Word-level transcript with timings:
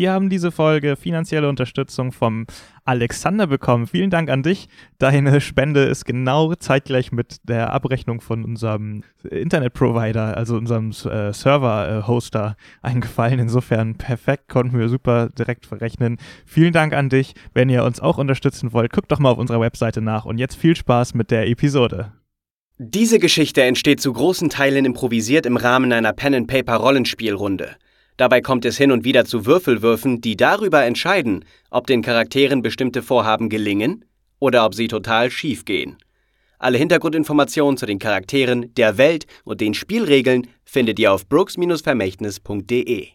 Wir 0.00 0.12
haben 0.12 0.30
diese 0.30 0.50
Folge 0.50 0.96
finanzielle 0.96 1.46
Unterstützung 1.46 2.10
vom 2.10 2.46
Alexander 2.86 3.46
bekommen. 3.46 3.86
Vielen 3.86 4.08
Dank 4.08 4.30
an 4.30 4.42
dich. 4.42 4.66
Deine 4.98 5.42
Spende 5.42 5.82
ist 5.82 6.06
genau 6.06 6.54
zeitgleich 6.54 7.12
mit 7.12 7.36
der 7.46 7.74
Abrechnung 7.74 8.22
von 8.22 8.42
unserem 8.42 9.02
Internetprovider, 9.28 10.38
also 10.38 10.56
unserem 10.56 10.88
äh, 10.88 11.34
Server-Hoster, 11.34 12.56
eingefallen. 12.80 13.40
Insofern 13.40 13.96
perfekt, 13.96 14.48
konnten 14.48 14.78
wir 14.78 14.88
super 14.88 15.28
direkt 15.38 15.66
verrechnen. 15.66 16.16
Vielen 16.46 16.72
Dank 16.72 16.94
an 16.94 17.10
dich. 17.10 17.34
Wenn 17.52 17.68
ihr 17.68 17.84
uns 17.84 18.00
auch 18.00 18.16
unterstützen 18.16 18.72
wollt, 18.72 18.94
guckt 18.94 19.12
doch 19.12 19.18
mal 19.18 19.32
auf 19.32 19.38
unserer 19.38 19.60
Webseite 19.60 20.00
nach. 20.00 20.24
Und 20.24 20.38
jetzt 20.38 20.56
viel 20.56 20.76
Spaß 20.76 21.12
mit 21.12 21.30
der 21.30 21.46
Episode. 21.46 22.12
Diese 22.78 23.18
Geschichte 23.18 23.64
entsteht 23.64 24.00
zu 24.00 24.14
großen 24.14 24.48
Teilen 24.48 24.86
improvisiert 24.86 25.44
im 25.44 25.58
Rahmen 25.58 25.92
einer 25.92 26.14
Pen-and-Paper-Rollenspielrunde. 26.14 27.76
Dabei 28.20 28.42
kommt 28.42 28.66
es 28.66 28.76
hin 28.76 28.92
und 28.92 29.04
wieder 29.04 29.24
zu 29.24 29.46
Würfelwürfen, 29.46 30.20
die 30.20 30.36
darüber 30.36 30.84
entscheiden, 30.84 31.42
ob 31.70 31.86
den 31.86 32.02
Charakteren 32.02 32.60
bestimmte 32.60 33.00
Vorhaben 33.00 33.48
gelingen 33.48 34.04
oder 34.38 34.66
ob 34.66 34.74
sie 34.74 34.88
total 34.88 35.30
schief 35.30 35.64
gehen. 35.64 35.96
Alle 36.58 36.76
Hintergrundinformationen 36.76 37.78
zu 37.78 37.86
den 37.86 37.98
Charakteren, 37.98 38.74
der 38.74 38.98
Welt 38.98 39.24
und 39.44 39.62
den 39.62 39.72
Spielregeln 39.72 40.48
findet 40.66 40.98
ihr 40.98 41.14
auf 41.14 41.26
brooks-vermächtnis.de. 41.30 43.08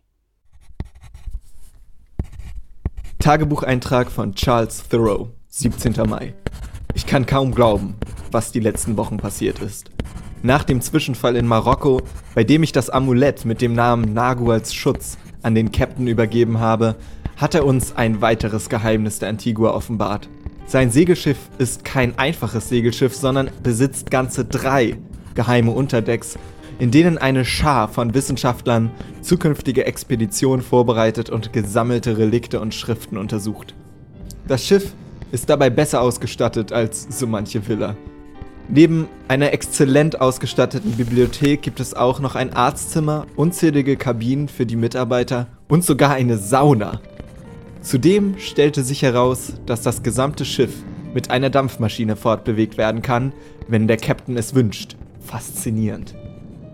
Tagebucheintrag 3.20 4.10
von 4.10 4.34
Charles 4.34 4.90
Thoreau, 4.90 5.30
17. 5.50 5.94
Mai. 6.10 6.34
Ich 6.96 7.06
kann 7.06 7.28
kaum 7.28 7.54
glauben, 7.54 7.94
was 8.32 8.52
die 8.52 8.60
letzten 8.60 8.98
Wochen 8.98 9.18
passiert 9.18 9.60
ist 9.60 9.95
nach 10.46 10.64
dem 10.64 10.80
Zwischenfall 10.80 11.36
in 11.36 11.48
Marokko, 11.48 12.02
bei 12.36 12.44
dem 12.44 12.62
ich 12.64 12.72
das 12.72 12.90
Amulett 12.90 13.46
mit 13.46 13.62
dem 13.62 13.74
Namen 13.74 14.14
Nagu 14.14 14.52
als 14.52 14.74
Schutz 14.74 15.18
an 15.42 15.56
den 15.56 15.72
Captain 15.72 16.08
übergeben 16.08 16.60
habe, 16.60 16.96
hat 17.38 17.56
er 17.56 17.66
uns 17.66 17.96
ein 17.96 18.22
weiteres 18.22 18.70
Geheimnis 18.70 19.20
der 19.20 19.30
Antigua 19.30 19.72
offenbart. 19.72 20.30
Sein 20.68 20.92
Segelschiff 20.92 21.38
ist 21.58 21.84
kein 21.84 22.18
einfaches 22.18 22.70
Segelschiff, 22.70 23.16
sondern 23.16 23.50
besitzt 23.64 24.12
ganze 24.12 24.46
drei 24.46 24.98
geheime 25.34 25.72
Unterdecks, 25.72 26.38
in 26.80 26.92
denen 26.92 27.18
eine 27.18 27.44
Schar 27.44 27.88
von 27.88 28.14
Wissenschaftlern 28.14 28.92
zukünftige 29.22 29.86
Expeditionen 29.86 30.64
vorbereitet 30.64 31.30
und 31.30 31.54
gesammelte 31.54 32.18
Relikte 32.18 32.60
und 32.60 32.74
Schriften 32.74 33.18
untersucht. 33.18 33.74
Das 34.48 34.66
Schiff 34.66 34.94
ist 35.32 35.50
dabei 35.50 35.70
besser 35.70 36.02
ausgestattet 36.02 36.72
als 36.72 37.08
so 37.10 37.28
manche 37.28 37.68
Villa. 37.68 37.96
Neben 38.68 39.08
einer 39.28 39.54
exzellent 39.54 40.22
ausgestatteten 40.22 40.94
Bibliothek 40.94 41.62
gibt 41.62 41.80
es 41.80 41.94
auch 41.94 42.20
noch 42.20 42.36
ein 42.36 42.54
Arztzimmer, 42.54 43.28
unzählige 43.36 43.96
Kabinen 43.96 44.48
für 44.48 44.66
die 44.66 44.76
Mitarbeiter 44.76 45.48
und 45.68 45.84
sogar 45.84 46.14
eine 46.14 46.38
Sauna. 46.38 47.00
Zudem 47.82 48.40
stellte 48.40 48.82
sich 48.82 49.04
heraus, 49.04 49.54
dass 49.68 49.84
das 49.84 50.02
gesamte 50.02 50.46
Schiff 50.46 50.74
mit 51.14 51.30
einer 51.30 51.52
Dampfmaschine 51.52 52.16
fortbewegt 52.16 52.78
werden 52.80 53.04
kann, 53.04 53.34
wenn 53.68 53.88
der 53.88 53.98
Captain 53.98 54.36
es 54.36 54.56
wünscht. 54.56 54.96
Faszinierend. 55.20 56.16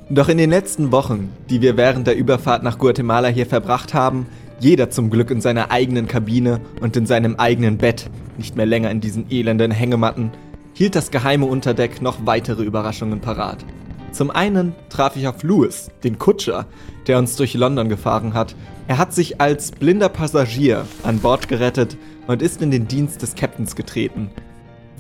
Doch 0.10 0.30
in 0.30 0.38
den 0.38 0.50
letzten 0.50 0.92
Wochen, 0.92 1.30
die 1.50 1.62
wir 1.62 1.76
während 1.76 2.08
der 2.08 2.18
Überfahrt 2.18 2.64
nach 2.64 2.78
Guatemala 2.78 3.28
hier 3.28 3.46
verbracht 3.46 3.94
haben, 3.94 4.26
jeder 4.60 4.90
zum 4.90 5.10
Glück 5.10 5.32
in 5.32 5.42
seiner 5.42 5.72
eigenen 5.72 6.08
Kabine 6.08 6.62
und 6.80 6.96
in 6.96 7.06
seinem 7.06 7.36
eigenen 7.36 7.78
Bett, 7.78 8.10
nicht 8.38 8.56
mehr 8.56 8.66
länger 8.66 8.92
in 8.92 9.02
diesen 9.02 9.30
elenden 9.30 9.72
Hängematten, 9.72 10.32
hielt 10.74 10.96
das 10.96 11.12
geheime 11.12 11.46
Unterdeck 11.46 12.02
noch 12.02 12.26
weitere 12.26 12.64
Überraschungen 12.64 13.20
parat. 13.22 13.66
Zum 14.12 14.30
einen 14.30 14.76
traf 14.90 15.16
ich 15.16 15.28
auf 15.28 15.42
Louis, 15.44 15.90
den 16.04 16.18
Kutscher, 16.18 16.66
der 17.08 17.18
uns 17.18 17.36
durch 17.38 17.54
London 17.54 17.88
gefahren 17.88 18.34
hat. 18.34 18.56
Er 18.88 18.98
hat 18.98 19.14
sich 19.14 19.40
als 19.40 19.72
blinder 19.72 20.10
Passagier 20.10 20.86
an 21.04 21.20
Bord 21.20 21.48
gerettet 21.48 21.98
und 22.28 22.42
ist 22.42 22.62
in 22.62 22.72
den 22.72 22.88
Dienst 22.88 23.22
des 23.22 23.36
Captains 23.36 23.76
getreten. 23.76 24.30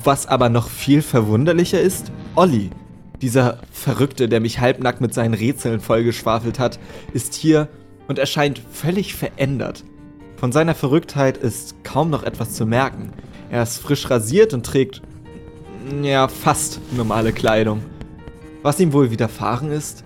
Was 0.03 0.27
aber 0.27 0.49
noch 0.49 0.69
viel 0.69 1.01
verwunderlicher 1.01 1.81
ist, 1.81 2.11
Olli, 2.35 2.69
dieser 3.21 3.59
Verrückte, 3.71 4.29
der 4.29 4.39
mich 4.39 4.59
halbnackt 4.59 5.01
mit 5.01 5.13
seinen 5.13 5.33
Rätseln 5.33 5.79
vollgeschwafelt 5.79 6.57
hat, 6.57 6.79
ist 7.13 7.33
hier 7.33 7.67
und 8.07 8.17
erscheint 8.17 8.61
völlig 8.71 9.13
verändert. 9.13 9.83
Von 10.37 10.51
seiner 10.51 10.73
Verrücktheit 10.73 11.37
ist 11.37 11.83
kaum 11.83 12.09
noch 12.09 12.23
etwas 12.23 12.53
zu 12.53 12.65
merken. 12.65 13.11
Er 13.51 13.61
ist 13.61 13.77
frisch 13.77 14.09
rasiert 14.09 14.53
und 14.53 14.65
trägt 14.65 15.01
ja, 16.03 16.27
fast 16.27 16.79
normale 16.95 17.33
Kleidung. 17.33 17.81
Was 18.61 18.79
ihm 18.79 18.93
wohl 18.93 19.11
widerfahren 19.11 19.71
ist? 19.71 20.03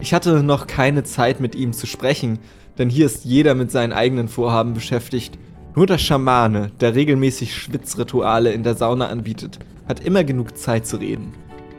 Ich 0.00 0.12
hatte 0.12 0.42
noch 0.42 0.66
keine 0.66 1.04
Zeit 1.04 1.40
mit 1.40 1.54
ihm 1.54 1.72
zu 1.72 1.86
sprechen, 1.86 2.38
denn 2.78 2.90
hier 2.90 3.06
ist 3.06 3.24
jeder 3.24 3.54
mit 3.54 3.70
seinen 3.70 3.92
eigenen 3.92 4.28
Vorhaben 4.28 4.74
beschäftigt. 4.74 5.38
Nur 5.74 5.86
der 5.86 5.98
Schamane, 5.98 6.70
der 6.80 6.94
regelmäßig 6.94 7.54
Schwitzrituale 7.54 8.52
in 8.52 8.62
der 8.62 8.74
Sauna 8.74 9.08
anbietet, 9.08 9.58
hat 9.88 10.00
immer 10.00 10.24
genug 10.24 10.56
Zeit 10.56 10.86
zu 10.86 10.96
reden. 10.96 11.32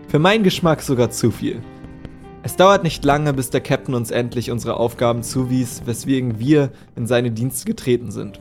Für 0.08 0.20
meinen 0.20 0.44
Geschmack 0.44 0.82
sogar 0.82 1.10
zu 1.10 1.32
viel. 1.32 1.62
Es 2.44 2.56
dauert 2.56 2.84
nicht 2.84 3.04
lange, 3.04 3.34
bis 3.34 3.50
der 3.50 3.62
Captain 3.62 3.94
uns 3.94 4.10
endlich 4.10 4.52
unsere 4.52 4.78
Aufgaben 4.78 5.22
zuwies, 5.22 5.82
weswegen 5.86 6.40
wir 6.40 6.72
in 6.96 7.06
seine 7.06 7.32
Dienste 7.32 7.66
getreten 7.66 8.12
sind. 8.12 8.40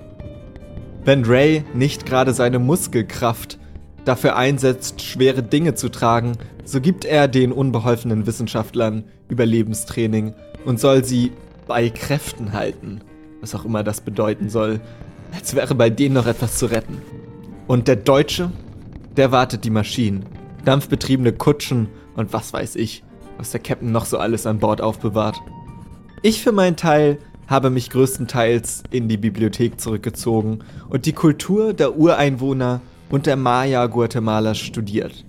Wenn 1.04 1.24
Ray 1.24 1.64
nicht 1.74 2.06
gerade 2.06 2.32
seine 2.32 2.58
Muskelkraft 2.58 3.58
dafür 4.06 4.36
einsetzt, 4.36 5.02
schwere 5.02 5.42
Dinge 5.42 5.74
zu 5.74 5.90
tragen, 5.90 6.38
so 6.64 6.80
gibt 6.80 7.04
er 7.04 7.28
den 7.28 7.52
unbeholfenen 7.52 8.26
Wissenschaftlern 8.26 9.04
Überlebenstraining 9.28 10.34
und 10.64 10.80
soll 10.80 11.04
sie 11.04 11.32
bei 11.66 11.90
Kräften 11.90 12.52
halten, 12.52 13.00
was 13.40 13.54
auch 13.54 13.64
immer 13.64 13.82
das 13.82 14.00
bedeuten 14.00 14.48
soll, 14.48 14.80
als 15.34 15.54
wäre 15.54 15.74
bei 15.74 15.90
denen 15.90 16.14
noch 16.14 16.26
etwas 16.26 16.56
zu 16.56 16.66
retten. 16.66 17.02
Und 17.66 17.88
der 17.88 17.96
Deutsche, 17.96 18.52
der 19.16 19.32
wartet 19.32 19.64
die 19.64 19.70
Maschinen, 19.70 20.24
dampfbetriebene 20.64 21.32
Kutschen 21.32 21.88
und 22.14 22.32
was 22.32 22.52
weiß 22.52 22.76
ich, 22.76 23.02
was 23.38 23.50
der 23.50 23.60
Captain 23.60 23.90
noch 23.90 24.06
so 24.06 24.18
alles 24.18 24.46
an 24.46 24.60
Bord 24.60 24.80
aufbewahrt. 24.80 25.36
Ich 26.22 26.42
für 26.42 26.52
meinen 26.52 26.76
Teil 26.76 27.18
habe 27.48 27.70
mich 27.70 27.90
größtenteils 27.90 28.84
in 28.90 29.08
die 29.08 29.16
Bibliothek 29.16 29.80
zurückgezogen 29.80 30.60
und 30.88 31.06
die 31.06 31.12
Kultur 31.12 31.72
der 31.72 31.96
Ureinwohner 31.96 32.80
und 33.08 33.26
der 33.26 33.36
Maya 33.36 33.86
Guatemalas 33.86 34.58
studiert. 34.58 35.24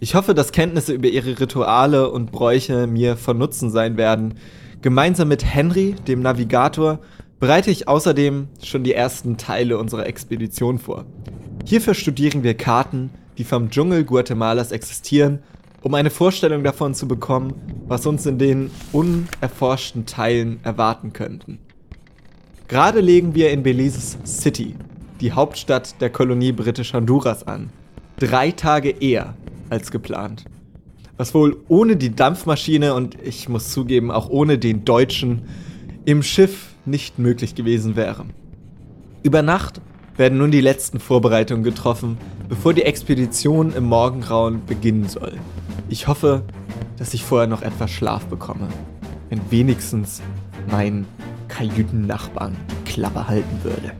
Ich 0.00 0.14
hoffe, 0.14 0.34
dass 0.34 0.52
Kenntnisse 0.52 0.92
über 0.92 1.08
ihre 1.08 1.40
Rituale 1.40 2.10
und 2.10 2.30
Bräuche 2.30 2.86
mir 2.86 3.16
von 3.16 3.36
Nutzen 3.36 3.70
sein 3.70 3.96
werden. 3.96 4.34
Gemeinsam 4.80 5.28
mit 5.28 5.44
Henry, 5.44 5.96
dem 6.06 6.20
Navigator, 6.20 7.00
bereite 7.40 7.70
ich 7.70 7.88
außerdem 7.88 8.48
schon 8.62 8.84
die 8.84 8.94
ersten 8.94 9.36
Teile 9.36 9.78
unserer 9.78 10.06
Expedition 10.06 10.78
vor. 10.78 11.04
Hierfür 11.64 11.94
studieren 11.94 12.42
wir 12.44 12.54
Karten, 12.54 13.10
die 13.38 13.44
vom 13.44 13.70
Dschungel 13.70 14.04
Guatemalas 14.04 14.72
existieren, 14.72 15.40
um 15.82 15.94
eine 15.94 16.10
Vorstellung 16.10 16.64
davon 16.64 16.94
zu 16.94 17.06
bekommen, 17.06 17.54
was 17.86 18.06
uns 18.06 18.26
in 18.26 18.38
den 18.38 18.70
unerforschten 18.92 20.06
Teilen 20.06 20.60
erwarten 20.62 21.12
könnten. 21.12 21.58
Gerade 22.68 23.00
legen 23.00 23.34
wir 23.34 23.50
in 23.50 23.62
Belize's 23.62 24.18
City, 24.24 24.74
die 25.20 25.32
Hauptstadt 25.32 26.00
der 26.00 26.10
Kolonie 26.10 26.52
Britisch 26.52 26.92
Honduras 26.92 27.46
an. 27.46 27.70
Drei 28.18 28.50
Tage 28.50 28.90
eher 28.90 29.34
als 29.70 29.90
geplant. 29.90 30.44
Was 31.16 31.34
wohl 31.34 31.56
ohne 31.68 31.96
die 31.96 32.14
Dampfmaschine 32.14 32.94
und 32.94 33.16
ich 33.22 33.48
muss 33.48 33.70
zugeben 33.72 34.10
auch 34.10 34.28
ohne 34.28 34.58
den 34.58 34.84
Deutschen 34.84 35.42
im 36.04 36.22
Schiff 36.22 36.74
nicht 36.84 37.18
möglich 37.18 37.54
gewesen 37.54 37.96
wäre. 37.96 38.24
Über 39.22 39.42
Nacht 39.42 39.80
werden 40.16 40.38
nun 40.38 40.50
die 40.50 40.60
letzten 40.60 41.00
Vorbereitungen 41.00 41.64
getroffen, 41.64 42.18
bevor 42.48 42.72
die 42.72 42.82
Expedition 42.82 43.72
im 43.74 43.84
Morgengrauen 43.84 44.64
beginnen 44.66 45.08
soll. 45.08 45.38
Ich 45.88 46.06
hoffe, 46.06 46.44
dass 46.98 47.14
ich 47.14 47.24
vorher 47.24 47.48
noch 47.48 47.62
etwas 47.62 47.90
Schlaf 47.90 48.26
bekomme. 48.26 48.68
Wenn 49.28 49.40
wenigstens 49.50 50.22
mein 50.70 51.06
Kajütennachbarn 51.48 52.56
Klappe 52.84 53.28
halten 53.28 53.58
würde. 53.62 53.92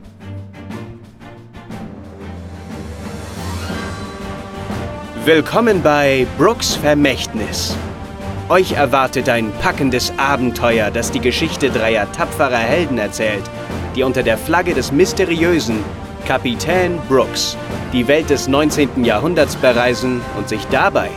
Willkommen 5.25 5.83
bei 5.83 6.25
Brooks 6.37 6.75
Vermächtnis. 6.75 7.75
Euch 8.47 8.71
erwartet 8.71 9.27
ein 9.27 9.51
packendes 9.61 10.13
Abenteuer, 10.17 10.91
das 10.91 11.11
die 11.11 11.19
Geschichte 11.19 11.69
dreier 11.69 12.09
tapferer 12.13 12.57
Helden 12.57 12.97
erzählt, 12.97 13.43
die 13.95 14.03
unter 14.03 14.23
der 14.23 14.37
Flagge 14.37 14.73
des 14.73 14.93
mysteriösen 14.93 15.83
Kapitän 16.25 16.97
Brooks 17.09 17.57
die 17.91 18.07
Welt 18.07 18.29
des 18.29 18.47
19. 18.47 19.03
Jahrhunderts 19.03 19.57
bereisen 19.57 20.21
und 20.37 20.47
sich 20.47 20.65
dabei 20.71 21.09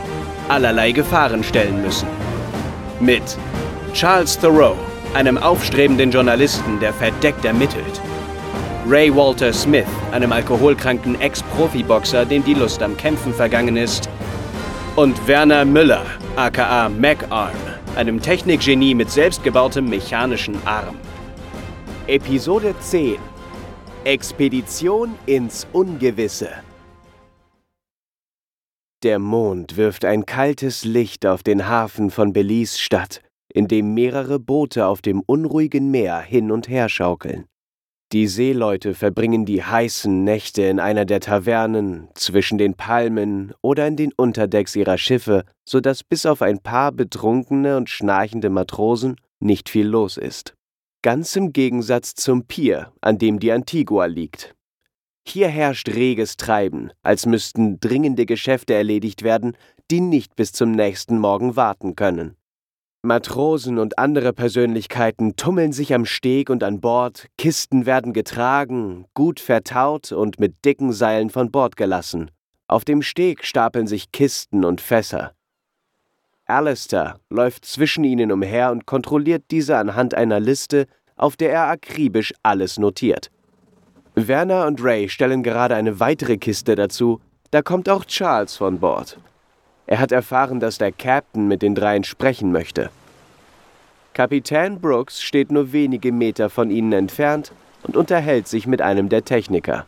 allerlei 0.49 0.91
Gefahren 0.91 1.41
stellen 1.41 1.81
müssen. 1.81 2.07
Mit 2.99 3.37
Charles 3.93 4.37
Thoreau, 4.37 4.75
einem 5.13 5.37
aufstrebenden 5.37 6.11
Journalisten, 6.11 6.79
der 6.81 6.93
verdeckt 6.93 7.45
ermittelt. 7.45 8.01
Ray 8.85 9.15
Walter 9.15 9.53
Smith, 9.53 9.87
einem 10.11 10.33
alkoholkranken 10.33 11.19
Ex-Profiboxer, 11.21 12.25
dem 12.25 12.43
die 12.43 12.53
Lust 12.53 12.83
am 12.83 12.97
Kämpfen 12.97 13.33
vergangen 13.33 13.77
ist. 13.77 14.09
Und 14.97 15.25
Werner 15.25 15.63
Müller, 15.63 16.05
aka 16.35 16.89
MacArm, 16.89 17.55
einem 17.95 18.21
Technikgenie 18.21 18.93
mit 18.93 19.09
selbstgebautem 19.09 19.89
mechanischen 19.89 20.57
Arm. 20.65 20.95
Episode 22.07 22.75
10 22.77 23.15
Expedition 24.03 25.15
ins 25.27 25.65
Ungewisse. 25.71 26.49
Der 29.03 29.17
Mond 29.17 29.77
wirft 29.77 30.03
ein 30.03 30.25
kaltes 30.25 30.83
Licht 30.83 31.25
auf 31.25 31.41
den 31.41 31.69
Hafen 31.69 32.11
von 32.11 32.33
Belize 32.33 32.77
Stadt, 32.77 33.21
in 33.53 33.69
dem 33.69 33.93
mehrere 33.93 34.39
Boote 34.39 34.87
auf 34.87 35.01
dem 35.01 35.21
unruhigen 35.21 35.89
Meer 35.89 36.19
hin 36.19 36.51
und 36.51 36.67
her 36.67 36.89
schaukeln. 36.89 37.45
Die 38.13 38.27
Seeleute 38.27 38.93
verbringen 38.93 39.43
die 39.43 39.63
heißen 39.63 40.23
Nächte 40.23 40.61
in 40.61 40.79
einer 40.79 41.03
der 41.03 41.19
Tavernen, 41.19 42.09
zwischen 42.13 42.59
den 42.59 42.75
Palmen 42.75 43.55
oder 43.63 43.87
in 43.87 43.95
den 43.95 44.13
Unterdecks 44.15 44.75
ihrer 44.75 44.99
Schiffe, 44.99 45.45
so 45.67 45.79
dass 45.79 46.03
bis 46.03 46.27
auf 46.27 46.43
ein 46.43 46.59
paar 46.59 46.91
betrunkene 46.91 47.75
und 47.75 47.89
schnarchende 47.89 48.51
Matrosen 48.51 49.15
nicht 49.39 49.67
viel 49.67 49.87
los 49.87 50.17
ist. 50.17 50.53
Ganz 51.01 51.35
im 51.35 51.53
Gegensatz 51.53 52.13
zum 52.13 52.45
Pier, 52.45 52.93
an 53.01 53.17
dem 53.17 53.39
die 53.39 53.51
Antigua 53.51 54.05
liegt. 54.05 54.53
Hier 55.27 55.47
herrscht 55.47 55.89
reges 55.89 56.37
Treiben, 56.37 56.91
als 57.01 57.25
müssten 57.25 57.79
dringende 57.79 58.27
Geschäfte 58.27 58.75
erledigt 58.75 59.23
werden, 59.23 59.57
die 59.89 60.01
nicht 60.01 60.35
bis 60.35 60.51
zum 60.51 60.71
nächsten 60.71 61.17
Morgen 61.17 61.55
warten 61.55 61.95
können. 61.95 62.35
Matrosen 63.05 63.79
und 63.79 63.99
andere 63.99 64.31
Persönlichkeiten 64.31 65.35
tummeln 65.35 65.73
sich 65.73 65.93
am 65.93 66.05
Steg 66.05 66.49
und 66.49 66.63
an 66.63 66.79
Bord, 66.79 67.27
Kisten 67.37 67.85
werden 67.85 68.13
getragen, 68.13 69.07
gut 69.13 69.41
vertaut 69.41 70.13
und 70.13 70.39
mit 70.39 70.63
dicken 70.63 70.93
Seilen 70.93 71.29
von 71.29 71.51
Bord 71.51 71.75
gelassen. 71.75 72.31
Auf 72.65 72.85
dem 72.85 73.01
Steg 73.01 73.43
stapeln 73.43 73.87
sich 73.87 74.13
Kisten 74.13 74.63
und 74.63 74.79
Fässer. 74.79 75.33
Alistair 76.45 77.19
läuft 77.29 77.65
zwischen 77.65 78.05
ihnen 78.05 78.31
umher 78.31 78.71
und 78.71 78.85
kontrolliert 78.85 79.43
diese 79.51 79.75
anhand 79.75 80.13
einer 80.13 80.39
Liste, 80.39 80.87
auf 81.17 81.35
der 81.35 81.51
er 81.51 81.67
akribisch 81.67 82.33
alles 82.41 82.79
notiert. 82.79 83.31
Werner 84.15 84.65
und 84.65 84.81
Ray 84.81 85.09
stellen 85.09 85.43
gerade 85.43 85.75
eine 85.75 85.99
weitere 85.99 86.37
Kiste 86.37 86.75
dazu, 86.75 87.19
da 87.51 87.61
kommt 87.61 87.89
auch 87.89 88.05
Charles 88.05 88.55
von 88.55 88.79
Bord. 88.79 89.19
Er 89.85 89.99
hat 89.99 90.11
erfahren, 90.11 90.59
dass 90.59 90.77
der 90.77 90.91
Captain 90.91 91.47
mit 91.47 91.61
den 91.61 91.75
dreien 91.75 92.03
sprechen 92.03 92.51
möchte. 92.51 92.89
Kapitän 94.13 94.79
Brooks 94.79 95.21
steht 95.21 95.51
nur 95.51 95.73
wenige 95.73 96.11
Meter 96.11 96.49
von 96.49 96.69
ihnen 96.69 96.93
entfernt 96.93 97.51
und 97.83 97.97
unterhält 97.97 98.47
sich 98.47 98.67
mit 98.67 98.81
einem 98.81 99.09
der 99.09 99.25
Techniker. 99.25 99.85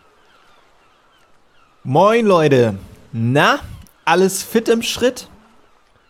Moin 1.84 2.26
Leute. 2.26 2.78
Na, 3.12 3.60
alles 4.04 4.42
fit 4.44 4.68
im 4.68 4.82
Schritt? 4.82 5.30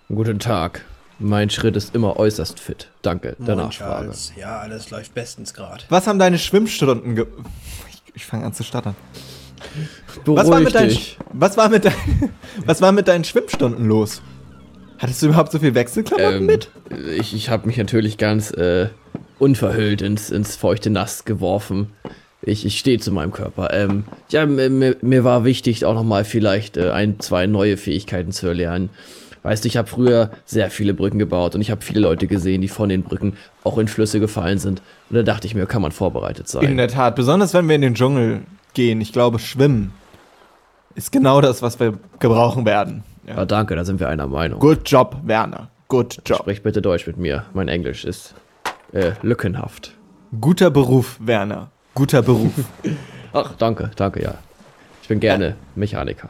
Guten 0.08 0.40
Tag. 0.40 0.86
Mein 1.20 1.50
Schritt 1.50 1.76
ist 1.76 1.96
immer 1.96 2.18
äußerst 2.18 2.60
fit. 2.60 2.90
Danke 3.02 3.36
der 3.40 3.56
Moin, 3.56 3.66
Nachfrage. 3.68 4.06
Charles. 4.06 4.34
Ja, 4.36 4.60
alles 4.60 4.90
läuft 4.92 5.14
bestens 5.14 5.54
gerade. 5.54 5.84
Was 5.90 6.08
haben 6.08 6.20
deine 6.20 6.38
Schwimmstunden 6.38 7.16
ge 7.16 7.28
Ich, 7.90 8.16
ich 8.16 8.26
fange 8.26 8.46
an 8.46 8.54
zu 8.54 8.64
stottern. 8.64 8.96
Beruhig 10.23 10.39
Was 10.44 10.50
war, 10.50 10.59
mit 10.59 10.75
deinen, 10.75 10.97
was, 11.33 11.57
war 11.57 11.69
mit 11.69 11.85
dein, 11.85 11.94
was 12.65 12.81
war 12.81 12.91
mit 12.91 13.07
deinen 13.07 13.23
Schwimmstunden 13.23 13.85
los? 13.88 14.21
Hattest 14.97 15.21
du 15.21 15.27
überhaupt 15.27 15.51
so 15.51 15.59
viel 15.59 15.75
Wechselklamotten 15.75 16.38
Ähm, 16.41 16.45
mit? 16.45 16.69
Ich, 17.19 17.33
ich 17.35 17.50
habe 17.50 17.67
mich 17.67 17.77
natürlich 17.77 18.17
ganz 18.17 18.51
äh, 18.51 18.88
unverhüllt 19.39 20.01
ins, 20.01 20.29
ins 20.29 20.56
feuchte 20.56 20.89
Nass 20.89 21.25
geworfen. 21.25 21.91
Ich, 22.41 22.65
ich 22.65 22.77
stehe 22.79 23.00
zu 23.00 23.12
meinem 23.12 23.31
Körper. 23.31 23.73
Ähm, 23.73 24.06
ja, 24.29 24.45
mir, 24.45 24.69
mir- 24.69 24.95
mir 25.01 25.23
war 25.23 25.44
wichtig, 25.45 25.83
auch 25.85 25.95
nochmal 25.95 26.23
vielleicht 26.23 26.77
äh, 26.77 26.91
ein, 26.91 27.19
zwei 27.19 27.45
neue 27.47 27.75
Fähigkeiten 27.75 28.31
zu 28.31 28.47
erlernen. 28.47 28.89
Weißt 29.44 29.63
du, 29.63 29.67
ich 29.67 29.77
habe 29.77 29.88
früher 29.88 30.31
sehr 30.45 30.71
viele 30.71 30.94
Brücken 30.94 31.19
gebaut 31.19 31.53
und 31.56 31.62
ich 31.62 31.69
habe 31.71 31.81
viele 31.83 32.00
Leute 32.00 32.25
gesehen, 32.27 32.62
die 32.62 32.67
von 32.67 32.89
den 32.89 33.03
Brücken 33.03 33.33
auch 33.63 33.77
in 33.77 33.88
Flüsse 33.88 34.19
gefallen 34.19 34.57
sind. 34.59 34.81
Und 35.09 35.17
da 35.17 35.23
dachte 35.23 35.45
ich 35.45 35.53
mir, 35.56 35.65
kann 35.67 35.81
man 35.83 35.91
vorbereitet 35.91 36.47
sein. 36.47 36.63
In 36.65 36.77
der 36.77 36.88
Tat, 36.88 37.15
besonders 37.15 37.53
wenn 37.53 37.67
wir 37.67 37.75
in 37.75 37.81
den 37.81 37.94
Dschungel 37.95 38.41
gehen. 38.75 39.01
Ich 39.01 39.12
glaube, 39.12 39.39
Schwimmen 39.39 39.92
ist 40.94 41.12
genau 41.12 41.42
das, 41.42 41.62
was 41.62 41.80
wir 41.80 41.98
gebrauchen 42.19 42.66
werden. 42.66 43.04
Ja, 43.27 43.45
danke, 43.45 43.75
da 43.75 43.83
sind 43.83 44.00
wir 44.00 44.07
einer 44.07 44.27
Meinung. 44.27 44.60
Good 44.60 44.81
job, 44.86 45.18
Werner. 45.24 45.69
Good 45.88 46.22
job. 46.25 46.39
Sprich 46.39 46.62
bitte 46.62 46.81
Deutsch 46.81 47.07
mit 47.07 47.18
mir. 47.18 47.45
Mein 47.54 47.68
Englisch 47.68 48.06
ist 48.06 48.36
äh, 48.94 49.13
lückenhaft. 49.24 49.94
Guter 50.39 50.69
Beruf, 50.69 51.18
Werner. 51.19 51.72
Guter 51.95 52.22
Beruf. 52.22 52.51
Ach, 53.33 53.56
danke, 53.57 53.92
danke, 53.95 54.22
ja. 54.22 54.36
Ich 55.01 55.07
bin 55.07 55.19
gerne 55.19 55.56
Mechaniker. 55.75 56.30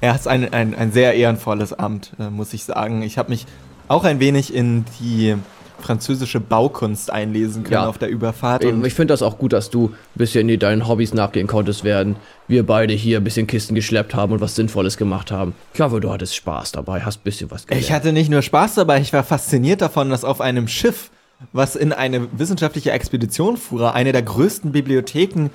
Er 0.00 0.14
ist 0.14 0.28
ein, 0.28 0.52
ein, 0.52 0.74
ein 0.74 0.92
sehr 0.92 1.14
ehrenvolles 1.14 1.72
Amt, 1.72 2.12
äh, 2.18 2.30
muss 2.30 2.52
ich 2.52 2.64
sagen. 2.64 3.02
Ich 3.02 3.18
habe 3.18 3.30
mich 3.30 3.46
auch 3.88 4.04
ein 4.04 4.20
wenig 4.20 4.54
in 4.54 4.84
die 5.00 5.36
französische 5.80 6.40
Baukunst 6.40 7.10
einlesen 7.12 7.62
können 7.62 7.74
Ja. 7.74 7.86
auf 7.88 7.98
der 7.98 8.08
Überfahrt. 8.08 8.64
Und 8.64 8.84
Ich 8.84 8.94
finde 8.94 9.12
das 9.12 9.22
auch 9.22 9.38
gut, 9.38 9.52
dass 9.52 9.70
du 9.70 9.86
ein 9.88 9.94
bisschen 10.16 10.48
in 10.48 10.58
deinen 10.58 10.88
Hobbys 10.88 11.14
nachgehen 11.14 11.46
konntest, 11.46 11.84
während 11.84 12.16
wir 12.48 12.66
beide 12.66 12.94
hier 12.94 13.18
ein 13.18 13.24
bisschen 13.24 13.46
Kisten 13.46 13.74
geschleppt 13.74 14.14
haben 14.14 14.32
und 14.32 14.40
was 14.40 14.54
Sinnvolles 14.56 14.96
gemacht 14.96 15.30
haben. 15.30 15.54
Ich 15.74 15.80
hoffe, 15.80 16.00
du 16.00 16.10
hattest 16.10 16.34
Spaß 16.36 16.72
dabei, 16.72 17.00
hast 17.02 17.18
ein 17.20 17.24
bisschen 17.24 17.50
was 17.50 17.66
gelernt. 17.66 17.84
ich 17.84 17.92
hatte 17.92 18.12
nicht 18.12 18.30
nur 18.30 18.42
Spaß 18.42 18.74
dabei, 18.74 19.00
ich 19.00 19.12
war 19.12 19.22
fasziniert 19.24 19.80
davon, 19.80 20.10
dass 20.10 20.24
auf 20.24 20.40
einem 20.40 20.66
Schiff, 20.68 21.10
was 21.52 21.76
in 21.76 21.92
eine 21.92 22.26
wissenschaftliche 22.36 22.90
Expedition 22.90 23.56
fuhr, 23.56 23.94
eine 23.94 24.12
der 24.12 24.22
größten 24.22 24.72
Bibliotheken 24.72 25.50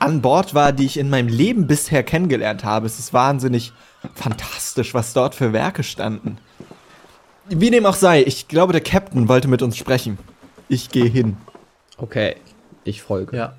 an 0.00 0.22
Bord 0.22 0.54
war, 0.54 0.72
die 0.72 0.86
ich 0.86 0.96
in 0.98 1.10
meinem 1.10 1.28
Leben 1.28 1.66
bisher 1.66 2.02
kennengelernt 2.02 2.64
habe. 2.64 2.86
Es 2.86 2.98
ist 2.98 3.12
wahnsinnig 3.12 3.72
fantastisch, 4.14 4.94
was 4.94 5.12
dort 5.12 5.34
für 5.34 5.52
Werke 5.52 5.82
standen. 5.82 6.38
Wie 7.52 7.70
dem 7.70 7.84
auch 7.84 7.94
sei, 7.96 8.22
ich 8.22 8.46
glaube, 8.46 8.72
der 8.72 8.80
Captain 8.80 9.28
wollte 9.28 9.48
mit 9.48 9.60
uns 9.60 9.76
sprechen. 9.76 10.18
Ich 10.68 10.88
gehe 10.88 11.06
hin. 11.06 11.36
okay, 11.98 12.36
ich 12.84 13.02
folge. 13.02 13.36
Ja, 13.36 13.54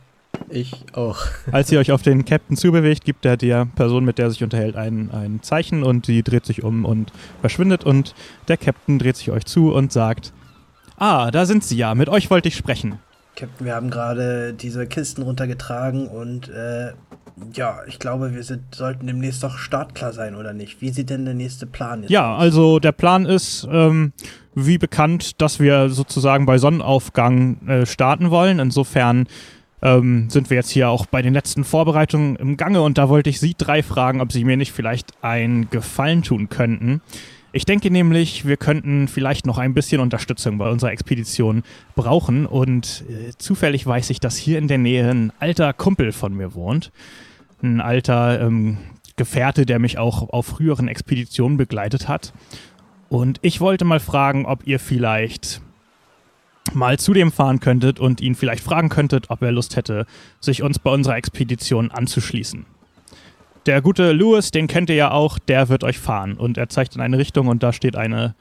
ich 0.49 0.85
auch. 0.93 1.19
Als 1.51 1.71
ihr 1.73 1.79
euch 1.79 1.91
auf 1.91 2.01
den 2.01 2.23
Captain 2.23 2.55
zubewegt, 2.55 3.03
gibt 3.03 3.25
er 3.25 3.35
der 3.35 3.65
Person, 3.65 4.05
mit 4.05 4.17
der 4.17 4.27
er 4.27 4.31
sich 4.31 4.43
unterhält, 4.43 4.77
ein, 4.77 5.11
ein 5.11 5.43
Zeichen 5.43 5.83
und 5.83 6.07
die 6.07 6.23
dreht 6.23 6.45
sich 6.45 6.63
um 6.63 6.85
und 6.85 7.11
verschwindet 7.41 7.83
und 7.83 8.15
der 8.47 8.55
Captain 8.55 8.97
dreht 8.97 9.17
sich 9.17 9.29
euch 9.29 9.45
zu 9.45 9.73
und 9.73 9.91
sagt, 9.91 10.31
Ah, 10.95 11.29
da 11.31 11.45
sind 11.45 11.63
sie 11.63 11.75
ja, 11.77 11.94
mit 11.94 12.07
euch 12.07 12.29
wollte 12.29 12.47
ich 12.47 12.55
sprechen. 12.55 12.99
Captain, 13.36 13.66
wir 13.66 13.75
haben 13.75 13.89
gerade 13.89 14.54
diese 14.54 14.86
Kisten 14.88 15.24
runtergetragen 15.24 16.07
und 16.07 16.50
äh, 16.50 16.92
ja, 17.54 17.80
ich 17.88 17.98
glaube, 17.98 18.36
wir 18.36 18.44
sind, 18.44 18.75
sollten 18.75 19.07
demnächst 19.07 19.42
doch 19.44 19.57
startklar 19.57 20.13
sein, 20.13 20.36
oder 20.36 20.54
nicht? 20.54 20.81
Wie 20.81 20.89
sieht 20.89 21.10
denn 21.10 21.25
der 21.25 21.33
nächste 21.33 21.66
Plan 21.66 22.01
jetzt 22.04 22.12
Ja, 22.12 22.36
aus? 22.36 22.42
also 22.42 22.80
der 22.80 22.92
Plan 22.92 23.25
ist, 23.25 23.68
ähm, 23.72 24.12
wie 24.54 24.78
bekannt, 24.78 25.42
dass 25.42 25.60
wir 25.60 25.89
sozusagen 25.89 26.45
bei 26.45 26.57
Sonnenaufgang 26.57 27.68
äh, 27.68 27.86
starten 27.86 28.31
wollen. 28.31 28.60
Insofern 28.60 29.28
ähm, 29.81 30.30
sind 30.30 30.50
wir 30.50 30.57
jetzt 30.57 30.69
hier 30.69 30.89
auch 30.89 31.06
bei 31.06 31.22
den 31.22 31.33
letzten 31.33 31.63
Vorbereitungen 31.63 32.35
im 32.35 32.57
Gange 32.57 32.81
und 32.81 32.97
da 32.97 33.09
wollte 33.09 33.30
ich 33.30 33.40
Sie 33.40 33.56
drei 33.57 33.81
fragen, 33.81 34.21
ob 34.21 34.31
Sie 34.31 34.44
mir 34.44 34.57
nicht 34.57 34.73
vielleicht 34.73 35.11
einen 35.23 35.69
Gefallen 35.69 36.21
tun 36.21 36.50
könnten. 36.50 37.02
Ich 37.53 37.65
denke 37.65 37.91
nämlich, 37.91 38.45
wir 38.45 38.55
könnten 38.55 39.09
vielleicht 39.09 39.45
noch 39.45 39.57
ein 39.57 39.73
bisschen 39.73 39.99
Unterstützung 39.99 40.57
bei 40.57 40.69
unserer 40.69 40.91
Expedition 40.91 41.63
brauchen 41.95 42.45
und 42.45 43.03
äh, 43.09 43.31
zufällig 43.37 43.85
weiß 43.85 44.09
ich, 44.09 44.21
dass 44.21 44.37
hier 44.37 44.57
in 44.57 44.69
der 44.69 44.77
Nähe 44.77 45.09
ein 45.09 45.33
alter 45.39 45.73
Kumpel 45.73 46.13
von 46.13 46.33
mir 46.33 46.53
wohnt. 46.53 46.91
Ein 47.61 47.81
alter 47.81 48.39
ähm, 48.41 48.77
Gefährte, 49.17 49.65
der 49.65 49.79
mich 49.79 49.97
auch 49.97 50.29
auf 50.29 50.45
früheren 50.45 50.87
Expeditionen 50.87 51.57
begleitet 51.57 52.07
hat. 52.07 52.33
Und 53.09 53.39
ich 53.41 53.59
wollte 53.59 53.83
mal 53.83 53.99
fragen, 53.99 54.45
ob 54.45 54.65
ihr 54.65 54.79
vielleicht 54.79 55.61
mal 56.73 56.97
zu 56.97 57.13
dem 57.13 57.33
fahren 57.33 57.59
könntet 57.59 57.99
und 57.99 58.21
ihn 58.21 58.35
vielleicht 58.35 58.63
fragen 58.63 58.87
könntet, 58.87 59.29
ob 59.29 59.41
er 59.41 59.51
Lust 59.51 59.75
hätte, 59.75 60.05
sich 60.39 60.63
uns 60.63 60.79
bei 60.79 60.91
unserer 60.91 61.17
Expedition 61.17 61.91
anzuschließen. 61.91 62.65
Der 63.68 63.81
gute 63.81 64.11
Louis, 64.11 64.49
den 64.49 64.68
kennt 64.68 64.89
ihr 64.89 64.95
ja 64.95 65.11
auch, 65.11 65.37
der 65.37 65.69
wird 65.69 65.83
euch 65.83 65.99
fahren. 65.99 66.33
Und 66.37 66.57
er 66.57 66.69
zeigt 66.69 66.95
in 66.95 67.01
eine 67.01 67.19
Richtung 67.19 67.47
und 67.47 67.61
da 67.61 67.71
steht 67.73 67.95
eine 67.95 68.33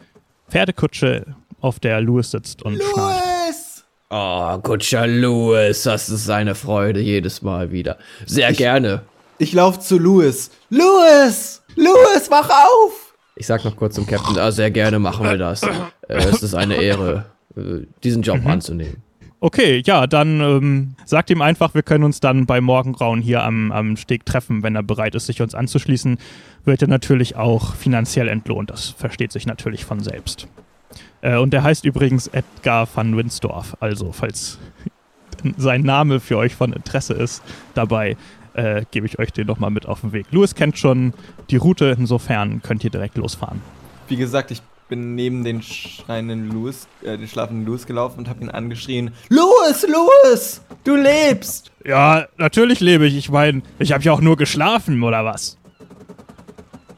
Pferdekutsche, 0.49 1.27
auf 1.61 1.79
der 1.79 2.01
Louis 2.01 2.31
sitzt 2.31 2.63
und 2.63 2.83
schnarcht. 2.83 3.23
Louis! 3.23 3.85
Oh, 4.09 4.59
Kutscher 4.59 5.07
Louis, 5.07 5.83
das 5.83 6.09
ist 6.09 6.31
eine 6.31 6.55
Freude 6.55 7.01
jedes 7.01 7.43
Mal 7.43 7.71
wieder. 7.71 7.99
Sehr 8.25 8.53
gerne. 8.55 9.03
Ich 9.37 9.53
laufe 9.53 9.79
zu 9.81 9.99
Louis. 9.99 10.51
Louis! 10.71 11.63
Louis, 11.77 12.31
wach 12.31 12.49
auf! 12.49 13.15
Ich 13.37 13.47
sag 13.47 13.65
noch 13.65 13.77
kurz 13.77 13.95
zum 13.95 14.07
Captain, 14.07 14.39
ah, 14.39 14.51
sehr 14.51 14.71
gerne 14.71 14.99
machen 14.99 15.25
wir 15.25 15.39
das. 15.39 15.63
Äh, 15.63 16.17
es 16.17 16.43
ist 16.43 16.55
eine 16.55 16.77
Ehre, 16.77 17.27
äh, 17.57 17.87
diesen 18.03 18.23
Job 18.23 18.45
anzunehmen. 18.47 19.03
Okay, 19.43 19.83
ja, 19.87 20.07
dann 20.07 20.41
ähm, 20.41 20.95
sagt 21.07 21.31
ihm 21.31 21.41
einfach, 21.41 21.73
wir 21.73 21.83
können 21.83 22.05
uns 22.05 22.21
dann 22.21 22.45
bei 22.45 22.61
Morgengrauen 22.61 23.23
hier 23.23 23.43
am, 23.43 23.73
am 23.73 23.97
Steg 23.97 24.27
treffen, 24.27 24.63
wenn 24.63 24.77
er 24.77 24.83
bereit 24.83 25.15
ist, 25.15 25.27
sich 25.27 25.41
uns 25.41 25.55
anzuschließen. 25.55 26.19
Wird 26.67 26.83
er 26.83 26.89
natürlich 26.89 27.37
auch 27.37 27.75
finanziell 27.75 28.29
entlohnt. 28.29 28.69
Das 28.69 28.91
versteht 28.91 29.33
sich 29.33 29.47
natürlich 29.47 29.87
von 29.87 30.01
selbst. 30.01 30.47
Äh, 31.23 31.39
und 31.39 31.55
er 31.55 31.63
heißt 31.63 31.87
übrigens 31.87 32.27
Edgar 32.27 32.87
van 32.95 33.17
Winsdorf. 33.17 33.79
Also, 33.81 34.13
falls 34.13 34.59
sein 35.57 35.83
Name 35.83 36.21
für 36.21 36.37
euch 36.37 36.55
von 36.55 36.75
Interesse 36.75 37.15
ist, 37.15 37.43
dabei 37.73 38.19
äh, 38.53 38.85
gebe 38.91 39.07
ich 39.07 39.19
euch 39.19 39.33
den 39.33 39.47
nochmal 39.47 39.71
mit 39.71 39.87
auf 39.87 40.03
den 40.03 40.13
Weg. 40.13 40.27
Louis 40.33 40.55
kennt 40.55 40.77
schon 40.77 41.15
die 41.49 41.57
Route, 41.57 41.97
insofern 41.99 42.61
könnt 42.61 42.85
ihr 42.85 42.91
direkt 42.91 43.17
losfahren. 43.17 43.63
Wie 44.09 44.17
gesagt, 44.17 44.51
ich 44.51 44.61
bin 44.91 45.15
neben 45.15 45.43
den 45.45 45.63
schreienden 45.63 46.51
Louis, 46.51 46.87
äh, 47.03 47.17
den 47.17 47.27
schlafenden 47.27 47.65
Louis 47.65 47.87
gelaufen 47.87 48.19
und 48.19 48.29
habe 48.29 48.43
ihn 48.43 48.51
angeschrien. 48.51 49.13
Louis, 49.31 49.87
Louis, 49.89 50.61
du 50.85 50.97
lebst! 50.97 51.71
Ja, 51.87 52.27
natürlich 52.37 52.81
lebe 52.81 53.07
ich. 53.07 53.17
Ich 53.17 53.31
meine, 53.31 53.63
ich 53.79 53.93
habe 53.93 54.05
ja 54.05 54.13
auch 54.13 54.21
nur 54.21 54.37
geschlafen, 54.37 55.03
oder 55.03 55.25
was? 55.25 55.57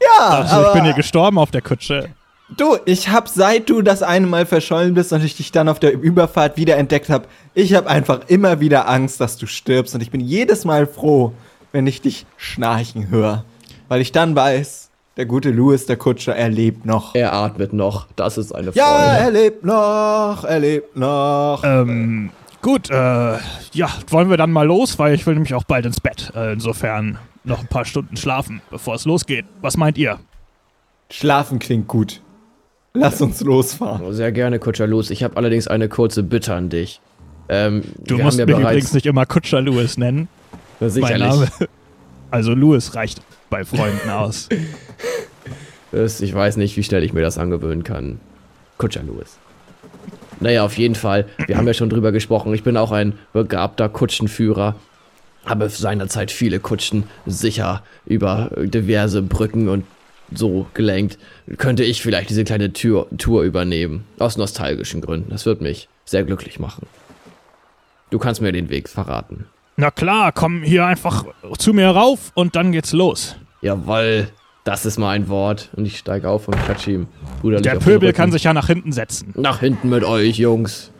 Ja, 0.01 0.27
Also 0.29 0.55
aber 0.55 0.67
ich 0.67 0.73
bin 0.73 0.83
hier 0.83 0.93
gestorben 0.93 1.37
auf 1.37 1.51
der 1.51 1.61
Kutsche. 1.61 2.09
du, 2.57 2.77
ich 2.85 3.07
hab 3.09 3.29
seit 3.29 3.69
du 3.69 3.81
das 3.81 4.03
eine 4.03 4.27
Mal 4.27 4.45
verschollen 4.45 4.93
bist 4.93 5.13
und 5.13 5.23
ich 5.23 5.37
dich 5.37 5.51
dann 5.53 5.69
auf 5.69 5.79
der 5.79 5.93
Überfahrt 5.93 6.57
wieder 6.57 6.75
entdeckt 6.77 7.09
habe, 7.09 7.27
ich 7.53 7.73
habe 7.73 7.89
einfach 7.89 8.27
immer 8.27 8.59
wieder 8.59 8.89
Angst, 8.89 9.21
dass 9.21 9.37
du 9.37 9.45
stirbst 9.45 9.95
und 9.95 10.01
ich 10.01 10.11
bin 10.11 10.19
jedes 10.19 10.65
Mal 10.65 10.85
froh, 10.87 11.31
wenn 11.71 11.87
ich 11.87 12.01
dich 12.01 12.25
schnarchen 12.37 13.09
höre, 13.09 13.45
weil 13.87 14.01
ich 14.01 14.11
dann 14.11 14.35
weiß, 14.35 14.89
der 15.17 15.25
gute 15.25 15.51
Louis, 15.51 15.85
der 15.85 15.97
Kutscher, 15.97 16.35
er 16.35 16.49
lebt 16.49 16.85
noch. 16.85 17.13
Er 17.15 17.33
atmet 17.33 17.73
noch. 17.73 18.07
Das 18.15 18.37
ist 18.37 18.51
eine 18.53 18.67
Freude. 18.71 18.79
Ja, 18.79 19.13
er 19.17 19.31
lebt 19.31 19.63
noch, 19.63 20.43
er 20.43 20.59
lebt 20.59 20.95
noch. 20.97 21.61
Ähm, 21.63 22.31
gut, 22.61 22.89
äh, 22.89 22.93
ja, 22.93 23.89
wollen 24.09 24.29
wir 24.29 24.37
dann 24.37 24.51
mal 24.51 24.65
los, 24.65 24.97
weil 24.99 25.13
ich 25.13 25.25
will 25.27 25.35
nämlich 25.35 25.53
auch 25.53 25.63
bald 25.65 25.85
ins 25.85 26.01
Bett. 26.01 26.31
Äh, 26.35 26.53
insofern 26.53 27.17
noch 27.43 27.59
ein 27.59 27.67
paar 27.67 27.85
Stunden 27.85 28.17
schlafen, 28.17 28.61
bevor 28.71 28.95
es 28.95 29.05
losgeht. 29.05 29.45
Was 29.61 29.77
meint 29.77 29.97
ihr? 29.97 30.19
Schlafen 31.09 31.59
klingt 31.59 31.87
gut. 31.87 32.21
Lass 32.95 33.21
uns 33.21 33.41
losfahren. 33.41 34.13
Sehr 34.13 34.31
gerne, 34.31 34.59
Kutscher 34.59 34.87
Los. 34.87 35.09
Ich 35.09 35.23
habe 35.23 35.37
allerdings 35.37 35.67
eine 35.67 35.89
kurze 35.89 36.23
Bitte 36.23 36.53
an 36.53 36.69
dich. 36.69 37.01
Ähm, 37.49 37.83
Du 37.99 38.17
musst 38.17 38.39
haben 38.39 38.45
mich 38.45 38.55
ja 38.55 38.61
übrigens 38.61 38.83
bereits, 38.83 38.93
nicht 38.93 39.05
immer 39.05 39.25
Kutscher 39.25 39.61
Louis 39.61 39.97
nennen. 39.97 40.27
Na, 40.79 40.85
Mein 40.85 40.89
sicherlich. 40.89 41.27
Name. 41.27 41.47
Also 42.33 42.55
Louis 42.55 42.95
reicht 42.95 43.21
bei 43.51 43.63
Freunden 43.63 44.09
aus. 44.09 44.49
Ich 45.95 46.33
weiß 46.33 46.57
nicht, 46.57 46.75
wie 46.75 46.83
schnell 46.83 47.03
ich 47.03 47.13
mir 47.13 47.21
das 47.21 47.37
angewöhnen 47.37 47.83
kann. 47.83 48.19
Kutscher 48.79 49.03
Louis. 49.03 49.37
Naja, 50.39 50.65
auf 50.65 50.75
jeden 50.75 50.95
Fall. 50.95 51.27
Wir 51.45 51.55
haben 51.55 51.67
ja 51.67 51.75
schon 51.75 51.91
drüber 51.91 52.11
gesprochen. 52.11 52.51
Ich 52.55 52.63
bin 52.63 52.77
auch 52.77 52.91
ein 52.91 53.13
begabter 53.31 53.89
Kutschenführer. 53.89 54.73
Habe 55.45 55.69
seinerzeit 55.69 56.31
viele 56.31 56.59
Kutschen 56.59 57.03
sicher 57.27 57.83
über 58.07 58.49
diverse 58.57 59.21
Brücken 59.21 59.69
und 59.69 59.85
so 60.33 60.65
gelenkt. 60.73 61.19
Könnte 61.59 61.83
ich 61.83 62.01
vielleicht 62.01 62.31
diese 62.31 62.43
kleine 62.43 62.73
Tür, 62.73 63.05
Tour 63.19 63.43
übernehmen. 63.43 64.05
Aus 64.17 64.35
nostalgischen 64.35 65.01
Gründen. 65.01 65.29
Das 65.29 65.45
wird 65.45 65.61
mich 65.61 65.89
sehr 66.05 66.23
glücklich 66.23 66.59
machen. 66.59 66.87
Du 68.09 68.17
kannst 68.17 68.41
mir 68.41 68.51
den 68.51 68.71
Weg 68.71 68.89
verraten. 68.89 69.45
Na 69.75 69.91
klar, 69.91 70.31
komm 70.31 70.61
hier 70.61 70.85
einfach 70.85 71.25
zu 71.57 71.73
mir 71.73 71.89
rauf 71.89 72.31
und 72.35 72.55
dann 72.55 72.71
geht's 72.71 72.93
los. 72.93 73.35
Jawoll, 73.61 74.27
das 74.63 74.85
ist 74.85 74.99
mein 74.99 75.27
Wort. 75.29 75.69
Und 75.75 75.85
ich 75.85 75.97
steige 75.97 76.29
auf 76.29 76.47
und 76.47 76.55
klatsche 76.63 76.91
ihm 76.91 77.07
Der 77.43 77.75
Pöbel 77.75 78.13
kann 78.13 78.31
sich 78.31 78.43
ja 78.43 78.53
nach 78.53 78.67
hinten 78.67 78.91
setzen. 78.91 79.33
Nach 79.35 79.59
hinten 79.59 79.89
mit 79.89 80.03
euch, 80.03 80.37
Jungs. 80.37 80.91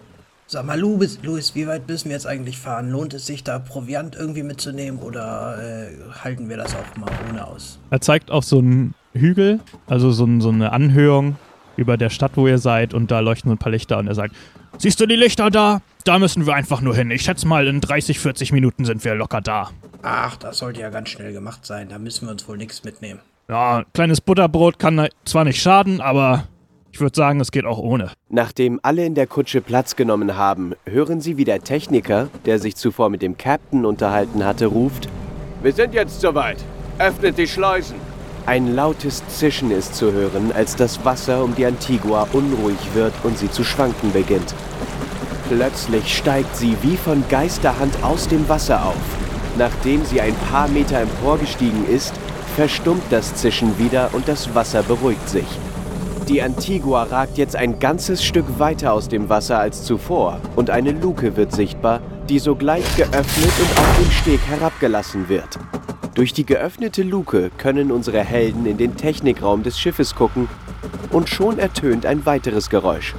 Sag 0.48 0.66
mal, 0.66 0.80
Louis, 0.80 1.20
Louis, 1.24 1.56
wie 1.56 1.66
weit 1.68 1.88
müssen 1.88 2.10
wir 2.10 2.16
jetzt 2.16 2.28
eigentlich 2.28 2.58
fahren? 2.58 2.92
Lohnt 2.92 3.14
es 3.14 3.26
sich 3.26 3.44
da 3.44 3.60
Proviant 3.60 4.16
irgendwie 4.16 4.44
mitzunehmen 4.44 5.00
oder 5.02 5.58
äh, 5.60 5.88
halten 6.24 6.50
wir 6.50 6.58
das 6.58 6.76
auch 6.76 6.98
mal 6.98 7.10
ohne 7.30 7.48
aus? 7.48 7.80
Er 7.90 8.02
zeigt 8.02 8.30
auf 8.30 8.44
so 8.44 8.60
einen 8.60 8.94
Hügel, 9.14 9.62
also 9.88 10.12
so, 10.12 10.26
ein, 10.26 10.42
so 10.42 10.50
eine 10.50 10.72
Anhöhung 10.72 11.38
über 11.78 11.98
der 11.98 12.10
Stadt, 12.10 12.32
wo 12.36 12.48
ihr 12.48 12.58
seid, 12.58 12.94
und 12.94 13.10
da 13.10 13.20
leuchten 13.20 13.50
so 13.50 13.56
ein 13.56 13.58
paar 13.58 13.72
Lichter 13.72 13.98
und 13.98 14.08
er 14.08 14.16
sagt, 14.16 14.36
siehst 14.78 15.00
du 15.00 15.06
die 15.06 15.16
Lichter 15.16 15.50
da? 15.50 15.82
Da 16.06 16.20
müssen 16.20 16.46
wir 16.46 16.54
einfach 16.54 16.82
nur 16.82 16.96
hin. 16.96 17.12
Ich 17.12 17.22
schätze 17.22 17.48
mal, 17.48 17.66
in 17.68 17.80
30, 17.80 18.20
40 18.20 18.52
Minuten 18.52 18.84
sind 18.84 19.06
wir 19.06 19.16
locker 19.16 19.40
da. 19.40 19.70
Ach, 20.02 20.36
das 20.36 20.58
sollte 20.58 20.82
ja 20.82 20.90
ganz 20.90 21.10
schnell 21.10 21.32
gemacht 21.32 21.66
sein. 21.66 21.88
Da 21.88 21.98
müssen 21.98 22.28
wir 22.28 22.32
uns 22.32 22.46
wohl 22.48 22.58
nichts 22.58 22.84
mitnehmen. 22.84 23.22
Ja, 23.48 23.84
kleines 23.94 24.20
Butterbrot 24.20 24.80
kann 24.80 25.08
zwar 25.24 25.46
nicht 25.46 25.62
schaden, 25.62 26.02
aber 26.02 26.46
ich 26.92 27.00
würde 27.00 27.16
sagen, 27.16 27.40
es 27.40 27.52
geht 27.52 27.66
auch 27.66 27.78
ohne. 27.78 28.12
Nachdem 28.30 28.82
alle 28.84 29.06
in 29.06 29.16
der 29.16 29.28
Kutsche 29.28 29.62
Platz 29.62 29.96
genommen 29.96 30.36
haben, 30.36 30.74
hören 30.86 31.22
sie, 31.22 31.38
wie 31.38 31.46
der 31.46 31.62
Techniker, 31.62 32.28
der 32.46 32.60
sich 32.60 32.76
zuvor 32.76 33.10
mit 33.10 33.22
dem 33.22 33.38
Captain 33.38 33.86
unterhalten 33.86 34.44
hatte, 34.44 34.66
ruft: 34.66 35.08
Wir 35.62 35.72
sind 35.72 35.94
jetzt 35.94 36.20
soweit. 36.20 36.58
Öffnet 37.00 37.38
die 37.38 37.48
Schleusen. 37.48 37.96
Ein 38.46 38.76
lautes 38.76 39.24
Zischen 39.30 39.72
ist 39.72 39.96
zu 39.96 40.12
hören, 40.12 40.52
als 40.52 40.76
das 40.76 41.04
Wasser 41.06 41.44
um 41.44 41.56
die 41.56 41.66
Antigua 41.66 42.28
unruhig 42.34 42.78
wird 42.94 43.14
und 43.24 43.38
sie 43.38 43.50
zu 43.50 43.64
schwanken 43.64 44.12
beginnt. 44.12 44.54
Plötzlich 45.50 46.18
steigt 46.18 46.56
sie 46.56 46.78
wie 46.82 46.98
von 46.98 47.24
Geisterhand 47.30 48.04
aus 48.04 48.28
dem 48.28 48.48
Wasser 48.48 48.86
auf. 48.86 48.96
Nachdem 49.58 50.04
sie 50.06 50.22
ein 50.22 50.36
paar 50.50 50.68
Meter 50.68 51.00
emporgestiegen 51.00 51.88
ist, 51.88 52.14
verstummt 52.56 53.04
das 53.10 53.36
Zischen 53.36 53.78
wieder 53.78 54.10
und 54.14 54.28
das 54.28 54.56
Wasser 54.56 54.84
beruhigt 54.84 55.28
sich. 55.30 55.48
Die 56.30 56.42
Antigua 56.42 57.04
ragt 57.04 57.38
jetzt 57.38 57.56
ein 57.56 57.80
ganzes 57.80 58.24
Stück 58.24 58.46
weiter 58.58 58.94
aus 58.94 59.10
dem 59.10 59.28
Wasser 59.28 59.60
als 59.60 59.84
zuvor 59.84 60.40
und 60.56 60.70
eine 60.70 60.92
Luke 60.92 61.36
wird 61.36 61.52
sichtbar, 61.52 62.00
die 62.30 62.40
sogleich 62.40 62.86
geöffnet 62.96 63.52
und 63.60 63.80
auf 63.80 63.98
den 64.00 64.12
Steg 64.12 64.40
herabgelassen 64.48 65.28
wird. 65.28 65.60
Durch 66.16 66.32
die 66.32 66.46
geöffnete 66.46 67.04
Luke 67.04 67.52
können 67.58 67.92
unsere 67.92 68.24
Helden 68.24 68.66
in 68.66 68.78
den 68.78 68.96
Technikraum 68.96 69.64
des 69.64 69.78
Schiffes 69.78 70.16
gucken 70.16 70.48
und 71.12 71.28
schon 71.28 71.60
ertönt 71.60 72.06
ein 72.06 72.26
weiteres 72.26 72.70
Geräusch. 72.70 73.16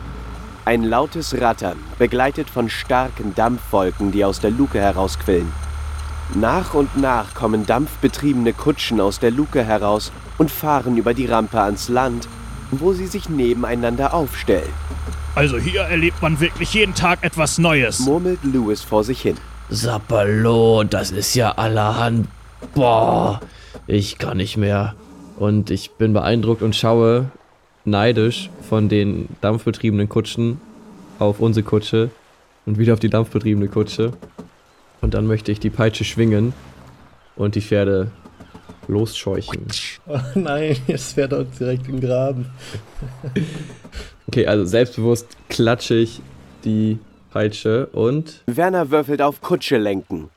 Ein 0.66 0.82
lautes 0.82 1.38
Rattern, 1.38 1.76
begleitet 1.98 2.48
von 2.48 2.70
starken 2.70 3.34
Dampfwolken, 3.34 4.12
die 4.12 4.24
aus 4.24 4.40
der 4.40 4.50
Luke 4.50 4.80
herausquillen. 4.80 5.52
Nach 6.34 6.72
und 6.72 6.96
nach 6.96 7.34
kommen 7.34 7.66
dampfbetriebene 7.66 8.54
Kutschen 8.54 8.98
aus 8.98 9.18
der 9.18 9.30
Luke 9.30 9.62
heraus 9.62 10.10
und 10.38 10.50
fahren 10.50 10.96
über 10.96 11.12
die 11.12 11.26
Rampe 11.26 11.60
ans 11.60 11.90
Land, 11.90 12.28
wo 12.70 12.94
sie 12.94 13.06
sich 13.06 13.28
nebeneinander 13.28 14.14
aufstellen, 14.14 14.72
Also 15.34 15.58
hier 15.58 15.82
erlebt 15.82 16.22
man 16.22 16.40
wirklich 16.40 16.72
jeden 16.72 16.94
Tag 16.94 17.18
etwas 17.22 17.58
Neues. 17.58 18.00
murmelt 18.00 18.38
Louis 18.42 18.80
vor 18.80 19.04
sich 19.04 19.20
hin. 19.20 19.36
Sapperlo, 19.68 20.84
das 20.84 21.10
ist 21.10 21.34
ja 21.34 21.52
allerhand. 21.52 22.28
Boah, 22.74 23.40
ich 23.86 24.16
kann 24.16 24.38
nicht 24.38 24.56
mehr. 24.56 24.94
Und 25.36 25.70
ich 25.70 25.90
bin 25.90 26.14
beeindruckt 26.14 26.62
und 26.62 26.74
schaue 26.74 27.30
neidisch 27.84 28.50
von 28.68 28.88
den 28.88 29.28
dampfbetriebenen 29.40 30.08
Kutschen 30.08 30.60
auf 31.18 31.40
unsere 31.40 31.64
Kutsche 31.64 32.10
und 32.66 32.78
wieder 32.78 32.94
auf 32.94 33.00
die 33.00 33.10
dampfbetriebene 33.10 33.68
Kutsche. 33.68 34.12
Und 35.00 35.14
dann 35.14 35.26
möchte 35.26 35.52
ich 35.52 35.60
die 35.60 35.70
Peitsche 35.70 36.04
schwingen 36.04 36.54
und 37.36 37.54
die 37.54 37.60
Pferde 37.60 38.10
losscheuchen. 38.88 39.66
Oh 40.06 40.18
nein, 40.34 40.76
jetzt 40.86 41.14
fährt 41.14 41.32
er 41.32 41.44
direkt 41.44 41.88
in 41.88 42.00
den 42.00 42.08
Graben. 42.08 42.46
Okay, 44.26 44.46
also 44.46 44.64
selbstbewusst 44.64 45.36
klatsche 45.48 45.94
ich 45.94 46.20
die 46.64 46.98
Peitsche 47.30 47.86
und 47.86 48.42
Werner 48.46 48.90
würfelt 48.90 49.20
auf 49.20 49.40
Kutsche 49.40 49.76
lenken. 49.76 50.30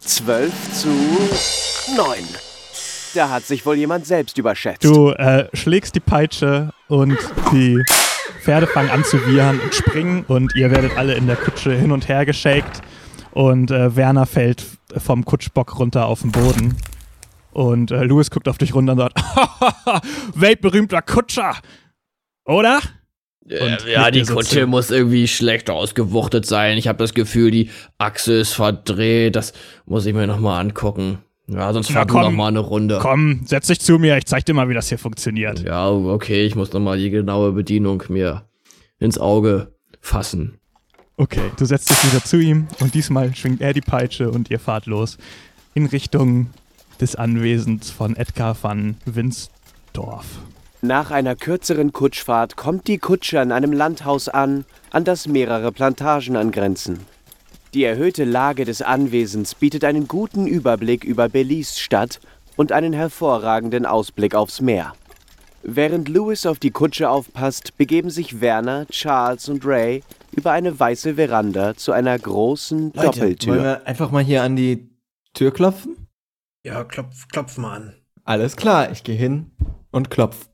12 0.00 0.72
zu 0.72 0.88
9. 1.96 2.51
Da 3.14 3.28
hat 3.30 3.44
sich 3.44 3.64
wohl 3.66 3.76
jemand 3.76 4.06
selbst 4.06 4.38
überschätzt. 4.38 4.84
Du 4.84 5.10
äh, 5.10 5.48
schlägst 5.54 5.94
die 5.94 6.00
Peitsche 6.00 6.70
und 6.88 7.18
die 7.52 7.82
Pferde 8.40 8.66
fangen 8.66 8.90
an 8.90 9.04
zu 9.04 9.24
wiehern 9.26 9.60
und 9.60 9.74
springen 9.74 10.24
und 10.28 10.54
ihr 10.56 10.70
werdet 10.70 10.96
alle 10.96 11.14
in 11.14 11.26
der 11.26 11.36
Kutsche 11.36 11.74
hin 11.74 11.92
und 11.92 12.08
her 12.08 12.24
geschakt 12.26 12.80
und 13.32 13.70
äh, 13.70 13.94
Werner 13.96 14.26
fällt 14.26 14.64
vom 14.96 15.24
Kutschbock 15.24 15.78
runter 15.78 16.06
auf 16.06 16.22
den 16.22 16.32
Boden 16.32 16.76
und 17.52 17.90
äh, 17.90 18.02
Louis 18.04 18.30
guckt 18.30 18.48
auf 18.48 18.58
dich 18.58 18.74
runter 18.74 18.92
und 18.92 18.98
sagt, 18.98 19.22
weltberühmter 20.34 21.02
Kutscher, 21.02 21.54
oder? 22.44 22.80
Und 23.44 23.50
Äh, 23.86 23.92
ja, 23.92 24.10
die 24.10 24.24
so 24.24 24.34
Kutsche 24.34 24.60
zu. 24.62 24.66
muss 24.66 24.90
irgendwie 24.90 25.28
schlecht 25.28 25.68
ausgewuchtet 25.68 26.46
sein. 26.46 26.78
Ich 26.78 26.88
habe 26.88 26.98
das 26.98 27.12
Gefühl, 27.12 27.50
die 27.50 27.70
Achse 27.98 28.34
ist 28.34 28.52
verdreht. 28.54 29.34
Das 29.36 29.52
muss 29.84 30.06
ich 30.06 30.14
mir 30.14 30.26
nochmal 30.28 30.60
angucken. 30.60 31.18
Ja, 31.52 31.72
sonst 31.72 31.94
wir 31.94 32.06
komm, 32.06 32.22
noch 32.22 32.30
mal 32.30 32.48
eine 32.48 32.60
Runde. 32.60 32.98
Komm, 33.00 33.42
setz 33.44 33.66
dich 33.66 33.80
zu 33.80 33.98
mir, 33.98 34.16
ich 34.16 34.26
zeig 34.26 34.44
dir 34.46 34.54
mal, 34.54 34.68
wie 34.68 34.74
das 34.74 34.88
hier 34.88 34.98
funktioniert. 34.98 35.60
Ja, 35.60 35.90
okay, 35.90 36.44
ich 36.44 36.54
muss 36.54 36.72
nochmal 36.72 36.98
die 36.98 37.10
genaue 37.10 37.52
Bedienung 37.52 38.02
mir 38.08 38.44
ins 38.98 39.18
Auge 39.18 39.72
fassen. 40.00 40.58
Okay, 41.16 41.50
du 41.56 41.64
setzt 41.64 41.90
dich 41.90 42.04
wieder 42.10 42.24
zu 42.24 42.38
ihm 42.38 42.68
und 42.80 42.94
diesmal 42.94 43.34
schwingt 43.36 43.60
er 43.60 43.74
die 43.74 43.80
Peitsche 43.80 44.30
und 44.30 44.50
ihr 44.50 44.58
fahrt 44.58 44.86
los 44.86 45.18
in 45.74 45.86
Richtung 45.86 46.48
des 47.00 47.16
Anwesens 47.16 47.90
von 47.90 48.16
Edgar 48.16 48.56
van 48.60 48.96
Winsdorf. 49.04 50.26
Nach 50.80 51.10
einer 51.10 51.36
kürzeren 51.36 51.92
Kutschfahrt 51.92 52.56
kommt 52.56 52.88
die 52.88 52.98
Kutsche 52.98 53.40
an 53.40 53.52
einem 53.52 53.72
Landhaus 53.72 54.28
an, 54.28 54.64
an 54.90 55.04
das 55.04 55.28
mehrere 55.28 55.70
Plantagen 55.70 56.36
angrenzen. 56.36 57.00
Die 57.74 57.84
erhöhte 57.84 58.24
Lage 58.24 58.66
des 58.66 58.82
Anwesens 58.82 59.54
bietet 59.54 59.82
einen 59.84 60.06
guten 60.06 60.46
Überblick 60.46 61.04
über 61.04 61.30
Belize 61.30 61.80
Stadt 61.80 62.20
und 62.56 62.70
einen 62.70 62.92
hervorragenden 62.92 63.86
Ausblick 63.86 64.34
aufs 64.34 64.60
Meer. 64.60 64.92
Während 65.62 66.10
Louis 66.10 66.44
auf 66.44 66.58
die 66.58 66.70
Kutsche 66.70 67.08
aufpasst, 67.08 67.78
begeben 67.78 68.10
sich 68.10 68.42
Werner, 68.42 68.86
Charles 68.88 69.48
und 69.48 69.64
Ray 69.64 70.02
über 70.32 70.52
eine 70.52 70.78
weiße 70.78 71.14
Veranda 71.14 71.74
zu 71.74 71.92
einer 71.92 72.18
großen 72.18 72.92
Leute, 72.92 73.06
Doppeltür. 73.06 73.52
wollen 73.54 73.64
wir 73.64 73.86
einfach 73.86 74.10
mal 74.10 74.22
hier 74.22 74.42
an 74.42 74.54
die 74.56 74.90
Tür 75.32 75.50
klopfen? 75.50 76.08
Ja, 76.66 76.84
klopf, 76.84 77.26
klopf 77.28 77.56
mal 77.56 77.76
an. 77.76 77.94
Alles 78.24 78.56
klar, 78.56 78.90
ich 78.90 79.02
gehe 79.02 79.16
hin 79.16 79.50
und 79.92 80.10
klopf. 80.10 80.50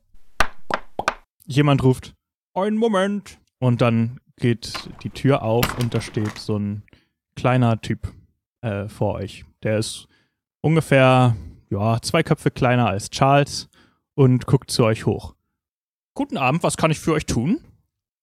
Jemand 1.45 1.83
ruft: 1.83 2.13
Einen 2.53 2.77
Moment. 2.77 3.39
Und 3.59 3.81
dann 3.81 4.21
geht 4.37 4.89
die 5.03 5.09
Tür 5.09 5.43
auf 5.43 5.65
und 5.79 5.93
da 5.93 5.99
steht 5.99 6.37
so 6.37 6.57
ein 6.57 6.83
kleiner 7.39 7.79
Typ 7.79 8.11
äh, 8.61 8.89
vor 8.89 9.15
euch. 9.15 9.45
Der 9.63 9.79
ist 9.79 10.07
ungefähr 10.61 11.37
ja, 11.69 12.01
zwei 12.01 12.21
Köpfe 12.21 12.51
kleiner 12.51 12.87
als 12.87 13.09
Charles 13.09 13.69
und 14.15 14.45
guckt 14.45 14.69
zu 14.69 14.83
euch 14.83 15.05
hoch. 15.05 15.35
Guten 16.15 16.37
Abend, 16.37 16.63
was 16.63 16.75
kann 16.75 16.91
ich 16.91 16.99
für 16.99 17.13
euch 17.13 17.25
tun? 17.25 17.61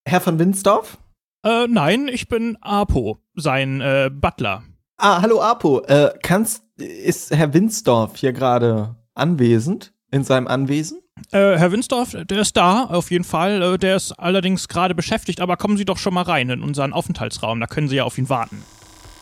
Herr 0.07 0.21
von 0.21 0.39
Winsdorf? 0.39 0.99
Äh, 1.47 1.67
nein, 1.67 2.09
ich 2.09 2.29
bin 2.29 2.59
Apo, 2.61 3.19
sein 3.35 3.81
äh, 3.81 4.11
Butler. 4.13 4.65
Ah, 4.99 5.23
hallo 5.23 5.41
Apo. 5.41 5.81
Äh, 5.85 6.13
kannst, 6.23 6.65
ist 6.77 7.35
Herr 7.35 7.55
Winsdorf 7.55 8.17
hier 8.17 8.35
gerade 8.35 8.97
anwesend? 9.15 9.95
In 10.13 10.25
seinem 10.25 10.47
Anwesen? 10.47 11.01
Äh, 11.33 11.57
Herr 11.57 11.73
Winsdorf, 11.73 12.11
der 12.13 12.39
ist 12.39 12.57
da, 12.57 12.85
auf 12.85 13.11
jeden 13.11 13.25
Fall. 13.25 13.63
Äh, 13.63 13.79
der 13.79 13.97
ist 13.97 14.13
allerdings 14.13 14.69
gerade 14.69 14.95
beschäftigt, 14.95 15.41
aber 15.41 15.57
kommen 15.57 15.79
Sie 15.79 15.87
doch 15.87 15.99
schon 15.99 16.15
mal 16.15 16.23
rein 16.23 16.51
in 16.51 16.63
unseren 16.63 16.93
Aufenthaltsraum, 16.93 17.61
da 17.61 17.67
können 17.67 17.89
Sie 17.89 17.97
ja 17.97 18.05
auf 18.05 18.19
ihn 18.19 18.29
warten. 18.29 18.63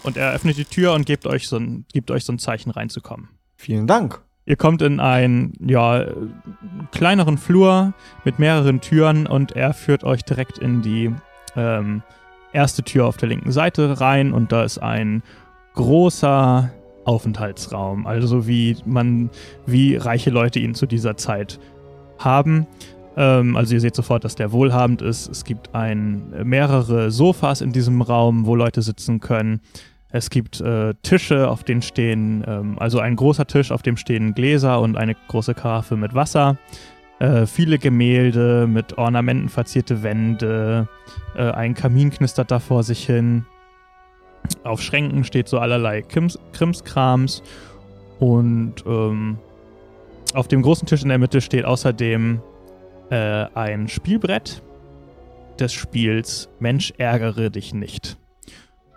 Und 0.04 0.16
er 0.16 0.32
öffnet 0.32 0.56
die 0.56 0.64
Tür 0.64 0.92
und 0.92 1.06
gibt 1.06 1.26
euch 1.26 1.48
so 1.48 1.56
ein, 1.56 1.86
gibt 1.92 2.10
euch 2.10 2.24
so 2.24 2.32
ein 2.32 2.38
Zeichen 2.38 2.70
reinzukommen. 2.70 3.30
Vielen 3.56 3.86
Dank. 3.86 4.20
Ihr 4.46 4.56
kommt 4.56 4.82
in 4.82 5.00
einen, 5.00 5.54
ja, 5.66 6.04
kleineren 6.92 7.38
Flur 7.38 7.94
mit 8.24 8.38
mehreren 8.38 8.80
Türen 8.80 9.26
und 9.26 9.52
er 9.52 9.72
führt 9.72 10.04
euch 10.04 10.22
direkt 10.22 10.58
in 10.58 10.82
die 10.82 11.10
ähm, 11.56 12.02
erste 12.52 12.82
Tür 12.82 13.06
auf 13.06 13.16
der 13.16 13.30
linken 13.30 13.52
Seite 13.52 14.00
rein 14.00 14.32
und 14.32 14.52
da 14.52 14.62
ist 14.62 14.78
ein 14.78 15.22
großer 15.74 16.70
Aufenthaltsraum, 17.04 18.06
also 18.06 18.46
wie 18.46 18.76
man, 18.84 19.30
wie 19.66 19.96
reiche 19.96 20.30
Leute 20.30 20.58
ihn 20.58 20.74
zu 20.74 20.86
dieser 20.86 21.16
Zeit 21.16 21.58
haben. 22.18 22.66
Ähm, 23.16 23.56
also 23.56 23.74
ihr 23.74 23.80
seht 23.80 23.94
sofort, 23.94 24.24
dass 24.24 24.34
der 24.34 24.52
wohlhabend 24.52 25.02
ist. 25.02 25.28
Es 25.28 25.44
gibt 25.44 25.74
ein, 25.74 26.32
mehrere 26.44 27.10
Sofas 27.10 27.60
in 27.60 27.72
diesem 27.72 28.02
Raum, 28.02 28.46
wo 28.46 28.54
Leute 28.54 28.82
sitzen 28.82 29.20
können. 29.20 29.60
Es 30.14 30.30
gibt 30.30 30.60
äh, 30.60 30.94
Tische, 31.02 31.50
auf 31.50 31.64
denen 31.64 31.82
stehen, 31.82 32.44
ähm, 32.46 32.78
also 32.78 33.00
ein 33.00 33.16
großer 33.16 33.48
Tisch, 33.48 33.72
auf 33.72 33.82
dem 33.82 33.96
stehen 33.96 34.32
Gläser 34.32 34.80
und 34.80 34.96
eine 34.96 35.16
große 35.26 35.54
Karaffe 35.54 35.96
mit 35.96 36.14
Wasser. 36.14 36.56
Äh, 37.18 37.46
viele 37.46 37.80
Gemälde 37.80 38.68
mit 38.68 38.96
Ornamenten 38.96 39.48
verzierte 39.48 40.04
Wände. 40.04 40.86
Äh, 41.34 41.50
ein 41.50 41.74
Kamin 41.74 42.10
knistert 42.10 42.52
da 42.52 42.60
vor 42.60 42.84
sich 42.84 43.04
hin. 43.04 43.44
Auf 44.62 44.80
Schränken 44.82 45.24
steht 45.24 45.48
so 45.48 45.58
allerlei 45.58 46.02
Krims 46.02 46.38
Krimskrams. 46.52 47.42
Und 48.20 48.86
ähm, 48.86 49.38
auf 50.32 50.46
dem 50.46 50.62
großen 50.62 50.86
Tisch 50.86 51.02
in 51.02 51.08
der 51.08 51.18
Mitte 51.18 51.40
steht 51.40 51.64
außerdem 51.64 52.40
äh, 53.10 53.46
ein 53.54 53.88
Spielbrett 53.88 54.62
des 55.58 55.72
Spiels 55.72 56.50
Mensch 56.60 56.92
ärgere 56.98 57.50
dich 57.50 57.74
nicht. 57.74 58.16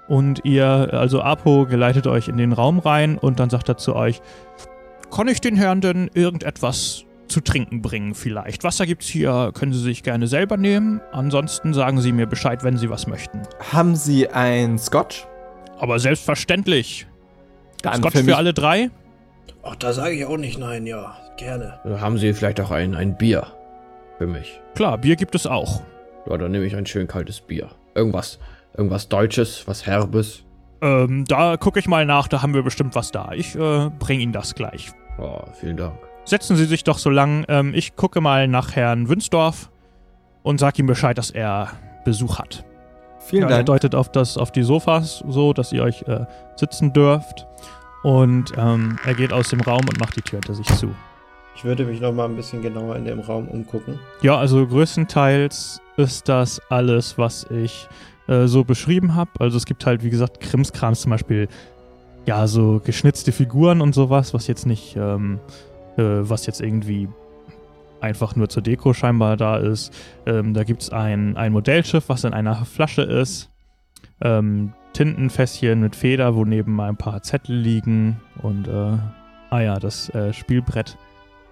Und 0.07 0.45
ihr, 0.45 0.65
also 0.93 1.21
Apo, 1.21 1.65
geleitet 1.65 2.07
euch 2.07 2.27
in 2.27 2.37
den 2.37 2.53
Raum 2.53 2.79
rein 2.79 3.17
und 3.17 3.39
dann 3.39 3.49
sagt 3.49 3.69
er 3.69 3.77
zu 3.77 3.95
euch, 3.95 4.21
kann 5.11 5.27
ich 5.27 5.41
den 5.41 5.55
Herrn 5.55 5.81
denn 5.81 6.09
irgendetwas 6.13 7.05
zu 7.27 7.41
trinken 7.41 7.81
bringen 7.81 8.15
vielleicht? 8.15 8.63
Wasser 8.63 8.85
gibt's 8.85 9.07
hier, 9.07 9.51
können 9.53 9.73
Sie 9.73 9.81
sich 9.81 10.03
gerne 10.03 10.27
selber 10.27 10.57
nehmen. 10.57 11.01
Ansonsten 11.11 11.73
sagen 11.73 11.99
Sie 11.99 12.11
mir 12.11 12.25
Bescheid, 12.25 12.63
wenn 12.63 12.77
Sie 12.77 12.89
was 12.89 13.07
möchten. 13.07 13.41
Haben 13.71 13.95
Sie 13.95 14.29
ein 14.29 14.77
Scotch? 14.77 15.27
Aber 15.79 15.99
selbstverständlich. 15.99 17.07
Dann 17.81 17.97
Scotch 17.97 18.17
für 18.17 18.23
für, 18.23 18.37
alle 18.37 18.53
drei? 18.53 18.89
Ach, 19.63 19.75
da 19.75 19.93
sage 19.93 20.15
ich 20.15 20.25
auch 20.25 20.37
nicht 20.37 20.57
nein, 20.57 20.87
ja. 20.87 21.17
Gerne. 21.37 21.79
Oder 21.83 22.01
haben 22.01 22.17
Sie 22.17 22.33
vielleicht 22.33 22.59
auch 22.59 22.71
ein, 22.71 22.95
ein 22.95 23.15
Bier 23.15 23.45
für 24.17 24.25
mich? 24.25 24.59
Klar, 24.73 24.97
Bier 24.97 25.15
gibt 25.15 25.35
es 25.35 25.45
auch. 25.45 25.81
Ja, 26.27 26.37
dann 26.37 26.51
nehme 26.51 26.65
ich 26.65 26.75
ein 26.75 26.85
schön 26.85 27.07
kaltes 27.07 27.41
Bier. 27.41 27.69
Irgendwas, 27.93 28.39
irgendwas 28.77 29.09
Deutsches, 29.09 29.67
was 29.67 29.85
Herbes. 29.85 30.43
Ähm, 30.81 31.25
da 31.27 31.57
gucke 31.57 31.79
ich 31.79 31.87
mal 31.87 32.05
nach, 32.05 32.27
da 32.27 32.41
haben 32.41 32.53
wir 32.53 32.61
bestimmt 32.63 32.93
was 32.95 33.11
da. 33.11 33.31
Ich 33.33 33.55
äh, 33.55 33.89
bringe 33.99 34.21
Ihnen 34.21 34.31
das 34.33 34.53
gleich. 34.55 34.91
Oh, 35.17 35.41
vielen 35.59 35.77
Dank. 35.77 35.95
Setzen 36.25 36.55
Sie 36.55 36.65
sich 36.65 36.83
doch 36.83 36.99
so 36.99 37.09
lang. 37.09 37.45
Ähm, 37.47 37.73
ich 37.73 37.95
gucke 37.95 38.21
mal 38.21 38.47
nach 38.47 38.75
Herrn 38.75 39.09
Wünsdorf 39.09 39.71
und 40.43 40.59
sag 40.59 40.77
ihm 40.77 40.85
Bescheid, 40.85 41.17
dass 41.17 41.31
er 41.31 41.71
Besuch 42.05 42.37
hat. 42.39 42.63
Vielen 43.19 43.43
Ja, 43.43 43.49
er 43.49 43.55
Dank. 43.57 43.65
deutet 43.67 43.95
auf, 43.95 44.11
das, 44.11 44.37
auf 44.37 44.51
die 44.51 44.61
Sofas 44.63 45.23
so, 45.27 45.51
dass 45.53 45.73
ihr 45.73 45.83
euch 45.83 46.03
äh, 46.03 46.25
sitzen 46.55 46.93
dürft. 46.93 47.47
Und 48.03 48.53
ähm, 48.57 48.99
er 49.05 49.15
geht 49.15 49.33
aus 49.33 49.49
dem 49.49 49.61
Raum 49.61 49.81
und 49.89 49.99
macht 49.99 50.15
die 50.15 50.21
Tür 50.21 50.39
hinter 50.39 50.53
sich 50.53 50.67
zu. 50.77 50.93
Ich 51.55 51.63
würde 51.65 51.85
mich 51.85 51.99
noch 51.99 52.13
mal 52.13 52.25
ein 52.25 52.35
bisschen 52.35 52.61
genauer 52.61 52.95
in 52.97 53.05
dem 53.05 53.19
Raum 53.19 53.47
umgucken. 53.47 53.99
Ja, 54.21 54.37
also 54.37 54.65
größtenteils 54.67 55.81
ist 55.97 56.29
das 56.29 56.61
alles, 56.69 57.17
was 57.17 57.45
ich 57.49 57.89
äh, 58.27 58.47
so 58.47 58.63
beschrieben 58.63 59.15
habe. 59.15 59.31
Also 59.39 59.57
es 59.57 59.65
gibt 59.65 59.85
halt, 59.85 60.03
wie 60.03 60.09
gesagt, 60.09 60.39
Krimskrams 60.39 61.01
zum 61.01 61.11
Beispiel, 61.11 61.47
ja, 62.25 62.47
so 62.47 62.81
geschnitzte 62.83 63.31
Figuren 63.31 63.81
und 63.81 63.93
sowas, 63.93 64.33
was 64.33 64.47
jetzt 64.47 64.65
nicht, 64.65 64.95
ähm, 64.95 65.39
äh, 65.97 66.03
was 66.03 66.45
jetzt 66.45 66.61
irgendwie 66.61 67.07
einfach 68.01 68.35
nur 68.35 68.49
zur 68.49 68.61
Deko 68.61 68.93
scheinbar 68.93 69.37
da 69.37 69.57
ist. 69.57 69.93
Ähm, 70.25 70.53
da 70.53 70.63
gibt 70.63 70.83
es 70.83 70.91
ein, 70.91 71.37
ein 71.37 71.51
Modellschiff, 71.51 72.09
was 72.09 72.23
in 72.23 72.33
einer 72.33 72.65
Flasche 72.65 73.01
ist. 73.01 73.49
Ähm, 74.21 74.73
Tintenfässchen 74.93 75.79
mit 75.79 75.95
Feder, 75.95 76.35
wo 76.35 76.43
neben 76.43 76.79
ein 76.81 76.97
paar 76.97 77.21
Zettel 77.23 77.55
liegen. 77.55 78.19
Und, 78.41 78.67
äh, 78.67 78.97
ah 79.49 79.59
ja, 79.59 79.79
das 79.79 80.09
äh, 80.09 80.33
Spielbrett 80.33 80.97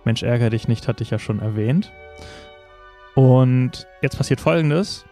Mensch, 0.06 0.22
ärgere 0.24 0.52
dich 0.52 0.68
nicht, 0.68 0.88
hatte 0.88 1.04
ich 1.04 1.10
ja 1.10 1.20
schon 1.20 1.40
erwähnt. 1.40 1.92
Und 3.16 3.88
jetzt 4.02 4.18
passiert 4.18 4.40
folgendes. 4.40 5.06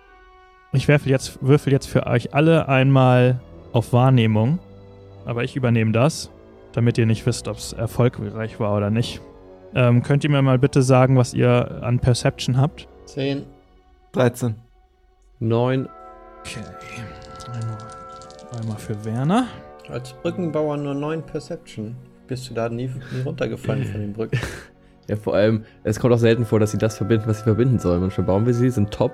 Ich 0.74 0.88
würfel 0.88 1.12
jetzt, 1.12 1.38
würfel 1.42 1.72
jetzt 1.72 1.88
für 1.88 2.08
euch 2.08 2.34
alle 2.34 2.68
einmal 2.68 3.40
auf 3.74 3.94
Wahrnehmung. 3.94 4.60
Aber 5.24 5.44
ich 5.44 5.56
übernehme 5.56 5.92
das, 5.92 6.32
damit 6.74 6.98
ihr 6.98 7.06
nicht 7.06 7.26
wisst, 7.26 7.48
ob 7.48 7.58
es 7.58 7.74
erfolgreich 7.74 8.60
war 8.60 8.76
oder 8.76 8.90
nicht. 8.90 9.22
Ähm, 9.76 10.02
könnt 10.04 10.24
ihr 10.24 10.30
mir 10.30 10.42
mal 10.42 10.60
bitte 10.60 10.82
sagen, 10.82 11.16
was 11.16 11.34
ihr 11.34 11.84
an 11.84 12.00
Perception 12.00 12.58
habt? 12.58 12.88
10. 13.06 13.44
13. 14.14 14.56
Neun. 15.40 15.88
Okay. 16.40 16.60
Einmal, 17.52 17.78
einmal 18.60 18.78
für 18.78 19.06
Werner. 19.06 19.48
Als 19.90 20.14
Brückenbauer 20.14 20.78
nur 20.78 20.94
9 20.96 21.24
Perception. 21.24 21.96
Bist 22.28 22.50
du 22.50 22.54
da 22.54 22.70
nie, 22.70 22.88
nie 22.88 23.22
runtergefallen 23.26 23.86
von 23.86 24.02
den 24.02 24.14
Brücken? 24.14 24.40
Ja, 25.10 25.18
vor 25.18 25.36
allem, 25.36 25.66
es 25.84 26.00
kommt 26.00 26.14
auch 26.14 26.18
selten 26.18 26.46
vor, 26.46 26.62
dass 26.62 26.72
sie 26.72 26.78
das 26.78 26.96
verbinden, 26.96 27.28
was 27.28 27.40
sie 27.40 27.44
verbinden 27.44 27.78
sollen. 27.78 28.00
Manchmal 28.00 28.26
bauen 28.26 28.46
wir 28.46 28.54
sie, 28.54 28.70
sind 28.70 28.90
top, 28.90 29.12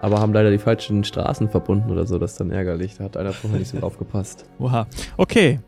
aber 0.00 0.20
haben 0.20 0.32
leider 0.32 0.50
die 0.50 0.58
falschen 0.58 1.04
Straßen 1.04 1.48
verbunden 1.48 1.90
oder 1.90 2.06
so. 2.06 2.18
Das 2.18 2.32
ist 2.32 2.40
dann 2.40 2.50
ärgerlich. 2.50 2.96
Da 2.98 3.04
hat 3.04 3.16
einer 3.16 3.32
vorher 3.32 3.58
nicht 3.58 3.70
so 3.70 3.78
aufgepasst. 3.78 4.44
Oha. 4.58 4.86
Okay. 5.16 5.60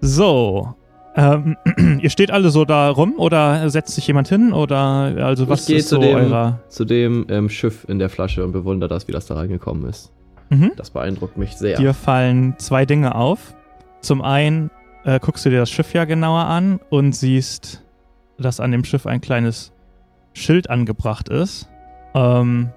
So. 0.00 0.74
Ähm, 1.14 1.56
ihr 2.02 2.10
steht 2.10 2.30
alle 2.30 2.50
so 2.50 2.64
da 2.64 2.88
rum 2.90 3.14
oder 3.18 3.68
setzt 3.70 3.94
sich 3.94 4.06
jemand 4.06 4.28
hin 4.28 4.52
oder 4.52 4.78
also 4.78 5.48
was 5.48 5.62
ich 5.62 5.66
gehe 5.66 5.76
ist 5.78 5.88
zu 5.88 5.96
so 5.96 6.00
dem, 6.00 6.16
eurer. 6.16 6.60
zu 6.68 6.84
dem 6.86 7.26
ähm, 7.28 7.50
Schiff 7.50 7.84
in 7.86 7.98
der 7.98 8.08
Flasche 8.08 8.44
und 8.44 8.52
bewundere 8.52 8.88
das, 8.88 9.08
wie 9.08 9.12
das 9.12 9.26
da 9.26 9.34
reingekommen 9.34 9.88
ist. 9.88 10.10
Mhm. 10.48 10.72
Das 10.76 10.90
beeindruckt 10.90 11.36
mich 11.36 11.56
sehr. 11.56 11.76
Dir 11.76 11.94
fallen 11.94 12.54
zwei 12.58 12.86
Dinge 12.86 13.14
auf. 13.14 13.54
Zum 14.00 14.22
einen 14.22 14.70
äh, 15.04 15.20
guckst 15.20 15.44
du 15.44 15.50
dir 15.50 15.60
das 15.60 15.70
Schiff 15.70 15.92
ja 15.92 16.04
genauer 16.04 16.44
an 16.46 16.80
und 16.90 17.14
siehst, 17.14 17.82
dass 18.38 18.60
an 18.60 18.72
dem 18.72 18.84
Schiff 18.84 19.06
ein 19.06 19.20
kleines 19.20 19.72
Schild 20.32 20.70
angebracht 20.70 21.28
ist. 21.28 21.68
Ähm, 22.14 22.70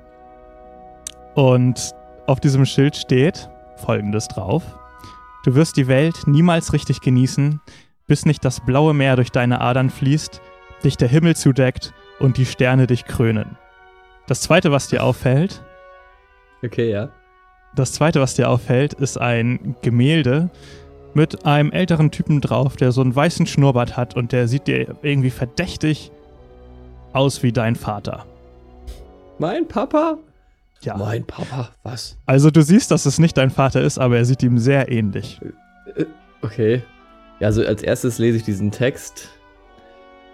und 1.36 1.94
auf 2.28 2.40
diesem 2.40 2.66
Schild 2.66 2.96
steht 2.96 3.50
folgendes 3.78 4.28
drauf. 4.28 4.64
Du 5.44 5.54
wirst 5.54 5.78
die 5.78 5.88
Welt 5.88 6.16
niemals 6.26 6.74
richtig 6.74 7.02
genießen, 7.02 7.62
bis 8.08 8.26
nicht 8.26 8.44
das 8.44 8.66
blaue 8.66 8.94
Meer 8.94 9.16
durch 9.16 9.32
deine 9.32 9.62
Adern 9.62 9.90
fließt, 9.90 10.42
dich 10.84 10.98
der 10.98 11.08
Himmel 11.08 11.36
zudeckt 11.36 11.94
und 12.20 12.38
die 12.38 12.46
Sterne 12.46 12.88
dich 12.88 13.06
krönen. 13.06 13.58
Das 14.28 14.42
zweite, 14.42 14.72
was 14.72 14.88
dir 14.88 15.04
auffällt, 15.04 15.62
Okay, 16.64 16.90
ja. 16.90 17.10
das 17.76 17.92
zweite, 17.92 18.22
was 18.22 18.34
dir 18.34 18.50
auffällt, 18.50 18.94
ist 18.94 19.20
ein 19.20 19.76
Gemälde 19.84 20.50
mit 21.14 21.46
einem 21.46 21.72
älteren 21.72 22.10
Typen 22.12 22.42
drauf, 22.42 22.76
der 22.76 22.92
so 22.92 23.02
einen 23.02 23.16
weißen 23.16 23.46
Schnurrbart 23.46 23.96
hat 23.98 24.16
und 24.16 24.32
der 24.32 24.48
sieht 24.48 24.68
dir 24.68 24.96
irgendwie 25.04 25.30
verdächtig 25.30 26.12
aus 27.14 27.44
wie 27.44 27.52
dein 27.52 27.76
Vater. 27.76 28.26
Mein 29.38 29.68
Papa? 29.68 30.18
Ja. 30.82 30.98
Mein 30.98 31.26
Papa? 31.26 31.70
Was? 31.84 32.18
Also 32.26 32.52
du 32.52 32.62
siehst, 32.62 32.92
dass 32.92 33.06
es 33.06 33.18
nicht 33.18 33.38
dein 33.38 33.50
Vater 33.50 33.82
ist, 33.82 33.98
aber 33.98 34.18
er 34.18 34.26
sieht 34.26 34.44
ihm 34.44 34.58
sehr 34.58 34.92
ähnlich. 34.92 35.40
Okay. 36.42 36.84
Ja, 37.40 37.48
also 37.48 37.66
als 37.66 37.82
erstes 37.82 38.18
lese 38.18 38.38
ich 38.38 38.44
diesen 38.44 38.72
Text. 38.72 39.30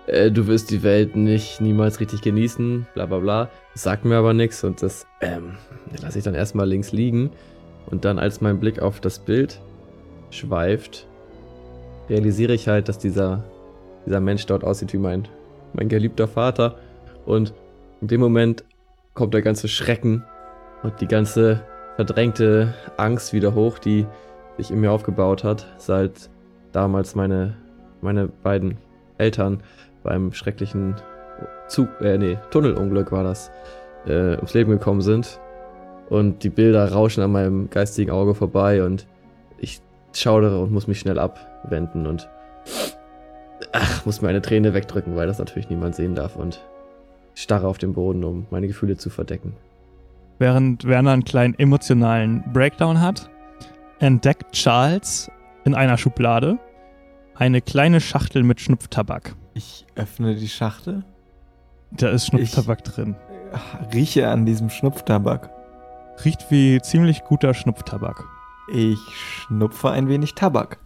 Äh, 0.08 0.32
du 0.32 0.48
wirst 0.48 0.72
die 0.72 0.84
Welt 0.84 1.16
nicht 1.16 1.62
niemals 1.62 2.00
richtig 2.00 2.22
genießen, 2.22 2.86
bla 2.94 3.06
bla 3.06 3.20
bla. 3.20 3.50
Das 3.74 3.84
sagt 3.84 4.04
mir 4.06 4.18
aber 4.18 4.34
nichts 4.34 4.64
und 4.64 4.82
das 4.82 5.08
ähm, 5.22 5.58
lasse 6.02 6.18
ich 6.18 6.24
dann 6.24 6.36
erstmal 6.36 6.68
links 6.68 6.92
liegen. 6.92 7.32
Und 7.88 8.06
dann, 8.06 8.20
als 8.20 8.42
mein 8.42 8.60
Blick 8.60 8.82
auf 8.82 9.00
das 9.00 9.20
Bild 9.20 9.62
schweift, 10.30 11.08
realisiere 12.10 12.54
ich 12.54 12.68
halt, 12.68 12.90
dass 12.90 13.00
dieser, 13.00 13.44
dieser 14.06 14.20
Mensch 14.20 14.46
dort 14.46 14.64
aussieht 14.64 14.94
wie 14.94 14.98
mein, 14.98 15.28
mein 15.74 15.90
geliebter 15.90 16.28
Vater. 16.28 16.78
Und 17.26 17.54
in 18.02 18.08
dem 18.08 18.22
Moment 18.22 18.64
kommt 19.14 19.34
der 19.34 19.42
ganze 19.42 19.68
Schrecken 19.68 20.24
und 20.84 21.00
die 21.02 21.08
ganze 21.08 21.62
verdrängte 21.96 22.74
Angst 22.98 23.34
wieder 23.34 23.54
hoch, 23.54 23.80
die 23.80 24.06
sich 24.58 24.72
in 24.72 24.80
mir 24.82 24.92
aufgebaut 24.92 25.44
hat, 25.44 25.66
seit 25.78 26.30
damals 26.72 27.16
meine, 27.16 27.56
meine 28.02 28.28
beiden 28.28 28.78
Eltern 29.18 29.62
beim 30.04 30.34
schrecklichen 30.34 30.96
Zug, 31.68 31.90
äh, 32.02 32.18
nee, 32.18 32.38
Tunnelunglück 32.50 33.12
war 33.12 33.24
das, 33.24 33.52
äh, 34.06 34.36
ums 34.36 34.54
Leben 34.54 34.72
gekommen 34.72 35.02
sind. 35.02 35.40
Und 36.10 36.44
die 36.44 36.50
Bilder 36.50 36.92
rauschen 36.92 37.24
an 37.24 37.32
meinem 37.32 37.70
geistigen 37.70 38.12
Auge 38.12 38.36
vorbei 38.36 38.84
und 38.84 39.08
ich 39.58 39.82
schaudere 40.14 40.60
und 40.60 40.72
muss 40.72 40.88
mich 40.88 41.00
schnell 41.00 41.20
abwenden 41.20 42.06
und 42.06 42.28
ach, 43.72 44.06
muss 44.06 44.22
mir 44.22 44.28
eine 44.28 44.42
Träne 44.42 44.74
wegdrücken, 44.74 45.16
weil 45.16 45.28
das 45.28 45.40
natürlich 45.40 45.70
niemand 45.70 45.96
sehen 45.96 46.16
darf 46.16 46.36
und 46.36 46.60
starre 47.34 47.68
auf 47.68 47.78
den 47.78 47.94
Boden, 47.94 48.24
um 48.26 48.46
meine 48.50 48.68
Gefühle 48.68 48.98
zu 48.98 49.10
verdecken. 49.10 49.54
Während 50.42 50.86
Werner 50.86 51.12
einen 51.12 51.24
kleinen 51.24 51.54
emotionalen 51.60 52.42
Breakdown 52.52 53.00
hat, 53.00 53.30
entdeckt 54.00 54.54
Charles 54.54 55.30
in 55.66 55.76
einer 55.76 56.00
Schublade 56.00 56.58
eine 57.36 57.62
kleine 57.62 58.02
Schachtel 58.02 58.42
mit 58.42 58.60
Schnupftabak. 58.60 59.36
Ich 59.54 59.86
öffne 59.94 60.34
die 60.34 60.50
Schachtel, 60.50 61.04
Da 61.92 62.10
ist 62.10 62.26
Schnupftabak 62.26 62.84
drin. 62.84 63.16
rieche 63.94 64.30
an 64.30 64.48
diesem 64.48 64.72
Schnupftabak. 64.72 65.52
Riecht 66.26 66.50
wie 66.50 66.82
ziemlich 66.82 67.24
guter 67.24 67.54
Schnupftabak. 67.54 68.24
Ich 68.74 68.98
schnupfe 69.46 69.92
ein 69.92 70.08
wenig 70.10 70.34
Tabak. 70.34 70.80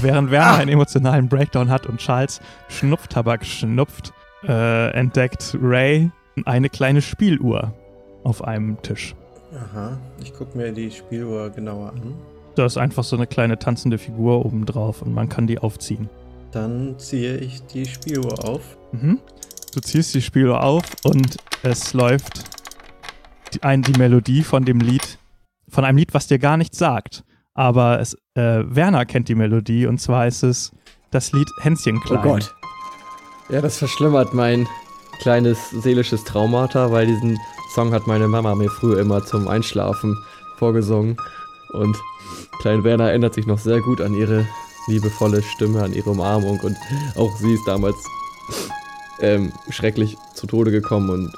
Während 0.00 0.30
Werner 0.30 0.56
einen 0.56 0.70
emotionalen 0.70 1.28
Breakdown 1.28 1.68
hat 1.68 1.84
und 1.84 1.98
Charles 1.98 2.40
Schnupftabak 2.68 3.44
schnupft, 3.44 4.14
äh, 4.48 4.92
entdeckt 4.92 5.58
Ray 5.60 6.10
eine 6.44 6.68
kleine 6.68 7.02
Spieluhr 7.02 7.74
auf 8.24 8.42
einem 8.44 8.80
Tisch. 8.82 9.14
Aha, 9.54 9.98
ich 10.22 10.32
gucke 10.32 10.56
mir 10.56 10.72
die 10.72 10.90
Spieluhr 10.90 11.50
genauer 11.50 11.90
an. 11.90 12.14
Da 12.54 12.66
ist 12.66 12.76
einfach 12.78 13.04
so 13.04 13.16
eine 13.16 13.26
kleine 13.26 13.58
tanzende 13.58 13.98
Figur 13.98 14.44
oben 14.44 14.66
drauf 14.66 15.02
und 15.02 15.12
man 15.14 15.28
kann 15.28 15.46
die 15.46 15.58
aufziehen. 15.58 16.08
Dann 16.52 16.98
ziehe 16.98 17.36
ich 17.36 17.62
die 17.66 17.86
Spieluhr 17.86 18.44
auf. 18.44 18.76
Mhm. 18.92 19.18
Du 19.74 19.80
ziehst 19.80 20.14
die 20.14 20.20
Spieluhr 20.22 20.62
auf 20.62 20.84
und 21.04 21.36
es 21.62 21.94
läuft 21.94 22.44
die, 23.54 23.62
ein, 23.62 23.82
die 23.82 23.98
Melodie 23.98 24.42
von 24.42 24.64
dem 24.64 24.80
Lied, 24.80 25.18
von 25.68 25.84
einem 25.84 25.96
Lied, 25.98 26.12
was 26.12 26.26
dir 26.26 26.38
gar 26.38 26.56
nichts 26.56 26.78
sagt. 26.78 27.24
Aber 27.54 28.00
es, 28.00 28.14
äh, 28.34 28.62
Werner 28.64 29.04
kennt 29.06 29.28
die 29.28 29.34
Melodie 29.34 29.86
und 29.86 29.98
zwar 29.98 30.26
ist 30.26 30.42
es 30.42 30.72
das 31.10 31.32
Lied 31.32 31.48
Hänschen 31.60 31.96
Oh 31.98 32.00
klein. 32.00 32.22
Gott. 32.22 32.54
Ja, 33.50 33.60
das 33.60 33.78
verschlimmert 33.78 34.32
mein 34.34 34.66
kleines 35.20 35.70
seelisches 35.70 36.24
Traumata, 36.24 36.90
weil 36.90 37.06
diesen 37.06 37.38
Song 37.74 37.92
hat 37.92 38.06
meine 38.06 38.28
Mama 38.28 38.54
mir 38.54 38.70
früher 38.70 38.98
immer 38.98 39.24
zum 39.24 39.48
Einschlafen 39.48 40.18
vorgesungen. 40.58 41.16
Und 41.72 41.96
Klein 42.60 42.84
Werner 42.84 43.08
erinnert 43.08 43.34
sich 43.34 43.46
noch 43.46 43.58
sehr 43.58 43.80
gut 43.80 44.00
an 44.00 44.14
ihre 44.14 44.46
liebevolle 44.86 45.42
Stimme, 45.42 45.82
an 45.82 45.92
ihre 45.92 46.10
Umarmung. 46.10 46.60
Und 46.60 46.76
auch 47.16 47.34
sie 47.36 47.54
ist 47.54 47.66
damals 47.66 47.96
ähm, 49.20 49.52
schrecklich 49.70 50.16
zu 50.34 50.46
Tode 50.46 50.70
gekommen. 50.70 51.10
Und 51.10 51.32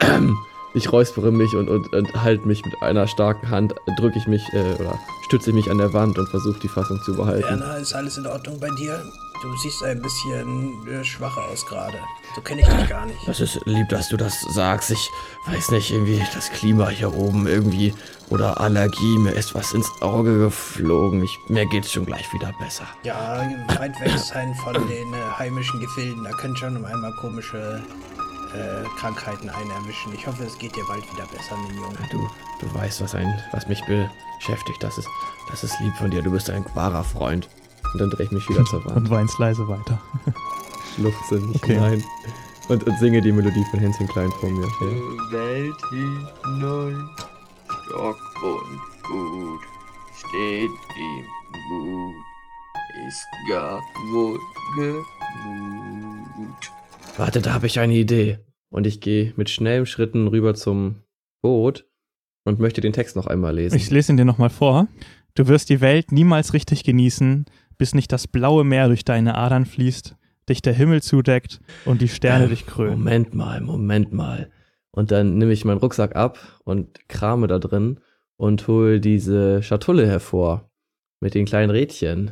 ich 0.74 0.92
räuspere 0.92 1.32
mich 1.32 1.54
und, 1.54 1.68
und, 1.68 1.92
und 1.92 2.22
halte 2.22 2.46
mich 2.46 2.64
mit 2.64 2.74
einer 2.82 3.06
starken 3.06 3.50
Hand, 3.50 3.74
drücke 3.96 4.18
ich 4.18 4.26
mich 4.26 4.42
äh, 4.52 4.74
oder 4.80 4.98
stütze 5.26 5.50
ich 5.50 5.56
mich 5.56 5.70
an 5.70 5.78
der 5.78 5.92
Wand 5.92 6.18
und 6.18 6.28
versuche 6.28 6.60
die 6.60 6.68
Fassung 6.68 7.00
zu 7.02 7.14
behalten. 7.14 7.60
Werner, 7.60 7.78
ist 7.78 7.94
alles 7.94 8.18
in 8.18 8.26
Ordnung 8.26 8.60
bei 8.60 8.68
dir? 8.70 9.02
Du 9.42 9.56
siehst 9.56 9.82
ein 9.82 10.00
bisschen 10.00 10.86
äh, 10.86 11.04
schwacher 11.04 11.44
aus 11.48 11.66
gerade. 11.66 11.98
So 12.36 12.40
kenne 12.40 12.60
ich 12.60 12.68
dich 12.68 12.88
gar 12.88 13.04
nicht. 13.06 13.18
Das 13.26 13.40
ist 13.40 13.60
lieb, 13.66 13.88
dass 13.88 14.08
du 14.08 14.16
das 14.16 14.40
sagst. 14.40 14.92
Ich 14.92 15.10
weiß 15.46 15.72
nicht, 15.72 15.90
irgendwie 15.90 16.24
das 16.32 16.48
Klima 16.52 16.88
hier 16.88 17.12
oben 17.12 17.48
irgendwie 17.48 17.92
oder 18.30 18.60
Allergie. 18.60 19.18
Mir 19.18 19.32
ist 19.32 19.52
was 19.56 19.72
ins 19.72 19.90
Auge 20.00 20.38
geflogen. 20.38 21.24
Ich, 21.24 21.36
mir 21.48 21.66
geht's 21.66 21.90
schon 21.90 22.06
gleich 22.06 22.32
wieder 22.32 22.52
besser. 22.60 22.86
Ja, 23.02 23.44
weit 23.78 24.00
weg 24.00 24.16
sein 24.16 24.54
von 24.54 24.74
den 24.88 25.12
äh, 25.12 25.16
heimischen 25.38 25.80
Gefilden. 25.80 26.22
Da 26.22 26.30
können 26.30 26.56
schon 26.56 26.76
um 26.76 26.84
einmal 26.84 27.12
komische 27.20 27.82
äh, 28.54 28.84
Krankheiten 29.00 29.50
einen 29.50 29.70
erwischen. 29.72 30.14
Ich 30.14 30.24
hoffe, 30.24 30.44
es 30.44 30.56
geht 30.56 30.76
dir 30.76 30.84
bald 30.86 31.02
wieder 31.12 31.26
besser, 31.26 31.56
mein 31.56 31.74
Junge. 31.74 31.98
Du, 32.12 32.30
du 32.60 32.74
weißt, 32.74 33.02
was, 33.02 33.16
ein, 33.16 33.42
was 33.50 33.66
mich 33.66 33.82
beschäftigt. 33.86 34.80
Das 34.84 34.98
ist, 34.98 35.08
das 35.50 35.64
ist 35.64 35.80
lieb 35.80 35.96
von 35.96 36.12
dir. 36.12 36.22
Du 36.22 36.30
bist 36.30 36.48
ein 36.48 36.64
wahrer 36.74 37.02
Freund. 37.02 37.48
Und 37.92 38.00
dann 38.00 38.10
drehe 38.10 38.26
ich 38.26 38.32
mich 38.32 38.48
wieder 38.48 38.64
zur 38.64 38.84
Wand. 38.84 38.96
Und 38.96 39.10
weinst 39.10 39.38
leise 39.38 39.66
weiter. 39.68 40.00
Lufte 40.98 41.36
mich 41.40 41.56
Okay. 41.56 41.74
hinein. 41.74 42.04
Und, 42.68 42.84
und 42.84 42.98
singe 42.98 43.20
die 43.20 43.32
Melodie 43.32 43.64
von 43.70 43.80
Hänschen 43.80 44.06
Klein 44.08 44.30
vor 44.40 44.48
mir. 44.50 44.66
her. 44.66 44.92
Welt 45.30 45.74
hinein, 45.90 47.08
stock 47.86 48.16
und 48.42 48.80
gut, 49.02 49.60
steht 50.16 50.70
ihm 50.98 51.24
gut, 51.68 52.14
ist 53.08 53.26
gar 53.50 53.80
wohl 54.12 54.38
gemut. 54.76 56.72
Warte, 57.16 57.42
da 57.42 57.54
habe 57.54 57.66
ich 57.66 57.78
eine 57.80 57.94
Idee. 57.94 58.38
Und 58.70 58.86
ich 58.86 59.00
gehe 59.00 59.34
mit 59.36 59.50
schnellen 59.50 59.84
Schritten 59.86 60.28
rüber 60.28 60.54
zum 60.54 60.96
Boot 61.42 61.86
und 62.44 62.58
möchte 62.58 62.80
den 62.80 62.92
Text 62.94 63.16
noch 63.16 63.26
einmal 63.26 63.54
lesen. 63.54 63.76
Ich 63.76 63.90
lese 63.90 64.12
ihn 64.12 64.16
dir 64.16 64.24
nochmal 64.24 64.50
vor. 64.50 64.88
Du 65.34 65.46
wirst 65.48 65.68
die 65.68 65.80
Welt 65.80 66.12
niemals 66.12 66.52
richtig 66.54 66.84
genießen, 66.84 67.44
bis 67.82 67.94
nicht 67.96 68.12
das 68.12 68.28
blaue 68.28 68.62
Meer 68.62 68.86
durch 68.86 69.04
deine 69.04 69.34
Adern 69.34 69.66
fließt, 69.66 70.14
dich 70.48 70.62
der 70.62 70.72
Himmel 70.72 71.02
zudeckt 71.02 71.58
und 71.84 72.00
die 72.00 72.06
Sterne 72.06 72.44
Ähm, 72.44 72.50
dich 72.50 72.64
krönen. 72.64 72.92
Moment 72.92 73.34
mal, 73.34 73.60
Moment 73.60 74.12
mal. 74.12 74.52
Und 74.92 75.10
dann 75.10 75.36
nehme 75.36 75.52
ich 75.52 75.64
meinen 75.64 75.78
Rucksack 75.78 76.14
ab 76.14 76.38
und 76.62 77.08
krame 77.08 77.48
da 77.48 77.58
drin 77.58 77.98
und 78.36 78.68
hole 78.68 79.00
diese 79.00 79.64
Schatulle 79.64 80.06
hervor 80.06 80.70
mit 81.18 81.34
den 81.34 81.44
kleinen 81.44 81.70
Rädchen. 81.70 82.30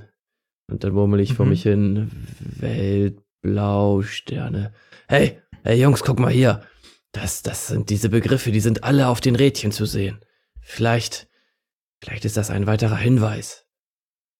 Und 0.70 0.84
dann 0.84 0.92
murmel 0.92 1.18
ich 1.18 1.34
vor 1.34 1.46
Mhm. 1.46 1.50
mich 1.50 1.64
hin, 1.64 2.10
Weltblau, 2.38 4.02
Sterne. 4.02 4.72
Hey, 5.08 5.40
hey 5.64 5.80
Jungs, 5.82 6.04
guck 6.04 6.20
mal 6.20 6.30
hier. 6.30 6.62
Das, 7.10 7.42
das 7.42 7.66
sind 7.66 7.90
diese 7.90 8.08
Begriffe, 8.08 8.52
die 8.52 8.60
sind 8.60 8.84
alle 8.84 9.08
auf 9.08 9.20
den 9.20 9.34
Rädchen 9.34 9.72
zu 9.72 9.84
sehen. 9.84 10.20
Vielleicht, 10.60 11.26
vielleicht 12.00 12.24
ist 12.24 12.36
das 12.36 12.50
ein 12.50 12.68
weiterer 12.68 12.98
Hinweis. 12.98 13.66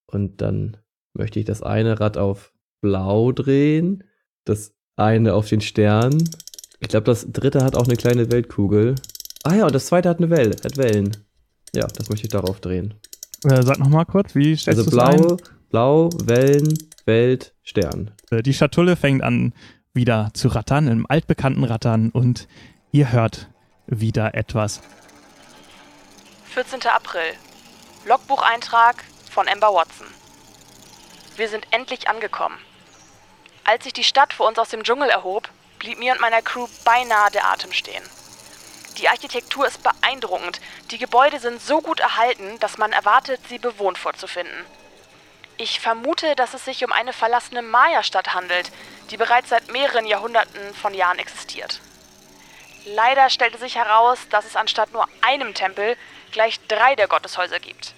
Und 0.07 0.41
dann 0.41 0.77
möchte 1.15 1.39
ich 1.39 1.45
das 1.45 1.63
eine 1.63 2.01
Rad 2.01 2.17
auf 2.17 2.53
blau 2.81 3.33
drehen, 3.33 4.05
das 4.45 4.73
eine 4.97 5.35
auf 5.35 5.49
den 5.49 5.61
Stern. 5.61 6.29
Ich 6.81 6.89
glaube, 6.89 7.05
das 7.05 7.27
dritte 7.31 7.63
hat 7.65 7.77
auch 7.77 7.87
eine 7.87 7.97
kleine 7.97 8.31
Weltkugel. 8.31 8.95
Ah 9.43 9.55
ja, 9.55 9.67
und 9.67 9.75
das 9.75 9.87
zweite 9.87 10.09
hat 10.09 10.19
eine 10.19 10.31
Welle, 10.31 10.57
hat 10.65 10.77
Wellen. 10.77 11.17
Ja, 11.75 11.87
das 11.87 12.09
möchte 12.09 12.27
ich 12.27 12.33
darauf 12.33 12.61
drehen. 12.61 12.95
Äh, 13.45 13.63
sag 13.63 13.79
nochmal 13.79 14.07
kurz, 14.07 14.35
wie 14.35 14.57
stellst 14.57 14.79
Also 14.79 14.91
du 14.91 14.97
es 14.97 15.17
blau, 15.17 15.37
blau, 15.71 16.11
Wellen, 16.25 16.77
Welt, 17.07 17.55
Stern. 17.63 18.11
Äh, 18.31 18.43
Die 18.43 18.55
Schatulle 18.55 18.97
fängt 18.97 19.23
an 19.23 19.55
wieder 19.95 20.31
zu 20.35 20.49
rattern, 20.49 20.89
im 20.89 21.07
altbekannten 21.09 21.65
Rattern 21.65 22.11
und 22.11 22.49
ihr 22.93 23.13
hört 23.13 23.51
wieder 23.87 24.35
etwas. 24.35 24.81
14. 26.47 26.81
April. 26.95 27.23
Logbucheintrag 28.07 29.05
von 29.31 29.47
Amber 29.49 29.69
Watson. 29.69 30.07
Wir 31.41 31.49
sind 31.49 31.67
endlich 31.71 32.07
angekommen. 32.07 32.63
Als 33.65 33.85
sich 33.85 33.95
die 33.95 34.05
Stadt 34.05 34.35
vor 34.35 34.47
uns 34.47 34.59
aus 34.59 34.69
dem 34.69 34.85
Dschungel 34.85 35.09
erhob, 35.09 35.49
blieb 35.79 35.99
mir 35.99 36.13
und 36.13 36.21
meiner 36.21 36.43
Crew 36.43 36.69
beinahe 36.85 37.31
der 37.31 37.47
Atem 37.47 37.73
stehen. 37.73 38.03
Die 38.99 39.09
Architektur 39.09 39.67
ist 39.67 39.83
beeindruckend. 39.83 40.61
Die 40.91 40.99
Gebäude 40.99 41.41
sind 41.41 41.63
so 41.63 41.81
gut 41.81 42.01
erhalten, 42.01 42.61
dass 42.61 42.77
man 42.77 42.93
erwartet, 42.93 43.41
sie 43.49 43.59
bewohnt 43.59 43.97
vorzufinden. 43.97 44.67
Ich 45.57 45.81
vermute, 45.81 46.37
dass 46.37 46.53
es 46.53 46.67
sich 46.67 46.85
um 46.85 46.93
eine 46.93 47.15
verlassene 47.15 47.63
Maya-Stadt 47.63 48.35
handelt, 48.35 48.71
die 49.09 49.17
bereits 49.17 49.49
seit 49.49 49.73
mehreren 49.73 50.05
Jahrhunderten 50.05 50.75
von 50.75 50.93
Jahren 50.93 51.19
existiert. 51.19 51.81
Leider 52.85 53.31
stellte 53.31 53.57
sich 53.57 53.77
heraus, 53.77 54.19
dass 54.29 54.45
es 54.45 54.57
anstatt 54.57 54.93
nur 54.93 55.09
einem 55.23 55.55
Tempel 55.55 55.97
gleich 56.33 56.61
drei 56.69 56.97
der 56.97 57.09
Gotteshäuser 57.09 57.61
gibt. 57.61 57.95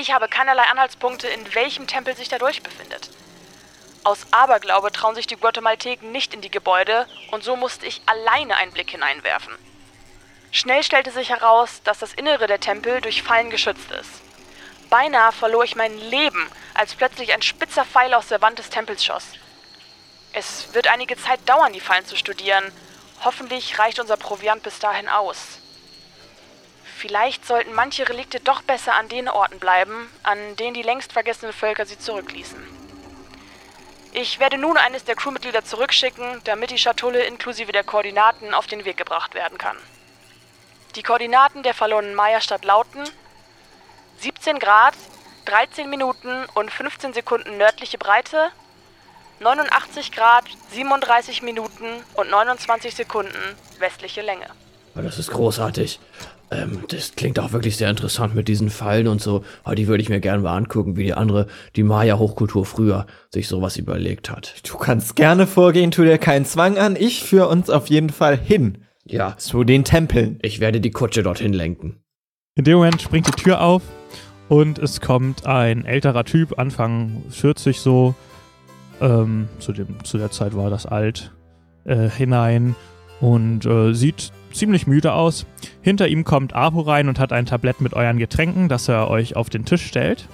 Ich 0.00 0.12
habe 0.12 0.28
keinerlei 0.28 0.62
Anhaltspunkte, 0.62 1.26
in 1.26 1.56
welchem 1.56 1.88
Tempel 1.88 2.14
sich 2.14 2.28
dadurch 2.28 2.62
befindet. 2.62 3.10
Aus 4.04 4.28
Aberglaube 4.30 4.92
trauen 4.92 5.16
sich 5.16 5.26
die 5.26 5.34
Guatemalteken 5.34 6.12
nicht 6.12 6.32
in 6.32 6.40
die 6.40 6.52
Gebäude 6.52 7.08
und 7.32 7.42
so 7.42 7.56
musste 7.56 7.84
ich 7.84 8.00
alleine 8.06 8.54
einen 8.54 8.70
Blick 8.70 8.92
hineinwerfen. 8.92 9.52
Schnell 10.52 10.84
stellte 10.84 11.10
sich 11.10 11.30
heraus, 11.30 11.82
dass 11.82 11.98
das 11.98 12.14
Innere 12.14 12.46
der 12.46 12.60
Tempel 12.60 13.00
durch 13.00 13.24
Fallen 13.24 13.50
geschützt 13.50 13.90
ist. 13.90 14.22
Beinahe 14.88 15.32
verlor 15.32 15.64
ich 15.64 15.74
mein 15.74 15.98
Leben, 15.98 16.48
als 16.74 16.94
plötzlich 16.94 17.34
ein 17.34 17.42
spitzer 17.42 17.84
Pfeil 17.84 18.14
aus 18.14 18.28
der 18.28 18.40
Wand 18.40 18.60
des 18.60 18.70
Tempels 18.70 19.04
schoss. 19.04 19.24
Es 20.32 20.72
wird 20.74 20.86
einige 20.86 21.16
Zeit 21.16 21.40
dauern, 21.44 21.72
die 21.72 21.80
Fallen 21.80 22.06
zu 22.06 22.14
studieren. 22.14 22.70
Hoffentlich 23.24 23.80
reicht 23.80 23.98
unser 23.98 24.16
Proviant 24.16 24.62
bis 24.62 24.78
dahin 24.78 25.08
aus. 25.08 25.58
Vielleicht 26.98 27.46
sollten 27.46 27.74
manche 27.74 28.08
Relikte 28.08 28.40
doch 28.40 28.60
besser 28.62 28.94
an 28.94 29.08
den 29.08 29.28
Orten 29.28 29.60
bleiben, 29.60 30.10
an 30.24 30.56
denen 30.56 30.74
die 30.74 30.82
längst 30.82 31.12
vergessenen 31.12 31.52
Völker 31.52 31.86
sie 31.86 31.96
zurückließen. 31.96 32.58
Ich 34.12 34.40
werde 34.40 34.58
nun 34.58 34.76
eines 34.76 35.04
der 35.04 35.14
Crewmitglieder 35.14 35.64
zurückschicken, 35.64 36.40
damit 36.42 36.72
die 36.72 36.78
Schatulle 36.78 37.22
inklusive 37.22 37.70
der 37.70 37.84
Koordinaten 37.84 38.52
auf 38.52 38.66
den 38.66 38.84
Weg 38.84 38.96
gebracht 38.96 39.34
werden 39.34 39.58
kann. 39.58 39.76
Die 40.96 41.04
Koordinaten 41.04 41.62
der 41.62 41.72
verlorenen 41.72 42.16
Maya-Stadt 42.16 42.64
lauten 42.64 43.04
17 44.18 44.58
Grad, 44.58 44.94
13 45.44 45.88
Minuten 45.88 46.46
und 46.54 46.72
15 46.72 47.12
Sekunden 47.12 47.58
nördliche 47.58 47.98
Breite, 47.98 48.50
89 49.38 50.10
Grad, 50.10 50.46
37 50.72 51.42
Minuten 51.42 52.02
und 52.14 52.28
29 52.28 52.92
Sekunden 52.92 53.56
westliche 53.78 54.22
Länge. 54.22 54.48
Das 54.96 55.16
ist 55.16 55.30
großartig. 55.30 56.00
Ähm, 56.50 56.80
das 56.88 57.12
klingt 57.14 57.38
auch 57.38 57.52
wirklich 57.52 57.76
sehr 57.76 57.90
interessant 57.90 58.34
mit 58.34 58.48
diesen 58.48 58.70
Fallen 58.70 59.06
und 59.08 59.20
so. 59.20 59.44
Aber 59.64 59.74
die 59.74 59.86
würde 59.86 60.02
ich 60.02 60.08
mir 60.08 60.20
gerne 60.20 60.42
mal 60.42 60.56
angucken, 60.56 60.96
wie 60.96 61.04
die 61.04 61.14
andere, 61.14 61.46
die 61.76 61.82
Maya-Hochkultur 61.82 62.64
früher 62.64 63.06
sich 63.32 63.48
sowas 63.48 63.76
überlegt 63.76 64.30
hat. 64.30 64.54
Du 64.68 64.78
kannst 64.78 65.16
gerne 65.16 65.46
vorgehen, 65.46 65.90
tu 65.90 66.04
dir 66.04 66.18
keinen 66.18 66.44
Zwang 66.46 66.78
an. 66.78 66.96
Ich 66.98 67.22
führe 67.22 67.48
uns 67.48 67.70
auf 67.70 67.88
jeden 67.88 68.10
Fall 68.10 68.38
hin. 68.38 68.78
Ja, 69.04 69.36
Zu 69.38 69.64
den 69.64 69.84
Tempeln. 69.84 70.38
ich 70.42 70.60
werde 70.60 70.80
die 70.80 70.90
Kutsche 70.90 71.22
dorthin 71.22 71.54
lenken. 71.54 72.02
In 72.56 72.64
dem 72.64 72.76
Moment 72.76 73.00
springt 73.00 73.26
die 73.28 73.42
Tür 73.42 73.62
auf 73.62 73.82
und 74.48 74.78
es 74.78 75.00
kommt 75.00 75.46
ein 75.46 75.84
älterer 75.86 76.24
Typ, 76.24 76.58
Anfang 76.58 77.22
40 77.30 77.80
so, 77.80 78.14
ähm, 79.00 79.48
zu, 79.60 79.72
dem, 79.72 80.04
zu 80.04 80.18
der 80.18 80.30
Zeit 80.30 80.54
war 80.56 80.68
das 80.68 80.84
alt, 80.84 81.32
äh, 81.84 82.08
hinein 82.10 82.74
und 83.20 83.64
äh, 83.64 83.94
sieht 83.94 84.30
ziemlich 84.52 84.86
müde 84.86 85.12
aus. 85.12 85.46
Hinter 85.82 86.08
ihm 86.08 86.24
kommt 86.24 86.54
Apo 86.54 86.80
rein 86.80 87.08
und 87.08 87.18
hat 87.18 87.32
ein 87.32 87.46
Tablett 87.46 87.80
mit 87.80 87.94
euren 87.94 88.18
Getränken, 88.18 88.68
das 88.68 88.88
er 88.88 89.10
euch 89.10 89.36
auf 89.36 89.50
den 89.50 89.64
Tisch 89.64 89.86
stellt 89.86 90.28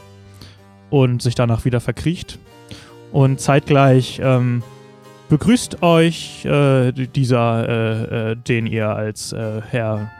und 0.90 1.22
sich 1.22 1.34
danach 1.34 1.64
wieder 1.64 1.80
verkriecht. 1.80 2.38
Und 3.12 3.40
zeitgleich 3.40 4.20
ähm, 4.22 4.62
begrüßt 5.28 5.82
euch 5.82 6.44
äh, 6.44 6.92
dieser, 6.92 7.68
äh, 7.68 8.30
äh, 8.32 8.36
den 8.36 8.66
ihr 8.66 8.88
als 8.88 9.32
äh, 9.32 9.62
Herr 9.68 10.10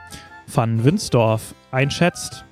van 0.52 0.85
Winsdorf 0.85 1.54
einschätzt. 1.70 2.44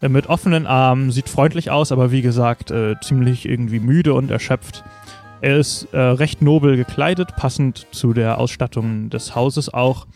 Äh, 0.00 0.08
mit 0.08 0.28
offenen 0.28 0.66
Armen, 0.66 1.10
sieht 1.10 1.28
freundlich 1.28 1.70
aus, 1.70 1.92
aber 1.92 2.10
wie 2.10 2.22
gesagt, 2.22 2.70
äh, 2.70 2.96
ziemlich 3.00 3.48
irgendwie 3.48 3.80
müde 3.80 4.14
und 4.14 4.30
erschöpft. 4.30 4.84
Er 5.40 5.58
ist 5.58 5.88
recht 5.92 6.40
nobel 6.40 6.76
gekleidet, 6.76 7.34
passend 7.34 7.88
zu 7.90 8.12
der 8.12 8.38
Ausstattung 8.38 9.10
des 9.10 9.34
Hauses 9.34 9.74
auch, 9.74 10.06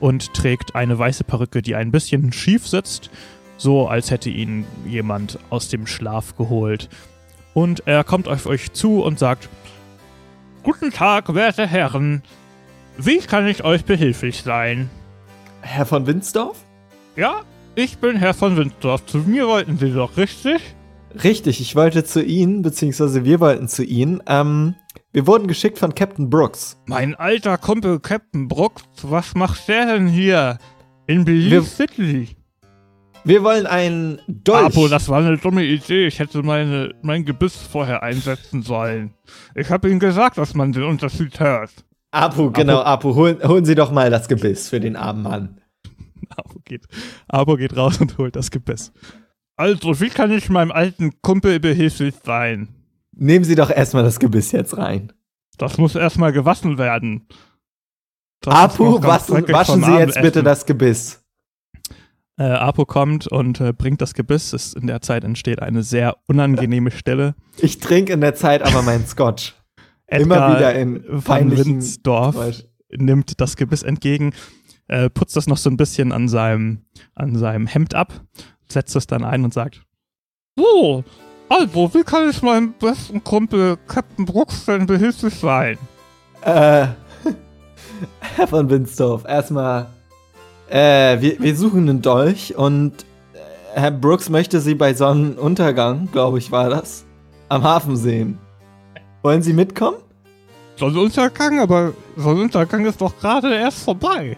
und 0.00 0.34
trägt 0.34 0.74
eine 0.74 0.98
weiße 0.98 1.24
Perücke, 1.24 1.62
die 1.62 1.74
ein 1.74 1.90
bisschen 1.90 2.32
schief 2.32 2.66
sitzt, 2.66 3.10
so 3.56 3.88
als 3.88 4.10
hätte 4.10 4.30
ihn 4.30 4.66
jemand 4.86 5.38
aus 5.50 5.68
dem 5.68 5.86
Schlaf 5.86 6.36
geholt. 6.36 6.88
Und 7.54 7.86
er 7.86 8.04
kommt 8.04 8.28
auf 8.28 8.46
euch 8.46 8.72
zu 8.72 9.02
und 9.02 9.18
sagt: 9.18 9.48
Guten 10.62 10.90
Tag, 10.90 11.34
werte 11.34 11.66
Herren. 11.66 12.22
Wie 12.96 13.18
kann 13.18 13.46
ich 13.46 13.64
euch 13.64 13.84
behilflich 13.84 14.42
sein? 14.42 14.90
Herr 15.60 15.86
von 15.86 16.06
Winsdorf? 16.06 16.58
Ja, 17.16 17.42
ich 17.74 17.98
bin 17.98 18.16
Herr 18.16 18.34
von 18.34 18.56
Windsdorf. 18.56 19.06
Zu 19.06 19.18
mir 19.18 19.46
wollten 19.46 19.78
Sie 19.78 19.92
doch, 19.92 20.16
richtig? 20.16 20.60
Richtig, 21.22 21.60
ich 21.60 21.74
wollte 21.74 22.04
zu 22.04 22.22
Ihnen, 22.22 22.62
beziehungsweise 22.62 23.24
wir 23.24 23.40
wollten 23.40 23.68
zu 23.68 23.82
Ihnen. 23.84 24.22
Ähm, 24.26 24.74
wir 25.12 25.26
wurden 25.26 25.46
geschickt 25.48 25.78
von 25.78 25.94
Captain 25.94 26.28
Brooks. 26.30 26.80
Mein 26.86 27.14
alter 27.14 27.56
Kumpel 27.58 27.98
Captain 28.00 28.46
Brooks, 28.46 28.82
was 29.02 29.34
macht 29.34 29.66
der 29.68 29.86
denn 29.86 30.06
hier? 30.06 30.58
In 31.06 31.24
Belize 31.24 31.50
Wir- 31.50 31.62
City. 31.62 32.28
Wir 33.24 33.42
wollen 33.42 33.66
einen 33.66 34.20
Dolch. 34.28 34.66
Apo, 34.66 34.88
das 34.88 35.08
war 35.08 35.18
eine 35.18 35.36
dumme 35.36 35.64
Idee. 35.64 36.06
Ich 36.06 36.18
hätte 36.18 36.42
meine, 36.42 36.94
mein 37.02 37.24
Gebiss 37.24 37.56
vorher 37.56 38.02
einsetzen 38.02 38.62
sollen. 38.62 39.12
Ich 39.54 39.70
habe 39.70 39.90
Ihnen 39.90 39.98
gesagt, 40.00 40.38
dass 40.38 40.54
man 40.54 40.72
den 40.72 40.84
Unterschied 40.84 41.38
hört. 41.40 41.70
Apu, 42.10 42.50
genau, 42.52 42.80
Apu, 42.80 43.14
holen, 43.14 43.38
holen 43.42 43.64
Sie 43.66 43.74
doch 43.74 43.90
mal 43.90 44.08
das 44.08 44.28
Gebiss 44.28 44.68
für 44.70 44.80
den 44.80 44.96
armen 44.96 45.22
Mann. 45.22 45.60
Apo 46.36 46.60
geht, 46.64 46.86
Apo 47.26 47.56
geht 47.56 47.76
raus 47.76 48.00
und 48.00 48.16
holt 48.18 48.34
das 48.36 48.50
Gebiss. 48.50 48.92
Also, 49.58 50.00
wie 50.00 50.08
kann 50.08 50.30
ich 50.30 50.48
meinem 50.50 50.70
alten 50.70 51.20
Kumpel 51.20 51.58
behilflich 51.58 52.14
sein? 52.24 52.68
Nehmen 53.10 53.44
Sie 53.44 53.56
doch 53.56 53.70
erstmal 53.70 54.04
das 54.04 54.20
Gebiss 54.20 54.52
jetzt 54.52 54.76
rein. 54.76 55.12
Das 55.58 55.78
muss 55.78 55.96
erstmal 55.96 56.32
gewaschen 56.32 56.78
werden. 56.78 57.26
Das 58.40 58.54
Apu, 58.54 59.02
waschen, 59.02 59.48
waschen 59.48 59.82
Sie 59.82 59.96
jetzt 59.96 60.22
bitte 60.22 60.44
das 60.44 60.64
Gebiss. 60.64 61.24
Äh, 62.38 62.44
Apo 62.44 62.86
kommt 62.86 63.26
und 63.26 63.60
äh, 63.60 63.72
bringt 63.72 64.00
das 64.00 64.14
Gebiss. 64.14 64.52
Es, 64.52 64.74
in 64.74 64.86
der 64.86 65.00
Zeit 65.00 65.24
entsteht 65.24 65.60
eine 65.60 65.82
sehr 65.82 66.16
unangenehme 66.28 66.92
Stille. 66.92 67.34
Ich 67.56 67.80
trinke 67.80 68.12
in 68.12 68.20
der 68.20 68.36
Zeit 68.36 68.62
aber 68.62 68.82
meinen 68.82 69.08
Scotch. 69.08 69.56
Edgar 70.06 70.36
Immer 70.38 70.56
wieder 70.56 70.74
in 70.76 71.02
Windsdorf 71.04 72.36
Geräusch. 72.36 72.64
nimmt 72.96 73.40
das 73.40 73.56
Gebiss 73.56 73.82
entgegen, 73.82 74.34
äh, 74.86 75.10
putzt 75.10 75.34
das 75.34 75.48
noch 75.48 75.58
so 75.58 75.68
ein 75.68 75.76
bisschen 75.76 76.12
an 76.12 76.28
seinem, 76.28 76.84
an 77.16 77.34
seinem 77.34 77.66
Hemd 77.66 77.96
ab, 77.96 78.24
setzt 78.72 78.96
es 78.96 79.06
dann 79.06 79.24
ein 79.24 79.44
und 79.44 79.54
sagt: 79.54 79.82
So, 80.56 81.04
also, 81.48 81.94
wie 81.94 82.02
kann 82.02 82.28
ich 82.28 82.42
meinem 82.42 82.74
besten 82.74 83.24
Kumpel 83.24 83.78
Captain 83.86 84.24
Brooks 84.24 84.66
denn 84.66 84.86
behilflich 84.86 85.34
sein? 85.34 85.78
Äh, 86.42 86.88
Herr 88.20 88.46
von 88.46 88.68
Winsdorf, 88.68 89.24
erstmal, 89.26 89.86
äh, 90.68 91.20
wir, 91.20 91.40
wir 91.40 91.56
suchen 91.56 91.88
einen 91.88 92.02
Dolch 92.02 92.56
und 92.56 92.92
äh, 93.32 93.38
Herr 93.74 93.90
Brooks 93.90 94.28
möchte 94.28 94.60
Sie 94.60 94.74
bei 94.74 94.92
Sonnenuntergang, 94.92 96.08
glaube 96.12 96.38
ich, 96.38 96.52
war 96.52 96.68
das, 96.68 97.06
am 97.48 97.62
Hafen 97.62 97.96
sehen. 97.96 98.38
Wollen 99.22 99.42
Sie 99.42 99.54
mitkommen? 99.54 99.96
Sonnenuntergang, 100.76 101.60
aber 101.60 101.92
Sonnenuntergang 102.16 102.84
ist 102.84 103.00
doch 103.00 103.18
gerade 103.18 103.52
erst 103.54 103.82
vorbei. 103.84 104.36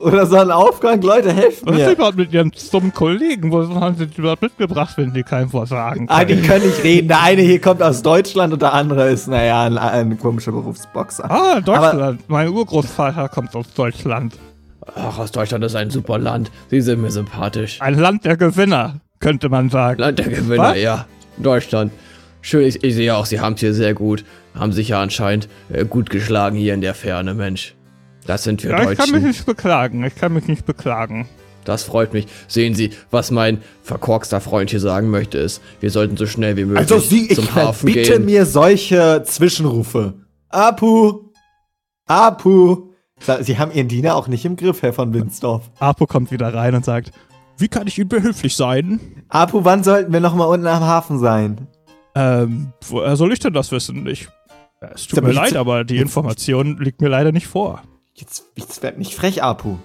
Oder 0.00 0.24
Sonnenaufgang? 0.26 1.02
Leute, 1.02 1.30
helft 1.32 1.64
Was 1.66 1.76
ist 1.76 1.86
mir. 1.86 1.92
überhaupt 1.92 2.16
mit 2.16 2.32
Ihren 2.32 2.50
dummen 2.72 2.92
Kollegen? 2.94 3.52
Wo 3.52 3.62
haben 3.80 3.96
Sie 3.96 4.06
die 4.06 4.18
überhaupt 4.18 4.40
mitgebracht, 4.42 4.94
wenn 4.96 5.12
die 5.12 5.22
kein 5.22 5.52
Wort 5.52 5.68
sagen 5.68 6.06
Ah, 6.08 6.24
die 6.24 6.34
können? 6.36 6.46
können 6.46 6.66
nicht 6.66 6.82
reden. 6.82 7.08
Der 7.08 7.20
eine 7.22 7.42
hier 7.42 7.60
kommt 7.60 7.82
aus 7.82 8.00
Deutschland 8.02 8.52
und 8.54 8.62
der 8.62 8.72
andere 8.72 9.10
ist, 9.10 9.28
naja, 9.28 9.62
ein, 9.64 9.76
ein 9.76 10.18
komischer 10.18 10.52
Berufsboxer. 10.52 11.30
Ah, 11.30 11.60
Deutschland. 11.60 12.20
mein 12.28 12.48
Urgroßvater 12.48 13.28
kommt 13.28 13.54
aus 13.54 13.72
Deutschland. 13.74 14.34
Ach, 14.94 15.18
aus 15.18 15.30
Deutschland 15.32 15.62
ist 15.64 15.76
ein 15.76 15.90
super 15.90 16.18
Land. 16.18 16.50
Sie 16.70 16.80
sind 16.80 17.02
mir 17.02 17.10
sympathisch. 17.10 17.80
Ein 17.82 17.98
Land 17.98 18.24
der 18.24 18.36
Gewinner, 18.38 19.00
könnte 19.18 19.50
man 19.50 19.68
sagen. 19.68 20.00
Land 20.00 20.18
der 20.18 20.28
Gewinner, 20.28 20.70
Was? 20.70 20.78
ja. 20.78 21.06
Deutschland. 21.36 21.92
Schön, 22.40 22.66
ich, 22.66 22.82
ich 22.82 22.94
sehe 22.94 23.14
auch, 23.14 23.26
Sie 23.26 23.38
haben 23.40 23.52
es 23.54 23.60
hier 23.60 23.74
sehr 23.74 23.92
gut. 23.92 24.24
Haben 24.58 24.72
sich 24.72 24.88
ja 24.88 25.02
anscheinend 25.02 25.48
äh, 25.70 25.84
gut 25.84 26.08
geschlagen 26.08 26.56
hier 26.56 26.72
in 26.72 26.80
der 26.80 26.94
Ferne, 26.94 27.34
Mensch. 27.34 27.74
Das 28.26 28.42
sind 28.44 28.62
wir 28.62 28.70
Ja, 28.70 28.76
ich 28.90 28.98
kann 28.98 29.10
mich 29.10 29.20
Deutschen. 29.22 29.26
nicht 29.28 29.46
beklagen. 29.46 30.04
Ich 30.04 30.14
kann 30.14 30.32
mich 30.32 30.46
nicht 30.46 30.64
beklagen. 30.66 31.28
Das 31.64 31.82
freut 31.82 32.12
mich. 32.14 32.26
Sehen 32.48 32.74
Sie, 32.74 32.90
was 33.10 33.30
mein 33.30 33.60
verkorkster 33.82 34.40
Freund 34.40 34.70
hier 34.70 34.80
sagen 34.80 35.10
möchte, 35.10 35.38
ist, 35.38 35.60
wir 35.80 35.90
sollten 35.90 36.16
so 36.16 36.26
schnell 36.26 36.56
wie 36.56 36.64
möglich 36.64 36.78
Also 36.90 36.98
Sie, 36.98 37.26
ich 37.28 37.34
zum 37.34 37.54
Hafen 37.54 37.88
verbiete 37.88 38.12
gehen. 38.12 38.24
mir 38.24 38.46
solche 38.46 39.22
Zwischenrufe. 39.24 40.14
Apu! 40.48 41.30
Apu! 42.06 42.88
Sie 43.42 43.58
haben 43.58 43.70
Ihren 43.72 43.88
Diener 43.88 44.16
auch 44.16 44.28
nicht 44.28 44.44
im 44.46 44.56
Griff, 44.56 44.80
Herr 44.82 44.94
von 44.94 45.12
Winsdorf. 45.12 45.70
Apo 45.78 46.06
kommt 46.06 46.30
wieder 46.30 46.54
rein 46.54 46.74
und 46.74 46.84
sagt, 46.84 47.10
wie 47.58 47.68
kann 47.68 47.86
ich 47.86 47.98
Ihnen 47.98 48.08
behilflich 48.08 48.56
sein? 48.56 48.98
Apu, 49.28 49.64
wann 49.64 49.84
sollten 49.84 50.12
wir 50.12 50.20
noch 50.20 50.34
mal 50.34 50.46
unten 50.46 50.66
am 50.66 50.82
Hafen 50.82 51.18
sein? 51.18 51.66
Ähm, 52.14 52.72
woher 52.88 53.16
soll 53.16 53.32
ich 53.34 53.38
denn 53.38 53.52
das 53.52 53.70
wissen? 53.70 54.06
Ich, 54.06 54.28
es 54.94 55.06
tut 55.06 55.22
mir 55.22 55.32
leid, 55.32 55.54
aber 55.56 55.84
die 55.84 55.98
Information 55.98 56.78
liegt 56.78 57.02
mir 57.02 57.08
leider 57.08 57.30
nicht 57.32 57.46
vor. 57.46 57.82
Jetzt, 58.20 58.44
jetzt 58.54 58.82
werd 58.82 58.98
nicht 58.98 59.14
frech, 59.14 59.42
Apu. 59.42 59.76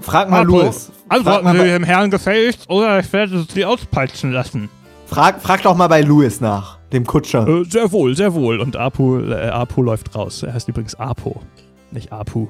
Frag 0.00 0.28
mal 0.28 0.42
Apo, 0.42 0.58
Louis. 0.58 0.90
Frag, 1.08 1.18
Antworten 1.18 1.44
mal 1.44 1.56
Sie 1.56 1.64
dem 1.64 1.84
Herrn 1.84 2.10
gefälligst 2.10 2.68
oder 2.68 3.00
ich 3.00 3.10
werde 3.12 3.46
Sie 3.52 3.64
auspeitschen 3.64 4.30
lassen. 4.30 4.68
frag, 5.06 5.40
frag 5.40 5.62
doch 5.62 5.74
mal 5.74 5.88
bei 5.88 6.02
Louis 6.02 6.40
nach, 6.40 6.78
dem 6.92 7.06
Kutscher. 7.06 7.46
Äh, 7.48 7.64
sehr 7.64 7.90
wohl, 7.92 8.14
sehr 8.14 8.34
wohl. 8.34 8.60
Und 8.60 8.76
Apu, 8.76 9.20
äh, 9.20 9.48
Apu 9.48 9.82
läuft 9.82 10.14
raus. 10.14 10.42
Er 10.42 10.52
heißt 10.52 10.68
übrigens 10.68 10.94
Apo, 10.96 11.42
nicht 11.90 12.12
Apu. 12.12 12.48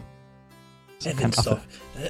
Kein 1.02 1.18
Winsdorf, 1.18 1.60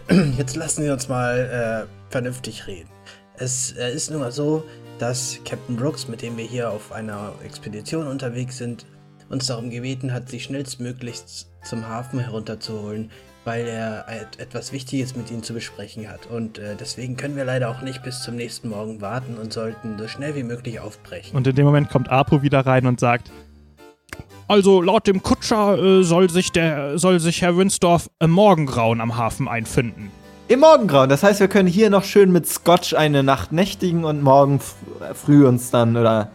äh, 0.09 0.15
jetzt 0.39 0.57
lassen 0.57 0.83
Sie 0.83 0.91
uns 0.91 1.09
mal 1.09 1.87
äh, 1.87 2.11
vernünftig 2.11 2.67
reden. 2.67 2.89
Es 3.37 3.73
äh, 3.73 3.93
ist 3.93 4.11
nun 4.11 4.21
mal 4.21 4.33
so, 4.33 4.65
dass 4.99 5.39
Captain 5.45 5.77
Brooks, 5.77 6.09
mit 6.09 6.23
dem 6.23 6.37
wir 6.37 6.45
hier 6.45 6.71
auf 6.71 6.93
einer 6.93 7.33
Expedition 7.45 8.07
unterwegs 8.07 8.59
sind, 8.59 8.87
uns 9.31 9.47
darum 9.47 9.71
gebeten 9.71 10.13
hat, 10.13 10.29
sie 10.29 10.41
schnellstmöglichst 10.41 11.49
zum 11.63 11.89
Hafen 11.89 12.19
herunterzuholen, 12.19 13.11
weil 13.45 13.67
er 13.67 14.05
et 14.09 14.39
etwas 14.39 14.73
Wichtiges 14.73 15.17
mit 15.17 15.31
ihnen 15.31 15.43
zu 15.43 15.55
besprechen 15.55 16.09
hat. 16.11 16.27
Und 16.27 16.59
äh, 16.59 16.77
deswegen 16.79 17.17
können 17.17 17.37
wir 17.37 17.45
leider 17.45 17.71
auch 17.71 17.81
nicht 17.81 18.03
bis 18.03 18.23
zum 18.23 18.37
nächsten 18.37 18.69
Morgen 18.69 19.01
warten 19.01 19.39
und 19.41 19.53
sollten 19.53 19.97
so 19.99 20.09
schnell 20.09 20.35
wie 20.35 20.43
möglich 20.43 20.81
aufbrechen. 20.81 21.35
Und 21.35 21.47
in 21.47 21.55
dem 21.55 21.65
Moment 21.65 21.89
kommt 21.89 22.11
Apo 22.11 22.43
wieder 22.43 22.67
rein 22.67 22.87
und 22.87 23.01
sagt: 23.01 23.31
Also 24.49 24.83
laut 24.83 25.07
dem 25.07 25.23
Kutscher 25.23 25.79
äh, 25.79 26.03
soll, 26.03 26.29
sich 26.29 26.51
der, 26.53 26.99
soll 26.99 27.21
sich 27.21 27.41
Herr 27.41 27.57
Winsdorf 27.57 28.11
im 28.19 28.33
Morgengrauen 28.33 29.01
am 29.01 29.17
Hafen 29.17 29.49
einfinden. 29.49 30.11
Im 30.49 30.61
Morgengrauen. 30.61 31.09
Das 31.09 31.23
heißt, 31.23 31.39
wir 31.39 31.47
können 31.47 31.69
hier 31.69 31.89
noch 31.89 32.03
schön 32.03 32.33
mit 32.33 32.49
Scotch 32.49 32.95
eine 32.95 33.23
Nacht 33.23 33.53
nächtigen 33.53 34.05
und 34.05 34.21
morgen 34.21 34.61
früh 35.15 35.47
uns 35.47 35.71
dann 35.71 35.97
oder 35.97 36.33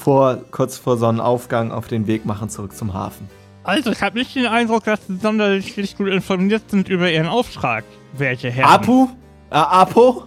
vor, 0.00 0.38
kurz 0.50 0.78
vor 0.78 0.96
Sonnenaufgang 0.96 1.70
auf 1.70 1.86
den 1.86 2.06
Weg 2.06 2.24
machen 2.24 2.48
zurück 2.48 2.74
zum 2.74 2.94
Hafen. 2.94 3.28
Also, 3.62 3.92
ich 3.92 4.02
habe 4.02 4.18
nicht 4.18 4.34
den 4.34 4.46
Eindruck, 4.46 4.84
dass 4.84 5.06
Sie 5.06 5.16
sonderlich 5.16 5.96
gut 5.96 6.08
informiert 6.08 6.70
sind 6.70 6.88
über 6.88 7.10
Ihren 7.10 7.26
Auftrag, 7.26 7.84
welche 8.14 8.50
Herren. 8.50 8.70
Apu? 8.70 9.08
Äh, 9.50 9.54
Apo? 9.56 10.24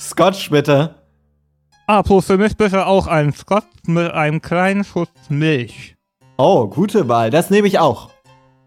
Scotch, 0.00 0.50
bitte. 0.50 0.94
Apo, 1.86 2.22
für 2.22 2.38
mich 2.38 2.56
bitte 2.56 2.86
auch 2.86 3.06
ein 3.06 3.32
Scotch 3.32 3.66
mit 3.86 4.10
einem 4.12 4.40
kleinen 4.40 4.84
Schuss 4.84 5.08
Milch. 5.28 5.94
Oh, 6.38 6.66
gute 6.66 7.06
Wahl. 7.08 7.30
Das 7.30 7.50
nehme 7.50 7.68
ich 7.68 7.78
auch. 7.78 8.10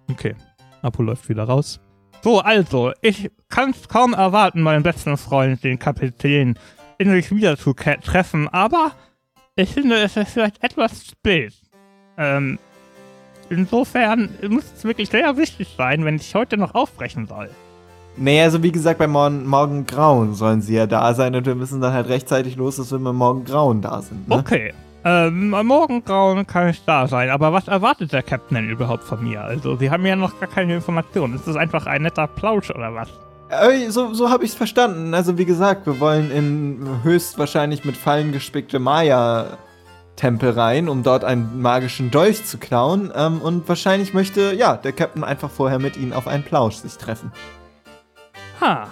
Okay, 0.09 0.35
Apo 0.83 1.01
läuft 1.01 1.27
wieder 1.27 1.45
raus. 1.45 1.79
So, 2.23 2.39
also, 2.39 2.91
ich 3.01 3.31
kann 3.49 3.71
es 3.71 3.87
kaum 3.87 4.13
erwarten, 4.13 4.61
meinen 4.61 4.83
besten 4.83 5.17
Freund, 5.17 5.63
den 5.63 5.79
Kapitän, 5.79 6.57
endlich 6.99 7.31
wieder 7.31 7.57
zu 7.57 7.73
treffen, 7.73 8.47
aber 8.49 8.91
ich 9.57 9.73
finde, 9.73 9.97
es 9.97 10.15
ist 10.15 10.31
vielleicht 10.31 10.63
etwas 10.63 11.05
spät. 11.05 11.53
Ähm, 12.17 12.59
insofern 13.49 14.29
muss 14.47 14.65
es 14.75 14.83
wirklich 14.83 15.09
sehr 15.09 15.35
wichtig 15.35 15.73
sein, 15.77 16.05
wenn 16.05 16.15
ich 16.15 16.33
heute 16.35 16.57
noch 16.57 16.75
aufbrechen 16.75 17.27
soll. 17.27 17.49
Nee, 18.15 18.41
also 18.41 18.63
wie 18.63 18.71
gesagt, 18.71 18.99
bei 18.99 19.07
morgen, 19.07 19.45
morgen 19.45 19.85
Grauen 19.85 20.33
sollen 20.33 20.61
sie 20.61 20.75
ja 20.75 20.87
da 20.87 21.13
sein 21.13 21.35
und 21.35 21.45
wir 21.45 21.55
müssen 21.55 21.81
dann 21.81 21.93
halt 21.93 22.07
rechtzeitig 22.07 22.55
los, 22.55 22.77
dass 22.77 22.91
wir 22.91 22.99
mit 22.99 23.13
morgen 23.13 23.45
Grauen 23.45 23.81
da 23.81 24.01
sind. 24.01 24.27
Ne? 24.27 24.35
Okay. 24.37 24.73
Ähm, 25.03 25.53
am 25.53 25.67
Morgengrauen 25.67 26.45
kann 26.45 26.69
ich 26.69 26.83
da 26.83 27.07
sein, 27.07 27.29
aber 27.29 27.53
was 27.53 27.67
erwartet 27.67 28.11
der 28.11 28.23
Captain 28.23 28.55
denn 28.55 28.69
überhaupt 28.69 29.03
von 29.03 29.23
mir? 29.23 29.41
Also, 29.41 29.75
Sie 29.77 29.89
haben 29.89 30.05
ja 30.05 30.15
noch 30.15 30.39
gar 30.39 30.49
keine 30.49 30.75
Informationen. 30.75 31.35
Ist 31.35 31.47
das 31.47 31.55
einfach 31.55 31.85
ein 31.85 32.01
netter 32.01 32.27
Plausch 32.27 32.71
oder 32.71 32.93
was? 32.93 33.09
So 33.89 34.13
so 34.13 34.29
habe 34.29 34.43
ich 34.43 34.51
es 34.51 34.55
verstanden. 34.57 35.13
Also 35.13 35.37
wie 35.37 35.45
gesagt, 35.45 35.85
wir 35.85 35.99
wollen 35.99 36.31
in 36.31 37.03
höchstwahrscheinlich 37.03 37.85
mit 37.85 37.95
Fallen 37.95 38.31
gespickte 38.33 38.79
Maya-Tempel 38.79 40.51
rein, 40.51 40.89
um 40.89 41.01
dort 41.03 41.23
einen 41.23 41.61
magischen 41.61 42.11
Dolch 42.11 42.43
zu 42.43 42.57
klauen. 42.57 43.11
Ähm, 43.15 43.41
und 43.41 43.67
wahrscheinlich 43.69 44.13
möchte, 44.13 44.53
ja, 44.53 44.75
der 44.75 44.91
Captain 44.91 45.23
einfach 45.23 45.49
vorher 45.49 45.79
mit 45.79 45.95
ihnen 45.95 46.11
auf 46.13 46.27
einen 46.27 46.43
Plausch 46.43 46.75
sich 46.75 46.97
treffen. 46.97 47.31
Ha. 48.59 48.89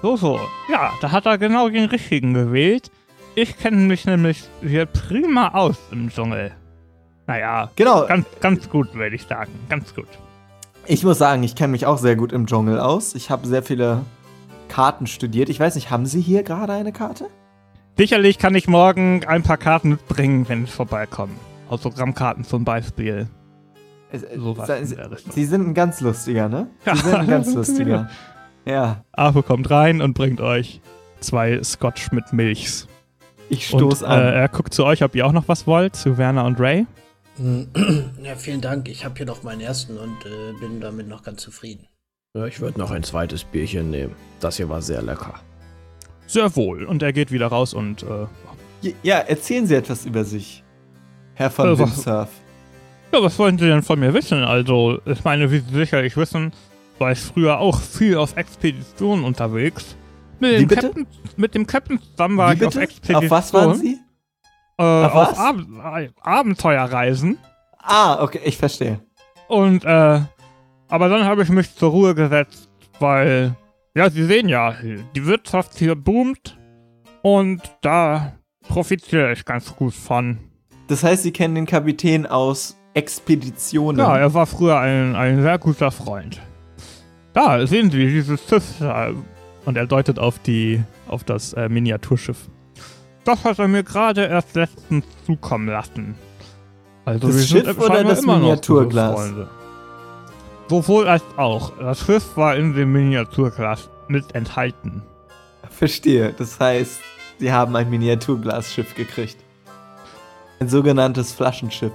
So, 0.00 0.16
so. 0.16 0.38
Ja, 0.70 0.92
da 1.00 1.10
hat 1.10 1.26
er 1.26 1.38
genau 1.38 1.68
den 1.68 1.86
richtigen 1.86 2.34
gewählt. 2.34 2.92
Ich 3.34 3.58
kenne 3.58 3.78
mich 3.78 4.04
nämlich 4.04 4.44
hier 4.60 4.86
prima 4.86 5.48
aus 5.48 5.76
im 5.90 6.08
Dschungel. 6.08 6.52
Naja, 7.26 7.70
Genau, 7.76 8.06
ganz, 8.06 8.26
ganz 8.40 8.68
gut, 8.70 8.94
würde 8.94 9.16
ich 9.16 9.24
sagen. 9.24 9.52
Ganz 9.68 9.94
gut. 9.94 10.08
Ich 10.88 11.04
muss 11.04 11.18
sagen, 11.18 11.42
ich 11.42 11.54
kenne 11.54 11.72
mich 11.72 11.86
auch 11.86 11.98
sehr 11.98 12.16
gut 12.16 12.32
im 12.32 12.46
Dschungel 12.46 12.80
aus. 12.80 13.14
Ich 13.14 13.30
habe 13.30 13.46
sehr 13.46 13.62
viele 13.62 14.02
Karten 14.68 15.06
studiert. 15.06 15.48
Ich 15.48 15.60
weiß 15.60 15.74
nicht, 15.74 15.90
haben 15.90 16.06
Sie 16.06 16.20
hier 16.20 16.42
gerade 16.42 16.72
eine 16.72 16.92
Karte? 16.92 17.26
Sicherlich 17.96 18.38
kann 18.38 18.54
ich 18.54 18.68
morgen 18.68 19.24
ein 19.26 19.42
paar 19.42 19.56
Karten 19.56 19.90
mitbringen, 19.90 20.48
wenn 20.48 20.64
ich 20.64 20.70
vorbeikomme. 20.70 21.32
Autogrammkarten 21.68 22.44
zum 22.44 22.64
Beispiel. 22.64 23.28
Äh, 24.12 24.18
Sowas 24.38 24.70
Sie-. 24.88 24.96
Sie 25.32 25.44
sind 25.44 25.68
ein 25.68 25.74
ganz 25.74 26.00
lustiger, 26.00 26.48
ne? 26.48 26.68
Sie 26.84 26.90
Ja. 26.90 26.96
sind 26.96 27.14
ein 27.14 27.26
ganz 27.26 27.54
lustiger. 27.54 28.08
Ja, 28.64 29.02
Apo 29.12 29.42
kommt 29.42 29.70
rein 29.70 30.00
und 30.02 30.14
bringt 30.14 30.40
euch 30.40 30.80
zwei 31.20 31.62
Scotch 31.62 32.12
mit 32.12 32.32
Milchs. 32.32 32.86
ich 33.48 33.72
Und 33.72 33.80
stoß 33.80 34.02
an. 34.04 34.20
äh, 34.20 34.32
er 34.42 34.48
guckt 34.48 34.72
zu 34.74 34.84
euch, 34.84 35.02
ob 35.02 35.14
ihr 35.14 35.26
auch 35.26 35.32
noch 35.32 35.48
was 35.48 35.66
wollt, 35.66 35.96
zu 35.96 36.18
Werner 36.18 36.44
und 36.44 36.60
Ray. 36.60 36.86
Ja, 38.22 38.34
vielen 38.36 38.60
Dank. 38.60 38.88
Ich 38.88 39.04
habe 39.04 39.14
hier 39.16 39.26
noch 39.26 39.42
meinen 39.42 39.60
ersten 39.60 39.96
und 39.96 40.16
äh, 40.26 40.52
bin 40.60 40.80
damit 40.80 41.08
noch 41.08 41.22
ganz 41.22 41.42
zufrieden. 41.42 41.86
Ja, 42.36 42.46
ich 42.46 42.60
würde 42.60 42.78
noch 42.78 42.90
ein 42.90 43.02
zweites 43.02 43.44
Bierchen 43.44 43.90
nehmen. 43.90 44.14
Das 44.40 44.56
hier 44.56 44.68
war 44.68 44.82
sehr 44.82 45.02
lecker. 45.02 45.34
Sehr 46.26 46.54
wohl. 46.56 46.84
Und 46.84 47.02
er 47.02 47.12
geht 47.12 47.30
wieder 47.32 47.46
raus 47.46 47.72
und 47.74 48.02
äh, 48.02 48.26
Ja, 49.02 49.18
erzählen 49.18 49.66
Sie 49.66 49.74
etwas 49.74 50.04
über 50.04 50.24
sich, 50.24 50.62
Herr 51.34 51.50
von 51.50 51.68
Äh, 51.68 51.78
was- 51.78 51.96
Windsurf. 51.96 52.28
Ja, 53.12 53.22
was 53.22 53.38
wollen 53.38 53.56
Sie 53.56 53.64
denn 53.66 53.82
von 53.82 53.98
mir 53.98 54.12
wissen? 54.12 54.44
Also, 54.44 55.00
ich 55.06 55.24
meine, 55.24 55.50
wie 55.50 55.60
Sie 55.60 55.74
sicherlich 55.74 56.14
wissen, 56.18 56.52
war 56.98 57.12
ich 57.12 57.18
früher 57.20 57.58
auch 57.58 57.80
viel 57.80 58.16
auf 58.18 58.36
Expeditionen 58.36 59.24
unterwegs. 59.24 59.96
Mit 60.40 60.52
Wie 60.52 60.56
dem 60.58 60.68
bitte? 60.68 60.82
Captain, 60.82 61.06
mit 61.38 61.54
dem 61.54 61.66
Captain 61.66 62.00
zusammen 62.02 62.36
war 62.36 62.50
Wie 62.52 62.56
ich 62.56 62.64
auf 62.66 62.74
bitte? 62.74 62.84
Expeditionen. 62.84 63.24
Auf 63.24 63.30
was 63.30 63.54
waren 63.54 63.74
Sie? 63.76 63.98
Äh, 64.78 64.82
Auf? 64.82 65.38
Ab 65.38 65.56
äh, 65.96 66.08
Abenteuerreisen. 66.20 67.38
Ah, 67.78 68.22
okay, 68.22 68.40
ich 68.44 68.56
verstehe. 68.56 69.00
Und, 69.48 69.84
äh, 69.84 70.20
aber 70.88 71.08
dann 71.08 71.24
habe 71.24 71.42
ich 71.42 71.48
mich 71.48 71.74
zur 71.74 71.90
Ruhe 71.90 72.14
gesetzt, 72.14 72.68
weil, 72.98 73.54
ja, 73.94 74.08
Sie 74.10 74.24
sehen 74.24 74.48
ja, 74.48 74.74
die 75.14 75.26
Wirtschaft 75.26 75.76
hier 75.78 75.94
boomt 75.94 76.58
und 77.22 77.62
da 77.80 78.32
profitiere 78.68 79.32
ich 79.32 79.44
ganz 79.44 79.74
gut 79.74 79.94
von. 79.94 80.38
Das 80.88 81.02
heißt, 81.02 81.22
Sie 81.22 81.32
kennen 81.32 81.54
den 81.54 81.66
Kapitän 81.66 82.26
aus 82.26 82.76
Expeditionen. 82.94 84.00
Ja, 84.00 84.16
er 84.16 84.32
war 84.34 84.46
früher 84.46 84.78
ein, 84.78 85.14
ein 85.14 85.42
sehr 85.42 85.58
guter 85.58 85.90
Freund. 85.90 86.40
Da, 87.32 87.66
sehen 87.66 87.90
Sie, 87.90 88.06
dieses 88.06 88.40
Schiff 88.48 88.64
da. 88.80 89.10
Und 89.64 89.76
er 89.76 89.86
deutet 89.86 90.18
auf 90.18 90.38
die, 90.38 90.82
auf 91.08 91.24
das 91.24 91.52
äh, 91.52 91.68
Miniaturschiff. 91.68 92.48
Das 93.28 93.44
hat 93.44 93.58
er 93.58 93.68
mir 93.68 93.82
gerade 93.82 94.24
erst 94.24 94.54
letztens 94.54 95.04
zukommen 95.26 95.68
lassen. 95.68 96.14
Also 97.04 97.26
Das 97.26 97.36
wir 97.36 97.42
Schiff 97.42 97.66
sind 97.66 97.78
oder 97.78 98.02
das 98.02 98.22
immer 98.22 98.38
Miniaturglas? 98.38 99.32
Sowohl 100.70 101.06
als 101.06 101.22
auch. 101.36 101.72
Das 101.78 102.06
Schiff 102.06 102.38
war 102.38 102.56
in 102.56 102.72
dem 102.72 102.90
Miniaturglas 102.90 103.90
mit 104.08 104.34
enthalten. 104.34 105.02
Verstehe. 105.68 106.32
Das 106.38 106.58
heißt, 106.58 107.00
Sie 107.38 107.52
haben 107.52 107.76
ein 107.76 107.90
Miniaturglasschiff 107.90 108.94
gekriegt. 108.94 109.36
Ein 110.58 110.70
sogenanntes 110.70 111.30
Flaschenschiff. 111.32 111.92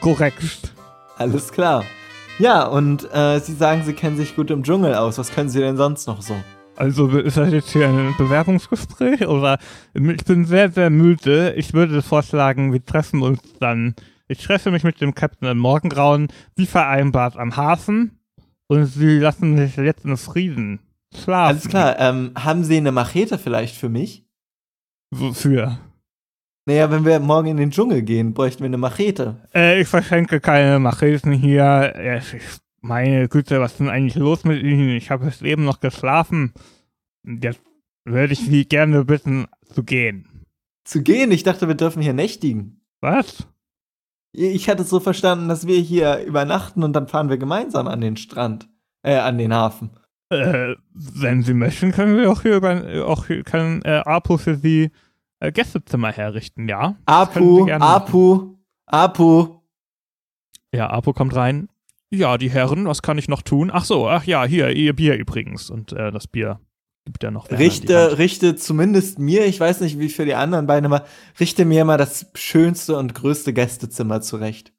Korrekt. 0.00 0.72
Alles 1.16 1.50
klar. 1.50 1.82
Ja, 2.38 2.64
und 2.64 3.12
äh, 3.12 3.40
Sie 3.40 3.54
sagen, 3.54 3.82
Sie 3.84 3.92
kennen 3.92 4.16
sich 4.16 4.36
gut 4.36 4.52
im 4.52 4.62
Dschungel 4.62 4.94
aus. 4.94 5.18
Was 5.18 5.32
können 5.32 5.48
Sie 5.48 5.58
denn 5.58 5.76
sonst 5.76 6.06
noch 6.06 6.22
so? 6.22 6.36
Also 6.78 7.08
ist 7.08 7.36
das 7.36 7.52
jetzt 7.52 7.72
hier 7.72 7.88
ein 7.88 8.14
Bewerbungsgespräch 8.16 9.26
oder 9.26 9.58
ich 9.94 10.24
bin 10.24 10.44
sehr, 10.44 10.70
sehr 10.70 10.90
müde. 10.90 11.54
Ich 11.56 11.74
würde 11.74 12.02
vorschlagen, 12.02 12.72
wir 12.72 12.84
treffen 12.84 13.22
uns 13.22 13.40
dann. 13.58 13.96
Ich 14.28 14.44
treffe 14.44 14.70
mich 14.70 14.84
mit 14.84 15.00
dem 15.00 15.12
Captain 15.12 15.48
im 15.48 15.58
Morgengrauen, 15.58 16.28
wie 16.54 16.66
vereinbart 16.66 17.36
am 17.36 17.56
Hafen 17.56 18.20
und 18.68 18.86
sie 18.86 19.18
lassen 19.18 19.56
sich 19.56 19.76
jetzt 19.76 20.04
in 20.04 20.16
Frieden 20.16 20.78
schlafen. 21.12 21.48
Alles 21.56 21.68
klar. 21.68 21.98
Ähm, 21.98 22.30
haben 22.36 22.62
Sie 22.62 22.76
eine 22.76 22.92
Machete 22.92 23.38
vielleicht 23.38 23.74
für 23.74 23.88
mich? 23.88 24.24
Wofür? 25.10 25.78
Naja, 26.66 26.92
wenn 26.92 27.04
wir 27.04 27.18
morgen 27.18 27.48
in 27.48 27.56
den 27.56 27.72
Dschungel 27.72 28.02
gehen, 28.02 28.34
bräuchten 28.34 28.60
wir 28.60 28.66
eine 28.66 28.78
Machete. 28.78 29.48
Äh, 29.52 29.80
ich 29.80 29.88
verschenke 29.88 30.38
keine 30.38 30.78
Macheten 30.78 31.32
hier. 31.32 31.92
Ja, 32.00 32.16
ich, 32.18 32.36
meine 32.80 33.28
Güte, 33.28 33.60
was 33.60 33.72
ist 33.72 33.80
denn 33.80 33.88
eigentlich 33.88 34.14
los 34.14 34.44
mit 34.44 34.62
Ihnen? 34.62 34.90
Ich 34.90 35.10
habe 35.10 35.26
jetzt 35.26 35.42
eben 35.42 35.64
noch 35.64 35.80
geschlafen. 35.80 36.52
Jetzt 37.24 37.60
würde 38.04 38.32
ich 38.32 38.40
Sie 38.40 38.66
gerne 38.66 39.04
bitten, 39.04 39.46
zu 39.72 39.82
gehen. 39.84 40.44
Zu 40.84 41.02
gehen? 41.02 41.30
Ich 41.30 41.42
dachte, 41.42 41.68
wir 41.68 41.74
dürfen 41.74 42.02
hier 42.02 42.14
nächtigen. 42.14 42.80
Was? 43.00 43.46
Ich 44.32 44.68
hatte 44.68 44.82
es 44.82 44.90
so 44.90 45.00
verstanden, 45.00 45.48
dass 45.48 45.66
wir 45.66 45.78
hier 45.78 46.24
übernachten 46.24 46.82
und 46.82 46.92
dann 46.92 47.08
fahren 47.08 47.28
wir 47.28 47.38
gemeinsam 47.38 47.88
an 47.88 48.00
den 48.00 48.16
Strand. 48.16 48.68
Äh, 49.02 49.16
an 49.16 49.38
den 49.38 49.54
Hafen. 49.54 49.90
Äh, 50.30 50.74
wenn 50.92 51.42
Sie 51.42 51.54
möchten, 51.54 51.92
können 51.92 52.16
wir 52.16 52.30
auch 52.30 52.42
hier 52.42 52.56
über, 52.56 53.06
auch 53.06 53.26
hier 53.26 53.44
kann 53.44 53.80
äh, 53.82 54.02
Apo 54.04 54.36
für 54.36 54.56
Sie 54.56 54.90
äh, 55.40 55.52
Gästezimmer 55.52 56.12
herrichten, 56.12 56.68
ja? 56.68 56.82
Können 56.88 56.98
Apu, 57.06 57.64
gerne 57.64 57.78
machen. 57.78 57.94
Apu, 57.94 58.56
Apu. 58.86 59.60
Ja, 60.72 60.90
Apo 60.90 61.12
kommt 61.12 61.34
rein. 61.34 61.68
Ja, 62.10 62.38
die 62.38 62.50
Herren, 62.50 62.86
was 62.86 63.02
kann 63.02 63.18
ich 63.18 63.28
noch 63.28 63.42
tun? 63.42 63.70
Ach 63.72 63.84
so, 63.84 64.08
ach 64.08 64.24
ja, 64.24 64.44
hier, 64.44 64.70
Ihr 64.70 64.94
Bier 64.94 65.16
übrigens. 65.16 65.68
Und 65.68 65.92
äh, 65.92 66.10
das 66.10 66.26
Bier 66.26 66.60
gibt 67.04 67.22
er 67.22 67.30
noch. 67.30 67.50
Richte, 67.50 68.18
richte 68.18 68.56
zumindest 68.56 69.18
mir, 69.18 69.46
ich 69.46 69.60
weiß 69.60 69.80
nicht, 69.80 69.98
wie 69.98 70.08
für 70.08 70.24
die 70.24 70.34
anderen 70.34 70.66
beiden, 70.66 70.86
aber 70.86 71.06
richte 71.38 71.64
mir 71.64 71.84
mal 71.84 71.98
das 71.98 72.30
schönste 72.34 72.96
und 72.96 73.14
größte 73.14 73.52
Gästezimmer 73.52 74.20
zurecht. 74.20 74.72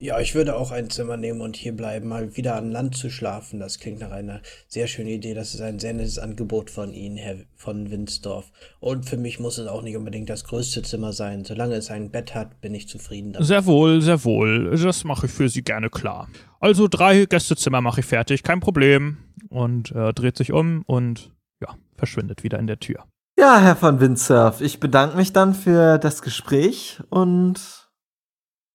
Ja, 0.00 0.18
ich 0.18 0.34
würde 0.34 0.56
auch 0.56 0.72
ein 0.72 0.90
Zimmer 0.90 1.16
nehmen 1.16 1.40
und 1.40 1.56
hier 1.56 1.74
bleiben, 1.74 2.08
mal 2.08 2.36
wieder 2.36 2.56
an 2.56 2.72
Land 2.72 2.96
zu 2.96 3.10
schlafen. 3.10 3.60
Das 3.60 3.78
klingt 3.78 4.00
nach 4.00 4.10
einer 4.10 4.40
sehr 4.66 4.88
schönen 4.88 5.08
Idee. 5.08 5.34
Das 5.34 5.54
ist 5.54 5.60
ein 5.60 5.78
sehr 5.78 5.94
nettes 5.94 6.18
Angebot 6.18 6.68
von 6.68 6.92
Ihnen, 6.92 7.16
Herr 7.16 7.36
von 7.54 7.90
Winsdorf. 7.90 8.50
Und 8.80 9.08
für 9.08 9.16
mich 9.16 9.38
muss 9.38 9.56
es 9.56 9.68
auch 9.68 9.82
nicht 9.82 9.96
unbedingt 9.96 10.28
das 10.28 10.44
größte 10.44 10.82
Zimmer 10.82 11.12
sein. 11.12 11.44
Solange 11.44 11.76
es 11.76 11.90
ein 11.90 12.10
Bett 12.10 12.34
hat, 12.34 12.60
bin 12.60 12.74
ich 12.74 12.88
zufrieden 12.88 13.32
damit. 13.32 13.46
Sehr 13.46 13.66
wohl, 13.66 14.02
sehr 14.02 14.24
wohl. 14.24 14.76
Das 14.76 15.04
mache 15.04 15.26
ich 15.26 15.32
für 15.32 15.48
Sie 15.48 15.62
gerne 15.62 15.88
klar. 15.90 16.28
Also 16.58 16.88
drei 16.88 17.26
Gästezimmer 17.26 17.80
mache 17.80 18.00
ich 18.00 18.06
fertig, 18.06 18.42
kein 18.42 18.60
Problem. 18.60 19.18
Und 19.48 19.92
äh, 19.92 20.12
dreht 20.12 20.36
sich 20.36 20.52
um 20.52 20.82
und 20.86 21.30
ja, 21.62 21.76
verschwindet 21.96 22.42
wieder 22.42 22.58
in 22.58 22.66
der 22.66 22.80
Tür. 22.80 23.04
Ja, 23.38 23.60
Herr 23.60 23.76
von 23.76 24.00
Windsurf, 24.00 24.60
ich 24.60 24.80
bedanke 24.80 25.16
mich 25.16 25.32
dann 25.32 25.54
für 25.54 25.98
das 25.98 26.20
Gespräch 26.22 27.00
und 27.10 27.88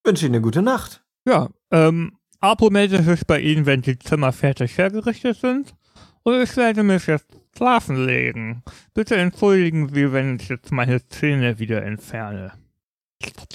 wünsche 0.02 0.26
Ihnen 0.26 0.36
eine 0.36 0.42
gute 0.42 0.62
Nacht. 0.62 1.04
Ja, 1.30 1.48
ähm, 1.70 2.18
Apo 2.40 2.70
meldet 2.70 3.04
sich 3.04 3.24
bei 3.24 3.38
Ihnen, 3.38 3.64
wenn 3.64 3.82
die 3.82 3.96
Zimmer 3.96 4.32
fertig 4.32 4.76
hergerichtet 4.76 5.36
sind. 5.36 5.76
Und 6.24 6.42
ich 6.42 6.56
werde 6.56 6.82
mich 6.82 7.06
jetzt 7.06 7.28
schlafen 7.56 8.04
legen. 8.04 8.64
Bitte 8.94 9.14
entschuldigen 9.14 9.94
Sie, 9.94 10.12
wenn 10.12 10.36
ich 10.40 10.48
jetzt 10.48 10.72
meine 10.72 11.06
Zähne 11.06 11.60
wieder 11.60 11.84
entferne. 11.84 12.52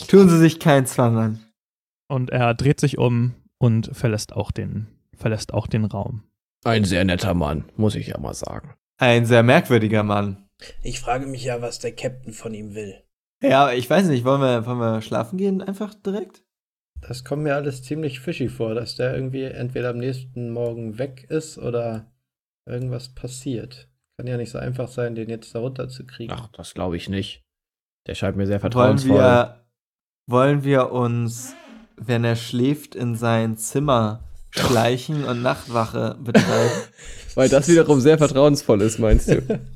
Tun 0.07 0.29
Sie 0.29 0.37
sich 0.37 0.61
keinen 0.61 0.85
Zwang 0.85 1.17
an. 1.17 1.39
Und 2.07 2.29
er 2.29 2.53
dreht 2.53 2.79
sich 2.79 2.97
um 2.97 3.33
und 3.57 3.89
verlässt 3.91 4.31
auch 4.31 4.51
den, 4.51 4.87
verlässt 5.13 5.53
auch 5.53 5.67
den 5.67 5.83
Raum. 5.83 6.23
Ein 6.63 6.85
sehr 6.85 7.03
netter 7.03 7.33
Mann, 7.33 7.65
muss 7.75 7.95
ich 7.95 8.07
ja 8.07 8.17
mal 8.17 8.35
sagen. 8.35 8.73
Ein 8.99 9.25
sehr 9.25 9.43
merkwürdiger 9.43 10.03
Mann. 10.03 10.47
Ich 10.81 11.01
frage 11.01 11.27
mich 11.27 11.43
ja, 11.43 11.61
was 11.61 11.79
der 11.79 11.93
Captain 11.93 12.31
von 12.31 12.53
ihm 12.53 12.73
will. 12.73 13.03
Ja, 13.43 13.73
ich 13.73 13.89
weiß 13.89 14.07
nicht, 14.07 14.23
wollen 14.23 14.39
wir, 14.39 14.65
wollen 14.65 14.79
wir 14.79 15.01
schlafen 15.01 15.37
gehen 15.37 15.61
einfach 15.61 15.93
direkt? 15.93 16.44
Das 17.07 17.23
kommt 17.23 17.43
mir 17.43 17.55
alles 17.55 17.83
ziemlich 17.83 18.19
fishy 18.19 18.49
vor, 18.49 18.73
dass 18.73 18.95
der 18.95 19.13
irgendwie 19.13 19.43
entweder 19.43 19.89
am 19.89 19.97
nächsten 19.97 20.49
Morgen 20.49 20.97
weg 20.97 21.27
ist 21.29 21.59
oder 21.59 22.11
irgendwas 22.67 23.09
passiert. 23.09 23.87
Kann 24.17 24.27
ja 24.27 24.37
nicht 24.37 24.49
so 24.49 24.57
einfach 24.57 24.87
sein, 24.87 25.13
den 25.13 25.29
jetzt 25.29 25.53
da 25.53 25.59
runterzukriegen. 25.59 26.35
Ach, 26.35 26.47
das 26.53 26.73
glaube 26.73 26.97
ich 26.97 27.07
nicht. 27.07 27.43
Der 28.07 28.15
scheint 28.15 28.37
mir 28.37 28.47
sehr 28.47 28.55
Wollen 28.55 28.71
vertrauensvoll. 28.71 29.17
wir, 29.17 29.65
wollen 30.27 30.63
wir 30.63 30.91
uns, 30.91 31.55
wenn 31.95 32.23
er 32.23 32.35
schläft, 32.35 32.95
in 32.95 33.15
sein 33.15 33.57
Zimmer 33.57 34.21
schleichen 34.49 35.25
und 35.25 35.43
Nachtwache 35.43 36.17
betreiben? 36.23 36.71
Weil 37.35 37.49
das 37.49 37.67
wiederum 37.67 37.99
sehr 37.99 38.17
vertrauensvoll 38.17 38.81
ist, 38.81 38.97
meinst 38.97 39.29
du? 39.29 39.41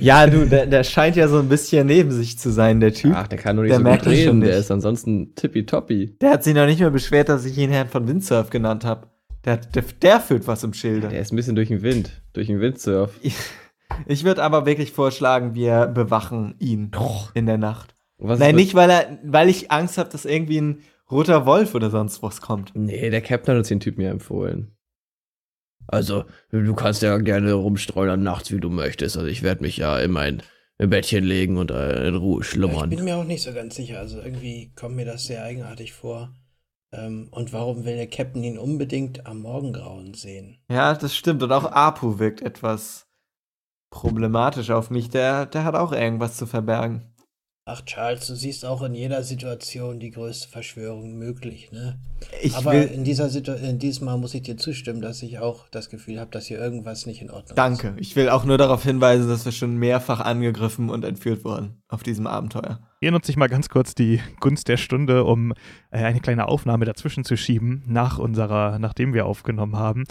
ja, 0.00 0.26
du, 0.26 0.46
der, 0.46 0.66
der 0.66 0.84
scheint 0.84 1.16
ja 1.16 1.28
so 1.28 1.38
ein 1.38 1.48
bisschen 1.48 1.86
neben 1.86 2.10
sich 2.10 2.38
zu 2.38 2.50
sein, 2.50 2.80
der 2.80 2.92
Typ. 2.92 3.12
Ach, 3.14 3.28
der 3.28 3.38
kann 3.38 3.56
nur 3.56 3.64
nicht 3.64 3.72
Der 3.72 3.78
so 3.78 3.84
merkt 3.84 4.04
gut 4.04 4.12
reden. 4.12 4.40
Der 4.40 4.56
ist 4.56 4.70
ansonsten 4.70 5.34
tippitoppi. 5.34 6.16
Der 6.20 6.30
hat 6.30 6.44
sich 6.44 6.54
noch 6.54 6.66
nicht 6.66 6.80
mehr 6.80 6.90
beschwert, 6.90 7.28
dass 7.28 7.44
ich 7.44 7.56
ihn 7.58 7.70
Herrn 7.70 7.88
von 7.88 8.06
Windsurf 8.08 8.50
genannt 8.50 8.84
habe. 8.84 9.08
Der, 9.44 9.56
der, 9.56 9.84
der 10.02 10.20
führt 10.20 10.46
was 10.46 10.64
im 10.64 10.74
Schilde. 10.74 11.08
Der 11.08 11.20
ist 11.20 11.32
ein 11.32 11.36
bisschen 11.36 11.54
durch 11.54 11.68
den 11.68 11.82
Wind. 11.82 12.22
Durch 12.32 12.48
den 12.48 12.60
Windsurf. 12.60 13.12
Ich, 13.22 13.34
ich 14.06 14.24
würde 14.24 14.42
aber 14.42 14.66
wirklich 14.66 14.92
vorschlagen, 14.92 15.54
wir 15.54 15.86
bewachen 15.86 16.54
ihn 16.58 16.90
in 17.34 17.46
der 17.46 17.58
Nacht. 17.58 17.94
Was 18.18 18.40
Nein, 18.40 18.56
nicht, 18.56 18.74
weil, 18.74 18.90
er, 18.90 19.18
weil 19.24 19.48
ich 19.48 19.70
Angst 19.70 19.96
habe, 19.96 20.10
dass 20.10 20.24
irgendwie 20.24 20.60
ein 20.60 20.80
roter 21.10 21.46
Wolf 21.46 21.74
oder 21.74 21.90
sonst 21.90 22.22
was 22.22 22.40
kommt. 22.40 22.72
Nee, 22.74 23.10
der 23.10 23.20
Captain 23.20 23.54
hat 23.54 23.58
uns 23.58 23.68
den 23.68 23.80
Typ 23.80 23.96
mir 23.96 24.10
empfohlen. 24.10 24.72
Also, 25.88 26.24
du 26.50 26.74
kannst 26.74 27.02
ja 27.02 27.16
gerne 27.18 27.52
rumstreunern 27.54 28.22
nachts, 28.22 28.52
wie 28.52 28.60
du 28.60 28.70
möchtest. 28.70 29.16
Also, 29.16 29.28
ich 29.28 29.42
werde 29.42 29.62
mich 29.62 29.78
ja 29.78 29.98
in 29.98 30.12
mein 30.12 30.42
Bettchen 30.78 31.24
legen 31.24 31.56
und 31.56 31.72
äh, 31.72 32.06
in 32.06 32.14
Ruhe 32.14 32.42
Ich 32.42 32.48
schlummern. 32.50 32.90
bin 32.90 33.02
mir 33.04 33.16
auch 33.16 33.24
nicht 33.24 33.42
so 33.42 33.52
ganz 33.52 33.74
sicher. 33.74 33.98
Also 33.98 34.20
irgendwie 34.20 34.72
kommt 34.76 34.94
mir 34.94 35.04
das 35.04 35.24
sehr 35.24 35.42
eigenartig 35.42 35.92
vor. 35.92 36.32
Ähm, 36.92 37.28
und 37.32 37.52
warum 37.52 37.84
will 37.84 37.96
der 37.96 38.06
Captain 38.06 38.44
ihn 38.44 38.58
unbedingt 38.58 39.26
am 39.26 39.40
Morgengrauen 39.40 40.14
sehen? 40.14 40.58
Ja, 40.70 40.94
das 40.94 41.16
stimmt. 41.16 41.42
Und 41.42 41.50
auch 41.50 41.64
Apu 41.64 42.20
wirkt 42.20 42.42
etwas 42.42 43.08
problematisch 43.90 44.70
auf 44.70 44.90
mich. 44.90 45.10
Der, 45.10 45.46
der 45.46 45.64
hat 45.64 45.74
auch 45.74 45.92
irgendwas 45.92 46.36
zu 46.36 46.46
verbergen. 46.46 47.07
Ach, 47.70 47.82
Charles, 47.84 48.26
du 48.26 48.34
siehst 48.34 48.64
auch 48.64 48.80
in 48.82 48.94
jeder 48.94 49.22
Situation 49.22 50.00
die 50.00 50.10
größte 50.10 50.48
Verschwörung 50.48 51.18
möglich, 51.18 51.70
ne? 51.70 51.98
Ich 52.40 52.56
Aber 52.56 52.72
will. 52.72 52.84
in 52.84 53.04
dieser 53.04 53.28
Situation, 53.28 53.78
diesmal 53.78 54.16
muss 54.16 54.32
ich 54.32 54.40
dir 54.40 54.56
zustimmen, 54.56 55.02
dass 55.02 55.22
ich 55.22 55.38
auch 55.38 55.68
das 55.68 55.90
Gefühl 55.90 56.18
habe, 56.18 56.30
dass 56.30 56.46
hier 56.46 56.58
irgendwas 56.58 57.04
nicht 57.04 57.20
in 57.20 57.28
Ordnung 57.28 57.50
ist. 57.50 57.58
Danke. 57.58 57.94
Ich 57.98 58.16
will 58.16 58.30
auch 58.30 58.46
nur 58.46 58.56
darauf 58.56 58.84
hinweisen, 58.84 59.28
dass 59.28 59.44
wir 59.44 59.52
schon 59.52 59.76
mehrfach 59.76 60.20
angegriffen 60.20 60.88
und 60.88 61.04
entführt 61.04 61.44
wurden 61.44 61.82
auf 61.88 62.02
diesem 62.02 62.26
Abenteuer. 62.26 62.80
Hier 63.00 63.10
nutze 63.10 63.30
ich 63.30 63.36
mal 63.36 63.50
ganz 63.50 63.68
kurz 63.68 63.94
die 63.94 64.20
Gunst 64.40 64.68
der 64.68 64.78
Stunde, 64.78 65.24
um 65.24 65.52
äh, 65.90 65.98
eine 65.98 66.20
kleine 66.20 66.48
Aufnahme 66.48 66.86
dazwischen 66.86 67.24
zu 67.24 67.36
schieben, 67.36 67.82
nach 67.86 68.18
unserer, 68.18 68.78
nachdem 68.78 69.12
wir 69.12 69.26
aufgenommen 69.26 69.76
haben, 69.76 70.04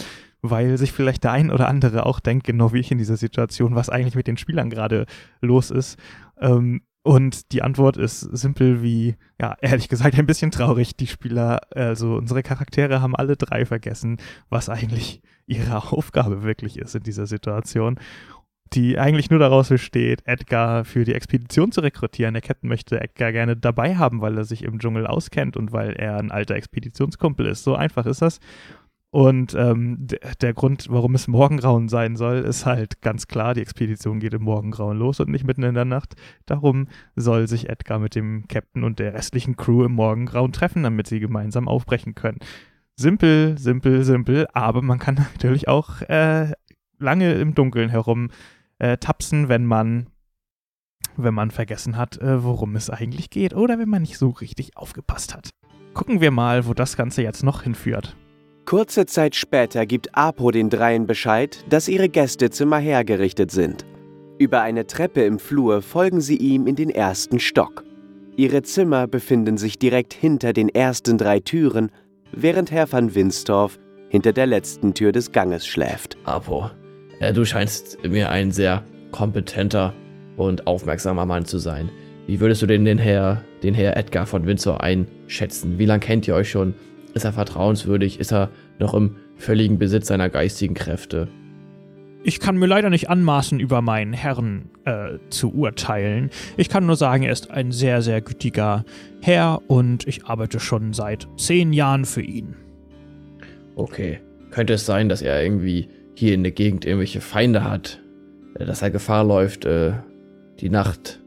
weil 0.43 0.77
sich 0.77 0.91
vielleicht 0.91 1.23
der 1.23 1.31
ein 1.31 1.49
oder 1.49 1.67
andere 1.67 2.05
auch 2.05 2.19
denkt, 2.19 2.45
genau 2.45 2.71
wie 2.71 2.79
ich 2.81 2.91
in 2.91 2.99
dieser 2.99 3.17
Situation, 3.17 3.73
was 3.73 3.89
eigentlich 3.89 4.15
mit 4.15 4.27
den 4.27 4.37
Spielern 4.37 4.69
gerade 4.69 5.07
los 5.41 5.71
ist. 5.71 5.97
Ähm, 6.39 6.81
und 7.07 7.53
die 7.53 7.63
Antwort 7.63 7.95
ist 7.95 8.19
simpel 8.19 8.83
wie, 8.83 9.15
ja, 9.39 9.55
ehrlich 9.61 9.87
gesagt, 9.87 10.19
ein 10.19 10.25
bisschen 10.25 10.51
traurig. 10.51 10.97
Die 10.97 11.07
Spieler, 11.07 11.61
also 11.73 12.15
unsere 12.15 12.43
Charaktere 12.43 13.01
haben 13.01 13.15
alle 13.15 13.37
drei 13.37 13.65
vergessen, 13.65 14.17
was 14.49 14.67
eigentlich 14.67 15.21
ihre 15.45 15.77
Aufgabe 15.93 16.43
wirklich 16.43 16.77
ist 16.77 16.95
in 16.95 17.03
dieser 17.03 17.25
Situation 17.25 17.97
die 18.73 18.99
eigentlich 18.99 19.29
nur 19.29 19.39
daraus 19.39 19.69
besteht, 19.69 20.21
Edgar 20.25 20.83
für 20.83 21.05
die 21.05 21.13
Expedition 21.13 21.71
zu 21.71 21.79
rekrutieren. 21.79 22.33
Der 22.33 22.41
Captain 22.41 22.67
möchte 22.67 22.99
Edgar 22.99 23.31
gerne 23.31 23.55
dabei 23.55 23.95
haben, 23.95 24.19
weil 24.19 24.37
er 24.37 24.43
sich 24.43 24.63
im 24.63 24.77
Dschungel 24.79 25.07
auskennt 25.07 25.55
und 25.55 25.71
weil 25.71 25.93
er 25.93 26.17
ein 26.17 26.31
alter 26.31 26.55
Expeditionskumpel 26.55 27.45
ist. 27.45 27.63
So 27.63 27.75
einfach 27.75 28.05
ist 28.05 28.21
das. 28.21 28.41
Und 29.09 29.55
ähm, 29.55 30.05
der 30.41 30.53
Grund, 30.53 30.87
warum 30.89 31.15
es 31.15 31.29
Morgengrauen 31.29 31.87
sein 31.87 32.17
soll, 32.17 32.39
ist 32.39 32.65
halt 32.65 33.01
ganz 33.01 33.27
klar, 33.27 33.53
die 33.53 33.61
Expedition 33.61 34.19
geht 34.19 34.33
im 34.33 34.43
Morgengrauen 34.43 34.97
los 34.97 35.21
und 35.21 35.29
nicht 35.29 35.45
mitten 35.45 35.63
in 35.63 35.75
der 35.75 35.85
Nacht. 35.85 36.15
Darum 36.45 36.87
soll 37.15 37.47
sich 37.47 37.69
Edgar 37.69 37.99
mit 37.99 38.15
dem 38.15 38.47
Captain 38.49 38.83
und 38.83 38.99
der 38.99 39.13
restlichen 39.13 39.55
Crew 39.55 39.85
im 39.85 39.93
Morgengrauen 39.93 40.51
treffen, 40.51 40.83
damit 40.83 41.07
sie 41.07 41.21
gemeinsam 41.21 41.69
aufbrechen 41.69 42.15
können. 42.15 42.39
Simpel, 42.97 43.57
simpel, 43.57 44.03
simpel, 44.03 44.47
aber 44.53 44.81
man 44.81 44.99
kann 44.99 45.15
natürlich 45.33 45.69
auch 45.69 46.01
äh, 46.01 46.51
lange 46.99 47.33
im 47.35 47.55
Dunkeln 47.55 47.89
herum 47.89 48.29
äh, 48.79 48.97
tapsen, 48.97 49.47
wenn 49.47 49.65
man 49.65 50.07
wenn 51.19 51.33
man 51.33 51.49
vergessen 51.49 51.97
hat, 51.97 52.17
äh, 52.17 52.43
worum 52.43 52.75
es 52.75 52.91
eigentlich 52.91 53.31
geht 53.31 53.55
oder 53.55 53.79
wenn 53.79 53.89
man 53.89 54.03
nicht 54.03 54.19
so 54.19 54.29
richtig 54.29 54.77
aufgepasst 54.77 55.33
hat. 55.33 55.49
Gucken 55.95 56.21
wir 56.21 56.29
mal, 56.29 56.67
wo 56.67 56.75
das 56.75 56.95
Ganze 56.95 57.23
jetzt 57.23 57.43
noch 57.43 57.63
hinführt. 57.63 58.15
Kurze 58.67 59.05
Zeit 59.05 59.33
später 59.33 59.85
gibt 59.85 60.13
Apo 60.13 60.51
den 60.51 60.69
Dreien 60.69 61.07
Bescheid, 61.07 61.63
dass 61.69 61.87
ihre 61.87 62.09
Gästezimmer 62.09 62.79
hergerichtet 62.79 63.49
sind. 63.49 63.85
Über 64.39 64.61
eine 64.61 64.85
Treppe 64.85 65.23
im 65.23 65.39
Flur 65.39 65.81
folgen 65.81 66.19
sie 66.19 66.35
ihm 66.35 66.67
in 66.67 66.75
den 66.75 66.89
ersten 66.89 67.39
Stock. 67.39 67.85
Ihre 68.35 68.63
Zimmer 68.63 69.07
befinden 69.07 69.55
sich 69.55 69.79
direkt 69.79 70.13
hinter 70.13 70.51
den 70.51 70.67
ersten 70.67 71.17
drei 71.17 71.39
Türen, 71.39 71.91
während 72.33 72.69
Herr 72.69 72.91
van 72.91 73.15
Winstorff 73.15 73.79
hinter 74.09 74.33
der 74.33 74.47
letzten 74.47 74.93
Tür 74.93 75.13
des 75.13 75.31
Ganges 75.31 75.65
schläft. 75.65 76.17
Apo, 76.25 76.69
äh, 77.21 77.31
du 77.31 77.45
scheinst 77.45 78.03
mir 78.05 78.29
ein 78.31 78.51
sehr 78.51 78.83
kompetenter 79.13 79.93
und 80.35 80.67
aufmerksamer 80.67 81.25
Mann 81.25 81.45
zu 81.45 81.57
sein. 81.57 81.89
Wie 82.25 82.41
würdest 82.41 82.61
du 82.63 82.65
denn 82.65 82.83
den 82.83 82.97
Herr, 82.97 83.41
den 83.63 83.73
Herr 83.73 83.95
Edgar 83.95 84.25
von 84.25 84.45
Windsor 84.45 84.81
einschätzen? 84.83 85.79
Wie 85.79 85.85
lange 85.85 86.01
kennt 86.01 86.27
ihr 86.27 86.35
euch 86.35 86.49
schon? 86.49 86.73
Ist 87.17 87.23
er 87.23 87.33
vertrauenswürdig? 87.33 88.19
Ist 88.19 88.31
er 88.31 88.51
noch 88.77 88.93
im 88.93 89.15
völligen 89.37 89.79
Besitz 89.79 90.05
seiner 90.07 90.29
geistigen 90.29 90.75
Kräfte? 90.75 91.27
Ich 92.23 92.39
kann 92.39 92.57
mir 92.57 92.67
leider 92.67 92.91
nicht 92.91 93.09
anmaßen, 93.09 93.59
über 93.59 93.81
meinen 93.81 94.13
Herrn 94.13 94.69
äh, 94.85 95.17
zu 95.29 95.51
urteilen. 95.51 96.29
Ich 96.57 96.69
kann 96.69 96.85
nur 96.85 96.95
sagen, 96.95 97.23
er 97.23 97.31
ist 97.31 97.49
ein 97.49 97.71
sehr, 97.71 98.03
sehr 98.03 98.21
gütiger 98.21 98.85
Herr 99.19 99.63
und 99.65 100.07
ich 100.07 100.25
arbeite 100.25 100.59
schon 100.59 100.93
seit 100.93 101.27
zehn 101.37 101.73
Jahren 101.73 102.05
für 102.05 102.21
ihn. 102.21 102.55
Okay. 103.75 104.19
Könnte 104.51 104.73
es 104.73 104.85
sein, 104.85 105.09
dass 105.09 105.23
er 105.23 105.41
irgendwie 105.41 105.89
hier 106.13 106.35
in 106.35 106.43
der 106.43 106.51
Gegend 106.51 106.85
irgendwelche 106.85 107.21
Feinde 107.21 107.63
hat? 107.63 107.99
Äh, 108.59 108.65
Dass 108.65 108.83
er 108.83 108.91
Gefahr 108.91 109.23
läuft, 109.23 109.65
äh, 109.65 109.93
die 110.59 110.69
Nacht 110.69 111.19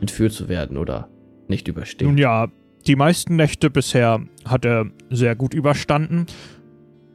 entführt 0.00 0.32
zu 0.32 0.48
werden 0.48 0.76
oder 0.76 1.08
nicht 1.46 1.68
überstehen? 1.68 2.08
Nun 2.08 2.18
ja, 2.18 2.48
die 2.86 2.96
meisten 2.96 3.36
Nächte 3.36 3.70
bisher 3.70 4.20
hat 4.44 4.64
er 4.64 4.86
sehr 5.10 5.34
gut 5.34 5.54
überstanden. 5.54 6.26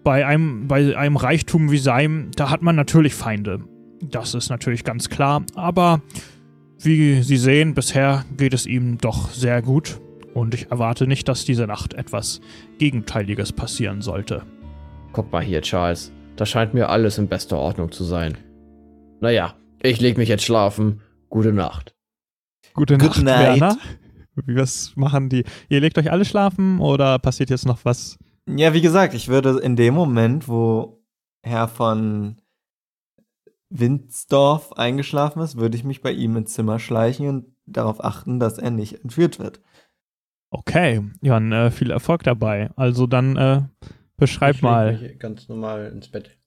Bei 0.04 0.26
einem, 0.26 0.68
bei 0.68 0.98
einem 0.98 1.18
Reichtum 1.18 1.72
wie 1.72 1.78
seinem, 1.78 2.32
da 2.36 2.50
hat 2.50 2.62
man 2.62 2.76
natürlich 2.76 3.14
Feinde. 3.14 3.64
Das 4.02 4.34
ist 4.34 4.50
natürlich 4.50 4.84
ganz 4.84 5.10
klar. 5.10 5.44
Aber 5.56 6.02
wie 6.80 7.22
Sie 7.22 7.38
sehen, 7.38 7.74
bisher 7.74 8.26
geht 8.36 8.54
es 8.54 8.66
ihm 8.66 8.98
doch 8.98 9.30
sehr 9.30 9.62
gut. 9.62 10.02
Und 10.34 10.54
ich 10.54 10.72
erwarte 10.72 11.08
nicht, 11.08 11.28
dass 11.28 11.46
diese 11.46 11.68
Nacht 11.68 11.94
etwas 11.94 12.42
Gegenteiliges 12.80 13.52
passieren 13.52 14.02
sollte. 14.02 14.44
Guck 15.12 15.32
mal 15.32 15.44
hier, 15.44 15.62
Charles. 15.62 16.12
Das 16.38 16.50
scheint 16.50 16.74
mir 16.74 16.90
alles 16.90 17.18
in 17.18 17.28
bester 17.28 17.58
Ordnung 17.58 17.92
zu 17.92 18.04
sein. 18.04 18.38
Naja, 19.20 19.56
ich 19.84 20.00
leg 20.00 20.18
mich 20.18 20.30
jetzt 20.30 20.46
schlafen. 20.46 21.02
Gute 21.30 21.54
Nacht. 21.54 21.94
Gute 22.74 22.98
Good 22.98 23.10
Nacht, 23.10 23.24
night. 23.24 23.62
Werner. 23.62 23.78
Wie 24.46 24.56
was 24.56 24.94
machen 24.96 25.30
die? 25.30 25.44
Ihr 25.70 25.80
legt 25.80 25.98
euch 25.98 26.12
alle 26.12 26.26
schlafen 26.26 26.80
oder 26.80 27.20
passiert 27.20 27.50
jetzt 27.50 27.66
noch 27.66 27.86
was? 27.86 28.18
Ja, 28.48 28.74
wie 28.74 28.82
gesagt, 28.82 29.14
ich 29.14 29.28
würde 29.28 29.60
in 29.60 29.76
dem 29.76 29.94
Moment, 29.94 30.48
wo 30.48 31.04
Herr 31.44 31.68
von 31.68 32.42
Windsdorf 33.70 34.74
eingeschlafen 34.74 35.42
ist, 35.42 35.58
würde 35.58 35.78
ich 35.78 35.84
mich 35.84 36.02
bei 36.02 36.12
ihm 36.12 36.36
ins 36.36 36.54
Zimmer 36.54 36.80
schleichen 36.80 37.28
und 37.28 37.46
darauf 37.66 38.04
achten, 38.04 38.40
dass 38.40 38.58
er 38.58 38.72
nicht 38.72 39.04
entführt 39.04 39.40
wird. 39.40 39.62
Okay, 40.50 41.02
Jan, 41.22 41.52
äh, 41.54 41.72
viel 41.72 41.92
Erfolg 41.92 42.24
dabei. 42.24 42.70
Also 42.76 43.08
dann 43.08 43.38
äh, 43.38 43.62
beschreib 44.18 44.56
ich 44.56 44.62
mal. 44.62 44.98
mich 44.98 45.18
ganz 45.18 45.48
normal 45.48 45.88
ins 45.88 46.10
Bett. 46.10 46.38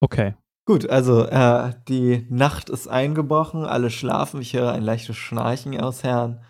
Okay. 0.00 0.34
Gut, 0.64 0.88
also 0.88 1.26
äh, 1.26 1.74
die 1.88 2.26
Nacht 2.30 2.70
ist 2.70 2.88
eingebrochen, 2.88 3.64
alle 3.64 3.90
schlafen. 3.90 4.40
Ich 4.40 4.54
höre 4.54 4.72
ein 4.72 4.82
leichtes 4.82 5.16
Schnarchen 5.16 5.78
aus 5.78 6.02
Herrn 6.02 6.40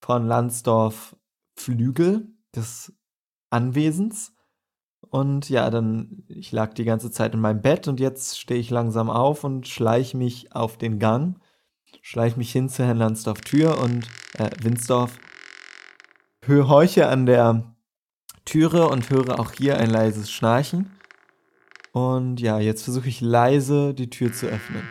von 0.00 0.26
Landsdorf 0.26 1.16
Flügel 1.56 2.28
des 2.54 2.92
Anwesens. 3.50 4.32
Und 5.08 5.48
ja, 5.48 5.70
dann, 5.70 6.24
ich 6.28 6.52
lag 6.52 6.74
die 6.74 6.84
ganze 6.84 7.10
Zeit 7.10 7.34
in 7.34 7.40
meinem 7.40 7.62
Bett 7.62 7.88
und 7.88 8.00
jetzt 8.00 8.38
stehe 8.38 8.60
ich 8.60 8.70
langsam 8.70 9.10
auf 9.10 9.44
und 9.44 9.66
schleiche 9.66 10.16
mich 10.16 10.54
auf 10.54 10.76
den 10.76 10.98
Gang, 10.98 11.40
schleiche 12.00 12.38
mich 12.38 12.52
hin 12.52 12.68
zu 12.68 12.84
Herrn 12.84 12.98
Landsdorf 12.98 13.40
Tür 13.40 13.78
und, 13.78 14.08
äh, 14.38 14.50
Winsdorf. 14.62 15.18
horche 16.46 17.08
an 17.08 17.26
der 17.26 17.74
Türe 18.44 18.88
und 18.88 19.10
höre 19.10 19.38
auch 19.38 19.52
hier 19.52 19.78
ein 19.78 19.90
leises 19.90 20.30
Schnarchen. 20.30 20.90
Und 21.92 22.40
ja, 22.40 22.58
jetzt 22.58 22.84
versuche 22.84 23.08
ich 23.08 23.20
leise 23.20 23.94
die 23.94 24.10
Tür 24.10 24.32
zu 24.32 24.46
öffnen. 24.46 24.82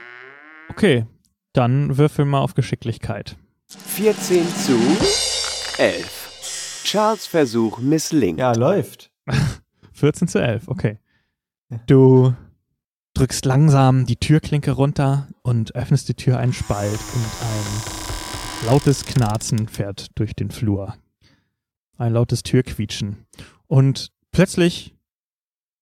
Okay, 0.70 1.06
dann 1.54 1.98
würfel 1.98 2.26
mal 2.26 2.42
auf 2.42 2.54
Geschicklichkeit. 2.54 3.38
14 3.78 4.48
zu 4.48 4.80
11. 5.78 6.82
Charles 6.84 7.28
Versuch 7.28 7.78
misslingt. 7.78 8.40
Ja, 8.40 8.54
läuft. 8.54 9.12
14 9.94 10.28
zu 10.28 10.42
11, 10.42 10.68
okay. 10.68 10.98
Du 11.86 12.34
drückst 13.14 13.46
langsam 13.46 14.08
die 14.08 14.16
Türklinke 14.16 14.72
runter 14.72 15.28
und 15.44 15.76
öffnest 15.76 16.10
die 16.10 16.16
Tür 16.16 16.40
einen 16.40 16.54
Spalt 16.54 17.00
und 17.14 17.26
ein 17.42 18.68
lautes 18.72 19.06
Knarzen 19.06 19.68
fährt 19.68 20.08
durch 20.16 20.34
den 20.34 20.50
Flur. 20.50 20.96
Ein 21.98 22.14
lautes 22.14 22.42
Türquietschen. 22.42 23.28
Und 23.68 24.12
plötzlich 24.32 24.96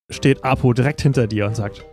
steht 0.10 0.44
Apo 0.44 0.74
direkt 0.74 1.02
hinter 1.02 1.28
dir 1.28 1.46
und 1.46 1.56
sagt, 1.56 1.86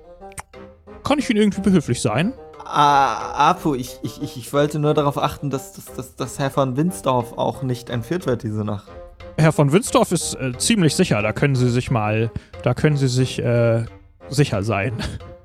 kann 1.04 1.20
ich 1.20 1.30
Ihnen 1.30 1.40
irgendwie 1.40 1.60
behilflich 1.60 2.00
sein? 2.00 2.32
Ah, 2.64 3.56
ich, 3.76 3.98
ich, 4.02 4.22
ich, 4.22 4.36
ich 4.36 4.52
wollte 4.52 4.78
nur 4.78 4.94
darauf 4.94 5.18
achten, 5.18 5.50
dass, 5.50 5.72
dass, 5.74 5.84
dass, 5.94 6.16
dass 6.16 6.38
Herr 6.38 6.50
von 6.50 6.76
Winsdorf 6.76 7.32
auch 7.36 7.62
nicht 7.62 7.90
entführt 7.90 8.26
wird 8.26 8.42
diese 8.42 8.64
Nacht. 8.64 8.88
Herr 9.36 9.52
von 9.52 9.72
Winsdorf 9.72 10.12
ist 10.12 10.34
äh, 10.34 10.56
ziemlich 10.56 10.94
sicher, 10.94 11.20
da 11.20 11.32
können 11.32 11.56
Sie 11.56 11.68
sich 11.68 11.90
mal, 11.90 12.30
da 12.62 12.72
können 12.74 12.96
Sie 12.96 13.08
sich 13.08 13.38
äh, 13.40 13.84
sicher 14.28 14.62
sein. 14.62 14.92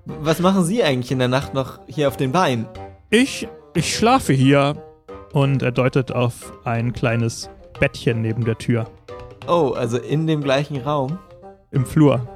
Was 0.06 0.40
machen 0.40 0.64
Sie 0.64 0.84
eigentlich 0.84 1.12
in 1.12 1.20
der 1.20 1.28
Nacht 1.28 1.54
noch 1.54 1.80
hier 1.88 2.08
auf 2.08 2.18
den 2.18 2.32
Beinen? 2.32 2.68
Ich, 3.10 3.48
ich 3.74 3.96
schlafe 3.96 4.34
hier. 4.34 4.76
Und 5.32 5.62
er 5.62 5.72
deutet 5.72 6.12
auf 6.12 6.54
ein 6.64 6.92
kleines 6.92 7.52
Bettchen 7.80 8.22
neben 8.24 8.46
der 8.46 8.58
Tür 8.58 8.88
Oh, 9.48 9.74
also 9.78 9.98
in 10.00 10.26
dem 10.26 10.42
gleichen 10.42 10.78
Raum? 10.82 11.20
im 11.72 11.86
Flur. 11.86 12.28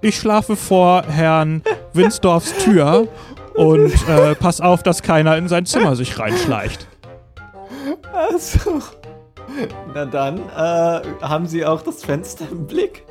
Ich 0.00 0.16
schlafe 0.16 0.56
vor 0.56 1.02
Herrn 1.02 1.62
Winsdorfs 1.92 2.54
Tür 2.64 3.08
und 3.54 3.92
äh, 4.08 4.34
pass 4.34 4.60
auf, 4.60 4.82
dass 4.82 5.02
keiner 5.02 5.36
in 5.36 5.48
sein 5.48 5.66
Zimmer 5.66 5.96
sich 5.96 6.18
reinschleicht. 6.18 6.86
Also. 8.12 8.80
Na 9.94 10.04
dann, 10.04 10.38
äh, 10.38 11.02
haben 11.22 11.46
Sie 11.46 11.64
auch 11.64 11.82
das 11.82 12.04
Fenster 12.04 12.46
im 12.50 12.66
Blick? 12.66 13.04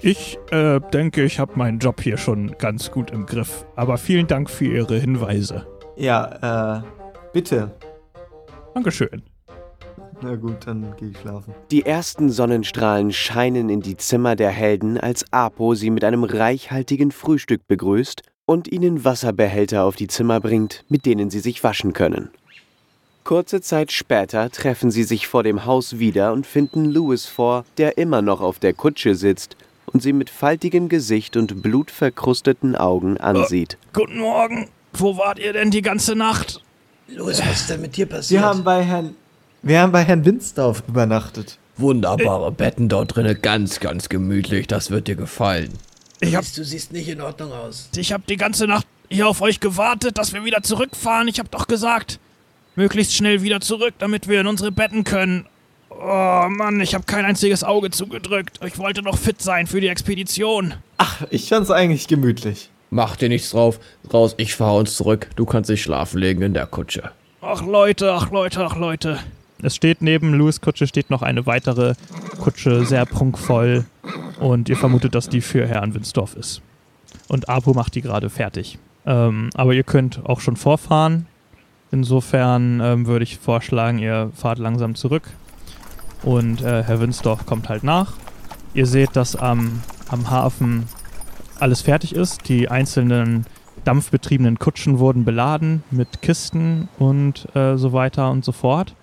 Ich 0.00 0.38
äh, 0.50 0.80
denke, 0.92 1.22
ich 1.22 1.38
habe 1.38 1.52
meinen 1.56 1.78
Job 1.78 2.00
hier 2.00 2.16
schon 2.16 2.56
ganz 2.58 2.90
gut 2.90 3.10
im 3.10 3.26
Griff. 3.26 3.64
Aber 3.76 3.96
vielen 3.96 4.26
Dank 4.26 4.50
für 4.50 4.64
Ihre 4.64 4.98
Hinweise. 4.98 5.66
Ja, 5.96 6.78
äh, 6.78 6.82
bitte. 7.32 7.70
Dankeschön. 8.74 9.22
Na 10.22 10.34
gut, 10.36 10.66
dann 10.66 10.94
gehe 10.96 11.10
ich 11.10 11.18
schlafen. 11.18 11.54
Die 11.70 11.86
ersten 11.86 12.30
Sonnenstrahlen 12.30 13.12
scheinen 13.12 13.68
in 13.68 13.80
die 13.80 13.96
Zimmer 13.96 14.36
der 14.36 14.50
Helden, 14.50 14.98
als 14.98 15.24
Apo 15.32 15.74
sie 15.74 15.90
mit 15.90 16.02
einem 16.02 16.24
reichhaltigen 16.24 17.12
Frühstück 17.12 17.66
begrüßt 17.68 18.22
und 18.46 18.70
ihnen 18.70 19.04
Wasserbehälter 19.04 19.84
auf 19.84 19.96
die 19.96 20.08
Zimmer 20.08 20.40
bringt, 20.40 20.84
mit 20.88 21.06
denen 21.06 21.30
sie 21.30 21.40
sich 21.40 21.64
waschen 21.64 21.92
können. 21.92 22.30
Kurze 23.24 23.62
Zeit 23.62 23.90
später 23.90 24.50
treffen 24.50 24.90
sie 24.90 25.04
sich 25.04 25.26
vor 25.26 25.42
dem 25.42 25.64
Haus 25.64 25.98
wieder 25.98 26.32
und 26.34 26.46
finden 26.46 26.84
Louis 26.84 27.24
vor, 27.24 27.64
der 27.78 27.96
immer 27.96 28.20
noch 28.20 28.42
auf 28.42 28.58
der 28.58 28.74
Kutsche 28.74 29.14
sitzt 29.14 29.56
und 29.86 30.02
sie 30.02 30.12
mit 30.12 30.28
faltigem 30.28 30.90
Gesicht 30.90 31.36
und 31.36 31.62
blutverkrusteten 31.62 32.76
Augen 32.76 33.16
ansieht. 33.16 33.78
Guten 33.94 34.18
Morgen. 34.18 34.68
Wo 34.92 35.16
wart 35.16 35.38
ihr 35.38 35.54
denn 35.54 35.70
die 35.70 35.82
ganze 35.82 36.14
Nacht? 36.14 36.62
Louis, 37.08 37.40
was 37.40 37.62
ist 37.62 37.70
denn 37.70 37.80
mit 37.80 37.96
dir 37.96 38.06
passiert? 38.06 38.42
Wir 38.42 38.46
haben 38.46 38.62
bei 38.62 38.82
Herrn. 38.82 39.16
Wir 39.62 39.80
haben 39.80 39.92
bei 39.92 40.04
Herrn 40.04 40.24
Winsdorf 40.24 40.82
übernachtet. 40.86 41.58
Wunderbare 41.76 42.52
Betten 42.52 42.88
dort 42.88 43.16
drinnen, 43.16 43.40
ganz, 43.40 43.80
ganz 43.80 44.08
gemütlich. 44.08 44.66
Das 44.66 44.90
wird 44.90 45.08
dir 45.08 45.16
gefallen. 45.16 45.72
Ich 46.20 46.34
hab, 46.34 46.42
Louis, 46.42 46.52
du 46.54 46.64
siehst 46.64 46.92
nicht 46.92 47.08
in 47.08 47.20
Ordnung 47.20 47.52
aus. 47.52 47.88
ich 47.96 48.12
hab 48.12 48.26
die 48.26 48.36
ganze 48.36 48.66
Nacht 48.66 48.86
hier 49.10 49.28
auf 49.28 49.40
euch 49.40 49.60
gewartet, 49.60 50.18
dass 50.18 50.32
wir 50.32 50.44
wieder 50.44 50.62
zurückfahren. 50.62 51.28
Ich 51.28 51.38
hab 51.38 51.50
doch 51.50 51.66
gesagt, 51.66 52.18
möglichst 52.76 53.14
schnell 53.14 53.42
wieder 53.42 53.60
zurück, 53.60 53.94
damit 53.98 54.28
wir 54.28 54.40
in 54.40 54.46
unsere 54.46 54.72
Betten 54.72 55.04
können. 55.04 55.46
Oh 55.90 56.46
Mann, 56.48 56.80
ich 56.80 56.94
hab 56.94 57.06
kein 57.06 57.24
einziges 57.24 57.62
Auge 57.62 57.90
zugedrückt. 57.90 58.58
Ich 58.64 58.78
wollte 58.78 59.02
noch 59.02 59.16
fit 59.18 59.40
sein 59.40 59.66
für 59.66 59.80
die 59.80 59.88
Expedition. 59.88 60.74
Ach, 60.98 61.22
ich 61.30 61.48
fand's 61.48 61.70
eigentlich 61.70 62.08
gemütlich. 62.08 62.70
Mach 62.90 63.16
dir 63.16 63.28
nichts 63.28 63.50
drauf. 63.50 63.78
Raus, 64.12 64.34
ich 64.36 64.54
fahr 64.54 64.74
uns 64.76 64.96
zurück. 64.96 65.28
Du 65.36 65.44
kannst 65.46 65.70
dich 65.70 65.82
schlafen 65.82 66.18
legen 66.18 66.42
in 66.42 66.54
der 66.54 66.66
Kutsche. 66.66 67.10
Ach 67.40 67.62
Leute, 67.62 68.12
ach 68.12 68.30
Leute, 68.30 68.64
ach 68.64 68.76
Leute. 68.76 69.18
Es 69.62 69.76
steht 69.76 70.02
neben 70.02 70.34
Louis 70.34 70.60
Kutsche 70.60 70.86
steht 70.86 71.10
noch 71.10 71.22
eine 71.22 71.46
weitere 71.46 71.94
Kutsche, 72.38 72.84
sehr 72.84 73.06
prunkvoll. 73.06 73.84
Und 74.40 74.68
ihr 74.68 74.76
vermutet, 74.76 75.14
dass 75.14 75.28
die 75.28 75.40
für 75.40 75.66
Herrn 75.66 75.94
Winsdorf 75.94 76.36
ist. 76.36 76.60
Und 77.28 77.48
Apo 77.48 77.72
macht 77.72 77.94
die 77.94 78.02
gerade 78.02 78.30
fertig. 78.30 78.78
Ähm, 79.06 79.50
aber 79.54 79.74
ihr 79.74 79.84
könnt 79.84 80.24
auch 80.24 80.40
schon 80.40 80.56
vorfahren. 80.56 81.26
Insofern 81.90 82.80
ähm, 82.80 83.06
würde 83.06 83.22
ich 83.22 83.38
vorschlagen, 83.38 83.98
ihr 83.98 84.30
fahrt 84.34 84.58
langsam 84.58 84.94
zurück. 84.94 85.30
Und 86.22 86.62
äh, 86.62 86.82
Herr 86.82 87.00
Winsdorf 87.00 87.46
kommt 87.46 87.68
halt 87.68 87.84
nach. 87.84 88.14
Ihr 88.72 88.86
seht, 88.86 89.14
dass 89.14 89.36
am, 89.36 89.82
am 90.08 90.30
Hafen 90.30 90.88
alles 91.60 91.82
fertig 91.82 92.14
ist. 92.14 92.48
Die 92.48 92.68
einzelnen 92.68 93.46
dampfbetriebenen 93.84 94.58
Kutschen 94.58 94.98
wurden 94.98 95.24
beladen 95.24 95.84
mit 95.90 96.22
Kisten 96.22 96.88
und 96.98 97.46
äh, 97.54 97.76
so 97.76 97.92
weiter 97.92 98.30
und 98.30 98.44
so 98.44 98.52
fort. 98.52 98.94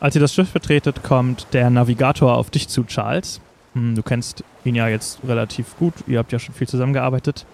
Als 0.00 0.14
ihr 0.14 0.20
das 0.20 0.32
Schiff 0.32 0.52
betretet, 0.52 1.02
kommt 1.02 1.48
der 1.52 1.70
Navigator 1.70 2.36
auf 2.36 2.50
dich 2.50 2.68
zu, 2.68 2.84
Charles. 2.84 3.40
Hm, 3.74 3.94
du 3.94 4.02
kennst 4.02 4.44
ihn 4.64 4.74
ja 4.74 4.88
jetzt 4.88 5.18
relativ 5.26 5.76
gut. 5.78 5.94
Ihr 6.06 6.18
habt 6.18 6.32
ja 6.32 6.38
schon 6.38 6.54
viel 6.54 6.68
zusammengearbeitet. 6.68 7.46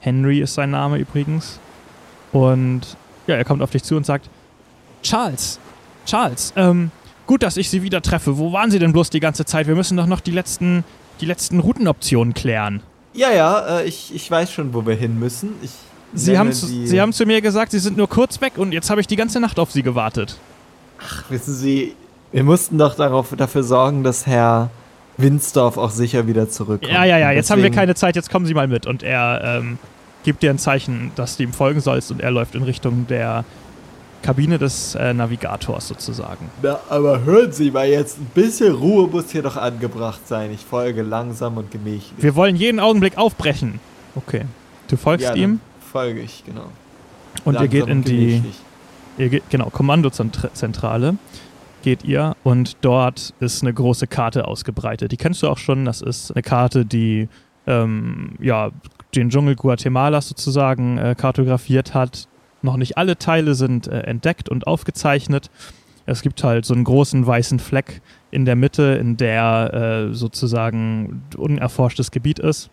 Henry 0.00 0.40
ist 0.40 0.54
sein 0.54 0.70
Name 0.70 0.98
übrigens. 0.98 1.58
Und 2.32 2.82
ja, 3.26 3.36
er 3.36 3.44
kommt 3.44 3.62
auf 3.62 3.70
dich 3.70 3.82
zu 3.82 3.96
und 3.96 4.04
sagt: 4.04 4.28
Charles, 5.02 5.58
Charles, 6.04 6.52
ähm, 6.56 6.90
gut, 7.26 7.42
dass 7.42 7.56
ich 7.56 7.70
Sie 7.70 7.82
wieder 7.82 8.02
treffe. 8.02 8.36
Wo 8.36 8.52
waren 8.52 8.70
Sie 8.70 8.78
denn 8.78 8.92
bloß 8.92 9.10
die 9.10 9.20
ganze 9.20 9.46
Zeit? 9.46 9.66
Wir 9.66 9.74
müssen 9.74 9.96
doch 9.96 10.06
noch 10.06 10.20
die 10.20 10.32
letzten, 10.32 10.84
die 11.20 11.26
letzten 11.26 11.60
Routenoptionen 11.60 12.34
klären. 12.34 12.82
Ja, 13.14 13.32
ja, 13.32 13.78
äh, 13.78 13.84
ich, 13.86 14.14
ich 14.14 14.30
weiß 14.30 14.52
schon, 14.52 14.74
wo 14.74 14.84
wir 14.84 14.94
hin 14.94 15.18
müssen. 15.18 15.54
Ich 15.62 15.70
Sie 16.12 16.38
haben, 16.38 16.52
zu, 16.52 16.66
Sie 16.66 17.00
haben 17.00 17.12
zu 17.12 17.26
mir 17.26 17.40
gesagt, 17.40 17.72
Sie 17.72 17.78
sind 17.78 17.96
nur 17.96 18.08
kurz 18.08 18.40
weg 18.40 18.54
und 18.56 18.72
jetzt 18.72 18.90
habe 18.90 19.00
ich 19.00 19.06
die 19.06 19.16
ganze 19.16 19.40
Nacht 19.40 19.58
auf 19.58 19.72
Sie 19.72 19.82
gewartet. 19.82 20.38
Wissen 21.28 21.54
Sie, 21.54 21.94
wir 22.32 22.44
mussten 22.44 22.78
doch 22.78 22.94
darauf, 22.94 23.34
dafür 23.36 23.62
sorgen, 23.62 24.02
dass 24.02 24.26
Herr 24.26 24.70
Winsdorf 25.16 25.78
auch 25.78 25.90
sicher 25.90 26.26
wieder 26.26 26.48
zurückkommt. 26.48 26.92
Ja, 26.92 27.04
ja, 27.04 27.18
ja, 27.18 27.30
jetzt 27.30 27.50
haben 27.50 27.58
wir 27.58 27.64
Deswegen- 27.64 27.76
keine 27.76 27.94
Zeit, 27.94 28.16
jetzt 28.16 28.30
kommen 28.30 28.46
Sie 28.46 28.54
mal 28.54 28.68
mit. 28.68 28.86
Und 28.86 29.02
er 29.02 29.40
ähm, 29.60 29.78
gibt 30.24 30.42
dir 30.42 30.50
ein 30.50 30.58
Zeichen, 30.58 31.12
dass 31.16 31.36
du 31.36 31.44
ihm 31.44 31.52
folgen 31.52 31.80
sollst 31.80 32.10
und 32.10 32.20
er 32.20 32.30
läuft 32.30 32.54
in 32.54 32.62
Richtung 32.62 33.06
der 33.06 33.44
Kabine 34.22 34.58
des 34.58 34.94
äh, 34.96 35.14
Navigators 35.14 35.88
sozusagen. 35.88 36.50
Na, 36.62 36.80
aber 36.90 37.24
hören 37.24 37.52
Sie 37.52 37.70
mal 37.70 37.86
jetzt, 37.88 38.18
ein 38.18 38.26
bisschen 38.34 38.74
Ruhe 38.74 39.06
muss 39.08 39.30
hier 39.30 39.42
doch 39.42 39.56
angebracht 39.56 40.26
sein. 40.26 40.50
Ich 40.52 40.64
folge 40.64 41.02
langsam 41.02 41.56
und 41.56 41.70
gemächlich. 41.70 42.12
Wir 42.18 42.34
wollen 42.34 42.56
jeden 42.56 42.80
Augenblick 42.80 43.16
aufbrechen. 43.16 43.78
Okay. 44.16 44.42
Du 44.88 44.96
folgst 44.96 45.26
ja, 45.26 45.34
ihm 45.34 45.60
folge 45.92 46.20
ich, 46.20 46.44
genau. 46.44 46.66
und 47.44 47.54
ihr 47.54 47.60
Langsam 47.60 47.70
geht 47.70 47.86
in 47.88 48.04
die. 48.04 48.42
Ihr 49.18 49.28
geht, 49.28 49.50
genau, 49.50 49.70
Kommandozentrale 49.70 51.16
geht 51.82 52.04
ihr 52.04 52.34
und 52.42 52.76
dort 52.80 53.32
ist 53.40 53.62
eine 53.62 53.72
große 53.72 54.06
Karte 54.06 54.48
ausgebreitet. 54.48 55.12
Die 55.12 55.16
kennst 55.16 55.42
du 55.42 55.48
auch 55.48 55.58
schon. 55.58 55.84
Das 55.84 56.00
ist 56.02 56.32
eine 56.32 56.42
Karte, 56.42 56.84
die 56.84 57.28
ähm, 57.66 58.32
ja, 58.40 58.70
den 59.14 59.30
Dschungel 59.30 59.56
Guatemalas 59.56 60.28
sozusagen 60.28 60.98
äh, 60.98 61.14
kartografiert 61.16 61.94
hat. 61.94 62.28
Noch 62.62 62.76
nicht 62.76 62.98
alle 62.98 63.16
Teile 63.18 63.54
sind 63.54 63.86
äh, 63.86 64.00
entdeckt 64.00 64.48
und 64.48 64.66
aufgezeichnet. 64.66 65.50
Es 66.06 66.22
gibt 66.22 66.42
halt 66.44 66.64
so 66.64 66.74
einen 66.74 66.84
großen 66.84 67.26
weißen 67.26 67.58
Fleck 67.58 68.00
in 68.30 68.44
der 68.44 68.56
Mitte, 68.56 68.98
in 69.00 69.16
der 69.16 70.08
äh, 70.10 70.14
sozusagen 70.14 71.22
unerforschtes 71.36 72.10
Gebiet 72.10 72.38
ist. 72.38 72.70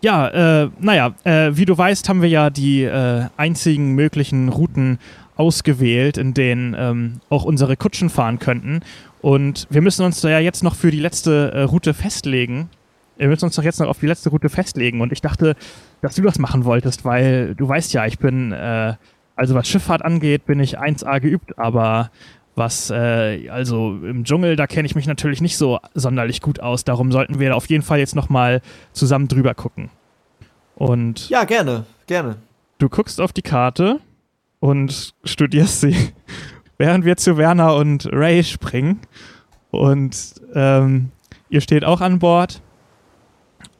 Ja, 0.00 0.62
äh, 0.64 0.70
naja, 0.80 1.14
äh, 1.22 1.50
wie 1.52 1.64
du 1.64 1.78
weißt, 1.78 2.08
haben 2.08 2.22
wir 2.22 2.28
ja 2.28 2.50
die 2.50 2.82
äh, 2.82 3.26
einzigen 3.36 3.92
möglichen 3.92 4.48
Routen 4.48 4.98
ausgewählt, 5.36 6.18
in 6.18 6.34
denen 6.34 6.74
ähm, 6.78 7.20
auch 7.28 7.44
unsere 7.44 7.76
Kutschen 7.76 8.10
fahren 8.10 8.38
könnten. 8.38 8.80
Und 9.20 9.66
wir 9.70 9.80
müssen 9.80 10.04
uns 10.04 10.20
da 10.20 10.28
ja 10.28 10.38
jetzt 10.38 10.62
noch 10.62 10.74
für 10.74 10.90
die 10.90 11.00
letzte 11.00 11.52
äh, 11.52 11.62
Route 11.62 11.94
festlegen. 11.94 12.68
Wir 13.16 13.28
müssen 13.28 13.44
uns 13.44 13.56
doch 13.56 13.62
jetzt 13.62 13.80
noch 13.80 13.88
auf 13.88 14.00
die 14.00 14.06
letzte 14.06 14.30
Route 14.30 14.48
festlegen. 14.48 15.00
Und 15.00 15.12
ich 15.12 15.20
dachte, 15.20 15.54
dass 16.00 16.16
du 16.16 16.22
das 16.22 16.38
machen 16.38 16.64
wolltest, 16.64 17.04
weil 17.04 17.54
du 17.54 17.68
weißt 17.68 17.92
ja, 17.92 18.06
ich 18.06 18.18
bin, 18.18 18.52
äh, 18.52 18.94
also 19.36 19.54
was 19.54 19.68
Schifffahrt 19.68 20.04
angeht, 20.04 20.44
bin 20.46 20.60
ich 20.60 20.78
1A 20.78 21.20
geübt, 21.20 21.58
aber 21.58 22.10
was, 22.54 22.90
äh, 22.90 23.48
also 23.48 23.98
im 24.04 24.24
Dschungel, 24.24 24.56
da 24.56 24.66
kenne 24.66 24.86
ich 24.86 24.94
mich 24.94 25.06
natürlich 25.06 25.40
nicht 25.40 25.56
so 25.56 25.78
sonderlich 25.94 26.42
gut 26.42 26.60
aus. 26.60 26.84
Darum 26.84 27.10
sollten 27.12 27.38
wir 27.38 27.56
auf 27.56 27.66
jeden 27.70 27.82
Fall 27.82 27.98
jetzt 27.98 28.14
nochmal 28.14 28.60
zusammen 28.92 29.28
drüber 29.28 29.54
gucken. 29.54 29.88
Und 30.74 31.28
Ja, 31.28 31.44
gerne, 31.44 31.84
gerne. 32.06 32.36
du 32.78 32.88
guckst 32.88 33.20
auf 33.20 33.32
die 33.32 33.42
Karte 33.42 34.00
und 34.62 35.12
studierst 35.24 35.80
sie, 35.80 35.96
während 36.78 37.04
wir 37.04 37.16
zu 37.16 37.36
Werner 37.36 37.74
und 37.74 38.08
Ray 38.12 38.44
springen. 38.44 39.00
Und 39.72 40.34
ähm, 40.54 41.10
ihr 41.50 41.60
steht 41.60 41.84
auch 41.84 42.00
an 42.00 42.20
Bord. 42.20 42.62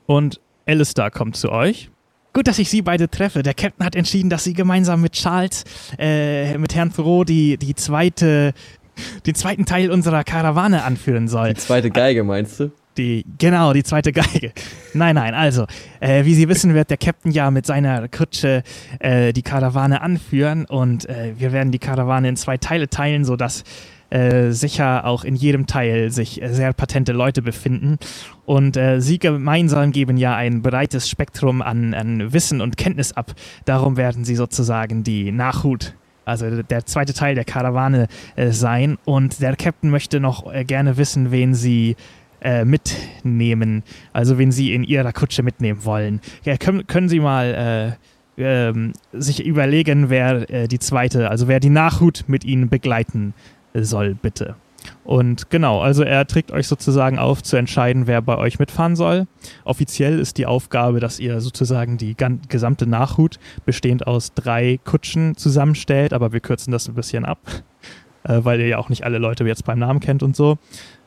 Und 0.06 0.40
Alistair 0.66 1.12
kommt 1.12 1.36
zu 1.36 1.52
euch. 1.52 1.88
Gut, 2.32 2.48
dass 2.48 2.58
ich 2.58 2.68
Sie 2.68 2.82
beide 2.82 3.08
treffe. 3.08 3.44
Der 3.44 3.54
Captain 3.54 3.86
hat 3.86 3.94
entschieden, 3.94 4.28
dass 4.28 4.42
Sie 4.42 4.54
gemeinsam 4.54 5.02
mit 5.02 5.12
Charles, 5.12 5.62
äh, 5.98 6.58
mit 6.58 6.74
Herrn 6.74 6.92
Thoreau, 6.92 7.22
die, 7.22 7.58
die 7.58 7.76
zweite, 7.76 8.52
den 9.24 9.34
zweiten 9.36 9.66
Teil 9.66 9.88
unserer 9.90 10.24
Karawane 10.24 10.82
anführen 10.82 11.28
soll. 11.28 11.50
Die 11.50 11.60
zweite 11.60 11.90
Geige, 11.90 12.24
meinst 12.24 12.58
du? 12.58 12.72
Die, 12.96 13.24
genau, 13.38 13.72
die 13.72 13.82
zweite 13.82 14.12
Geige. 14.12 14.52
Nein, 14.92 15.14
nein, 15.14 15.34
also, 15.34 15.66
äh, 16.00 16.24
wie 16.24 16.34
Sie 16.34 16.48
wissen, 16.48 16.74
wird 16.74 16.90
der 16.90 16.98
Captain 16.98 17.32
ja 17.32 17.50
mit 17.50 17.64
seiner 17.64 18.08
Kutsche 18.08 18.62
äh, 18.98 19.32
die 19.32 19.42
Karawane 19.42 20.02
anführen 20.02 20.66
und 20.66 21.08
äh, 21.08 21.32
wir 21.38 21.52
werden 21.52 21.72
die 21.72 21.78
Karawane 21.78 22.28
in 22.28 22.36
zwei 22.36 22.58
Teile 22.58 22.88
teilen, 22.88 23.24
sodass 23.24 23.64
äh, 24.10 24.50
sicher 24.50 25.06
auch 25.06 25.24
in 25.24 25.34
jedem 25.34 25.66
Teil 25.66 26.10
sich 26.10 26.42
äh, 26.42 26.52
sehr 26.52 26.74
patente 26.74 27.12
Leute 27.12 27.40
befinden. 27.40 27.96
Und 28.44 28.76
äh, 28.76 29.00
sie 29.00 29.18
gemeinsam 29.18 29.90
geben 29.90 30.18
ja 30.18 30.36
ein 30.36 30.60
breites 30.60 31.08
Spektrum 31.08 31.62
an, 31.62 31.94
an 31.94 32.32
Wissen 32.32 32.60
und 32.60 32.76
Kenntnis 32.76 33.12
ab. 33.12 33.32
Darum 33.64 33.96
werden 33.96 34.24
sie 34.24 34.36
sozusagen 34.36 35.02
die 35.02 35.32
Nachhut 35.32 35.94
also 36.24 36.62
der 36.62 36.86
zweite 36.86 37.14
Teil 37.14 37.34
der 37.34 37.44
Karawane 37.44 38.06
äh, 38.36 38.50
sein. 38.50 38.98
Und 39.04 39.40
der 39.40 39.56
Captain 39.56 39.90
möchte 39.90 40.20
noch 40.20 40.52
äh, 40.52 40.64
gerne 40.64 40.96
wissen, 40.96 41.32
wen 41.32 41.54
sie 41.54 41.96
äh, 42.42 42.64
mitnehmen, 42.64 43.82
also 44.12 44.38
wen 44.38 44.52
sie 44.52 44.74
in 44.74 44.84
ihrer 44.84 45.12
Kutsche 45.12 45.42
mitnehmen 45.42 45.84
wollen. 45.84 46.20
Ja, 46.44 46.56
können, 46.56 46.86
können 46.86 47.08
Sie 47.08 47.20
mal 47.20 47.96
äh, 48.36 48.68
ähm, 48.68 48.92
sich 49.12 49.44
überlegen, 49.44 50.10
wer 50.10 50.50
äh, 50.50 50.68
die 50.68 50.78
zweite, 50.78 51.30
also 51.30 51.48
wer 51.48 51.60
die 51.60 51.70
Nachhut 51.70 52.24
mit 52.26 52.44
Ihnen 52.44 52.68
begleiten 52.68 53.34
soll, 53.74 54.14
bitte. 54.14 54.56
Und 55.04 55.50
genau, 55.50 55.80
also 55.80 56.02
er 56.02 56.26
trägt 56.26 56.50
euch 56.50 56.66
sozusagen 56.66 57.18
auf, 57.18 57.42
zu 57.42 57.56
entscheiden, 57.56 58.06
wer 58.06 58.20
bei 58.22 58.36
euch 58.36 58.58
mitfahren 58.58 58.96
soll. 58.96 59.26
Offiziell 59.64 60.18
ist 60.18 60.38
die 60.38 60.46
Aufgabe, 60.46 61.00
dass 61.00 61.20
ihr 61.20 61.40
sozusagen 61.40 61.98
die 61.98 62.16
gesamte 62.48 62.86
Nachhut 62.86 63.38
bestehend 63.64 64.06
aus 64.06 64.34
drei 64.34 64.80
Kutschen 64.84 65.36
zusammenstellt, 65.36 66.12
aber 66.12 66.32
wir 66.32 66.40
kürzen 66.40 66.72
das 66.72 66.88
ein 66.88 66.94
bisschen 66.94 67.24
ab, 67.24 67.38
äh, 68.24 68.40
weil 68.42 68.60
ihr 68.60 68.68
ja 68.68 68.78
auch 68.78 68.88
nicht 68.88 69.04
alle 69.04 69.18
Leute 69.18 69.44
jetzt 69.44 69.64
beim 69.64 69.78
Namen 69.78 70.00
kennt 70.00 70.22
und 70.22 70.36
so. 70.36 70.58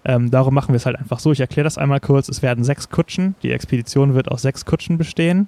Ähm, 0.06 0.30
darum 0.30 0.54
machen 0.54 0.70
wir 0.70 0.78
es 0.78 0.86
halt 0.86 0.98
einfach 0.98 1.20
so. 1.20 1.32
Ich 1.32 1.40
erkläre 1.40 1.64
das 1.64 1.78
einmal 1.78 2.00
kurz. 2.00 2.30
Es 2.30 2.42
werden 2.42 2.64
sechs 2.64 2.90
Kutschen. 2.90 3.36
Die 3.42 3.52
Expedition 3.52 4.14
wird 4.14 4.30
aus 4.30 4.44
sechs 4.44 4.66
Kutschen 4.66 4.98
bestehen. 4.98 5.48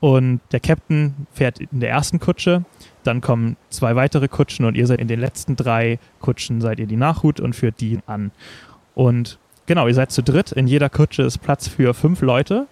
Und 0.00 0.40
der 0.52 0.60
Captain 0.60 1.14
fährt 1.32 1.60
in 1.60 1.80
der 1.80 1.90
ersten 1.90 2.18
Kutsche. 2.18 2.64
Dann 3.04 3.20
kommen 3.20 3.56
zwei 3.68 3.94
weitere 3.94 4.28
Kutschen 4.28 4.64
und 4.64 4.76
ihr 4.76 4.86
seid 4.86 5.00
in 5.00 5.08
den 5.08 5.20
letzten 5.20 5.56
drei 5.56 5.98
Kutschen, 6.20 6.60
seid 6.60 6.78
ihr 6.78 6.86
die 6.86 6.96
Nachhut 6.96 7.40
und 7.40 7.54
führt 7.54 7.80
die 7.80 8.00
an. 8.06 8.30
Und 8.94 9.38
genau, 9.66 9.86
ihr 9.86 9.94
seid 9.94 10.10
zu 10.10 10.22
dritt. 10.22 10.52
In 10.52 10.66
jeder 10.66 10.88
Kutsche 10.88 11.22
ist 11.22 11.38
Platz 11.38 11.68
für 11.68 11.94
fünf 11.94 12.22
Leute. 12.22 12.66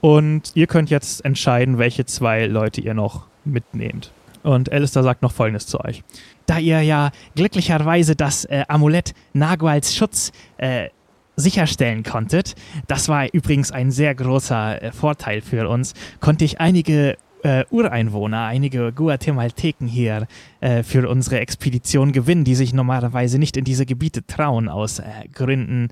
Und 0.00 0.52
ihr 0.54 0.66
könnt 0.66 0.90
jetzt 0.90 1.24
entscheiden, 1.24 1.78
welche 1.78 2.04
zwei 2.04 2.46
Leute 2.46 2.80
ihr 2.80 2.94
noch 2.94 3.26
mitnehmt. 3.44 4.12
Und 4.42 4.72
Alistair 4.72 5.04
sagt 5.04 5.22
noch 5.22 5.32
Folgendes 5.32 5.66
zu 5.66 5.80
euch 5.80 6.02
da 6.52 6.58
ihr 6.58 6.82
ja 6.82 7.12
glücklicherweise 7.34 8.14
das 8.14 8.44
äh, 8.44 8.64
Amulett 8.68 9.14
Naguals 9.32 9.94
Schutz 9.94 10.32
äh, 10.58 10.90
sicherstellen 11.34 12.02
konntet, 12.02 12.56
das 12.88 13.08
war 13.08 13.26
übrigens 13.32 13.72
ein 13.72 13.90
sehr 13.90 14.14
großer 14.14 14.82
äh, 14.82 14.92
Vorteil 14.92 15.40
für 15.40 15.66
uns, 15.70 15.94
konnte 16.20 16.44
ich 16.44 16.60
einige 16.60 17.16
äh, 17.42 17.64
Ureinwohner, 17.70 18.44
einige 18.44 18.92
Guatemalteken 18.92 19.88
hier 19.88 20.26
äh, 20.60 20.82
für 20.82 21.08
unsere 21.08 21.40
Expedition 21.40 22.12
gewinnen, 22.12 22.44
die 22.44 22.54
sich 22.54 22.74
normalerweise 22.74 23.38
nicht 23.38 23.56
in 23.56 23.64
diese 23.64 23.86
Gebiete 23.86 24.26
trauen, 24.26 24.68
aus 24.68 24.98
äh, 24.98 25.04
Gründen, 25.32 25.88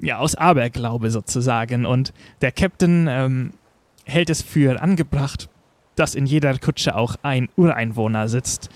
ja, 0.00 0.18
aus 0.18 0.36
Aberglaube 0.36 1.10
sozusagen. 1.10 1.84
Und 1.84 2.12
der 2.42 2.52
Captain 2.52 3.08
ähm, 3.10 3.50
hält 4.04 4.30
es 4.30 4.40
für 4.40 4.80
angebracht, 4.80 5.48
dass 5.96 6.14
in 6.14 6.26
jeder 6.26 6.56
Kutsche 6.58 6.94
auch 6.94 7.16
ein 7.22 7.48
Ureinwohner 7.56 8.28
sitzt. 8.28 8.70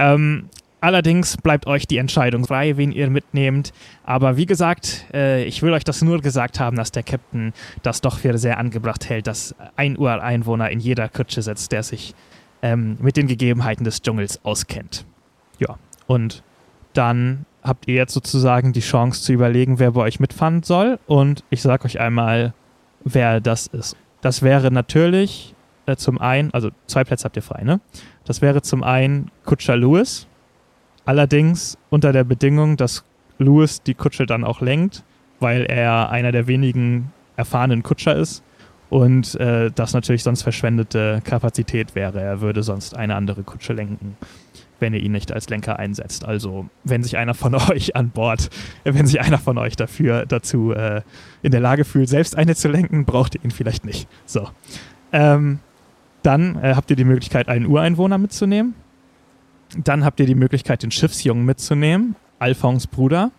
Ähm, 0.00 0.48
allerdings 0.80 1.36
bleibt 1.36 1.66
euch 1.66 1.86
die 1.86 1.98
Entscheidung 1.98 2.46
frei, 2.46 2.78
wen 2.78 2.90
ihr 2.90 3.10
mitnehmt. 3.10 3.72
Aber 4.02 4.38
wie 4.38 4.46
gesagt, 4.46 5.04
äh, 5.12 5.44
ich 5.44 5.62
will 5.62 5.74
euch 5.74 5.84
das 5.84 6.00
nur 6.00 6.20
gesagt 6.22 6.58
haben, 6.58 6.76
dass 6.76 6.90
der 6.90 7.02
Captain 7.02 7.52
das 7.82 8.00
doch 8.00 8.18
für 8.18 8.38
sehr 8.38 8.58
angebracht 8.58 9.08
hält, 9.08 9.26
dass 9.26 9.54
ein 9.76 9.98
Ureinwohner 9.98 10.70
in 10.70 10.80
jeder 10.80 11.08
Kutsche 11.08 11.42
sitzt, 11.42 11.72
der 11.72 11.82
sich 11.82 12.14
ähm, 12.62 12.96
mit 13.00 13.18
den 13.18 13.26
Gegebenheiten 13.26 13.84
des 13.84 14.00
Dschungels 14.00 14.42
auskennt. 14.42 15.04
Ja, 15.58 15.76
und 16.06 16.42
dann 16.94 17.44
habt 17.62 17.86
ihr 17.86 17.94
jetzt 17.94 18.14
sozusagen 18.14 18.72
die 18.72 18.80
Chance 18.80 19.22
zu 19.22 19.34
überlegen, 19.34 19.78
wer 19.78 19.92
bei 19.92 20.00
euch 20.00 20.18
mitfahren 20.18 20.62
soll. 20.62 20.98
Und 21.06 21.44
ich 21.50 21.60
sage 21.60 21.84
euch 21.84 22.00
einmal, 22.00 22.54
wer 23.04 23.40
das 23.40 23.66
ist. 23.66 23.96
Das 24.22 24.40
wäre 24.40 24.70
natürlich 24.70 25.54
äh, 25.86 25.96
zum 25.96 26.18
einen, 26.18 26.52
also 26.52 26.70
zwei 26.86 27.04
Plätze 27.04 27.24
habt 27.24 27.36
ihr 27.36 27.42
frei, 27.42 27.62
ne? 27.62 27.80
Das 28.24 28.42
wäre 28.42 28.62
zum 28.62 28.82
einen 28.82 29.30
Kutscher 29.44 29.76
Lewis, 29.76 30.26
allerdings 31.04 31.78
unter 31.88 32.12
der 32.12 32.24
Bedingung, 32.24 32.76
dass 32.76 33.04
Lewis 33.38 33.82
die 33.82 33.94
Kutsche 33.94 34.26
dann 34.26 34.44
auch 34.44 34.60
lenkt, 34.60 35.02
weil 35.40 35.64
er 35.64 36.10
einer 36.10 36.32
der 36.32 36.46
wenigen 36.46 37.12
erfahrenen 37.36 37.82
Kutscher 37.82 38.14
ist 38.14 38.42
und 38.90 39.36
äh, 39.36 39.70
das 39.74 39.94
natürlich 39.94 40.22
sonst 40.22 40.42
verschwendete 40.42 41.22
Kapazität 41.24 41.94
wäre. 41.94 42.20
Er 42.20 42.40
würde 42.40 42.62
sonst 42.62 42.96
eine 42.96 43.14
andere 43.14 43.44
Kutsche 43.44 43.72
lenken, 43.72 44.16
wenn 44.80 44.92
ihr 44.92 45.00
ihn 45.00 45.12
nicht 45.12 45.32
als 45.32 45.48
Lenker 45.48 45.78
einsetzt. 45.78 46.24
Also 46.24 46.68
wenn 46.84 47.02
sich 47.02 47.16
einer 47.16 47.34
von 47.34 47.54
euch 47.70 47.96
an 47.96 48.10
Bord, 48.10 48.50
wenn 48.84 49.06
sich 49.06 49.20
einer 49.20 49.38
von 49.38 49.58
euch 49.58 49.76
dafür 49.76 50.26
dazu 50.26 50.72
äh, 50.72 51.02
in 51.42 51.52
der 51.52 51.60
Lage 51.60 51.84
fühlt, 51.84 52.08
selbst 52.08 52.36
eine 52.36 52.54
zu 52.54 52.68
lenken, 52.68 53.04
braucht 53.04 53.36
ihr 53.36 53.44
ihn 53.44 53.52
vielleicht 53.52 53.84
nicht. 53.84 54.08
So. 54.26 54.48
Ähm, 55.12 55.60
dann 56.22 56.56
äh, 56.62 56.74
habt 56.74 56.90
ihr 56.90 56.96
die 56.96 57.04
Möglichkeit, 57.04 57.48
einen 57.48 57.66
Ureinwohner 57.66 58.18
mitzunehmen. 58.18 58.74
Dann 59.76 60.04
habt 60.04 60.20
ihr 60.20 60.26
die 60.26 60.34
Möglichkeit, 60.34 60.82
den 60.82 60.90
Schiffsjungen 60.90 61.44
mitzunehmen, 61.44 62.16
Alphons 62.38 62.86
Bruder. 62.86 63.30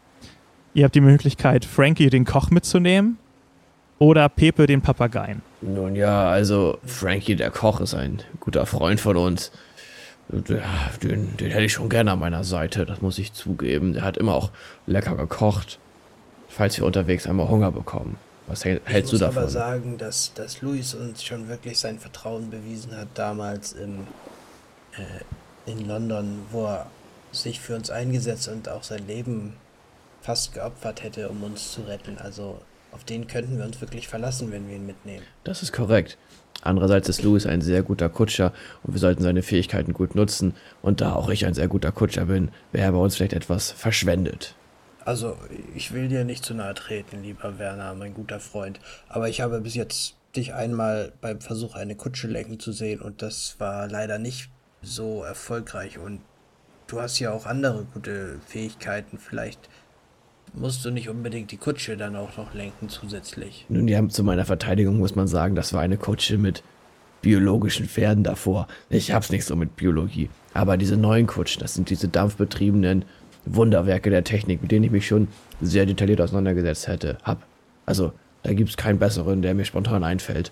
Ihr 0.73 0.85
habt 0.85 0.95
die 0.95 1.01
Möglichkeit, 1.01 1.65
Frankie 1.65 2.09
den 2.09 2.23
Koch 2.23 2.49
mitzunehmen 2.49 3.17
oder 3.99 4.29
Pepe 4.29 4.65
den 4.65 4.81
Papageien. 4.81 5.41
Nun 5.61 5.95
ja, 5.95 6.29
also 6.29 6.77
Frankie 6.85 7.35
der 7.35 7.51
Koch 7.51 7.81
ist 7.81 7.93
ein 7.93 8.21
guter 8.39 8.65
Freund 8.65 8.99
von 8.99 9.17
uns. 9.17 9.51
Den, 10.29 11.37
den 11.37 11.51
hätte 11.51 11.65
ich 11.65 11.73
schon 11.73 11.89
gerne 11.89 12.13
an 12.13 12.19
meiner 12.19 12.45
Seite, 12.45 12.85
das 12.85 13.01
muss 13.01 13.19
ich 13.19 13.33
zugeben. 13.33 13.93
Der 13.93 14.03
hat 14.03 14.17
immer 14.17 14.33
auch 14.33 14.51
lecker 14.87 15.15
gekocht, 15.15 15.77
falls 16.47 16.77
wir 16.77 16.85
unterwegs 16.85 17.27
einmal 17.27 17.49
Hunger 17.49 17.71
bekommen. 17.71 18.15
Was 18.47 18.65
hältst 18.65 18.83
ich 18.87 19.09
du 19.11 19.17
davon? 19.17 19.43
Ich 19.43 19.43
muss 19.43 19.55
aber 19.55 19.71
sagen, 19.71 19.97
dass, 19.97 20.33
dass 20.33 20.61
Luis 20.61 20.93
uns 20.93 21.23
schon 21.23 21.47
wirklich 21.47 21.79
sein 21.79 21.99
Vertrauen 21.99 22.49
bewiesen 22.49 22.95
hat 22.97 23.07
damals 23.13 23.73
im, 23.73 24.07
äh, 24.93 25.71
in 25.71 25.87
London, 25.87 26.39
wo 26.51 26.65
er 26.65 26.87
sich 27.31 27.59
für 27.59 27.75
uns 27.75 27.89
eingesetzt 27.89 28.47
und 28.47 28.67
auch 28.67 28.83
sein 28.83 29.05
Leben 29.07 29.53
fast 30.21 30.53
geopfert 30.53 31.03
hätte, 31.03 31.29
um 31.29 31.43
uns 31.43 31.71
zu 31.71 31.81
retten. 31.81 32.17
Also 32.17 32.59
auf 32.91 33.03
den 33.03 33.27
könnten 33.27 33.57
wir 33.57 33.65
uns 33.65 33.79
wirklich 33.79 34.07
verlassen, 34.07 34.51
wenn 34.51 34.67
wir 34.67 34.75
ihn 34.75 34.85
mitnehmen. 34.85 35.23
Das 35.43 35.63
ist 35.63 35.71
korrekt. 35.71 36.17
Andererseits 36.61 37.09
ist 37.09 37.23
Louis 37.23 37.45
ein 37.45 37.61
sehr 37.61 37.81
guter 37.81 38.09
Kutscher 38.09 38.53
und 38.83 38.93
wir 38.93 38.99
sollten 38.99 39.23
seine 39.23 39.41
Fähigkeiten 39.41 39.93
gut 39.93 40.13
nutzen. 40.13 40.53
Und 40.81 41.01
da 41.01 41.13
auch 41.13 41.29
ich 41.29 41.45
ein 41.45 41.53
sehr 41.53 41.67
guter 41.67 41.91
Kutscher 41.91 42.25
bin, 42.25 42.49
wäre 42.71 42.85
er 42.85 42.91
bei 42.91 42.97
uns 42.99 43.15
vielleicht 43.15 43.33
etwas 43.33 43.71
verschwendet. 43.71 44.55
Also, 45.03 45.37
ich 45.75 45.93
will 45.93 46.07
dir 46.07 46.23
nicht 46.23 46.45
zu 46.45 46.53
nahe 46.53 46.73
treten, 46.73 47.23
lieber 47.23 47.57
Werner, 47.57 47.93
mein 47.95 48.13
guter 48.13 48.39
Freund, 48.39 48.79
aber 49.09 49.29
ich 49.29 49.41
habe 49.41 49.61
bis 49.61 49.75
jetzt 49.75 50.15
dich 50.35 50.53
einmal 50.53 51.11
beim 51.21 51.41
Versuch, 51.41 51.75
eine 51.75 51.95
Kutsche 51.95 52.27
lenken 52.27 52.59
zu 52.59 52.71
sehen 52.71 53.01
und 53.01 53.21
das 53.21 53.55
war 53.59 53.87
leider 53.87 54.19
nicht 54.19 54.49
so 54.81 55.23
erfolgreich 55.23 55.97
und 55.97 56.21
du 56.87 57.01
hast 57.01 57.19
ja 57.19 57.31
auch 57.31 57.45
andere 57.45 57.85
gute 57.93 58.39
Fähigkeiten, 58.47 59.17
vielleicht 59.17 59.69
musst 60.53 60.83
du 60.85 60.91
nicht 60.91 61.09
unbedingt 61.09 61.51
die 61.51 61.57
Kutsche 61.57 61.97
dann 61.97 62.15
auch 62.15 62.37
noch 62.37 62.53
lenken 62.53 62.89
zusätzlich. 62.89 63.65
Nun 63.69 63.87
ja, 63.87 64.07
zu 64.09 64.23
meiner 64.23 64.45
Verteidigung 64.45 64.97
muss 64.97 65.15
man 65.15 65.27
sagen, 65.27 65.55
das 65.55 65.73
war 65.73 65.81
eine 65.81 65.97
Kutsche 65.97 66.37
mit 66.37 66.63
biologischen 67.21 67.87
Pferden 67.87 68.23
davor. 68.23 68.67
Ich 68.89 69.13
hab's 69.13 69.29
nicht 69.29 69.45
so 69.45 69.55
mit 69.55 69.75
Biologie. 69.75 70.29
Aber 70.53 70.75
diese 70.75 70.97
neuen 70.97 71.27
Kutschen, 71.27 71.61
das 71.61 71.75
sind 71.75 71.89
diese 71.89 72.07
dampfbetriebenen 72.07 73.05
Wunderwerke 73.45 74.09
der 74.09 74.23
Technik, 74.23 74.61
mit 74.61 74.71
denen 74.71 74.85
ich 74.85 74.91
mich 74.91 75.07
schon 75.07 75.27
sehr 75.61 75.85
detailliert 75.85 76.21
auseinandergesetzt 76.21 76.87
hätte, 76.87 77.17
hab. 77.23 77.43
Also, 77.85 78.13
da 78.43 78.53
gibt's 78.53 78.77
keinen 78.77 78.99
besseren, 78.99 79.41
der 79.41 79.53
mir 79.53 79.65
spontan 79.65 80.03
einfällt, 80.03 80.51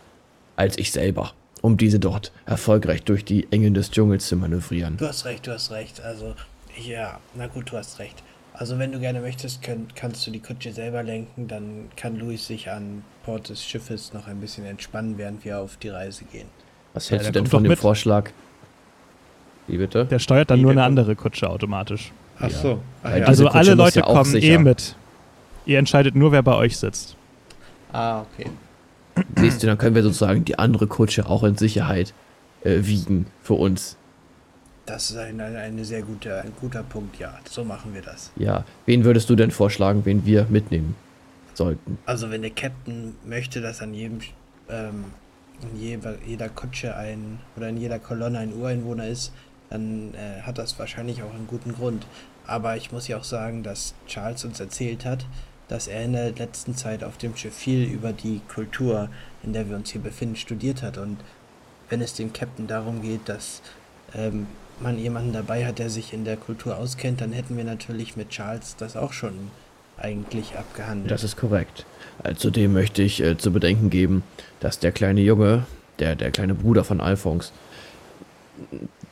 als 0.56 0.78
ich 0.78 0.92
selber, 0.92 1.34
um 1.62 1.78
diese 1.78 2.00
dort 2.00 2.32
erfolgreich 2.46 3.04
durch 3.04 3.24
die 3.26 3.48
Engen 3.52 3.74
des 3.74 3.92
Dschungels 3.92 4.28
zu 4.28 4.36
manövrieren. 4.36 4.98
Du 4.98 5.08
hast 5.08 5.26
recht, 5.26 5.48
du 5.48 5.52
hast 5.52 5.72
recht. 5.72 6.02
Also, 6.02 6.36
ja, 6.84 7.20
na 7.36 7.48
gut, 7.48 7.72
du 7.72 7.78
hast 7.78 8.00
recht. 8.00 8.24
Also, 8.54 8.78
wenn 8.78 8.92
du 8.92 9.00
gerne 9.00 9.22
möchtest, 9.22 9.62
könnt, 9.62 9.96
kannst 9.96 10.26
du 10.28 10.32
die 10.32 10.40
Kutsche 10.40 10.74
selber 10.74 11.04
lenken, 11.04 11.48
dann 11.48 11.90
kann 11.96 12.18
Luis 12.18 12.48
sich 12.48 12.70
an 12.70 13.04
Bord 13.26 13.50
des 13.50 13.64
Schiffes 13.64 14.14
noch 14.14 14.28
ein 14.28 14.40
bisschen 14.42 14.66
entspannen, 14.66 15.18
während 15.18 15.46
wir 15.46 15.60
auf 15.60 15.78
die 15.78 15.90
Reise 15.90 16.26
gehen. 16.26 16.48
Was 16.94 17.10
hältst 17.10 17.28
ja, 17.28 17.32
du 17.32 17.40
denn 17.40 17.48
von 17.48 17.64
dem 17.64 17.70
mit. 17.70 17.80
Vorschlag? 17.80 18.32
Wie 19.68 19.78
bitte? 19.78 20.06
Der 20.06 20.20
steuert 20.20 20.50
dann 20.50 20.60
Wie 20.60 20.64
nur 20.64 20.72
eine 20.72 20.84
andere 20.84 21.16
Kutsche 21.16 21.50
automatisch. 21.50 22.12
Ach 22.40 22.50
so. 22.50 22.80
Ach 23.04 23.16
ja. 23.16 23.26
Also 23.26 23.48
alle 23.48 23.74
Leute 23.76 24.00
ja 24.00 24.06
kommen 24.06 24.36
eh 24.36 24.58
mit. 24.58 24.96
Ihr 25.66 25.80
entscheidet 25.80 26.16
nur, 26.16 26.32
wer 26.32 26.42
bei 26.42 26.56
euch 26.56 26.78
sitzt. 26.78 27.16
Ah, 27.92 28.22
okay. 28.22 28.50
Siehst 29.36 29.62
du, 29.62 29.68
dann 29.68 29.78
können 29.78 29.96
wir 29.96 30.04
sozusagen 30.04 30.46
die 30.46 30.58
andere 30.58 30.88
Kutsche 30.88 31.26
auch 31.26 31.44
in 31.44 31.58
Sicherheit 31.58 32.14
äh, 32.64 32.80
wiegen 32.82 33.28
für 33.44 33.56
uns. 33.56 33.98
Das 34.86 35.12
ist 35.12 35.18
ein, 35.18 35.40
ein, 35.40 35.56
eine 35.56 35.86
sehr 35.86 36.02
gute, 36.02 36.42
ein 36.42 36.54
guter 36.60 36.84
Punkt, 36.84 37.20
ja. 37.20 37.38
So 37.48 37.64
machen 37.64 37.94
wir 37.94 38.02
das. 38.02 38.32
Ja, 38.38 38.64
wen 38.86 39.04
würdest 39.04 39.30
du 39.30 39.36
denn 39.36 39.52
vorschlagen, 39.52 40.06
wen 40.06 40.26
wir 40.26 40.48
mitnehmen 40.50 40.96
sollten? 41.54 42.00
Also 42.06 42.32
wenn 42.32 42.42
der 42.42 42.52
Captain 42.52 43.16
möchte, 43.26 43.62
dass 43.62 43.82
an 43.82 43.94
jedem 43.94 44.20
ähm, 44.70 45.06
in 45.62 45.80
jeder, 45.80 46.16
jeder 46.26 46.50
Kutsche 46.50 46.96
ein 46.96 47.40
oder 47.58 47.70
in 47.70 47.78
jeder 47.78 48.00
Kolonne 48.00 48.40
ein 48.40 48.54
Ureinwohner 48.54 49.08
ist, 49.08 49.34
dann 49.70 50.14
äh, 50.14 50.42
hat 50.42 50.58
das 50.58 50.80
wahrscheinlich 50.80 51.22
auch 51.22 51.34
einen 51.34 51.48
guten 51.48 51.74
Grund. 51.74 52.06
Aber 52.50 52.76
ich 52.76 52.91
muss 52.91 53.08
ja 53.08 53.18
auch 53.18 53.24
sagen, 53.24 53.64
dass 53.64 53.93
Charles 54.08 54.43
uns 54.43 54.60
erzählt 54.60 55.06
hat, 55.06 55.26
dass 55.68 55.88
er 55.88 56.04
in 56.04 56.14
der 56.14 56.32
letzten 56.32 56.76
Zeit 56.76 57.04
auf 57.04 57.18
dem 57.18 57.36
Schiff 57.36 57.56
viel 57.56 57.84
über 57.84 58.12
die 58.12 58.41
Kultur, 58.54 59.10
in 59.43 59.54
der 59.54 59.70
wir 59.70 59.76
uns 59.76 59.91
hier 59.91 60.02
befinden, 60.02 60.36
studiert 60.36 60.82
hat. 60.82 60.97
Und 60.97 61.18
wenn 61.89 62.02
es 62.02 62.16
dem 62.16 62.34
Captain 62.34 62.66
darum 62.66 63.02
geht, 63.02 63.30
dass 63.30 63.62
ähm, 64.16 64.47
man 64.80 64.97
jemanden 64.97 65.32
dabei 65.32 65.66
hat, 65.66 65.78
der 65.78 65.89
sich 65.89 66.12
in 66.12 66.26
der 66.26 66.38
Kultur 66.38 66.78
auskennt, 66.78 67.22
dann 67.22 67.34
hätten 67.34 67.56
wir 67.56 67.64
natürlich 67.64 68.16
mit 68.18 68.30
Charles 68.30 68.76
das 68.78 68.97
auch 68.97 69.14
schon 69.14 69.52
eigentlich 69.97 70.58
abgehandelt. 70.58 71.12
Das 71.12 71.24
ist 71.24 71.38
korrekt. 71.38 71.86
Zudem 72.36 72.74
möchte 72.74 73.04
ich 73.04 73.22
äh, 73.22 73.38
zu 73.38 73.52
bedenken 73.52 73.89
geben, 73.89 74.24
dass 74.60 74.80
der 74.80 74.91
kleine 74.91 75.22
Junge, 75.22 75.66
der, 76.00 76.16
der 76.16 76.32
kleine 76.32 76.56
Bruder 76.56 76.84
von 76.84 77.00
Alphonse, 77.00 77.52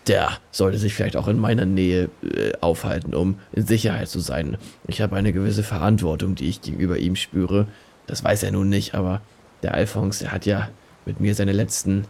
der 0.08 0.38
sollte 0.52 0.78
sich 0.78 0.94
vielleicht 0.94 1.16
auch 1.18 1.28
in 1.28 1.40
meiner 1.40 1.66
Nähe 1.66 2.10
äh, 2.24 2.54
aufhalten, 2.62 3.14
um 3.14 3.40
in 3.52 3.66
Sicherheit 3.66 4.10
zu 4.10 4.20
sein. 4.20 4.58
Ich 4.88 5.02
habe 5.02 5.16
eine 5.16 5.34
gewisse 5.34 5.64
Verantwortung, 5.64 6.36
die 6.36 6.50
ich 6.50 6.62
gegenüber 6.62 6.98
ihm 6.98 7.16
spüre. 7.16 7.68
Das 8.06 8.24
weiß 8.24 8.44
er 8.44 8.52
nun 8.52 8.70
nicht, 8.70 8.96
aber 8.96 9.22
der 9.64 9.74
Alphonse, 9.74 10.24
der 10.24 10.32
hat 10.32 10.46
ja 10.46 10.70
mit 11.06 11.20
mir 11.20 11.36
seine 11.36 11.52
letzten 11.52 12.06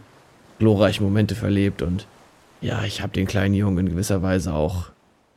glorreichen 0.58 1.04
Momente 1.04 1.34
verlebt 1.34 1.82
und 1.82 2.06
ja, 2.60 2.82
ich 2.84 3.02
habe 3.02 3.12
den 3.12 3.26
kleinen 3.26 3.54
Jungen 3.54 3.78
in 3.78 3.90
gewisser 3.90 4.22
Weise 4.22 4.52
auch, 4.52 4.90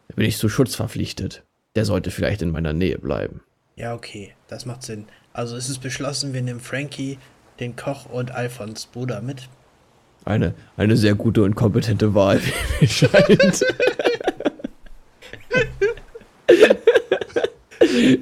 da 0.07 0.15
bin 0.15 0.25
ich 0.25 0.37
zu 0.37 0.49
Schutz 0.49 0.75
verpflichtet. 0.75 1.43
Der 1.75 1.85
sollte 1.85 2.11
vielleicht 2.11 2.41
in 2.41 2.49
meiner 2.49 2.73
Nähe 2.73 2.97
bleiben. 2.97 3.41
Ja, 3.75 3.93
okay, 3.93 4.33
das 4.47 4.65
macht 4.65 4.83
Sinn. 4.83 5.05
Also 5.31 5.55
ist 5.55 5.69
es 5.69 5.77
beschlossen, 5.77 6.33
wir 6.33 6.41
nehmen 6.41 6.59
Frankie, 6.59 7.17
den 7.59 7.75
Koch 7.75 8.07
und 8.07 8.31
Alphons 8.31 8.87
Bruder 8.87 9.21
mit. 9.21 9.47
Eine, 10.23 10.53
eine 10.77 10.95
sehr 10.97 11.15
gute 11.15 11.43
und 11.43 11.55
kompetente 11.55 12.13
Wahl, 12.13 12.39
wie 12.43 12.53
mir 12.81 12.87
scheint. 12.91 13.65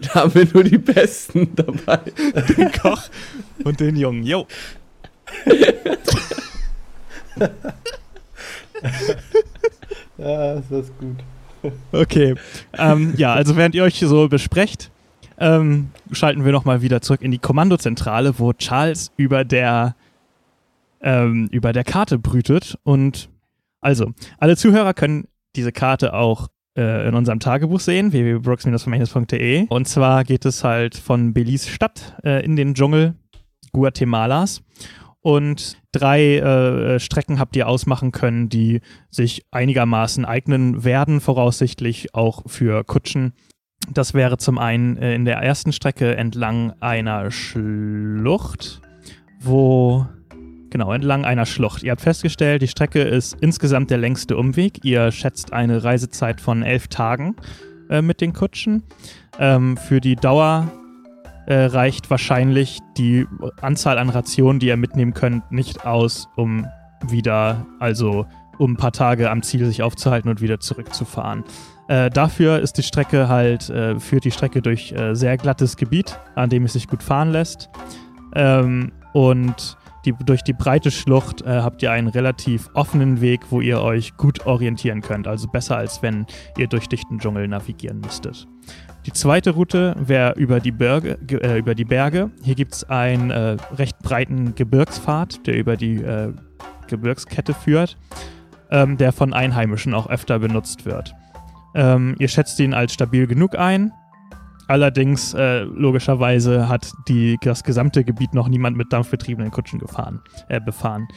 da 0.01 0.15
haben 0.15 0.35
wir 0.35 0.47
nur 0.53 0.63
die 0.63 0.77
Besten 0.77 1.55
dabei. 1.55 1.99
Den 2.57 2.71
Koch 2.71 3.03
und 3.63 3.79
den 3.79 3.95
Jungen. 3.97 4.23
Jo. 4.23 4.47
Ja, 10.17 10.53
ist 10.53 10.71
das 10.71 10.91
gut. 10.97 11.17
Okay. 11.91 12.35
Ähm, 12.77 13.13
ja, 13.17 13.33
also 13.33 13.55
während 13.57 13.75
ihr 13.75 13.83
euch 13.83 13.99
so 13.99 14.27
besprecht, 14.27 14.91
ähm, 15.39 15.89
schalten 16.11 16.45
wir 16.45 16.51
nochmal 16.51 16.81
wieder 16.81 17.01
zurück 17.01 17.21
in 17.21 17.31
die 17.31 17.39
Kommandozentrale, 17.39 18.39
wo 18.39 18.53
Charles 18.53 19.11
über 19.17 19.43
der, 19.45 19.95
ähm, 21.01 21.47
über 21.51 21.73
der 21.73 21.83
Karte 21.83 22.19
brütet. 22.19 22.77
Und 22.83 23.29
also, 23.81 24.11
alle 24.37 24.57
Zuhörer 24.57 24.93
können 24.93 25.27
diese 25.55 25.71
Karte 25.71 26.13
auch 26.13 26.47
äh, 26.77 27.07
in 27.07 27.15
unserem 27.15 27.39
Tagebuch 27.39 27.79
sehen, 27.79 28.11
www.brooks-vermächtnis.de. 28.11 29.67
Und 29.69 29.87
zwar 29.87 30.23
geht 30.23 30.45
es 30.45 30.63
halt 30.63 30.95
von 30.95 31.33
Belize 31.33 31.69
Stadt 31.69 32.17
äh, 32.23 32.43
in 32.43 32.55
den 32.55 32.73
Dschungel 32.73 33.15
Guatemalas. 33.71 34.61
Und 35.21 35.77
drei 35.91 36.37
äh, 36.37 36.99
Strecken 36.99 37.39
habt 37.39 37.55
ihr 37.55 37.67
ausmachen 37.67 38.11
können, 38.11 38.47
die 38.47 38.81
sich 39.09 39.45
einigermaßen 39.51 40.23
eignen 40.23 40.85
werden, 40.85 41.19
voraussichtlich 41.19 42.15
auch 42.15 42.43
für 42.47 42.83
Kutschen. 42.85 43.33
Das 43.91 44.13
wäre 44.13 44.37
zum 44.37 44.57
einen 44.57 44.97
äh, 44.97 45.15
in 45.15 45.25
der 45.25 45.37
ersten 45.37 45.73
Strecke 45.73 46.15
entlang 46.15 46.73
einer 46.79 47.31
Schlucht, 47.31 48.81
wo 49.41 50.07
Genau, 50.69 50.93
entlang 50.93 51.25
einer 51.25 51.45
Schlucht. 51.45 51.83
Ihr 51.83 51.91
habt 51.91 52.01
festgestellt, 52.01 52.61
die 52.61 52.67
Strecke 52.67 53.01
ist 53.01 53.37
insgesamt 53.41 53.89
der 53.89 53.97
längste 53.97 54.37
Umweg. 54.37 54.85
Ihr 54.85 55.11
schätzt 55.11 55.51
eine 55.51 55.83
Reisezeit 55.83 56.41
von 56.41 56.61
elf 56.61 56.87
Tagen 56.87 57.35
äh, 57.89 58.01
mit 58.01 58.21
den 58.21 58.33
Kutschen. 58.33 58.83
Ähm, 59.39 59.77
für 59.77 59.99
die 59.99 60.15
Dauer 60.15 60.71
äh, 61.47 61.65
reicht 61.65 62.11
wahrscheinlich 62.11 62.79
die 62.97 63.25
Anzahl 63.61 63.97
an 63.97 64.09
Rationen, 64.09 64.59
die 64.59 64.67
ihr 64.67 64.77
mitnehmen 64.77 65.15
könnt, 65.15 65.51
nicht 65.51 65.85
aus, 65.85 66.29
um 66.35 66.67
wieder, 67.07 67.65
also 67.79 68.27
um 68.59 68.73
ein 68.73 68.77
paar 68.77 68.91
Tage 68.91 69.31
am 69.31 69.41
Ziel 69.41 69.65
sich 69.65 69.81
aufzuhalten 69.81 70.29
und 70.29 70.41
wieder 70.41 70.59
zurückzufahren. 70.59 71.43
Äh, 71.87 72.11
dafür 72.11 72.59
ist 72.59 72.77
die 72.77 72.83
Strecke 72.83 73.27
halt, 73.27 73.69
äh, 73.69 73.99
führt 73.99 74.25
die 74.25 74.31
Strecke 74.31 74.61
durch 74.61 74.91
äh, 74.91 75.15
sehr 75.15 75.37
glattes 75.37 75.75
Gebiet, 75.75 76.19
an 76.35 76.51
dem 76.51 76.65
es 76.65 76.73
sich 76.73 76.87
gut 76.87 77.01
fahren 77.01 77.31
lässt. 77.31 77.71
Ähm, 78.35 78.91
und 79.13 79.78
die, 80.05 80.13
durch 80.13 80.43
die 80.43 80.53
breite 80.53 80.91
Schlucht 80.91 81.41
äh, 81.41 81.61
habt 81.61 81.83
ihr 81.83 81.91
einen 81.91 82.07
relativ 82.07 82.69
offenen 82.73 83.21
Weg, 83.21 83.41
wo 83.49 83.61
ihr 83.61 83.81
euch 83.81 84.15
gut 84.17 84.45
orientieren 84.45 85.01
könnt. 85.01 85.27
Also 85.27 85.47
besser, 85.47 85.77
als 85.77 86.01
wenn 86.01 86.25
ihr 86.57 86.67
durch 86.67 86.87
dichten 86.87 87.19
Dschungel 87.19 87.47
navigieren 87.47 87.99
müsstet. 87.99 88.47
Die 89.05 89.13
zweite 89.13 89.51
Route 89.51 89.95
wäre 89.97 90.33
über, 90.37 90.59
die 90.59 90.71
Berge, 90.71 91.17
ge- 91.21 91.39
äh, 91.41 91.57
über 91.57 91.73
die 91.75 91.85
Berge. 91.85 92.31
Hier 92.43 92.55
gibt 92.55 92.73
es 92.73 92.89
einen 92.89 93.31
äh, 93.31 93.57
recht 93.75 93.99
breiten 93.99 94.55
Gebirgspfad, 94.55 95.47
der 95.47 95.57
über 95.57 95.77
die 95.77 95.95
äh, 95.95 96.33
Gebirgskette 96.87 97.53
führt, 97.53 97.97
ähm, 98.71 98.97
der 98.97 99.11
von 99.11 99.33
Einheimischen 99.33 99.93
auch 99.93 100.09
öfter 100.09 100.39
benutzt 100.39 100.85
wird. 100.85 101.13
Ähm, 101.75 102.15
ihr 102.19 102.27
schätzt 102.27 102.59
ihn 102.59 102.73
als 102.73 102.93
stabil 102.93 103.27
genug 103.27 103.57
ein. 103.57 103.91
Allerdings, 104.69 105.33
äh, 105.33 105.61
logischerweise, 105.61 106.69
hat 106.69 106.93
die, 107.07 107.37
das 107.41 107.63
gesamte 107.63 108.03
Gebiet 108.03 108.35
noch 108.35 108.47
niemand 108.47 108.77
mit 108.77 108.93
dampfbetriebenen 108.93 109.49
Kutschen 109.49 109.79
gefahren, 109.79 110.21
äh, 110.47 110.61
befahren. 110.61 111.07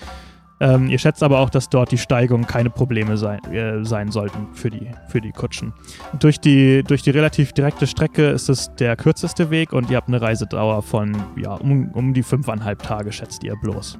Ähm, 0.58 0.88
ihr 0.88 0.98
schätzt 0.98 1.22
aber 1.22 1.38
auch, 1.38 1.50
dass 1.50 1.68
dort 1.68 1.92
die 1.92 1.98
Steigungen 1.98 2.46
keine 2.46 2.70
Probleme 2.70 3.18
sein, 3.18 3.44
äh, 3.52 3.84
sein 3.84 4.10
sollten 4.10 4.54
für 4.54 4.70
die, 4.70 4.90
für 5.08 5.20
die 5.20 5.32
Kutschen. 5.32 5.74
Durch 6.18 6.40
die, 6.40 6.82
durch 6.82 7.02
die 7.02 7.10
relativ 7.10 7.52
direkte 7.52 7.86
Strecke 7.86 8.30
ist 8.30 8.48
es 8.48 8.74
der 8.76 8.96
kürzeste 8.96 9.50
Weg 9.50 9.74
und 9.74 9.90
ihr 9.90 9.98
habt 9.98 10.08
eine 10.08 10.22
Reisedauer 10.22 10.80
von 10.80 11.14
ja, 11.36 11.52
um, 11.52 11.90
um 11.90 12.14
die 12.14 12.22
fünfeinhalb 12.22 12.82
Tage, 12.82 13.12
schätzt 13.12 13.44
ihr 13.44 13.54
bloß. 13.56 13.98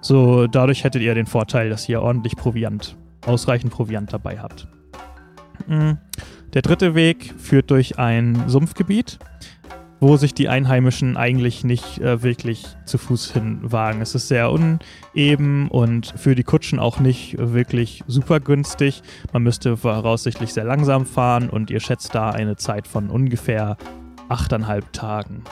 So, 0.00 0.48
dadurch 0.48 0.82
hättet 0.82 1.02
ihr 1.02 1.14
den 1.14 1.26
Vorteil, 1.26 1.70
dass 1.70 1.88
ihr 1.88 2.02
ordentlich 2.02 2.34
Proviant, 2.34 2.96
ausreichend 3.24 3.72
Proviant 3.72 4.12
dabei 4.12 4.40
habt. 4.40 4.66
Mm. 5.68 5.92
Der 6.54 6.62
dritte 6.62 6.94
Weg 6.94 7.34
führt 7.36 7.72
durch 7.72 7.98
ein 7.98 8.44
Sumpfgebiet, 8.48 9.18
wo 9.98 10.16
sich 10.16 10.34
die 10.34 10.48
Einheimischen 10.48 11.16
eigentlich 11.16 11.64
nicht 11.64 11.98
äh, 11.98 12.22
wirklich 12.22 12.64
zu 12.84 12.96
Fuß 12.96 13.32
hinwagen. 13.32 14.00
Es 14.00 14.14
ist 14.14 14.28
sehr 14.28 14.52
uneben 14.52 15.66
und 15.68 16.14
für 16.16 16.36
die 16.36 16.44
Kutschen 16.44 16.78
auch 16.78 17.00
nicht 17.00 17.36
wirklich 17.38 18.04
super 18.06 18.38
günstig. 18.38 19.02
Man 19.32 19.42
müsste 19.42 19.76
voraussichtlich 19.76 20.52
sehr 20.52 20.62
langsam 20.62 21.06
fahren 21.06 21.50
und 21.50 21.72
ihr 21.72 21.80
schätzt 21.80 22.14
da 22.14 22.30
eine 22.30 22.54
Zeit 22.54 22.86
von 22.86 23.10
ungefähr 23.10 23.76
achteinhalb 24.28 24.92
Tagen. 24.92 25.42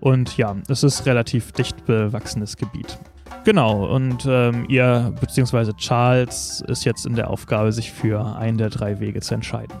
Und 0.00 0.36
ja, 0.36 0.54
es 0.68 0.82
ist 0.82 1.06
relativ 1.06 1.52
dicht 1.52 1.86
bewachsenes 1.86 2.58
Gebiet. 2.58 2.98
Genau, 3.44 3.86
und 3.94 4.26
ähm, 4.28 4.66
ihr, 4.68 5.14
beziehungsweise 5.18 5.74
Charles, 5.76 6.62
ist 6.68 6.84
jetzt 6.84 7.06
in 7.06 7.14
der 7.14 7.30
Aufgabe, 7.30 7.72
sich 7.72 7.92
für 7.92 8.36
einen 8.36 8.58
der 8.58 8.68
drei 8.68 9.00
Wege 9.00 9.20
zu 9.20 9.34
entscheiden. 9.34 9.74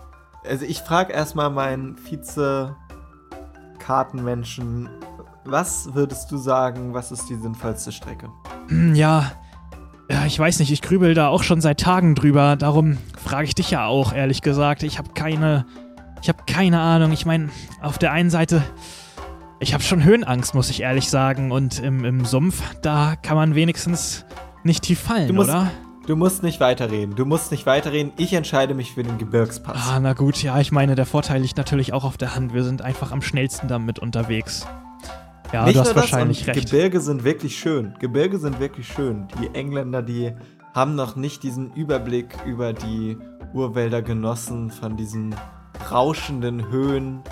Also 0.48 0.64
ich 0.66 0.80
frage 0.80 1.12
erstmal 1.12 1.50
meinen 1.50 1.96
Vize-Kartenmenschen, 1.96 4.88
was 5.44 5.94
würdest 5.94 6.30
du 6.30 6.36
sagen, 6.38 6.94
was 6.94 7.12
ist 7.12 7.28
die 7.28 7.34
sinnvollste 7.36 7.92
Strecke? 7.92 8.28
Hm, 8.68 8.94
Ja, 8.94 9.32
ja, 10.10 10.26
ich 10.26 10.38
weiß 10.38 10.58
nicht, 10.58 10.70
ich 10.70 10.82
grübel 10.82 11.14
da 11.14 11.28
auch 11.28 11.42
schon 11.42 11.62
seit 11.62 11.80
Tagen 11.80 12.14
drüber. 12.14 12.56
Darum 12.56 12.98
frage 13.22 13.44
ich 13.44 13.54
dich 13.54 13.70
ja 13.70 13.86
auch, 13.86 14.12
ehrlich 14.12 14.42
gesagt. 14.42 14.82
Ich 14.82 14.98
habe 14.98 15.08
keine, 15.14 15.64
ich 16.20 16.28
habe 16.28 16.42
keine 16.46 16.78
Ahnung. 16.80 17.12
Ich 17.12 17.24
meine, 17.24 17.48
auf 17.80 17.96
der 17.96 18.12
einen 18.12 18.28
Seite, 18.28 18.62
ich 19.60 19.72
habe 19.72 19.82
schon 19.82 20.04
Höhenangst, 20.04 20.54
muss 20.54 20.68
ich 20.68 20.82
ehrlich 20.82 21.08
sagen. 21.08 21.52
Und 21.52 21.78
im, 21.78 22.04
im 22.04 22.26
Sumpf, 22.26 22.62
da 22.82 23.16
kann 23.16 23.36
man 23.36 23.54
wenigstens 23.54 24.26
nicht 24.62 24.82
tief 24.84 25.00
fallen, 25.00 25.28
Du 25.28 25.34
musst- 25.34 25.48
oder? 25.48 25.70
Du 26.06 26.16
musst 26.16 26.42
nicht 26.42 26.60
weiterreden. 26.60 27.14
Du 27.16 27.24
musst 27.24 27.50
nicht 27.50 27.64
weiterreden. 27.64 28.12
Ich 28.18 28.34
entscheide 28.34 28.74
mich 28.74 28.92
für 28.92 29.02
den 29.02 29.16
Gebirgspass. 29.16 29.88
Ah, 29.88 29.98
na 30.00 30.12
gut, 30.12 30.42
ja, 30.42 30.60
ich 30.60 30.70
meine, 30.70 30.96
der 30.96 31.06
Vorteil 31.06 31.40
liegt 31.40 31.56
natürlich 31.56 31.94
auch 31.94 32.04
auf 32.04 32.18
der 32.18 32.34
Hand. 32.34 32.52
Wir 32.52 32.62
sind 32.62 32.82
einfach 32.82 33.10
am 33.10 33.22
schnellsten 33.22 33.68
damit 33.68 33.98
unterwegs. 33.98 34.66
Ja, 35.52 35.64
Nicht 35.64 35.76
du 35.76 35.80
hast 35.80 35.88
das, 35.88 35.96
wahrscheinlich 35.96 36.40
und 36.40 36.48
recht. 36.48 36.70
Gebirge 36.70 37.00
sind 37.00 37.24
wirklich 37.24 37.58
schön. 37.58 37.94
Gebirge 38.00 38.38
sind 38.38 38.60
wirklich 38.60 38.86
schön. 38.86 39.28
Die 39.40 39.54
Engländer, 39.54 40.02
die 40.02 40.32
haben 40.74 40.94
noch 40.94 41.16
nicht 41.16 41.42
diesen 41.42 41.72
Überblick 41.72 42.26
über 42.44 42.74
die 42.74 43.16
Urwälder 43.54 44.02
genossen, 44.02 44.70
von 44.70 44.96
diesen 44.96 45.34
rauschenden 45.90 46.70
Höhen. 46.70 47.22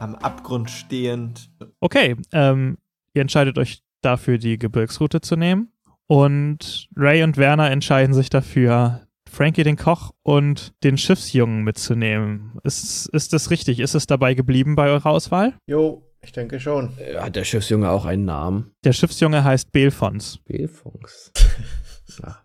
am 0.00 0.14
Abgrund 0.16 0.68
stehend. 0.70 1.50
Okay, 1.78 2.16
ähm, 2.32 2.78
ihr 3.14 3.22
entscheidet 3.22 3.56
euch 3.58 3.82
dafür, 4.00 4.38
die 4.38 4.58
Gebirgsroute 4.58 5.20
zu 5.20 5.36
nehmen. 5.36 5.71
Und 6.06 6.88
Ray 6.96 7.22
und 7.22 7.36
Werner 7.36 7.70
entscheiden 7.70 8.14
sich 8.14 8.28
dafür, 8.30 9.06
Frankie 9.28 9.62
den 9.62 9.76
Koch 9.76 10.10
und 10.22 10.74
den 10.84 10.98
Schiffsjungen 10.98 11.64
mitzunehmen. 11.64 12.58
Ist, 12.64 13.06
ist 13.06 13.32
das 13.32 13.50
richtig? 13.50 13.80
Ist 13.80 13.94
es 13.94 14.06
dabei 14.06 14.34
geblieben 14.34 14.74
bei 14.74 14.88
eurer 14.88 15.10
Auswahl? 15.10 15.54
Jo, 15.66 16.06
ich 16.20 16.32
denke 16.32 16.60
schon. 16.60 16.96
Äh, 16.98 17.16
Hat 17.16 17.34
der 17.34 17.44
Schiffsjunge 17.44 17.88
auch 17.90 18.04
einen 18.04 18.26
Namen? 18.26 18.74
Der 18.84 18.92
Schiffsjunge 18.92 19.42
heißt 19.42 19.72
Belfons. 19.72 20.38
Belfons. 20.44 21.32
ja. 22.22 22.42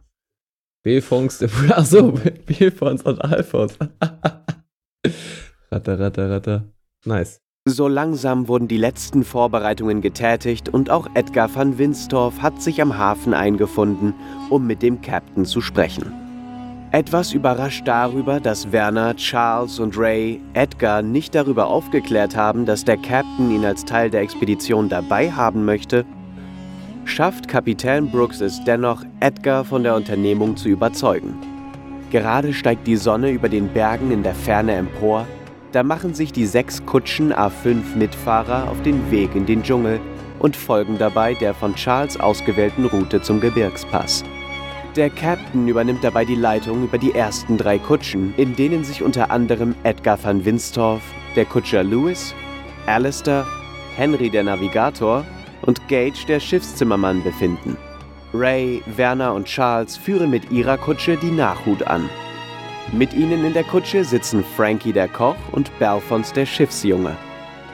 Belfons, 0.84 1.44
ach 1.72 1.86
so, 1.86 2.14
Belfons 2.46 3.02
und 3.02 3.22
Alfons. 3.22 3.78
ratter, 5.72 6.00
ratter, 6.00 6.30
ratter. 6.30 6.72
Nice. 7.04 7.42
So 7.70 7.90
langsam 7.90 8.48
wurden 8.48 8.70
die 8.70 8.78
letzten 8.78 9.26
Vorbereitungen 9.26 10.00
getätigt 10.02 10.70
und 10.70 10.90
auch 10.90 11.10
Edgar 11.16 11.54
van 11.54 11.78
Winstorff 11.78 12.42
hat 12.42 12.62
sich 12.62 12.82
am 12.82 12.98
Hafen 12.98 13.34
eingefunden, 13.34 14.14
um 14.50 14.66
mit 14.66 14.82
dem 14.82 15.02
Captain 15.02 15.44
zu 15.44 15.60
sprechen. 15.60 16.14
Etwas 16.92 17.34
überrascht 17.34 17.86
darüber, 17.86 18.40
dass 18.40 18.72
Werner, 18.72 19.18
Charles 19.18 19.80
und 19.80 19.98
Ray 19.98 20.40
Edgar 20.54 21.02
nicht 21.02 21.36
darüber 21.36 21.68
aufgeklärt 21.68 22.38
haben, 22.38 22.66
dass 22.66 22.86
der 22.86 22.96
Captain 22.96 23.52
ihn 23.52 23.66
als 23.66 23.84
Teil 23.84 24.10
der 24.10 24.22
Expedition 24.22 24.88
dabei 24.88 25.30
haben 25.30 25.66
möchte, 25.66 26.06
schafft 27.04 27.50
Kapitän 27.50 28.10
Brooks 28.10 28.40
es 28.40 28.64
dennoch, 28.64 29.04
Edgar 29.20 29.66
von 29.66 29.84
der 29.84 29.96
Unternehmung 29.98 30.56
zu 30.56 30.70
überzeugen. 30.70 31.36
Gerade 32.12 32.54
steigt 32.54 32.88
die 32.88 32.96
Sonne 32.96 33.32
über 33.32 33.50
den 33.50 33.68
Bergen 33.68 34.12
in 34.12 34.24
der 34.24 34.36
Ferne 34.36 34.72
empor, 34.76 35.28
da 35.72 35.84
machen 35.84 36.14
sich 36.14 36.32
die 36.32 36.46
sechs 36.46 36.86
Kutschen 36.86 37.34
A5-Mitfahrer 37.34 38.70
auf 38.70 38.82
den 38.84 39.12
Weg 39.12 39.36
in 39.36 39.46
den 39.46 39.64
Dschungel 39.64 40.00
und 40.40 40.56
folgen 40.56 40.98
dabei 40.98 41.34
der 41.34 41.54
von 41.54 41.76
Charles 41.76 42.20
ausgewählten 42.20 42.86
Route 42.86 43.22
zum 43.22 43.40
Gebirgspass. 43.40 44.24
Der 44.96 45.10
Captain 45.10 45.68
übernimmt 45.68 46.04
dabei 46.04 46.26
die 46.26 46.36
Leitung 46.36 46.84
über 46.84 46.98
die 46.98 47.14
ersten 47.14 47.58
drei 47.58 47.78
Kutschen, 47.78 48.34
in 48.38 48.56
denen 48.56 48.84
sich 48.84 49.04
unter 49.04 49.30
anderem 49.30 49.76
Edgar 49.84 50.24
van 50.24 50.44
Winstorff, 50.44 51.04
der 51.36 51.46
Kutscher 51.46 51.84
Lewis, 51.84 52.34
Alistair, 52.88 53.46
Henry 53.96 54.30
der 54.30 54.44
Navigator 54.44 55.26
und 55.62 55.88
Gage 55.88 56.26
der 56.28 56.40
Schiffszimmermann 56.40 57.24
befinden. 57.24 57.78
Ray, 58.34 58.82
Werner 58.96 59.34
und 59.34 59.46
Charles 59.46 59.98
führen 59.98 60.30
mit 60.30 60.52
ihrer 60.52 60.78
Kutsche 60.78 61.18
die 61.18 61.32
Nachhut 61.32 61.84
an. 61.84 62.10
Mit 62.94 63.14
ihnen 63.14 63.44
in 63.44 63.54
der 63.54 63.66
Kutsche 63.66 64.06
sitzen 64.06 64.46
Frankie 64.56 64.94
der 64.94 65.10
Koch 65.10 65.36
und 65.52 65.78
Belfons 65.78 66.32
der 66.32 66.46
Schiffsjunge. 66.46 67.18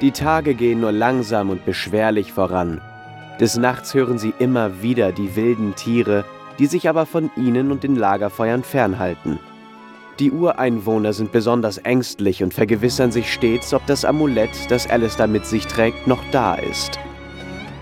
Die 0.01 0.11
Tage 0.11 0.55
gehen 0.55 0.81
nur 0.81 0.91
langsam 0.91 1.51
und 1.51 1.65
beschwerlich 1.65 2.33
voran. 2.33 2.81
Des 3.39 3.55
Nachts 3.55 3.93
hören 3.93 4.17
sie 4.17 4.33
immer 4.39 4.81
wieder 4.81 5.11
die 5.11 5.35
wilden 5.35 5.75
Tiere, 5.75 6.25
die 6.57 6.65
sich 6.65 6.89
aber 6.89 7.05
von 7.05 7.29
ihnen 7.35 7.71
und 7.71 7.83
den 7.83 7.95
Lagerfeuern 7.95 8.63
fernhalten. 8.63 9.37
Die 10.19 10.31
Ureinwohner 10.31 11.13
sind 11.13 11.31
besonders 11.31 11.77
ängstlich 11.77 12.43
und 12.43 12.53
vergewissern 12.53 13.11
sich 13.11 13.31
stets, 13.31 13.73
ob 13.73 13.85
das 13.85 14.05
Amulett, 14.05 14.69
das 14.69 14.89
Alistair 14.89 15.27
mit 15.27 15.45
sich 15.45 15.67
trägt, 15.67 16.07
noch 16.07 16.23
da 16.31 16.55
ist. 16.55 16.99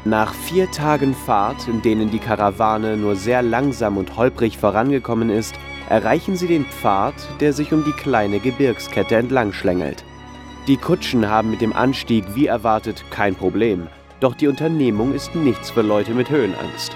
Nach 0.04 0.34
vier 0.34 0.70
Tagen 0.72 1.14
Fahrt, 1.14 1.68
in 1.68 1.82
denen 1.82 2.12
die 2.12 2.20
Karawane 2.20 2.98
nur 2.98 3.16
sehr 3.16 3.42
langsam 3.42 3.98
und 3.98 4.18
holprig 4.18 4.58
vorangekommen 4.58 5.30
ist, 5.30 5.56
erreichen 5.92 6.38
sie 6.38 6.48
den 6.48 6.66
Pfad, 6.66 7.14
der 7.42 7.52
sich 7.52 7.74
um 7.74 7.84
die 7.84 7.92
kleine 7.92 8.40
Gebirgskette 8.40 9.18
entlang 9.18 9.52
schlängelt. 9.52 10.06
Die 10.68 10.78
Kutschen 10.78 11.28
haben 11.28 11.52
mit 11.52 11.60
dem 11.60 11.74
Anstieg 11.74 12.24
wie 12.34 12.48
erwartet 12.48 13.04
kein 13.12 13.36
Problem, 13.36 13.88
doch 14.22 14.34
die 14.34 14.48
Unternehmung 14.48 15.14
ist 15.14 15.36
nichts 15.36 15.70
für 15.70 15.82
Leute 15.82 16.14
mit 16.14 16.30
Höhenangst. 16.30 16.96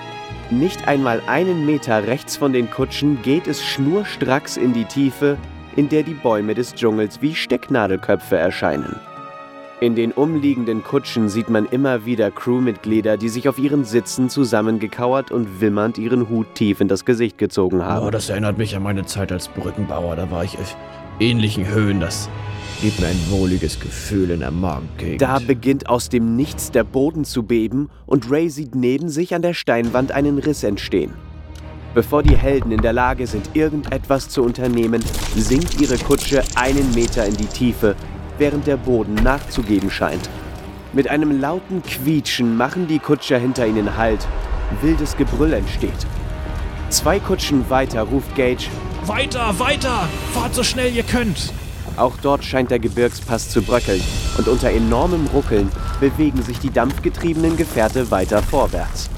Nicht 0.50 0.88
einmal 0.88 1.22
einen 1.28 1.66
Meter 1.66 2.08
rechts 2.08 2.38
von 2.38 2.54
den 2.54 2.72
Kutschen 2.72 3.22
geht 3.22 3.48
es 3.48 3.66
schnurstracks 3.66 4.56
in 4.56 4.72
die 4.72 4.86
Tiefe, 4.86 5.38
in 5.76 5.90
der 5.90 6.04
die 6.04 6.14
Bäume 6.14 6.54
des 6.54 6.74
Dschungels 6.74 7.22
wie 7.22 7.36
Stecknadelköpfe 7.36 8.38
erscheinen. 8.38 8.96
In 9.82 9.94
den 9.94 10.14
umliegenden 10.14 10.84
Kutschen 10.84 11.28
sieht 11.28 11.50
man 11.50 11.66
immer 11.66 12.06
wieder 12.06 12.32
Crewmitglieder, 12.32 13.18
die 13.18 13.28
sich 13.28 13.50
auf 13.50 13.60
ihren 13.60 13.84
Sitzen 13.84 14.30
zusammengekauert 14.30 15.32
und 15.32 15.60
wimmernd 15.60 15.98
ihren 15.98 16.30
Hut 16.30 16.48
tief 16.56 16.80
in 16.80 16.88
das 16.88 17.04
Gesicht 17.04 17.38
gezogen 17.38 17.84
haben. 17.84 18.08
Oh, 18.08 18.10
das 18.10 18.30
erinnert 18.30 18.58
mich 18.58 18.74
an 18.78 18.84
meine 18.84 19.06
Zeit 19.06 19.34
als 19.34 19.50
Brückenbauer. 19.50 20.16
Da 20.16 20.32
war 20.32 20.46
ich 20.46 20.58
auf 20.58 20.78
ähnlichen 21.20 21.68
Höhen. 21.68 22.00
Das 22.00 22.30
gibt 22.82 23.02
mir 23.02 23.08
ein 23.08 23.20
wohliges 23.30 23.78
Gefühl 23.78 24.32
in 24.32 24.40
der 24.40 24.52
Magengegend. 24.52 25.22
Da 25.22 25.40
beginnt 25.40 25.90
aus 25.90 26.08
dem 26.08 26.38
Nichts 26.38 26.72
der 26.72 26.86
Boden 26.86 27.26
zu 27.26 27.44
beben 27.44 27.90
und 28.06 28.32
Ray 28.32 28.50
sieht 28.50 28.76
neben 28.76 29.10
sich 29.10 29.36
an 29.36 29.42
der 29.42 29.54
Steinwand 29.54 30.14
einen 30.14 30.40
Riss 30.40 30.64
entstehen. 30.64 31.12
Bevor 31.94 32.24
die 32.24 32.36
Helden 32.36 32.72
in 32.72 32.82
der 32.82 32.92
Lage 32.94 33.28
sind, 33.28 33.50
irgendetwas 33.54 34.30
zu 34.30 34.42
unternehmen, 34.42 35.04
sinkt 35.36 35.82
ihre 35.82 35.98
Kutsche 35.98 36.44
einen 36.56 36.94
Meter 36.94 37.26
in 37.26 37.38
die 37.38 37.46
Tiefe, 37.46 37.96
während 38.38 38.68
der 38.68 38.78
Boden 38.78 39.16
nachzugeben 39.16 39.90
scheint. 39.90 40.30
Mit 40.94 41.10
einem 41.10 41.40
lauten 41.40 41.84
Quietschen 41.84 42.56
machen 42.58 42.88
die 42.88 43.00
Kutscher 43.00 43.38
hinter 43.38 43.68
ihnen 43.68 43.98
Halt. 43.98 44.28
Wildes 44.82 45.18
Gebrüll 45.18 45.54
entsteht. 45.54 46.08
Zwei 46.90 47.20
Kutschen 47.20 47.70
weiter 47.70 48.04
ruft 48.04 48.34
Gage, 48.36 48.68
Weiter, 49.08 49.60
weiter! 49.60 50.10
Fahrt 50.34 50.56
so 50.56 50.64
schnell 50.64 50.92
ihr 50.92 51.04
könnt! 51.04 51.54
Auch 51.96 52.18
dort 52.24 52.44
scheint 52.44 52.72
der 52.72 52.80
Gebirgspass 52.80 53.50
zu 53.50 53.62
bröckeln 53.62 54.02
und 54.40 54.48
unter 54.48 54.72
enormem 54.72 55.28
Ruckeln 55.28 55.70
bewegen 56.00 56.42
sich 56.42 56.58
die 56.58 56.72
dampfgetriebenen 56.72 57.56
Gefährte 57.56 58.10
weiter 58.10 58.42
vorwärts. 58.42 59.12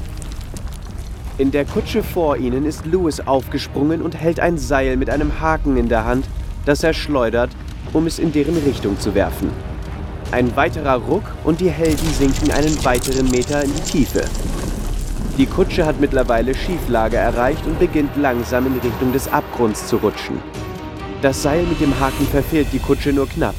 In 1.38 1.51
der 1.51 1.63
Kutsche 1.63 2.03
vor 2.03 2.36
ihnen 2.36 2.65
ist 2.65 2.86
Lewis 2.86 3.22
aufgesprungen 3.22 4.01
und 4.01 4.20
hält 4.20 4.41
ein 4.41 4.57
Seil 4.57 4.97
mit 4.97 5.09
einem 5.09 5.39
Haken 5.39 5.78
in 5.78 5.88
der 5.88 6.03
Hand, 6.03 6.26
das 6.65 6.84
er 6.84 6.93
schleudert, 6.93 7.51
um 7.98 8.08
es 8.08 8.20
in 8.20 8.32
deren 8.32 8.58
Richtung 8.58 9.00
zu 9.00 9.14
werfen. 9.16 9.50
Ein 10.32 10.56
weiterer 10.56 10.95
Ruck 10.95 11.24
und 11.43 11.60
die 11.60 11.70
Helden 11.70 12.08
sinken 12.14 12.52
einen 12.52 12.84
weiteren 12.86 13.30
Meter 13.30 13.64
in 13.64 13.74
die 13.74 13.91
Tiefe. 13.91 14.24
Die 15.38 15.45
Kutsche 15.45 15.86
hat 15.86 16.00
mittlerweile 16.00 16.54
Schieflage 16.54 17.18
erreicht 17.18 17.66
und 17.66 17.80
beginnt 17.80 18.16
langsam 18.18 18.68
in 18.68 18.74
Richtung 18.80 19.14
des 19.14 19.32
Abgrunds 19.32 19.88
zu 19.88 19.98
rutschen. 19.98 20.38
Das 21.22 21.41
Seil 21.41 21.64
mit 21.64 21.80
dem 21.82 22.00
Haken 22.00 22.28
verfehlt 22.28 22.68
die 22.72 22.80
Kutsche 22.80 23.14
nur 23.14 23.28
knapp. 23.28 23.56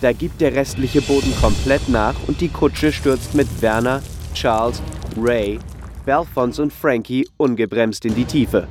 Da 0.00 0.12
gibt 0.12 0.40
der 0.40 0.54
restliche 0.54 1.02
Boden 1.02 1.34
komplett 1.40 1.88
nach 1.88 2.14
und 2.26 2.40
die 2.40 2.48
Kutsche 2.48 2.92
stürzt 2.92 3.34
mit 3.34 3.48
Werner, 3.60 4.02
Charles, 4.34 4.82
Ray, 5.18 5.58
Belfons 6.04 6.58
und 6.58 6.72
Frankie 6.72 7.26
ungebremst 7.36 8.04
in 8.04 8.14
die 8.14 8.24
Tiefe. 8.24 8.68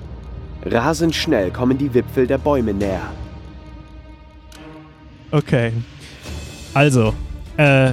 Rasend 0.63 1.15
schnell 1.15 1.51
kommen 1.51 1.77
die 1.77 1.93
Wipfel 1.93 2.27
der 2.27 2.37
Bäume 2.37 2.73
näher. 2.73 3.11
Okay. 5.35 5.73
Also, 6.73 7.13
äh, 7.57 7.91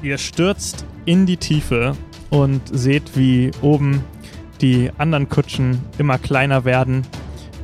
ihr 0.00 0.16
stürzt 0.16 0.86
in 1.04 1.26
die 1.26 1.36
Tiefe 1.36 1.96
und 2.30 2.60
seht, 2.70 3.16
wie 3.16 3.50
oben 3.62 4.04
die 4.60 4.92
anderen 4.96 5.28
Kutschen 5.28 5.80
immer 5.98 6.18
kleiner 6.18 6.64
werden. 6.64 7.04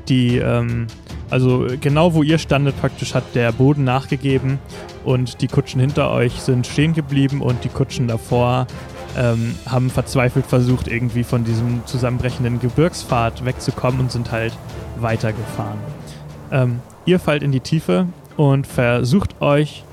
Die, 0.08 0.38
ähm, 0.38 0.88
also 1.30 1.68
genau 1.80 2.12
wo 2.14 2.24
ihr 2.24 2.38
standet 2.38 2.80
praktisch 2.80 3.14
hat 3.14 3.36
der 3.36 3.52
Boden 3.52 3.84
nachgegeben 3.84 4.58
und 5.04 5.42
die 5.42 5.46
Kutschen 5.46 5.80
hinter 5.80 6.10
euch 6.10 6.32
sind 6.32 6.66
stehen 6.66 6.92
geblieben 6.92 7.40
und 7.40 7.62
die 7.62 7.68
Kutschen 7.68 8.08
davor 8.08 8.66
ähm, 9.16 9.54
haben 9.64 9.90
verzweifelt 9.90 10.46
versucht, 10.46 10.88
irgendwie 10.88 11.22
von 11.22 11.44
diesem 11.44 11.86
zusammenbrechenden 11.86 12.58
Gebirgspfad 12.58 13.44
wegzukommen 13.44 14.00
und 14.00 14.10
sind 14.10 14.32
halt 14.32 14.58
weitergefahren. 14.98 15.78
Ähm, 16.50 16.80
ihr 17.04 17.20
fallt 17.20 17.44
in 17.44 17.52
die 17.52 17.60
Tiefe 17.60 18.08
und 18.38 18.66
versucht 18.66 19.42
euch 19.42 19.84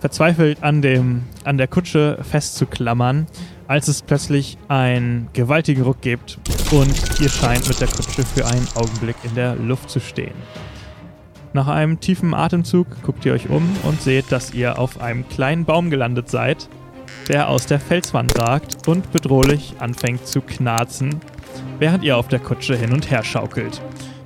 verzweifelt 0.00 0.62
an, 0.62 0.82
dem, 0.82 1.24
an 1.44 1.58
der 1.58 1.68
Kutsche 1.68 2.18
festzuklammern, 2.22 3.26
als 3.68 3.88
es 3.88 4.02
plötzlich 4.02 4.58
einen 4.68 5.28
gewaltigen 5.34 5.82
Ruck 5.82 6.00
gibt 6.00 6.38
und 6.72 7.20
ihr 7.20 7.28
scheint 7.28 7.68
mit 7.68 7.80
der 7.80 7.88
Kutsche 7.88 8.24
für 8.24 8.46
einen 8.46 8.66
Augenblick 8.74 9.16
in 9.24 9.34
der 9.34 9.56
Luft 9.56 9.90
zu 9.90 10.00
stehen. 10.00 10.34
Nach 11.52 11.68
einem 11.68 12.00
tiefen 12.00 12.34
Atemzug 12.34 12.86
guckt 13.02 13.24
ihr 13.26 13.34
euch 13.34 13.48
um 13.48 13.62
und 13.84 14.00
seht, 14.00 14.32
dass 14.32 14.54
ihr 14.54 14.78
auf 14.78 15.00
einem 15.00 15.28
kleinen 15.28 15.64
Baum 15.64 15.90
gelandet 15.90 16.30
seid, 16.30 16.68
der 17.28 17.48
aus 17.48 17.66
der 17.66 17.78
Felswand 17.78 18.38
ragt 18.38 18.88
und 18.88 19.12
bedrohlich 19.12 19.74
anfängt 19.80 20.26
zu 20.26 20.40
knarzen, 20.40 21.20
während 21.78 22.04
ihr 22.04 22.16
auf 22.16 22.28
der 22.28 22.40
Kutsche 22.40 22.74
hin 22.74 22.92
und 22.92 23.10
her 23.10 23.22
schaukelt. 23.22 23.80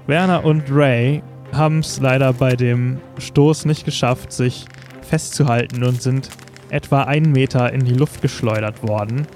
Werner 0.06 0.44
und 0.44 0.64
Ray 0.70 1.22
haben 1.52 1.80
es 1.80 2.00
leider 2.00 2.32
bei 2.32 2.56
dem 2.56 2.98
Stoß 3.18 3.64
nicht 3.64 3.84
geschafft, 3.84 4.32
sich 4.32 4.66
festzuhalten 5.02 5.82
und 5.84 6.02
sind 6.02 6.30
etwa 6.70 7.04
einen 7.04 7.32
Meter 7.32 7.72
in 7.72 7.84
die 7.84 7.94
Luft 7.94 8.20
geschleudert 8.22 8.86
worden 8.86 9.26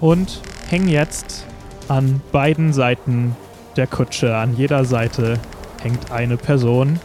und 0.00 0.40
hängen 0.68 0.88
jetzt 0.88 1.46
an 1.88 2.20
beiden 2.32 2.72
Seiten 2.72 3.34
der 3.76 3.86
Kutsche. 3.86 4.36
An 4.36 4.56
jeder 4.56 4.84
Seite 4.84 5.38
hängt 5.82 6.10
eine 6.10 6.36
Person, 6.36 6.98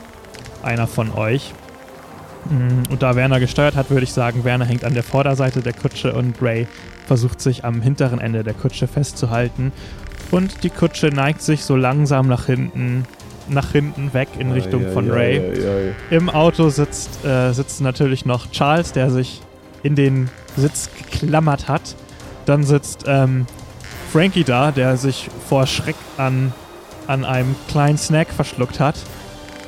einer 0.64 0.88
von 0.88 1.12
euch. 1.12 1.54
Mm, 2.50 2.92
Und 2.92 3.02
da 3.02 3.16
Werner 3.16 3.40
gesteuert 3.40 3.76
hat, 3.76 3.90
würde 3.90 4.04
ich 4.04 4.14
sagen, 4.14 4.44
Werner 4.44 4.66
hängt 4.66 4.84
an 4.84 4.94
der 4.94 5.04
Vorderseite 5.04 5.62
der 5.62 5.74
Kutsche 5.74 6.14
und 6.14 6.42
Ray 6.42 6.68
versucht 7.06 7.42
sich 7.42 7.64
am 7.66 7.82
hinteren 7.82 8.20
Ende 8.20 8.44
der 8.44 8.54
Kutsche 8.54 8.88
festzuhalten. 8.88 9.72
Und 10.32 10.64
die 10.64 10.70
Kutsche 10.70 11.08
neigt 11.08 11.42
sich 11.42 11.64
so 11.64 11.76
langsam 11.76 12.28
nach 12.28 12.46
hinten, 12.46 13.06
nach 13.50 13.72
hinten 13.72 14.14
weg 14.14 14.30
in 14.40 14.52
Richtung 14.52 14.92
von 14.92 15.10
Ray. 15.10 15.42
Im 16.10 16.30
Auto 16.30 16.70
sitzt, 16.70 17.24
äh, 17.26 17.52
sitzt 17.54 17.82
natürlich 17.82 18.26
noch 18.26 18.50
Charles, 18.52 18.92
der 18.94 19.10
sich 19.10 19.42
in 19.84 19.96
den 19.96 20.30
Sitz 20.56 20.90
geklammert 20.98 21.68
hat. 21.68 21.96
Dann 22.46 22.64
sitzt 22.64 23.06
ähm, 23.08 23.46
Frankie 24.12 24.44
da, 24.44 24.72
der 24.72 24.98
sich 24.98 25.30
vor 25.48 25.68
Schreck 25.68 25.96
an, 26.18 26.54
an 27.08 27.26
einem 27.26 27.56
kleinen 27.68 27.98
Snack 27.98 28.30
verschluckt 28.30 28.80
hat 28.80 28.96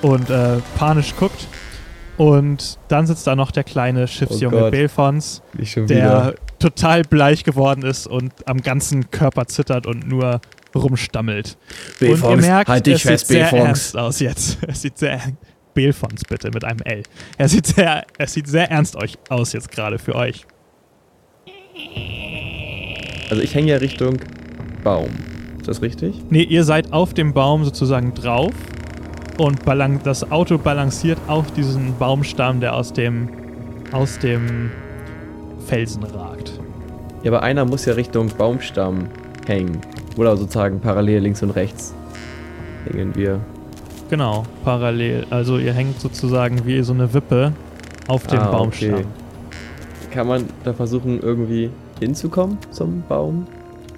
und 0.02 0.30
äh, 0.30 0.58
panisch 0.78 1.16
guckt. 1.16 1.48
Und 2.18 2.78
dann 2.90 3.08
sitzt 3.08 3.26
da 3.26 3.36
noch 3.36 3.52
der 3.52 3.64
kleine 3.64 4.08
Schiffsjunge 4.08 4.60
Gott. 4.60 4.72
Belfons, 4.72 5.42
der 5.76 6.36
total 6.60 7.02
bleich 7.02 7.44
geworden 7.44 7.84
ist 7.84 8.06
und 8.06 8.32
am 8.46 8.62
ganzen 8.62 9.10
Körper 9.10 9.48
zittert 9.48 9.88
und 9.88 10.08
nur 10.08 10.40
rumstammelt. 10.76 11.58
und 12.00 12.08
ihr 12.08 12.08
Belfons, 12.10 12.42
merkt, 12.42 12.70
halt 12.70 12.86
dich 12.86 12.96
es 12.96 13.02
fest, 13.02 13.28
sieht 13.28 13.38
sehr 13.38 13.50
Belfons. 13.50 13.68
ernst 13.68 13.98
aus 13.98 14.20
jetzt. 14.20 14.58
Es 14.68 14.82
sieht 14.82 14.98
sehr 14.98 15.20
Belfons 15.74 16.24
bitte 16.26 16.50
mit 16.52 16.64
einem 16.64 16.80
L. 16.82 17.04
Er 17.38 17.50
sieht 17.50 17.68
sehr, 17.68 18.06
es 18.18 18.34
sieht 18.34 18.48
sehr 18.48 18.70
ernst 18.70 18.96
euch 18.96 19.18
aus 19.30 19.54
jetzt 19.54 19.72
gerade 19.72 19.98
für 20.00 20.16
euch. 20.16 20.46
Also 23.30 23.42
ich 23.42 23.56
hänge 23.56 23.72
ja 23.72 23.78
Richtung 23.78 24.18
Baum. 24.84 25.10
Ist 25.60 25.68
das 25.68 25.82
richtig? 25.82 26.16
Nee, 26.30 26.44
ihr 26.44 26.64
seid 26.64 26.92
auf 26.94 27.14
dem 27.14 27.34
Baum 27.34 27.64
sozusagen 27.64 28.14
drauf 28.14 28.54
und 29.38 29.62
das 30.04 30.32
Auto 30.32 30.58
balanciert 30.58 31.18
auf 31.28 31.52
diesen 31.52 31.98
Baumstamm, 31.98 32.60
der 32.60 32.76
aus 32.76 32.94
dem 32.94 33.30
aus 33.92 34.18
dem 34.20 34.72
Felsen 35.66 36.04
ragt. 36.04 36.60
Ja, 37.24 37.32
aber 37.32 37.44
einer 37.44 37.64
muss 37.64 37.86
ja 37.86 37.94
Richtung 37.94 38.28
Baumstamm 38.28 39.08
hängen. 39.48 39.80
Oder 40.18 40.38
sozusagen 40.38 40.80
parallel 40.80 41.22
links 41.24 41.42
und 41.44 41.52
rechts 41.52 41.94
hängen 42.92 43.16
wir. 43.16 43.40
Genau, 44.10 44.44
parallel. 44.64 45.26
Also 45.30 45.58
ihr 45.58 45.74
hängt 45.74 46.00
sozusagen 46.00 46.66
wie 46.66 46.82
so 46.84 46.94
eine 46.94 47.12
Wippe 47.14 47.52
auf 48.08 48.28
dem 48.28 48.40
Ah, 48.40 48.48
okay. 48.50 48.92
Baumstamm. 48.92 49.06
Kann 50.12 50.28
man 50.28 50.46
da 50.64 50.74
versuchen, 50.74 51.20
irgendwie 51.22 51.72
hinzukommen 52.00 52.58
zum 52.72 53.02
Baum? 53.10 53.48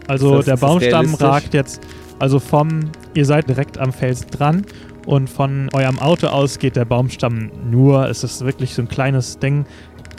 Also 0.07 0.37
das- 0.37 0.45
der 0.45 0.57
Baumstamm 0.57 1.13
ragt 1.15 1.53
jetzt, 1.53 1.81
also 2.19 2.39
vom, 2.39 2.91
ihr 3.13 3.25
seid 3.25 3.49
direkt 3.49 3.77
am 3.77 3.91
Felsen 3.91 4.29
dran 4.29 4.65
und 5.05 5.29
von 5.29 5.67
eurem 5.73 5.99
Auto 5.99 6.27
aus 6.27 6.59
geht 6.59 6.75
der 6.77 6.85
Baumstamm 6.85 7.51
nur, 7.69 8.07
es 8.07 8.23
ist 8.23 8.45
wirklich 8.45 8.73
so 8.73 8.83
ein 8.83 8.87
kleines 8.87 9.39
Ding, 9.39 9.65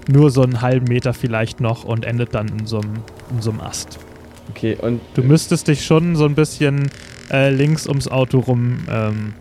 nur 0.09 0.31
so 0.31 0.43
einen 0.43 0.61
halben 0.61 0.87
Meter 0.89 1.15
vielleicht 1.15 1.61
noch 1.61 1.85
und 1.85 2.05
endet 2.05 2.35
dann 2.35 2.49
in 2.49 2.67
so 2.67 2.81
einem, 2.81 2.95
in 3.35 3.41
so 3.41 3.51
einem 3.51 3.61
Ast. 3.61 3.99
Okay, 4.51 4.77
und 4.81 5.01
Du 5.15 5.23
müsstest 5.23 5.69
dich 5.69 5.85
schon 5.85 6.17
so 6.17 6.25
ein 6.25 6.35
bisschen 6.35 6.91
äh, 7.31 7.51
links 7.51 7.87
ums 7.87 8.09
Auto 8.09 8.39
rum, 8.41 8.85
ähm, 8.89 9.35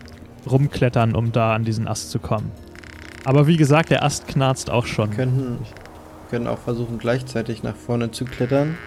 rumklettern, 0.49 1.15
um 1.15 1.31
da 1.31 1.53
an 1.53 1.63
diesen 1.63 1.87
Ast 1.87 2.11
zu 2.11 2.19
kommen. 2.19 2.51
Aber 3.23 3.47
wie 3.47 3.57
gesagt, 3.57 3.89
der 3.89 4.03
Ast 4.03 4.27
knarzt 4.27 4.69
auch 4.69 4.85
schon. 4.85 5.09
Wir 5.09 5.17
könnten, 5.17 5.57
können 6.29 6.47
auch 6.47 6.59
versuchen, 6.59 6.97
gleichzeitig 6.97 7.63
nach 7.63 7.75
vorne 7.75 8.11
zu 8.11 8.25
klettern. 8.25 8.77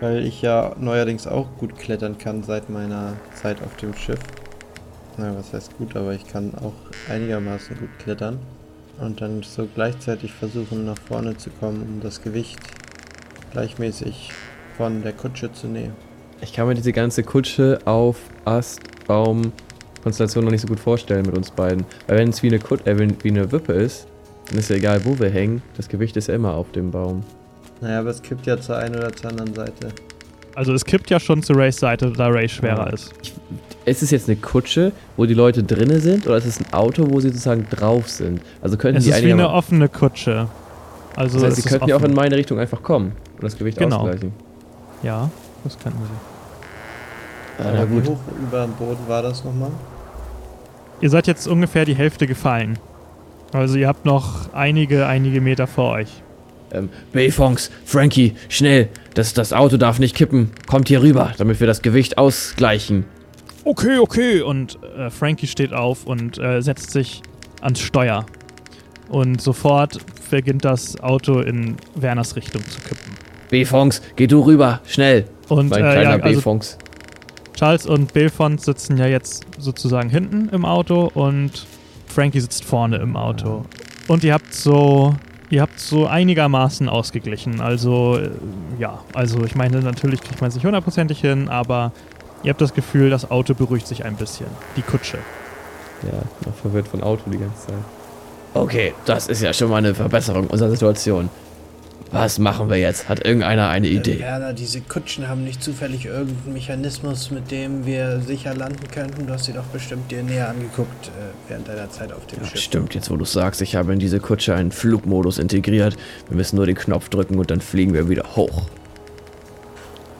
Weil 0.00 0.26
ich 0.26 0.42
ja 0.42 0.74
neuerdings 0.80 1.28
auch 1.28 1.46
gut 1.58 1.78
klettern 1.78 2.18
kann 2.18 2.42
seit 2.42 2.68
meiner 2.68 3.12
Zeit 3.34 3.62
auf 3.62 3.76
dem 3.76 3.94
Schiff. 3.94 4.18
Na, 5.16 5.36
was 5.36 5.52
heißt 5.52 5.78
gut, 5.78 5.94
aber 5.94 6.12
ich 6.12 6.26
kann 6.26 6.52
auch 6.56 6.72
einigermaßen 7.08 7.78
gut 7.78 7.90
klettern. 8.00 8.40
Und 8.98 9.20
dann 9.20 9.42
so 9.44 9.68
gleichzeitig 9.72 10.32
versuchen, 10.32 10.86
nach 10.86 10.98
vorne 10.98 11.36
zu 11.36 11.50
kommen, 11.50 11.82
um 11.82 12.00
das 12.00 12.20
Gewicht 12.22 12.58
gleichmäßig 13.52 14.30
von 14.82 15.02
der 15.02 15.12
Kutsche 15.12 15.52
zu 15.52 15.66
nehmen. 15.68 15.92
ich 16.40 16.52
kann 16.52 16.66
mir 16.66 16.74
diese 16.74 16.92
ganze 16.92 17.22
Kutsche 17.22 17.78
auf 17.84 18.16
Ast, 18.44 18.80
Baum, 19.06 19.52
Konstellation 20.02 20.44
noch 20.44 20.50
nicht 20.50 20.62
so 20.62 20.66
gut 20.66 20.80
vorstellen 20.80 21.24
mit 21.24 21.36
uns 21.36 21.50
beiden. 21.52 21.84
Weil 22.08 22.18
wenn 22.18 22.28
es 22.30 22.42
wie 22.42 22.48
eine, 22.48 22.58
Kut 22.58 22.84
äh, 22.86 22.98
wie 23.22 23.30
eine 23.30 23.52
Wippe 23.52 23.72
ist, 23.74 24.08
dann 24.48 24.58
ist 24.58 24.68
ja 24.70 24.76
egal, 24.76 25.04
wo 25.04 25.16
wir 25.20 25.30
hängen. 25.30 25.62
Das 25.76 25.88
Gewicht 25.88 26.16
ist 26.16 26.26
ja 26.26 26.34
immer 26.34 26.54
auf 26.54 26.72
dem 26.72 26.90
Baum. 26.90 27.22
Naja, 27.80 28.00
aber 28.00 28.10
es 28.10 28.20
kippt 28.20 28.44
ja 28.46 28.60
zur 28.60 28.76
einen 28.76 28.96
oder 28.96 29.12
zur 29.12 29.30
anderen 29.30 29.54
Seite. 29.54 29.88
Also 30.56 30.72
es 30.74 30.84
kippt 30.84 31.08
ja 31.10 31.20
schon 31.20 31.42
zu 31.42 31.52
Rays 31.52 31.78
Seite, 31.78 32.10
da 32.12 32.26
Ray 32.26 32.48
schwerer 32.48 32.86
Ja. 32.88 32.92
ist. 32.92 33.12
Ist 33.84 34.02
es 34.02 34.10
jetzt 34.10 34.28
eine 34.28 34.36
Kutsche, 34.36 34.90
wo 35.16 35.24
die 35.26 35.34
Leute 35.34 35.62
drinne 35.62 35.98
sind, 36.00 36.26
oder 36.26 36.36
ist 36.36 36.46
es 36.46 36.58
ein 36.60 36.72
Auto, 36.72 37.06
wo 37.10 37.20
sie 37.20 37.28
sozusagen 37.28 37.66
drauf 37.70 38.08
sind? 38.08 38.40
Also 38.60 38.76
könnten 38.76 38.98
Es 38.98 39.04
die 39.04 39.10
ist 39.10 39.22
wie 39.24 39.32
eine 39.32 39.48
offene 39.48 39.88
Kutsche. 39.88 40.48
Also 41.16 41.38
Das 41.38 41.46
heißt, 41.48 41.58
es 41.58 41.64
sie 41.64 41.68
könnten 41.70 41.88
ja 41.88 41.96
auch 41.96 42.02
in 42.02 42.14
meine 42.14 42.36
Richtung 42.36 42.58
einfach 42.58 42.82
kommen 42.82 43.12
und 43.36 43.42
das 43.44 43.56
Gewicht 43.56 43.78
Genau. 43.78 43.98
ausgleichen. 43.98 44.32
Ja, 45.02 45.30
das 45.64 45.78
könnten 45.78 46.00
sie. 46.00 47.62
Ah, 47.62 47.72
na 47.74 47.90
wie 47.90 47.94
gut. 47.94 48.08
hoch 48.08 48.18
über 48.40 48.64
dem 48.64 48.72
Boden 48.74 49.08
war 49.08 49.22
das 49.22 49.44
nochmal? 49.44 49.70
Ihr 51.00 51.10
seid 51.10 51.26
jetzt 51.26 51.46
ungefähr 51.48 51.84
die 51.84 51.94
Hälfte 51.94 52.26
gefallen. 52.26 52.78
Also 53.52 53.76
ihr 53.76 53.88
habt 53.88 54.04
noch 54.04 54.52
einige, 54.54 55.06
einige 55.06 55.40
Meter 55.40 55.66
vor 55.66 55.92
euch. 55.92 56.22
Ähm, 56.72 56.88
Bayfonks, 57.12 57.70
Frankie, 57.84 58.34
schnell! 58.48 58.88
Das, 59.14 59.34
das 59.34 59.52
Auto 59.52 59.76
darf 59.76 59.98
nicht 59.98 60.16
kippen. 60.16 60.52
Kommt 60.66 60.88
hier 60.88 61.02
rüber, 61.02 61.32
damit 61.36 61.60
wir 61.60 61.66
das 61.66 61.82
Gewicht 61.82 62.16
ausgleichen. 62.16 63.04
Okay, 63.64 63.98
okay. 63.98 64.40
Und 64.40 64.78
äh, 64.96 65.10
Frankie 65.10 65.46
steht 65.46 65.74
auf 65.74 66.06
und 66.06 66.38
äh, 66.38 66.62
setzt 66.62 66.90
sich 66.90 67.20
ans 67.60 67.80
Steuer. 67.80 68.24
Und 69.08 69.42
sofort 69.42 69.98
beginnt 70.30 70.64
das 70.64 70.98
Auto 71.00 71.40
in 71.40 71.76
Werners 71.94 72.36
Richtung 72.36 72.64
zu 72.64 72.80
kippen. 72.80 73.12
Bayfonks, 73.52 74.00
geh 74.16 74.26
du 74.26 74.40
rüber, 74.40 74.80
schnell! 74.86 75.26
Und 75.48 75.68
mein 75.68 75.84
äh, 75.84 75.92
kleiner 75.92 76.16
ja, 76.16 76.24
also. 76.24 76.60
Charles 77.54 77.84
und 77.84 78.14
Belfont 78.14 78.62
sitzen 78.62 78.96
ja 78.96 79.06
jetzt 79.06 79.44
sozusagen 79.58 80.08
hinten 80.08 80.48
im 80.48 80.64
Auto 80.64 81.10
und 81.12 81.66
Frankie 82.06 82.40
sitzt 82.40 82.64
vorne 82.64 82.96
im 82.96 83.14
Auto. 83.14 83.66
Und 84.08 84.24
ihr 84.24 84.32
habt 84.32 84.54
so, 84.54 85.14
ihr 85.50 85.60
habt 85.60 85.78
so 85.78 86.06
einigermaßen 86.06 86.88
ausgeglichen. 86.88 87.60
Also 87.60 88.16
äh, 88.16 88.30
ja, 88.78 89.00
also 89.12 89.44
ich 89.44 89.54
meine, 89.54 89.80
natürlich 89.80 90.22
kriegt 90.22 90.40
man 90.40 90.48
es 90.48 90.54
nicht 90.54 90.64
hundertprozentig 90.64 91.20
hin, 91.20 91.50
aber 91.50 91.92
ihr 92.42 92.50
habt 92.50 92.60
das 92.62 92.72
Gefühl, 92.72 93.10
das 93.10 93.30
Auto 93.30 93.52
beruhigt 93.52 93.86
sich 93.86 94.06
ein 94.06 94.16
bisschen. 94.16 94.46
Die 94.78 94.82
Kutsche. 94.82 95.18
Ja, 96.04 96.22
noch 96.46 96.56
verwirrt 96.56 96.88
von 96.88 97.02
Auto 97.02 97.30
die 97.30 97.38
ganze 97.38 97.66
Zeit. 97.66 97.74
Okay, 98.54 98.94
das 99.04 99.28
ist 99.28 99.42
ja 99.42 99.52
schon 99.52 99.68
mal 99.68 99.76
eine 99.76 99.94
Verbesserung 99.94 100.46
unserer 100.46 100.70
Situation. 100.70 101.28
Was 102.10 102.38
machen 102.38 102.68
wir 102.68 102.76
jetzt? 102.76 103.08
Hat 103.08 103.24
irgendeiner 103.24 103.68
eine 103.68 103.86
Äh, 103.86 103.96
Idee? 103.96 104.18
Werner, 104.20 104.52
diese 104.52 104.80
Kutschen 104.80 105.28
haben 105.28 105.44
nicht 105.44 105.62
zufällig 105.62 106.04
irgendeinen 106.06 106.52
Mechanismus, 106.52 107.30
mit 107.30 107.50
dem 107.50 107.86
wir 107.86 108.20
sicher 108.20 108.54
landen 108.54 108.86
könnten. 108.90 109.26
Du 109.26 109.32
hast 109.32 109.44
sie 109.46 109.52
doch 109.52 109.64
bestimmt 109.64 110.10
dir 110.10 110.22
näher 110.22 110.48
angeguckt 110.48 111.08
äh, 111.08 111.10
während 111.48 111.68
deiner 111.68 111.90
Zeit 111.90 112.12
auf 112.12 112.26
dem 112.26 112.40
Ja, 112.42 112.46
Schiff. 112.48 112.60
stimmt, 112.60 112.94
jetzt 112.94 113.10
wo 113.10 113.16
du 113.16 113.24
sagst, 113.24 113.62
ich 113.62 113.76
habe 113.76 113.92
in 113.92 113.98
diese 113.98 114.20
Kutsche 114.20 114.54
einen 114.54 114.72
Flugmodus 114.72 115.38
integriert. 115.38 115.96
Wir 116.28 116.36
müssen 116.36 116.56
nur 116.56 116.66
den 116.66 116.76
Knopf 116.76 117.08
drücken 117.08 117.38
und 117.38 117.50
dann 117.50 117.60
fliegen 117.60 117.94
wir 117.94 118.08
wieder 118.08 118.24
hoch. 118.36 118.62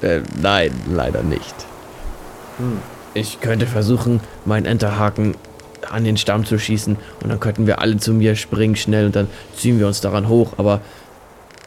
Äh, 0.02 0.20
nein, 0.40 0.72
leider 0.90 1.22
nicht. 1.22 1.54
Hm. 2.58 2.78
Ich 3.14 3.40
könnte 3.40 3.66
versuchen, 3.66 4.20
meinen 4.46 4.64
Enterhaken 4.66 5.34
an 5.90 6.04
den 6.04 6.16
Stamm 6.16 6.46
zu 6.46 6.58
schießen 6.58 6.96
und 7.22 7.28
dann 7.28 7.40
könnten 7.40 7.66
wir 7.66 7.80
alle 7.80 7.96
zu 7.98 8.12
mir 8.14 8.34
springen 8.36 8.76
schnell 8.76 9.06
und 9.06 9.16
dann 9.16 9.26
ziehen 9.56 9.78
wir 9.78 9.86
uns 9.86 10.00
daran 10.00 10.28
hoch, 10.28 10.52
aber 10.56 10.80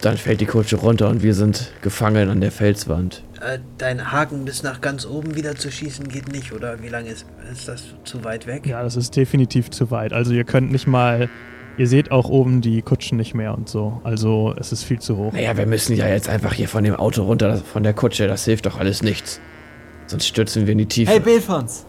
dann 0.02 0.18
fällt 0.18 0.42
die 0.42 0.46
Kutsche 0.46 0.76
runter 0.76 1.10
und 1.10 1.24
wir 1.24 1.34
sind 1.34 1.72
gefangen 1.82 2.30
an 2.30 2.42
der 2.42 2.52
Felswand. 2.52 3.24
Äh, 3.42 3.60
dein 3.78 4.12
Haken 4.12 4.46
bis 4.46 4.64
nach 4.64 4.82
ganz 4.82 5.06
oben 5.06 5.36
wieder 5.36 5.56
zu 5.56 5.72
schießen 5.72 6.08
geht 6.08 6.32
nicht, 6.32 6.52
oder? 6.52 6.82
Wie 6.82 6.90
lange 6.90 7.10
ist, 7.10 7.26
ist 7.52 7.68
das 7.68 7.84
zu 8.04 8.24
weit 8.24 8.48
weg? 8.48 8.66
Ja, 8.66 8.84
das 8.84 8.96
ist 8.96 9.16
definitiv 9.16 9.70
zu 9.72 9.92
weit. 9.92 10.14
Also 10.14 10.34
ihr 10.34 10.44
könnt 10.44 10.72
nicht 10.72 10.88
mal, 10.88 11.30
ihr 11.78 11.88
seht 11.88 12.12
auch 12.12 12.30
oben 12.30 12.62
die 12.62 12.82
Kutschen 12.82 13.18
nicht 13.18 13.34
mehr 13.34 13.56
und 13.56 13.68
so. 13.70 14.02
Also 14.04 14.54
es 14.58 14.72
ist 14.72 14.84
viel 14.84 15.00
zu 15.00 15.18
hoch. 15.18 15.34
Naja, 15.34 15.58
wir 15.58 15.66
müssen 15.66 15.96
ja 15.96 16.08
jetzt 16.08 16.30
einfach 16.30 16.54
hier 16.54 16.68
von 16.68 16.84
dem 16.84 16.96
Auto 16.96 17.24
runter, 17.24 17.58
von 17.58 17.84
der 17.84 17.94
Kutsche, 17.94 18.28
das 18.28 18.46
hilft 18.46 18.66
doch 18.66 18.80
alles 18.80 19.02
nichts. 19.02 19.40
Sonst 20.08 20.28
stürzen 20.28 20.68
wir 20.68 20.74
in 20.74 20.78
die 20.80 20.86
Tiefe. 20.86 21.12
Hey 21.12 21.20
Belfons, 21.20 21.86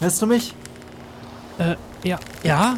hörst 0.00 0.20
du 0.20 0.26
mich? 0.26 0.54
Ja, 2.02 2.18
ja? 2.42 2.76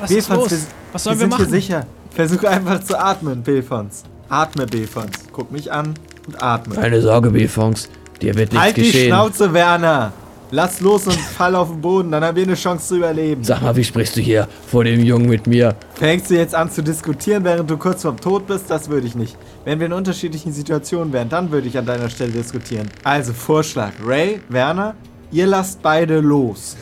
Was 0.00 0.10
Belfons, 0.10 0.50
wir, 0.50 0.58
Was 0.92 1.06
wir 1.06 1.16
sind 1.16 1.36
hier 1.36 1.46
sicher. 1.46 1.86
Versuch 2.10 2.44
einfach 2.44 2.82
zu 2.82 2.98
atmen, 2.98 3.42
Belfons. 3.42 4.04
Atme, 4.28 4.66
Belfons. 4.66 5.12
Guck 5.32 5.50
mich 5.50 5.70
an 5.72 5.94
und 6.26 6.42
atme. 6.42 6.74
Keine 6.74 7.00
Sorge, 7.00 7.30
B-Fonks, 7.30 7.88
dir 8.20 8.34
wird 8.34 8.52
nichts 8.52 8.64
halt 8.64 8.76
die 8.76 8.82
geschehen. 8.82 9.08
Schnauze, 9.08 9.52
Werner. 9.52 10.12
Lass 10.52 10.80
los 10.80 11.06
und 11.06 11.14
fall 11.36 11.54
auf 11.54 11.68
den 11.68 11.80
Boden, 11.80 12.10
dann 12.10 12.24
haben 12.24 12.36
wir 12.36 12.42
eine 12.42 12.54
Chance 12.54 12.88
zu 12.88 12.96
überleben. 12.96 13.44
Sag 13.44 13.62
mal, 13.62 13.74
wie 13.76 13.84
sprichst 13.84 14.16
du 14.16 14.20
hier 14.20 14.48
vor 14.66 14.82
dem 14.82 15.04
Jungen 15.04 15.28
mit 15.28 15.46
mir? 15.46 15.76
Fängst 15.94 16.30
du 16.30 16.34
jetzt 16.34 16.54
an 16.54 16.70
zu 16.70 16.82
diskutieren, 16.82 17.44
während 17.44 17.70
du 17.70 17.76
kurz 17.76 18.02
vorm 18.02 18.20
Tod 18.20 18.46
bist? 18.48 18.68
Das 18.68 18.88
würde 18.88 19.06
ich 19.06 19.14
nicht. 19.14 19.36
Wenn 19.64 19.78
wir 19.78 19.86
in 19.86 19.92
unterschiedlichen 19.92 20.52
Situationen 20.52 21.12
wären, 21.12 21.28
dann 21.28 21.52
würde 21.52 21.68
ich 21.68 21.78
an 21.78 21.86
deiner 21.86 22.10
Stelle 22.10 22.32
diskutieren. 22.32 22.88
Also, 23.04 23.32
Vorschlag. 23.32 23.92
Ray, 24.04 24.40
Werner, 24.48 24.94
ihr 25.30 25.46
lasst 25.46 25.82
beide 25.82 26.18
los. 26.18 26.76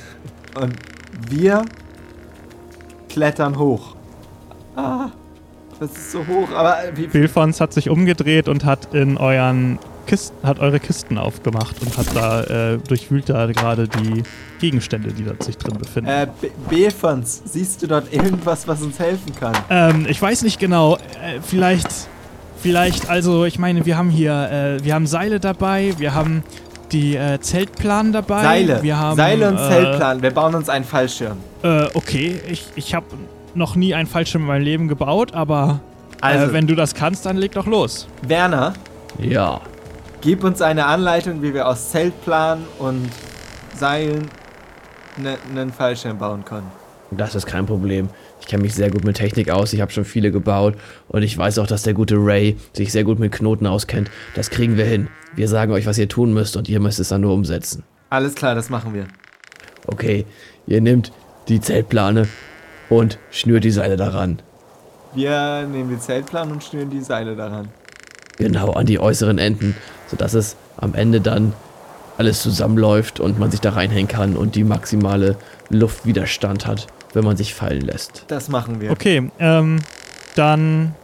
Und 0.59 0.75
wir 1.29 1.63
klettern 3.11 3.59
hoch. 3.59 3.98
Ah, 4.79 5.11
das 5.81 5.91
ist 5.91 6.13
so 6.13 6.21
hoch, 6.21 6.49
aber 6.55 6.77
wie, 6.95 7.09
Bilfons 7.09 7.61
hat 7.61 7.73
sich 7.73 7.91
umgedreht 7.91 8.49
und 8.49 8.65
hat 8.65 8.95
in 8.95 9.17
euren 9.17 9.79
Kisten, 10.07 10.47
hat 10.47 10.61
eure 10.61 10.79
Kisten 10.79 11.19
aufgemacht 11.19 11.77
und 11.83 11.99
hat 11.99 12.07
da, 12.15 12.43
äh, 12.75 12.79
durchwühlt 12.79 13.29
da 13.29 13.47
gerade 13.47 13.89
die 13.89 14.23
Gegenstände, 14.61 15.13
die 15.13 15.25
da 15.25 15.33
sich 15.45 15.59
drin 15.59 15.77
befinden. 15.77 16.09
äh, 16.09 16.27
B- 16.41 16.51
Befons, 16.85 17.43
siehst 17.45 17.83
du 17.83 17.89
dort 17.89 18.13
irgendwas, 18.13 18.67
was 18.69 18.81
uns 18.83 18.99
helfen 19.01 19.35
kann? 19.39 19.55
Ähm, 19.69 20.07
ich 20.09 20.23
weiß 20.23 20.43
nicht 20.43 20.59
genau. 20.61 20.95
Äh, 20.97 21.41
vielleicht, 21.43 21.89
vielleicht, 22.63 23.11
also 23.11 23.45
ich 23.45 23.59
meine, 23.59 23.85
wir 23.85 23.99
haben 23.99 24.11
hier, 24.11 24.79
äh, 24.79 24.85
wir 24.85 24.95
haben 24.95 25.07
Seile 25.09 25.41
dabei, 25.41 25.93
wir 25.99 26.15
haben 26.15 26.43
die 26.93 27.17
äh, 27.17 27.39
Zeltplan 27.41 28.13
dabei. 28.13 28.43
Seile, 28.43 28.83
wir 28.83 28.97
haben, 28.99 29.17
Seile 29.17 29.49
und 29.49 29.57
äh, 29.57 29.69
Zeltplan. 29.69 30.23
Wir 30.23 30.31
bauen 30.31 30.55
uns 30.55 30.69
einen 30.71 30.85
Fallschirm. 30.87 31.37
Äh, 31.63 31.87
okay, 31.95 32.41
ich, 32.51 32.65
ich 32.77 32.95
habe 32.95 33.05
noch 33.55 33.77
nie 33.77 33.95
einen 33.95 34.07
Fallschirm 34.09 34.43
in 34.43 34.49
meinem 34.49 34.63
Leben 34.65 34.89
gebaut, 34.89 35.35
aber 35.35 35.81
Also, 36.21 36.47
äh, 36.47 36.53
wenn 36.53 36.67
du 36.67 36.75
das 36.75 36.95
kannst, 36.95 37.27
dann 37.27 37.37
leg 37.37 37.53
doch 37.53 37.67
los. 37.67 38.09
Werner, 38.27 38.75
Ja. 39.19 39.61
gib 40.21 40.45
uns 40.45 40.61
eine 40.63 40.87
Anleitung, 40.87 41.43
wie 41.43 41.55
wir 41.55 41.67
aus 41.69 41.91
Zeltplan 41.91 42.61
und 42.79 43.09
Seilen 43.75 44.29
ne- 45.17 45.39
einen 45.51 45.73
Fallschirm 45.73 46.19
bauen 46.19 46.45
können. 46.45 46.67
Das 47.11 47.35
ist 47.35 47.47
kein 47.47 47.65
Problem. 47.65 48.11
Ich 48.41 48.47
kenne 48.47 48.63
mich 48.63 48.75
sehr 48.75 48.91
gut 48.91 49.05
mit 49.05 49.17
Technik 49.17 49.51
aus, 49.51 49.73
ich 49.73 49.81
habe 49.81 49.91
schon 49.91 50.05
viele 50.05 50.31
gebaut 50.31 50.75
und 51.09 51.23
ich 51.23 51.37
weiß 51.37 51.59
auch, 51.59 51.67
dass 51.67 51.83
der 51.83 51.95
gute 51.95 52.17
Ray 52.17 52.57
sich 52.75 52.93
sehr 52.93 53.05
gut 53.05 53.19
mit 53.19 53.33
Knoten 53.33 53.67
auskennt. 53.67 54.11
Das 54.35 54.51
kriegen 54.51 54.77
wir 54.77 54.85
hin. 54.85 55.09
Wir 55.35 55.49
sagen 55.49 55.73
euch, 55.73 55.87
was 55.87 55.97
ihr 55.99 56.09
tun 56.09 56.33
müsst 56.35 56.57
und 56.57 56.69
ihr 56.69 56.81
müsst 56.81 56.99
es 57.01 57.09
dann 57.09 57.23
nur 57.23 57.33
umsetzen. 57.35 57.83
Alles 58.11 58.35
klar, 58.35 58.55
das 58.55 58.69
machen 58.71 58.95
wir. 58.95 59.07
Okay, 59.87 60.27
ihr 60.67 60.81
nehmt 60.81 61.13
die 61.49 61.61
Zeltplane 61.61 62.29
und 62.89 63.19
schnürt 63.31 63.65
die 63.65 63.71
Seile 63.71 63.97
daran. 63.97 64.41
Wir 65.15 65.67
nehmen 65.67 65.91
den 65.91 66.01
Zeltplan 66.01 66.51
und 66.51 66.63
schnüren 66.63 66.91
die 66.91 67.01
Seile 67.01 67.35
daran. 67.35 67.69
Genau, 68.37 68.73
an 68.73 68.87
die 68.87 69.01
äußeren 69.01 69.39
Enden, 69.39 69.77
sodass 70.07 70.35
es 70.35 70.57
am 70.77 70.95
Ende 70.95 71.21
dann 71.21 71.53
alles 72.19 72.43
zusammenläuft 72.43 73.21
und 73.21 73.39
man 73.39 73.51
sich 73.51 73.61
da 73.61 73.71
reinhängen 73.71 74.09
kann 74.09 74.37
und 74.37 74.55
die 74.55 74.65
maximale 74.65 75.37
Luftwiderstand 75.71 76.67
hat, 76.67 76.87
wenn 77.15 77.25
man 77.25 77.37
sich 77.37 77.55
fallen 77.55 77.81
lässt. 77.81 78.25
Das 78.29 78.49
machen 78.49 78.81
wir. 78.81 78.91
Okay, 78.91 79.31
ähm, 79.39 79.79
dann 80.35 80.95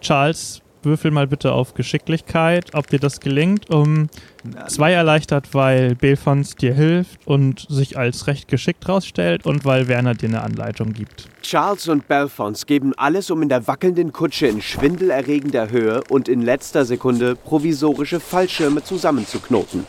Charles, 0.00 0.62
würfel 0.84 1.10
mal 1.10 1.26
bitte 1.26 1.52
auf 1.52 1.74
Geschicklichkeit, 1.74 2.74
ob 2.74 2.86
dir 2.88 2.98
das 2.98 3.20
gelingt. 3.20 3.70
Um 3.70 4.08
Na, 4.44 4.66
zwei 4.66 4.92
erleichtert, 4.92 5.54
weil 5.54 5.94
Belfons 5.94 6.56
dir 6.56 6.74
hilft 6.74 7.26
und 7.26 7.66
sich 7.68 7.98
als 7.98 8.26
recht 8.26 8.48
geschickt 8.48 8.88
rausstellt 8.88 9.46
und 9.46 9.64
weil 9.64 9.88
Werner 9.88 10.14
dir 10.14 10.28
eine 10.28 10.42
Anleitung 10.42 10.92
gibt. 10.92 11.28
Charles 11.42 11.88
und 11.88 12.08
Belfons 12.08 12.66
geben 12.66 12.92
alles, 12.96 13.30
um 13.30 13.42
in 13.42 13.48
der 13.48 13.66
wackelnden 13.66 14.12
Kutsche 14.12 14.46
in 14.46 14.62
schwindelerregender 14.62 15.70
Höhe 15.70 16.02
und 16.08 16.28
in 16.28 16.42
letzter 16.42 16.84
Sekunde 16.84 17.36
provisorische 17.36 18.20
Fallschirme 18.20 18.82
zusammenzuknoten. 18.82 19.86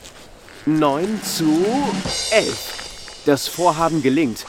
9 0.65 1.21
zu 1.23 1.65
11. 2.31 3.23
Das 3.25 3.47
Vorhaben 3.47 4.01
gelingt, 4.01 4.45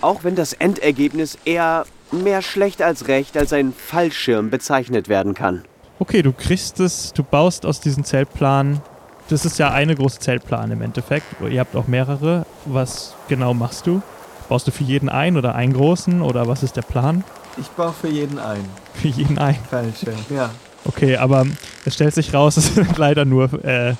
auch 0.00 0.24
wenn 0.24 0.34
das 0.34 0.52
Endergebnis 0.52 1.38
eher 1.44 1.86
mehr 2.12 2.42
schlecht 2.42 2.82
als 2.82 3.08
recht 3.08 3.36
als 3.36 3.52
ein 3.52 3.72
Fallschirm 3.72 4.50
bezeichnet 4.50 5.08
werden 5.08 5.34
kann. 5.34 5.64
Okay, 5.98 6.22
du 6.22 6.32
kriegst 6.32 6.80
es, 6.80 7.12
du 7.12 7.22
baust 7.22 7.64
aus 7.66 7.80
diesem 7.80 8.04
Zeltplan. 8.04 8.80
Das 9.28 9.44
ist 9.44 9.58
ja 9.58 9.70
eine 9.70 9.94
große 9.94 10.18
Zeltplan 10.18 10.70
im 10.70 10.82
Endeffekt. 10.82 11.26
Ihr 11.40 11.60
habt 11.60 11.74
auch 11.76 11.86
mehrere. 11.86 12.44
Was 12.66 13.14
genau 13.28 13.54
machst 13.54 13.86
du? 13.86 14.02
Baust 14.48 14.66
du 14.66 14.70
für 14.70 14.84
jeden 14.84 15.08
einen 15.08 15.36
oder 15.36 15.54
einen 15.54 15.72
großen 15.72 16.20
oder 16.20 16.46
was 16.46 16.62
ist 16.62 16.76
der 16.76 16.82
Plan? 16.82 17.24
ich 17.56 17.68
baue 17.68 17.92
für 17.92 18.08
jeden 18.08 18.38
einen 18.38 18.68
Für 18.94 19.08
jeden 19.08 19.38
einen. 19.38 19.58
Fallschirm. 19.70 20.18
Ja. 20.30 20.50
Okay, 20.84 21.16
aber 21.16 21.46
es 21.84 21.94
stellt 21.94 22.14
sich 22.14 22.34
raus, 22.34 22.56
es 22.58 22.74
sind 22.74 22.98
leider 22.98 23.24
nur 23.24 23.52
äh, 23.64 23.94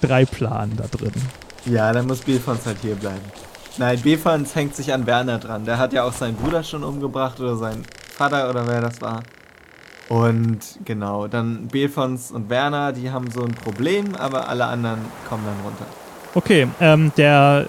drei 0.00 0.24
Planen 0.24 0.76
da 0.76 0.84
drin. 0.86 1.12
Ja, 1.66 1.92
dann 1.92 2.06
muss 2.06 2.20
Befons 2.20 2.64
halt 2.66 2.78
hier 2.80 2.94
bleiben. 2.94 3.20
Nein, 3.76 4.00
Befons 4.00 4.54
hängt 4.54 4.74
sich 4.74 4.92
an 4.92 5.06
Werner 5.06 5.38
dran. 5.38 5.64
Der 5.64 5.78
hat 5.78 5.92
ja 5.92 6.04
auch 6.04 6.12
seinen 6.12 6.36
Bruder 6.36 6.62
schon 6.62 6.82
umgebracht 6.82 7.38
oder 7.38 7.56
seinen 7.56 7.84
Vater 8.16 8.48
oder 8.50 8.66
wer 8.66 8.80
das 8.80 9.00
war. 9.00 9.22
Und 10.10 10.58
genau, 10.84 11.28
dann 11.28 11.68
Befons 11.68 12.32
und 12.32 12.50
Werner, 12.50 12.90
die 12.90 13.12
haben 13.12 13.30
so 13.30 13.44
ein 13.44 13.52
Problem, 13.52 14.16
aber 14.16 14.48
alle 14.48 14.66
anderen 14.66 14.98
kommen 15.28 15.44
dann 15.44 15.64
runter. 15.64 15.86
Okay, 16.34 16.66
ähm, 16.80 17.12
der 17.16 17.68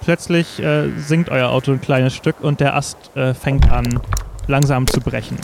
plötzlich 0.00 0.58
äh, 0.58 0.88
sinkt 0.96 1.28
euer 1.28 1.50
Auto 1.50 1.72
ein 1.72 1.80
kleines 1.82 2.14
Stück 2.14 2.36
und 2.40 2.60
der 2.60 2.76
Ast 2.76 3.14
äh, 3.14 3.34
fängt 3.34 3.70
an 3.70 4.00
langsam 4.46 4.86
zu 4.86 5.02
brechen. 5.02 5.36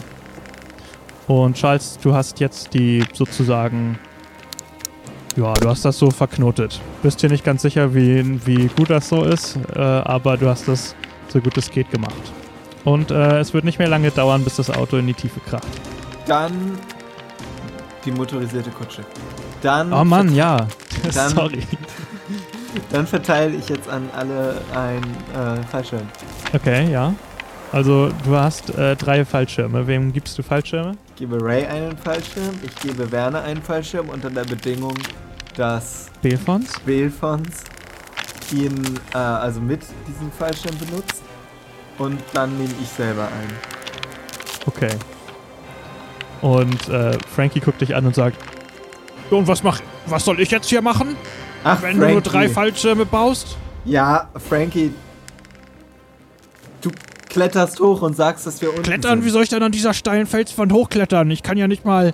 Und 1.28 1.56
Charles, 1.56 1.98
du 2.02 2.14
hast 2.14 2.40
jetzt 2.40 2.72
die 2.72 3.04
sozusagen, 3.12 3.98
ja, 5.36 5.52
du 5.52 5.68
hast 5.68 5.84
das 5.84 5.98
so 5.98 6.10
verknotet. 6.10 6.80
Bist 7.02 7.22
dir 7.22 7.28
nicht 7.28 7.44
ganz 7.44 7.60
sicher, 7.60 7.94
wie, 7.94 8.46
wie 8.46 8.68
gut 8.68 8.88
das 8.88 9.10
so 9.10 9.22
ist, 9.22 9.58
äh, 9.74 9.78
aber 9.78 10.38
du 10.38 10.48
hast 10.48 10.66
das 10.66 10.96
so 11.28 11.40
gut 11.40 11.58
es 11.58 11.70
geht 11.70 11.90
gemacht. 11.90 12.32
Und 12.86 13.10
äh, 13.10 13.38
es 13.38 13.52
wird 13.52 13.64
nicht 13.64 13.78
mehr 13.78 13.88
lange 13.88 14.10
dauern, 14.10 14.42
bis 14.44 14.56
das 14.56 14.70
Auto 14.70 14.96
in 14.96 15.06
die 15.06 15.14
Tiefe 15.14 15.40
kracht. 15.40 15.68
Dann 16.26 16.78
die 18.04 18.10
motorisierte 18.12 18.70
Kutsche. 18.70 19.04
Dann, 19.60 19.92
Oh 19.92 20.04
Mann, 20.04 20.34
ja. 20.34 20.66
Dann- 21.14 21.30
Sorry. 21.30 21.62
dann 22.90 23.06
verteile 23.06 23.54
ich 23.56 23.68
jetzt 23.68 23.88
an 23.88 24.08
alle 24.16 24.60
ein 24.74 25.02
äh, 25.34 25.62
Fallschirm. 25.70 26.08
Okay, 26.54 26.90
ja. 26.90 27.14
Also 27.70 28.10
du 28.24 28.36
hast 28.36 28.70
äh, 28.76 28.96
drei 28.96 29.24
Fallschirme. 29.24 29.86
Wem 29.86 30.12
gibst 30.12 30.36
du 30.38 30.42
Fallschirme? 30.42 30.92
Ich 31.08 31.16
gebe 31.16 31.42
Ray 31.42 31.64
einen 31.66 31.96
Fallschirm, 31.96 32.54
ich 32.62 32.74
gebe 32.76 33.10
Werner 33.10 33.42
einen 33.42 33.62
Fallschirm 33.62 34.08
unter 34.10 34.28
der 34.30 34.44
Bedingung, 34.44 34.94
dass 35.56 36.10
Belfons? 36.20 36.72
Belfons 36.84 37.64
ihn 38.52 38.98
äh, 39.14 39.18
also 39.18 39.60
mit 39.60 39.80
diesem 40.06 40.30
Fallschirm 40.32 40.76
benutzt. 40.78 41.22
Und 41.98 42.20
dann 42.32 42.56
nehme 42.58 42.72
ich 42.80 42.88
selber 42.88 43.24
einen. 43.24 43.52
Okay. 44.66 44.90
Und 46.42 46.88
äh, 46.88 47.16
Frankie 47.34 47.60
guckt 47.60 47.80
dich 47.80 47.94
an 47.94 48.04
und 48.04 48.14
sagt: 48.14 48.36
Und 49.30 49.46
was 49.48 49.62
mach, 49.62 49.80
was 50.06 50.24
soll 50.24 50.40
ich 50.40 50.50
jetzt 50.50 50.68
hier 50.68 50.82
machen, 50.82 51.16
Ach, 51.64 51.80
wenn 51.82 51.98
du 51.98 52.08
nur 52.08 52.20
drei 52.20 52.48
Fallschirme 52.48 53.06
baust? 53.06 53.56
Ja, 53.84 54.28
Frankie. 54.48 54.92
Du 56.80 56.90
kletterst 57.28 57.80
hoch 57.80 58.02
und 58.02 58.16
sagst, 58.16 58.46
dass 58.46 58.60
wir 58.60 58.70
unten 58.70 58.82
Klettern? 58.82 59.20
Wie 59.20 59.24
sind. 59.24 59.32
soll 59.32 59.42
ich 59.44 59.48
denn 59.48 59.62
an 59.62 59.72
dieser 59.72 59.94
steilen 59.94 60.26
Felswand 60.26 60.72
hochklettern? 60.72 61.30
Ich 61.30 61.42
kann 61.42 61.56
ja 61.56 61.68
nicht 61.68 61.84
mal, 61.84 62.12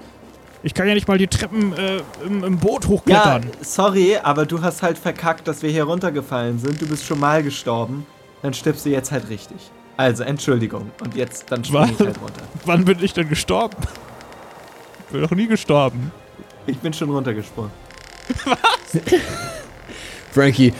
ich 0.63 0.75
kann 0.75 0.87
ja 0.87 0.95
nicht 0.95 1.09
mal 1.09 1.19
die 1.19 1.27
Treppen 1.27 1.73
äh, 1.77 2.03
im, 2.25 2.45
im 2.45 2.59
Boot 2.59 2.85
Ja, 2.85 2.91
hochklettern. 2.91 3.47
sorry, 3.63 4.17
aber 4.23 4.47
du 4.47 4.61
hast 4.63 4.83
halt 4.83 4.99
verkackt, 4.99 5.49
dass 5.49 5.63
wir 5.63 5.71
hier 5.71 5.85
runtergefallen 5.85 6.59
sind. 6.59 6.81
Du 6.81 6.87
bist 6.87 7.05
schon 7.07 7.19
mal 7.19 7.43
gestorben. 7.43 8.07
Dann 8.43 8.55
stirbst 8.55 8.85
du 8.87 8.91
jetzt 8.91 9.11
halt 9.11 9.29
richtig. 9.31 9.57
Also, 9.97 10.23
Entschuldigung. 10.23 10.91
Und 11.03 11.17
jetzt, 11.17 11.51
dann 11.51 11.65
spring 11.65 11.91
ich 11.93 11.99
halt 11.99 12.21
runter. 12.21 12.43
Wann 12.67 12.85
bin 12.85 13.03
ich 13.03 13.13
denn 13.15 13.29
gestorben? 13.29 13.77
Ich 15.09 15.13
bin 15.13 15.23
doch 15.23 15.31
nie 15.31 15.47
gestorben. 15.47 16.13
Ich 16.67 16.79
bin 16.79 16.93
schon 16.93 17.11
runtergesprungen. 17.11 17.71
Frankie, 20.33 20.73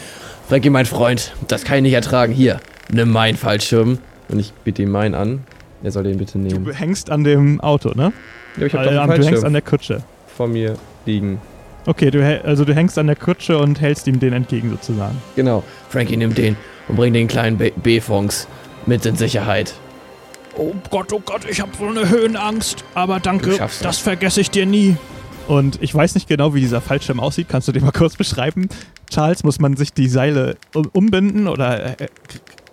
Frankie, 0.47 0.69
mein 0.69 0.85
Freund, 0.85 1.33
das 1.47 1.63
kann 1.63 1.77
ich 1.77 1.83
nicht 1.83 1.93
ertragen. 1.93 2.33
Hier, 2.33 2.59
nimm 2.91 3.09
meinen 3.11 3.37
Fallschirm. 3.37 3.97
Und 4.29 4.39
ich 4.39 4.53
biete 4.63 4.83
ihm 4.83 4.91
meinen 4.91 5.15
an. 5.15 5.43
Er 5.81 5.91
soll 5.91 6.03
den 6.03 6.17
bitte 6.17 6.33
Du 6.33 6.39
nehmen. 6.39 6.71
hängst 6.71 7.09
an 7.09 7.23
dem 7.23 7.59
Auto, 7.61 7.89
ne? 7.95 8.13
Ja, 8.57 8.65
ich 8.67 8.73
hab 8.73 8.81
Äh, 8.85 8.93
doch 8.93 9.01
einen 9.01 9.07
du 9.09 9.13
hängst 9.13 9.27
an 9.27 9.33
Fallschirm 9.33 9.53
der 9.53 9.61
Kutsche. 9.61 10.03
vor 10.35 10.47
mir 10.47 10.75
liegen. 11.05 11.41
Okay, 11.85 12.11
du, 12.11 12.23
also 12.45 12.65
du 12.65 12.75
hängst 12.75 12.97
an 12.99 13.07
der 13.07 13.15
Kutsche 13.15 13.57
und 13.57 13.81
hältst 13.81 14.05
ihm 14.07 14.19
den 14.19 14.33
entgegen 14.33 14.69
sozusagen. 14.69 15.17
Genau. 15.35 15.63
Frankie, 15.89 16.17
nimm 16.17 16.35
den 16.35 16.55
und 16.87 16.97
bring 16.97 17.13
den 17.13 17.27
kleinen 17.27 17.57
B- 17.57 17.71
B-Fonks 17.75 18.47
mit 18.85 19.05
in 19.05 19.15
Sicherheit. 19.15 19.73
Oh 20.57 20.73
Gott, 20.89 21.13
oh 21.13 21.21
Gott, 21.25 21.41
ich 21.49 21.61
habe 21.61 21.71
so 21.77 21.85
eine 21.87 22.09
Höhenangst. 22.09 22.83
Aber 22.95 23.19
danke, 23.19 23.57
das 23.57 23.79
das. 23.79 23.97
vergesse 23.99 24.41
ich 24.41 24.51
dir 24.51 24.65
nie. 24.65 24.97
Und 25.47 25.81
ich 25.81 25.93
weiß 25.95 26.15
nicht 26.15 26.27
genau, 26.27 26.53
wie 26.53 26.59
dieser 26.61 26.81
Fallschirm 26.81 27.19
aussieht. 27.19 27.47
Kannst 27.49 27.67
du 27.67 27.71
den 27.71 27.83
mal 27.83 27.91
kurz 27.97 28.15
beschreiben? 28.15 28.69
Charles, 29.09 29.43
muss 29.43 29.59
man 29.59 29.75
sich 29.77 29.93
die 29.93 30.07
Seile 30.07 30.57
um- 30.75 30.89
umbinden 30.93 31.47
oder 31.47 31.85
äh, 31.85 31.95
k- 31.95 32.09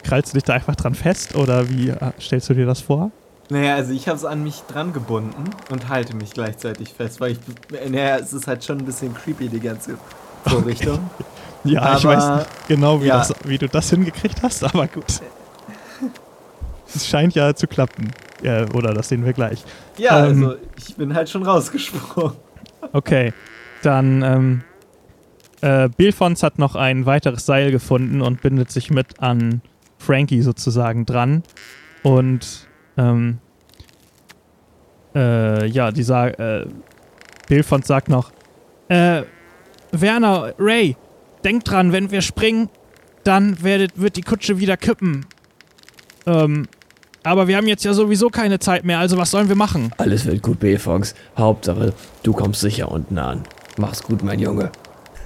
krallst 0.02 0.32
du 0.32 0.34
dich 0.34 0.44
da 0.44 0.54
einfach 0.54 0.76
dran 0.76 0.94
fest? 0.94 1.34
Oder 1.36 1.70
wie 1.70 1.88
äh, 1.90 1.96
stellst 2.20 2.48
du 2.50 2.54
dir 2.54 2.66
das 2.66 2.80
vor? 2.80 3.10
Naja, 3.48 3.76
also 3.76 3.92
ich 3.92 4.08
habe 4.08 4.18
es 4.18 4.24
an 4.24 4.42
mich 4.42 4.62
dran 4.68 4.92
gebunden 4.92 5.44
und 5.70 5.88
halte 5.88 6.16
mich 6.16 6.32
gleichzeitig 6.32 6.92
fest, 6.92 7.20
weil 7.20 7.32
ich. 7.32 7.38
Naja, 7.90 8.16
es 8.18 8.32
ist 8.32 8.46
halt 8.48 8.64
schon 8.64 8.78
ein 8.78 8.84
bisschen 8.84 9.14
creepy, 9.14 9.48
die 9.48 9.60
ganze 9.60 9.96
Vorrichtung. 10.46 10.98
Ja, 11.64 11.96
ich 11.96 12.04
Aber- 12.06 12.16
weiß 12.16 12.36
nicht 12.38 12.68
genau, 12.68 13.02
wie, 13.02 13.06
ja. 13.06 13.18
das, 13.18 13.34
wie 13.44 13.58
du 13.58 13.66
das 13.68 13.90
hingekriegt 13.90 14.40
hast, 14.40 14.62
aber 14.62 14.86
gut. 14.86 15.04
Es 16.96 17.06
scheint 17.06 17.34
ja 17.34 17.54
zu 17.54 17.66
klappen. 17.66 18.10
Ja, 18.42 18.66
oder 18.74 18.92
das 18.94 19.08
sehen 19.08 19.24
wir 19.24 19.32
gleich. 19.32 19.62
Ja, 19.98 20.26
Ähm. 20.26 20.44
also 20.44 20.56
ich 20.78 20.96
bin 20.96 21.14
halt 21.14 21.28
schon 21.28 21.42
rausgesprungen. 21.42 22.32
Okay, 22.92 23.32
dann 23.82 24.22
ähm, 24.22 24.62
äh, 25.60 25.88
Bilfons 25.88 26.42
hat 26.42 26.58
noch 26.58 26.74
ein 26.76 27.06
weiteres 27.06 27.46
Seil 27.46 27.70
gefunden 27.70 28.20
und 28.22 28.42
bindet 28.42 28.70
sich 28.70 28.90
mit 28.90 29.20
an 29.20 29.62
Frankie 29.98 30.42
sozusagen 30.42 31.06
dran. 31.06 31.42
Und 32.02 32.66
ähm, 32.96 33.38
Äh, 35.14 35.66
ja, 35.68 35.90
dieser, 35.92 36.38
äh, 36.38 36.66
Belfont 37.48 37.86
sagt 37.86 38.08
noch, 38.10 38.32
äh, 38.88 39.22
Werner, 39.90 40.52
Ray, 40.58 40.94
denkt 41.42 41.70
dran, 41.70 41.92
wenn 41.92 42.10
wir 42.10 42.20
springen, 42.20 42.68
dann 43.24 43.62
werdet, 43.62 43.98
wird 43.98 44.16
die 44.16 44.22
Kutsche 44.22 44.58
wieder 44.58 44.76
kippen. 44.76 45.24
Ähm, 46.26 46.68
aber 47.26 47.48
wir 47.48 47.56
haben 47.56 47.66
jetzt 47.66 47.84
ja 47.84 47.92
sowieso 47.92 48.28
keine 48.30 48.60
Zeit 48.60 48.84
mehr, 48.84 49.00
also 49.00 49.16
was 49.16 49.32
sollen 49.32 49.48
wir 49.48 49.56
machen? 49.56 49.90
Alles 49.98 50.26
wird 50.26 50.42
gut, 50.42 50.60
B-Fox. 50.60 51.14
Hauptsache, 51.36 51.92
du 52.22 52.32
kommst 52.32 52.60
sicher 52.60 52.90
unten 52.90 53.18
an. 53.18 53.42
Mach's 53.76 54.02
gut, 54.02 54.22
mein 54.22 54.38
Junge. 54.38 54.70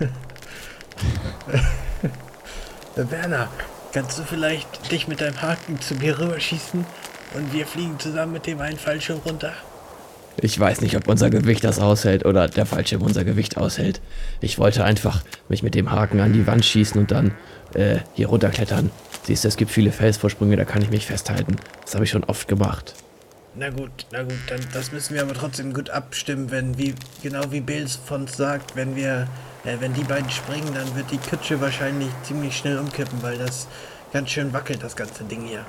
Äh, 2.96 3.08
Werner, 3.08 3.48
kannst 3.92 4.18
du 4.18 4.24
vielleicht 4.24 4.90
dich 4.90 5.06
mit 5.06 5.20
deinem 5.20 5.40
Haken 5.40 5.80
zu 5.80 5.94
mir 5.94 6.18
rüberschießen 6.18 6.84
und 7.34 7.52
wir 7.52 7.64
fliegen 7.64 7.98
zusammen 8.00 8.32
mit 8.32 8.46
dem 8.46 8.60
einen 8.60 8.76
Fallschirm 8.76 9.20
runter? 9.24 9.52
Ich 10.36 10.58
weiß 10.58 10.80
nicht, 10.80 10.96
ob 10.96 11.06
unser 11.06 11.30
Gewicht 11.30 11.62
das 11.62 11.78
aushält 11.78 12.26
oder 12.26 12.48
der 12.48 12.66
Fallschirm 12.66 13.00
unser 13.02 13.24
Gewicht 13.24 13.56
aushält. 13.56 14.00
Ich 14.40 14.58
wollte 14.58 14.84
einfach 14.84 15.22
mich 15.48 15.62
mit 15.62 15.76
dem 15.76 15.92
Haken 15.92 16.18
an 16.18 16.32
die 16.32 16.46
Wand 16.48 16.64
schießen 16.64 17.00
und 17.00 17.12
dann 17.12 17.30
äh, 17.74 17.98
hier 18.14 18.26
runterklettern. 18.26 18.90
Siehst 19.22 19.44
du, 19.44 19.48
es 19.48 19.56
gibt 19.56 19.70
viele 19.70 19.92
Felsvorsprünge, 19.92 20.56
da 20.56 20.64
kann 20.64 20.82
ich 20.82 20.90
mich 20.90 21.06
festhalten. 21.06 21.56
Das 21.82 21.94
habe 21.94 22.04
ich 22.04 22.10
schon 22.10 22.24
oft 22.24 22.48
gemacht. 22.48 22.94
Na 23.54 23.68
gut, 23.68 24.06
na 24.12 24.22
gut, 24.22 24.38
dann 24.48 24.60
das 24.72 24.92
müssen 24.92 25.14
wir 25.14 25.22
aber 25.22 25.34
trotzdem 25.34 25.74
gut 25.74 25.90
abstimmen, 25.90 26.50
wenn 26.50 26.78
wie 26.78 26.94
genau 27.22 27.50
wie 27.50 27.60
Bales 27.60 27.96
von 27.96 28.28
sagt, 28.28 28.76
wenn 28.76 28.94
wir 28.94 29.26
äh, 29.64 29.76
wenn 29.80 29.92
die 29.92 30.04
beiden 30.04 30.30
springen, 30.30 30.72
dann 30.74 30.94
wird 30.94 31.10
die 31.10 31.18
Kutsche 31.18 31.60
wahrscheinlich 31.60 32.08
ziemlich 32.22 32.56
schnell 32.56 32.78
umkippen, 32.78 33.22
weil 33.22 33.38
das 33.38 33.66
ganz 34.12 34.30
schön 34.30 34.52
wackelt 34.52 34.82
das 34.82 34.96
ganze 34.96 35.24
Ding 35.24 35.42
hier. 35.42 35.64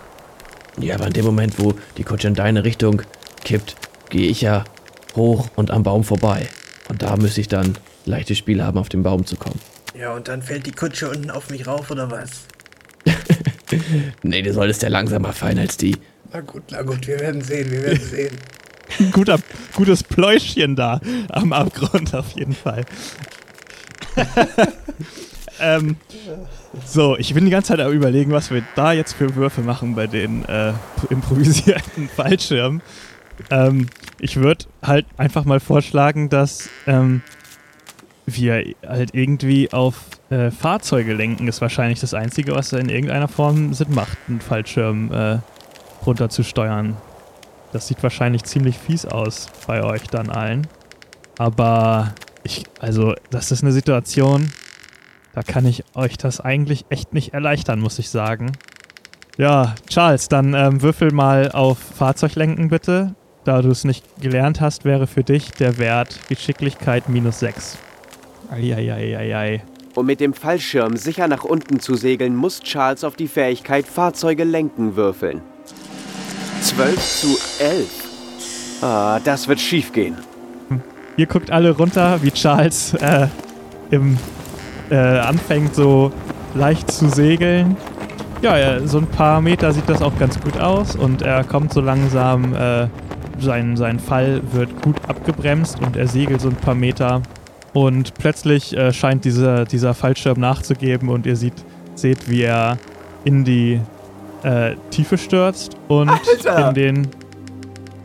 Ja, 0.77 0.95
aber 0.95 1.07
in 1.07 1.13
dem 1.13 1.25
Moment, 1.25 1.59
wo 1.59 1.73
die 1.97 2.03
Kutsche 2.03 2.27
in 2.27 2.35
deine 2.35 2.63
Richtung 2.63 3.01
kippt, 3.43 3.75
gehe 4.09 4.29
ich 4.29 4.41
ja 4.41 4.63
hoch 5.15 5.49
und 5.55 5.71
am 5.71 5.83
Baum 5.83 6.03
vorbei. 6.03 6.47
Und 6.87 7.01
da 7.01 7.17
müsste 7.17 7.41
ich 7.41 7.47
dann 7.47 7.77
leichtes 8.05 8.37
Spiel 8.37 8.63
haben, 8.63 8.77
auf 8.77 8.89
den 8.89 9.03
Baum 9.03 9.25
zu 9.25 9.35
kommen. 9.35 9.59
Ja, 9.97 10.13
und 10.13 10.27
dann 10.27 10.41
fällt 10.41 10.65
die 10.65 10.71
Kutsche 10.71 11.09
unten 11.09 11.29
auf 11.29 11.49
mich 11.49 11.67
rauf 11.67 11.91
oder 11.91 12.09
was? 12.09 12.29
Nee, 14.23 14.41
du 14.41 14.53
solltest 14.53 14.81
ja 14.83 14.89
langsamer 14.89 15.33
fallen 15.33 15.57
als 15.57 15.77
die. 15.77 15.95
Na 16.33 16.41
gut, 16.41 16.63
na 16.71 16.81
gut, 16.81 17.07
wir 17.07 17.19
werden 17.19 17.41
sehen, 17.41 17.71
wir 17.71 17.83
werden 17.83 18.01
sehen. 18.01 18.37
Guter, 19.11 19.39
gutes 19.73 20.03
Pläuschchen 20.03 20.75
da 20.75 20.99
am 21.29 21.53
Abgrund 21.53 22.13
auf 22.13 22.33
jeden 22.33 22.53
Fall. 22.53 22.85
ähm, 25.61 25.95
so, 26.85 27.17
ich 27.17 27.33
bin 27.33 27.45
die 27.45 27.51
ganze 27.51 27.69
Zeit 27.69 27.79
am 27.79 27.91
überlegen, 27.91 28.31
was 28.31 28.51
wir 28.51 28.63
da 28.75 28.91
jetzt 28.91 29.13
für 29.13 29.35
Würfe 29.35 29.61
machen 29.61 29.95
bei 29.95 30.07
den 30.07 30.43
äh, 30.45 30.73
improvisierten 31.09 32.09
Fallschirmen. 32.09 32.81
Ähm, 33.49 33.87
ich 34.19 34.35
würde 34.35 34.65
halt 34.83 35.05
einfach 35.17 35.45
mal 35.45 35.59
vorschlagen, 35.59 36.29
dass 36.29 36.69
ähm, 36.85 37.21
wir 38.25 38.63
halt 38.85 39.11
irgendwie 39.13 39.71
auf 39.71 40.03
äh, 40.31 40.49
Fahrzeuge 40.49 41.13
lenken, 41.13 41.47
ist 41.47 41.61
wahrscheinlich 41.61 41.99
das 41.99 42.13
Einzige, 42.13 42.55
was 42.55 42.71
in 42.73 42.89
irgendeiner 42.89 43.27
Form 43.27 43.73
Sinn 43.73 43.93
macht, 43.93 44.17
einen 44.27 44.41
Fallschirm 44.41 45.11
äh, 45.11 45.39
runterzusteuern. 46.05 46.97
Das 47.73 47.87
sieht 47.87 48.01
wahrscheinlich 48.01 48.43
ziemlich 48.43 48.77
fies 48.77 49.05
aus 49.05 49.47
bei 49.67 49.83
euch 49.83 50.03
dann 50.07 50.29
allen. 50.29 50.67
Aber 51.37 52.13
ich, 52.43 52.63
also, 52.79 53.13
das 53.29 53.51
ist 53.51 53.63
eine 53.63 53.71
Situation, 53.71 54.51
da 55.33 55.43
kann 55.43 55.65
ich 55.65 55.83
euch 55.95 56.17
das 56.17 56.41
eigentlich 56.41 56.85
echt 56.89 57.13
nicht 57.13 57.33
erleichtern, 57.33 57.79
muss 57.79 57.99
ich 57.99 58.09
sagen. 58.09 58.51
Ja, 59.37 59.75
Charles, 59.89 60.27
dann 60.27 60.53
ähm, 60.53 60.81
würfel 60.81 61.11
mal 61.11 61.51
auf 61.51 61.77
Fahrzeuglenken 61.77 62.69
bitte. 62.69 63.15
Da 63.43 63.61
du 63.61 63.69
es 63.69 63.85
nicht 63.85 64.05
gelernt 64.21 64.61
hast, 64.61 64.85
wäre 64.85 65.07
für 65.07 65.23
dich 65.23 65.51
der 65.51 65.77
Wert 65.77 66.19
Geschicklichkeit 66.29 67.09
minus 67.09 67.39
6. 67.39 67.77
Eieieiei. 68.51 69.63
Um 69.93 70.05
mit 70.05 70.21
dem 70.21 70.33
Fallschirm 70.33 70.95
sicher 70.95 71.27
nach 71.27 71.43
unten 71.43 71.81
zu 71.81 71.95
segeln, 71.95 72.35
muss 72.35 72.61
Charles 72.61 73.03
auf 73.03 73.17
die 73.17 73.27
Fähigkeit 73.27 73.85
Fahrzeuge 73.85 74.45
lenken 74.45 74.95
würfeln. 74.95 75.41
12 76.61 77.19
zu 77.19 77.37
11. 77.59 78.81
Ah, 78.81 79.19
das 79.23 79.49
wird 79.49 79.59
schiefgehen. 79.59 80.15
Ihr 81.17 81.25
guckt 81.25 81.51
alle 81.51 81.71
runter, 81.71 82.19
wie 82.21 82.31
Charles 82.31 82.93
äh, 82.93 83.27
im, 83.89 84.17
äh, 84.89 84.95
anfängt 84.95 85.75
so 85.75 86.11
leicht 86.55 86.89
zu 86.89 87.09
segeln. 87.09 87.75
Ja, 88.41 88.79
so 88.87 88.97
ein 88.99 89.07
paar 89.07 89.41
Meter 89.41 89.73
sieht 89.73 89.89
das 89.89 90.01
auch 90.01 90.17
ganz 90.17 90.39
gut 90.39 90.57
aus 90.59 90.95
und 90.95 91.21
er 91.21 91.43
kommt 91.43 91.73
so 91.73 91.81
langsam, 91.81 92.55
äh, 92.55 92.87
sein, 93.39 93.75
sein 93.75 93.99
Fall 93.99 94.41
wird 94.53 94.81
gut 94.81 94.95
abgebremst 95.07 95.81
und 95.81 95.97
er 95.97 96.07
segelt 96.07 96.41
so 96.41 96.49
ein 96.49 96.55
paar 96.55 96.75
Meter 96.75 97.21
und 97.73 98.13
plötzlich 98.15 98.75
äh, 98.75 98.91
scheint 98.93 99.25
dieser, 99.25 99.65
dieser 99.65 99.93
Fallschirm 99.93 100.39
nachzugeben 100.39 101.09
und 101.09 101.25
ihr 101.25 101.35
sieht, 101.35 101.53
seht, 101.95 102.29
wie 102.29 102.43
er 102.43 102.77
in 103.23 103.43
die 103.43 103.79
äh, 104.43 104.75
Tiefe 104.89 105.17
stürzt 105.17 105.77
und 105.87 106.09
Alter! 106.09 106.69
in 106.69 106.73
den, 106.73 107.07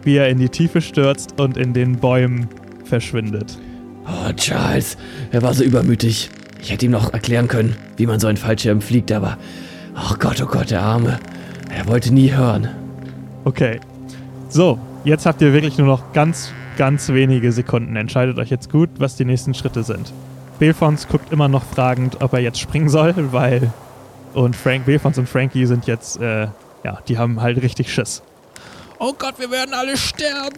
wie 0.02 0.16
er 0.16 0.28
in 0.28 0.38
die 0.38 0.48
Tiefe 0.48 0.80
stürzt 0.80 1.40
und 1.40 1.56
in 1.56 1.72
den 1.72 1.96
Bäumen 1.98 2.48
verschwindet. 2.84 3.58
Oh, 4.06 4.32
Charles, 4.36 4.96
er 5.32 5.42
war 5.42 5.52
so 5.52 5.64
übermütig. 5.64 6.30
Ich 6.60 6.70
hätte 6.70 6.86
ihm 6.86 6.92
noch 6.92 7.12
erklären 7.12 7.48
können, 7.48 7.76
wie 7.96 8.06
man 8.06 8.20
so 8.20 8.28
einen 8.28 8.36
Fallschirm 8.36 8.80
fliegt, 8.80 9.10
aber. 9.12 9.38
Oh 9.96 10.14
Gott, 10.18 10.40
oh 10.42 10.46
Gott, 10.46 10.70
der 10.70 10.82
Arme. 10.82 11.18
Er 11.70 11.86
wollte 11.86 12.12
nie 12.12 12.32
hören. 12.32 12.68
Okay. 13.44 13.80
So, 14.48 14.78
jetzt 15.04 15.26
habt 15.26 15.40
ihr 15.42 15.52
wirklich 15.52 15.78
nur 15.78 15.86
noch 15.86 16.12
ganz, 16.12 16.52
ganz 16.76 17.08
wenige 17.08 17.52
Sekunden. 17.52 17.96
Entscheidet 17.96 18.38
euch 18.38 18.50
jetzt 18.50 18.70
gut, 18.70 18.90
was 18.98 19.16
die 19.16 19.24
nächsten 19.24 19.54
Schritte 19.54 19.82
sind. 19.82 20.12
Belfons 20.58 21.08
guckt 21.08 21.32
immer 21.32 21.48
noch 21.48 21.64
fragend, 21.64 22.22
ob 22.22 22.32
er 22.32 22.40
jetzt 22.40 22.60
springen 22.60 22.88
soll, 22.88 23.14
weil. 23.32 23.72
Und 24.34 24.54
Frank, 24.54 24.84
Belfons 24.84 25.16
und 25.18 25.28
Frankie 25.28 25.64
sind 25.64 25.86
jetzt, 25.86 26.20
äh, 26.20 26.48
ja, 26.84 26.98
die 27.08 27.16
haben 27.16 27.40
halt 27.40 27.62
richtig 27.62 27.92
Schiss. 27.92 28.22
Oh 28.98 29.14
Gott, 29.18 29.38
wir 29.38 29.50
werden 29.50 29.74
alle 29.74 29.96
sterben. 29.96 30.56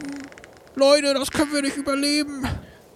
Leute, 0.74 1.15
das 1.15 1.31
können 1.31 1.53
wir 1.53 1.62
nicht 1.62 1.77
überleben. 1.77 2.47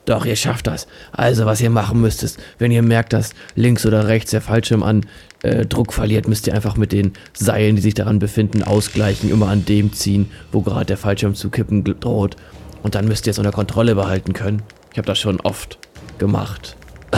Doch, 0.04 0.24
ihr 0.24 0.34
schafft 0.34 0.66
das. 0.66 0.88
Also, 1.12 1.46
was 1.46 1.60
ihr 1.60 1.70
machen 1.70 2.00
müsst, 2.00 2.24
ist, 2.24 2.40
wenn 2.58 2.72
ihr 2.72 2.82
merkt, 2.82 3.12
dass 3.12 3.34
links 3.54 3.86
oder 3.86 4.08
rechts 4.08 4.32
der 4.32 4.40
Fallschirm 4.40 4.82
an 4.82 5.06
äh, 5.42 5.64
Druck 5.64 5.92
verliert, 5.92 6.26
müsst 6.26 6.48
ihr 6.48 6.54
einfach 6.54 6.76
mit 6.76 6.90
den 6.90 7.12
Seilen, 7.32 7.76
die 7.76 7.82
sich 7.82 7.94
daran 7.94 8.18
befinden, 8.18 8.64
ausgleichen, 8.64 9.30
immer 9.30 9.48
an 9.48 9.64
dem 9.64 9.92
ziehen, 9.92 10.30
wo 10.50 10.62
gerade 10.62 10.86
der 10.86 10.96
Fallschirm 10.96 11.36
zu 11.36 11.50
kippen 11.50 11.84
droht. 11.84 12.36
Und 12.82 12.94
dann 12.94 13.06
müsst 13.06 13.26
ihr 13.26 13.30
es 13.30 13.38
unter 13.38 13.52
Kontrolle 13.52 13.94
behalten 13.94 14.32
können. 14.32 14.62
Ich 14.92 14.98
habe 14.98 15.06
das 15.06 15.18
schon 15.18 15.40
oft 15.40 15.78
gemacht. 16.18 16.76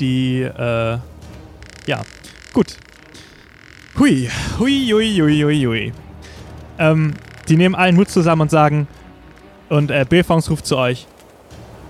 Die, 0.00 0.42
äh, 0.42 0.98
ja, 1.86 2.02
gut. 2.52 2.76
Hui, 3.98 4.28
hui, 4.58 4.90
hui, 4.92 5.18
hui, 5.18 5.42
hui, 5.42 5.64
hui. 5.64 5.92
Ähm, 6.78 7.14
die 7.48 7.56
nehmen 7.56 7.74
allen 7.74 7.96
Mut 7.96 8.10
zusammen 8.10 8.42
und 8.42 8.50
sagen, 8.50 8.88
und 9.68 9.90
äh, 9.90 10.04
Belfons 10.08 10.50
ruft 10.50 10.66
zu 10.66 10.76
euch, 10.76 11.06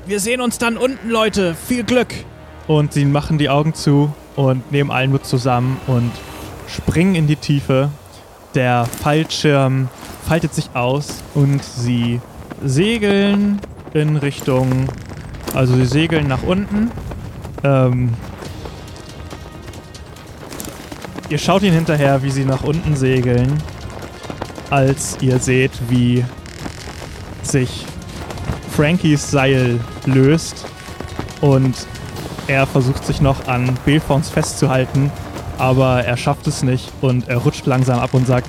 wir 0.06 0.20
sehen 0.20 0.40
uns 0.40 0.58
dann 0.58 0.76
unten, 0.76 1.10
Leute, 1.10 1.54
viel 1.54 1.82
Glück. 1.82 2.14
Und 2.68 2.92
sie 2.92 3.04
machen 3.04 3.38
die 3.38 3.48
Augen 3.48 3.74
zu 3.74 4.14
und 4.36 4.70
nehmen 4.70 4.90
allen 4.90 5.10
Mut 5.10 5.26
zusammen 5.26 5.80
und 5.86 6.12
springen 6.68 7.14
in 7.14 7.26
die 7.26 7.36
Tiefe. 7.36 7.90
Der 8.54 8.86
Fallschirm 8.86 9.88
faltet 10.26 10.54
sich 10.54 10.70
aus 10.74 11.22
und 11.34 11.62
sie 11.62 12.20
segeln 12.64 13.60
in 13.94 14.16
Richtung, 14.16 14.88
also 15.54 15.74
sie 15.74 15.86
segeln 15.86 16.28
nach 16.28 16.42
unten. 16.42 16.90
Ähm, 17.64 18.14
ihr 21.28 21.38
schaut 21.38 21.62
ihnen 21.62 21.74
hinterher, 21.74 22.22
wie 22.22 22.30
sie 22.30 22.44
nach 22.44 22.62
unten 22.62 22.96
segeln, 22.96 23.62
als 24.70 25.18
ihr 25.20 25.38
seht, 25.38 25.72
wie 25.88 26.24
sich 27.42 27.86
Frankies 28.76 29.30
Seil 29.30 29.80
löst 30.04 30.66
und 31.40 31.74
er 32.46 32.66
versucht 32.66 33.04
sich 33.04 33.20
noch 33.20 33.48
an 33.48 33.76
Belfons 33.84 34.28
festzuhalten, 34.28 35.10
aber 35.58 36.04
er 36.04 36.16
schafft 36.16 36.46
es 36.46 36.62
nicht 36.62 36.92
und 37.00 37.28
er 37.28 37.38
rutscht 37.38 37.66
langsam 37.66 37.98
ab 37.98 38.14
und 38.14 38.26
sagt: 38.26 38.48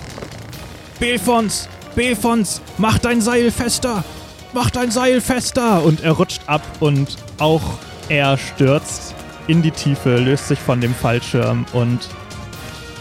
Belfons, 1.00 1.70
Belfons, 1.98 2.62
mach 2.78 3.00
dein 3.00 3.22
Seil 3.22 3.50
fester! 3.50 4.04
Mach 4.54 4.70
dein 4.70 4.92
Seil 4.92 5.20
fester! 5.20 5.84
Und 5.84 6.04
er 6.04 6.12
rutscht 6.12 6.44
ab 6.46 6.62
und 6.80 7.18
auch 7.40 7.64
er 8.08 8.38
stürzt 8.38 9.16
in 9.48 9.64
die 9.64 9.72
Tiefe, 9.72 10.18
löst 10.18 10.48
sich 10.48 10.60
von 10.60 10.80
dem 10.80 10.94
Fallschirm 10.94 11.66
und 11.74 12.02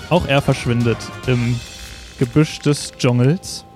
auch 0.08 0.26
er 0.26 0.40
verschwindet 0.40 0.96
im 1.26 1.60
Gebüsch 2.18 2.60
des 2.60 2.92
Dschungels. 2.92 3.66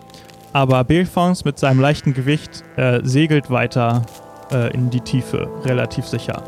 Aber 0.55 0.85
Belfons 0.85 1.45
mit 1.45 1.59
seinem 1.59 1.81
leichten 1.81 2.15
Gewicht 2.15 2.65
äh, 2.77 3.01
segelt 3.03 3.51
weiter 3.51 4.07
äh, 4.51 4.73
in 4.73 4.89
die 4.89 5.03
Tiefe, 5.03 5.51
relativ 5.67 6.07
sicher. 6.07 6.43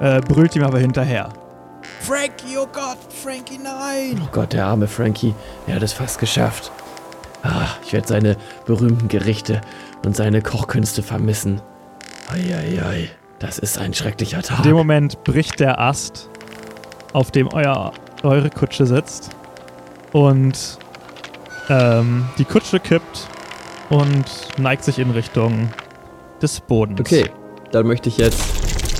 Äh, 0.00 0.20
brüllt 0.22 0.56
ihm 0.56 0.64
aber 0.64 0.80
hinterher. 0.80 1.28
Frankie, 2.00 2.58
oh 2.58 2.66
Gott, 2.72 2.98
Frankie, 3.22 3.60
nein! 3.62 4.20
Oh 4.20 4.28
Gott, 4.32 4.54
der 4.54 4.66
arme 4.66 4.88
Frankie. 4.88 5.36
Er 5.68 5.76
hat 5.76 5.84
es 5.84 5.92
fast 5.92 6.18
geschafft. 6.18 6.72
Ah, 7.42 7.66
ich 7.84 7.92
werde 7.92 8.06
seine 8.06 8.36
berühmten 8.66 9.08
Gerichte 9.08 9.60
und 10.04 10.16
seine 10.16 10.42
Kochkünste 10.42 11.02
vermissen. 11.02 11.60
Eieiei, 12.28 13.10
das 13.38 13.58
ist 13.58 13.78
ein 13.78 13.94
schrecklicher 13.94 14.38
In 14.38 14.42
Tag. 14.44 14.62
dem 14.62 14.74
Moment 14.74 15.24
bricht 15.24 15.58
der 15.60 15.80
Ast, 15.80 16.28
auf 17.12 17.30
dem 17.30 17.48
euer, 17.52 17.92
eure 18.22 18.48
Kutsche 18.50 18.86
sitzt. 18.86 19.30
Und 20.12 20.78
ähm, 21.68 22.26
die 22.38 22.44
Kutsche 22.44 22.78
kippt 22.78 23.26
und 23.90 24.24
neigt 24.58 24.84
sich 24.84 24.98
in 24.98 25.10
Richtung 25.10 25.68
des 26.40 26.60
Bodens. 26.60 27.00
Okay, 27.00 27.24
dann 27.72 27.86
möchte 27.86 28.08
ich 28.08 28.18
jetzt 28.18 28.42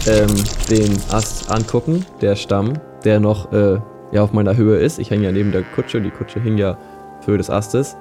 ähm, 0.09 0.35
den 0.69 0.99
Ast 1.11 1.51
angucken, 1.51 2.05
der 2.21 2.35
Stamm, 2.35 2.75
der 3.05 3.21
noch 3.21 3.53
äh, 3.53 3.79
ja, 4.11 4.23
auf 4.23 4.33
meiner 4.33 4.57
Höhe 4.57 4.79
ist. 4.79 4.99
Ich 4.99 5.11
hänge 5.11 5.25
ja 5.25 5.33
neben 5.33 5.53
der 5.53 5.63
Kutsche, 5.63 6.01
die 6.01 6.11
Kutsche 6.11 6.41
hing 6.41 6.59
ja 6.59 6.77
auf 7.21 7.27
Höhe 7.27 7.39
des 7.39 7.51
Astes. 7.51 7.97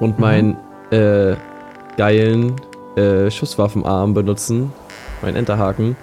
Und 0.00 0.18
meinen 0.18 0.56
äh, 0.90 1.34
geilen 1.96 2.54
äh, 2.96 3.30
Schusswaffenarm 3.30 4.14
benutzen, 4.14 4.72
meinen 5.22 5.36
Enterhaken, 5.36 5.96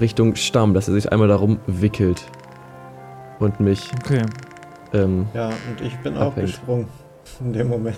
Richtung 0.00 0.36
Stamm, 0.36 0.72
dass 0.74 0.88
er 0.88 0.94
sich 0.94 1.10
einmal 1.12 1.28
darum 1.28 1.58
wickelt. 1.66 2.22
Und 3.38 3.60
mich, 3.60 3.90
Okay. 4.04 4.22
ähm, 4.92 5.26
Ja, 5.34 5.48
und 5.48 5.80
ich 5.82 5.96
bin 5.98 6.16
auch 6.16 6.28
Abhängt. 6.28 6.46
gesprungen. 6.48 6.88
In 7.40 7.52
dem 7.52 7.68
Moment. 7.68 7.96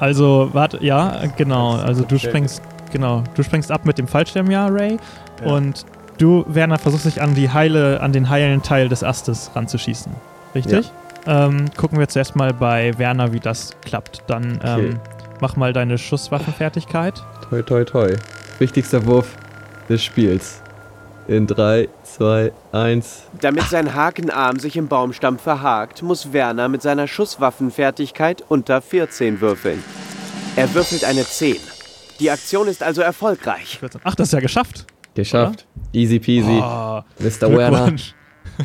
Also, 0.00 0.48
warte, 0.52 0.82
ja, 0.82 1.22
genau. 1.36 1.72
Also 1.72 2.04
du 2.04 2.18
springst, 2.18 2.62
genau, 2.92 3.24
du 3.34 3.42
springst 3.42 3.70
ab 3.72 3.84
mit 3.84 3.98
dem 3.98 4.06
Fallschirm, 4.06 4.50
ja, 4.50 4.66
Ray. 4.68 4.96
Ja. 5.44 5.52
Und 5.52 5.84
du, 6.18 6.44
Werner, 6.48 6.78
versuchst 6.78 7.04
dich 7.06 7.20
an 7.20 7.34
die 7.34 7.50
heile, 7.50 8.00
an 8.00 8.12
den 8.12 8.30
heilen 8.30 8.62
Teil 8.62 8.88
des 8.88 9.02
Astes 9.02 9.50
ranzuschießen. 9.54 10.12
Richtig? 10.54 10.90
Ähm, 11.26 11.66
gucken 11.76 11.98
wir 11.98 12.08
zuerst 12.08 12.36
mal 12.36 12.52
bei 12.54 12.96
Werner, 12.98 13.32
wie 13.32 13.40
das 13.40 13.70
klappt. 13.84 14.22
Dann 14.28 14.60
ähm, 14.64 14.78
Okay. 14.78 14.96
mach 15.40 15.56
mal 15.56 15.72
deine 15.72 15.98
Schusswaffenfertigkeit. 15.98 17.22
toi 17.48 17.62
toi 17.62 17.84
toi. 17.84 18.16
Wichtigster 18.58 19.04
Wurf 19.06 19.34
des 19.88 20.02
Spiels. 20.04 20.62
In 21.28 21.46
3, 21.46 21.88
2, 22.04 22.52
1. 22.72 23.22
Damit 23.42 23.64
sein 23.64 23.94
Hakenarm 23.94 24.58
sich 24.58 24.76
im 24.78 24.88
Baumstamm 24.88 25.38
verhakt, 25.38 26.02
muss 26.02 26.32
Werner 26.32 26.68
mit 26.70 26.80
seiner 26.80 27.06
Schusswaffenfertigkeit 27.06 28.42
unter 28.48 28.80
14 28.80 29.42
würfeln. 29.42 29.84
Er 30.56 30.72
würfelt 30.74 31.04
eine 31.04 31.24
10. 31.24 31.56
Die 32.18 32.30
Aktion 32.30 32.66
ist 32.66 32.82
also 32.82 33.02
erfolgreich. 33.02 33.78
Ach, 34.04 34.14
das 34.14 34.28
ist 34.28 34.32
ja 34.32 34.40
geschafft. 34.40 34.86
Geschafft. 35.14 35.66
Easy 35.92 36.18
peasy. 36.18 36.60
Oh, 36.62 37.02
Mr. 37.18 37.54
Werner. 37.56 37.92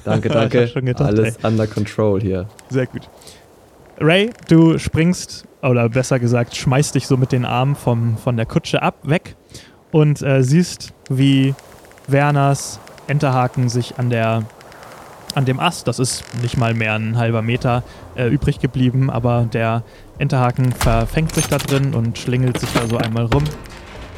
Danke, 0.04 0.30
danke. 0.30 0.68
gedacht, 0.68 1.02
Alles 1.02 1.38
under 1.44 1.68
control 1.68 2.22
hier. 2.22 2.48
Sehr 2.70 2.88
gut. 2.88 3.10
Ray, 4.00 4.32
du 4.50 4.78
springst, 4.78 5.46
oder 5.62 5.88
besser 5.90 6.20
gesagt, 6.20 6.56
schmeißt 6.56 6.96
dich 6.96 7.08
so 7.08 7.16
mit 7.18 7.32
den 7.32 7.46
Armen 7.46 7.76
vom, 7.76 8.18
von 8.18 8.38
der 8.38 8.46
Kutsche 8.46 8.82
ab, 8.82 8.96
weg 9.04 9.36
und 9.92 10.22
äh, 10.22 10.44
siehst, 10.44 10.94
wie 11.10 11.54
Werners 12.08 12.80
Enterhaken 13.08 13.70
sich 13.70 13.98
an 13.98 14.10
der 14.10 14.44
an 15.36 15.46
dem 15.46 15.60
Ast, 15.60 15.88
das 15.88 16.00
ist 16.00 16.24
nicht 16.42 16.58
mal 16.58 16.74
mehr 16.74 16.94
ein 16.94 17.18
halber 17.18 17.42
Meter, 17.42 17.84
äh, 18.16 18.28
übrig 18.28 18.60
geblieben, 18.60 19.10
aber 19.10 19.48
der 19.52 19.84
Enterhaken 20.20 20.72
verfängt 20.72 21.34
sich 21.34 21.48
da 21.48 21.58
drin 21.58 21.94
und 21.94 22.20
schlingelt 22.20 22.60
sich 22.60 22.72
da 22.74 22.88
so 22.88 22.98
einmal 22.98 23.26
rum. 23.26 23.44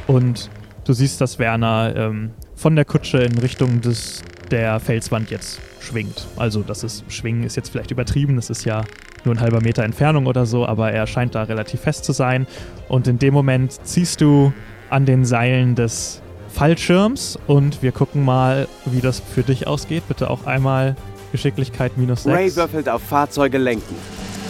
Und 0.08 0.50
du 0.84 0.94
siehst, 0.94 1.22
dass 1.22 1.40
Werner 1.40 1.94
ähm, 1.96 2.32
von 2.56 2.76
der 2.76 2.86
Kutsche 2.86 3.20
in 3.20 3.38
Richtung 3.38 3.82
des, 3.82 4.24
der 4.52 4.80
Felswand 4.80 5.32
jetzt 5.32 5.60
schwingt. 5.80 6.28
Also 6.36 6.62
das 6.62 6.84
ist, 6.84 7.04
schwingen 7.10 7.44
ist 7.44 7.56
jetzt 7.56 7.70
vielleicht 7.70 7.92
übertrieben, 7.92 8.36
das 8.36 8.50
ist 8.50 8.66
ja 8.66 8.84
nur 9.24 9.36
ein 9.36 9.40
halber 9.40 9.62
Meter 9.62 9.84
Entfernung 9.84 10.28
oder 10.28 10.46
so, 10.46 10.66
aber 10.66 10.92
er 10.92 11.08
scheint 11.08 11.36
da 11.36 11.44
relativ 11.44 11.82
fest 11.82 12.06
zu 12.06 12.12
sein. 12.12 12.48
Und 12.88 13.08
in 13.08 13.20
dem 13.20 13.34
Moment 13.34 13.80
ziehst 13.84 14.22
du 14.22 14.54
an 14.90 15.06
den 15.06 15.26
Seilen 15.26 15.76
des 15.76 16.22
Fallschirms 16.50 17.38
und 17.48 17.82
wir 17.82 17.92
gucken 17.92 18.24
mal, 18.24 18.68
wie 18.86 19.02
das 19.02 19.20
für 19.20 19.44
dich 19.44 19.68
ausgeht. 19.68 20.08
Bitte 20.08 20.30
auch 20.30 20.46
einmal 20.46 20.96
Geschicklichkeit 21.32 21.98
minus 21.98 22.24
6. 22.24 22.36
Ray 22.36 22.56
würfelt 22.56 22.88
auf 22.88 23.02
Fahrzeuge 23.02 23.58
lenken. 23.58 23.96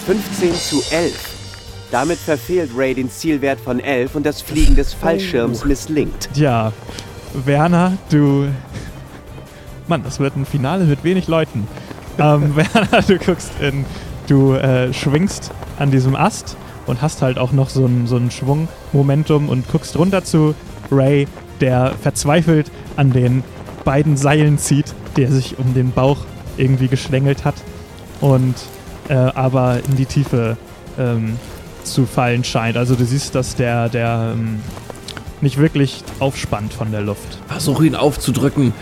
15 0.05 0.53
zu 0.53 0.83
11. 0.91 1.35
Damit 1.91 2.17
verfehlt 2.17 2.71
Ray 2.75 2.93
den 2.93 3.09
Zielwert 3.09 3.59
von 3.59 3.79
11 3.79 4.15
und 4.15 4.25
das 4.25 4.41
Fliegen 4.41 4.75
des 4.75 4.93
Fallschirms 4.93 5.65
misslingt. 5.65 6.29
Ja, 6.35 6.73
Werner, 7.33 7.97
du. 8.09 8.47
Mann, 9.87 10.03
das 10.03 10.19
wird 10.19 10.35
ein 10.35 10.45
Finale 10.45 10.85
mit 10.85 11.03
wenig 11.03 11.27
Leuten. 11.27 11.67
ähm, 12.17 12.55
Werner, 12.55 13.01
du 13.07 13.17
guckst 13.17 13.51
in. 13.61 13.85
Du 14.27 14.53
äh, 14.53 14.91
schwingst 14.91 15.51
an 15.77 15.91
diesem 15.91 16.15
Ast 16.15 16.57
und 16.87 17.01
hast 17.01 17.21
halt 17.21 17.37
auch 17.37 17.51
noch 17.51 17.69
so 17.69 17.85
ein, 17.85 18.07
so 18.07 18.17
ein 18.17 18.31
Schwungmomentum 18.31 19.49
und 19.49 19.67
guckst 19.69 19.97
runter 19.97 20.23
zu 20.23 20.55
Ray, 20.91 21.27
der 21.61 21.93
verzweifelt 22.01 22.71
an 22.95 23.11
den 23.11 23.43
beiden 23.83 24.17
Seilen 24.17 24.57
zieht, 24.57 24.93
der 25.15 25.31
sich 25.31 25.59
um 25.59 25.73
den 25.75 25.91
Bauch 25.91 26.25
irgendwie 26.57 26.87
geschlängelt 26.87 27.45
hat 27.45 27.55
und 28.21 28.55
äh, 29.09 29.13
aber 29.13 29.79
in 29.87 29.95
die 29.95 30.05
Tiefe 30.05 30.57
ähm, 30.97 31.37
zu 31.83 32.05
fallen 32.05 32.43
scheint. 32.43 32.77
Also 32.77 32.95
du 32.95 33.05
siehst, 33.05 33.35
dass 33.35 33.55
der, 33.55 33.89
der 33.89 34.33
ähm, 34.33 34.59
nicht 35.41 35.57
wirklich 35.57 36.03
aufspannt 36.19 36.73
von 36.73 36.91
der 36.91 37.01
Luft. 37.01 37.39
Versuch 37.47 37.81
ihn 37.81 37.95
aufzudrücken. 37.95 38.73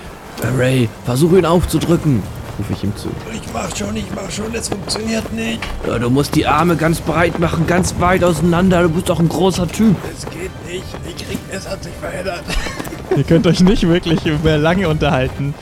Ray, 0.57 0.89
versuch 1.05 1.33
ihn 1.33 1.45
aufzudrücken. 1.45 2.21
Rufe 2.59 2.73
ich 2.73 2.83
ihm 2.83 2.95
zu. 2.95 3.09
Ich 3.33 3.41
mach 3.53 3.75
schon, 3.75 3.95
ich 3.95 4.05
mach 4.13 4.29
schon, 4.29 4.53
es 4.53 4.69
funktioniert 4.69 5.31
nicht. 5.33 5.59
Ja, 5.87 5.97
du 5.97 6.09
musst 6.09 6.35
die 6.35 6.45
Arme 6.45 6.75
ganz 6.75 7.01
breit 7.01 7.39
machen, 7.39 7.65
ganz 7.65 7.95
weit 7.99 8.23
auseinander. 8.23 8.83
Du 8.83 8.89
bist 8.89 9.09
doch 9.09 9.19
ein 9.19 9.29
großer 9.29 9.67
Typ. 9.67 9.95
Es 10.15 10.25
geht 10.25 10.51
nicht. 10.67 10.85
Ich 11.07 11.15
krieg, 11.27 11.39
es 11.51 11.67
hat 11.67 11.83
sich 11.83 11.93
verändert. 11.93 12.43
Ihr 13.17 13.23
könnt 13.23 13.47
euch 13.47 13.59
nicht 13.61 13.87
wirklich 13.87 14.19
mehr 14.43 14.57
lange 14.57 14.87
unterhalten. 14.87 15.53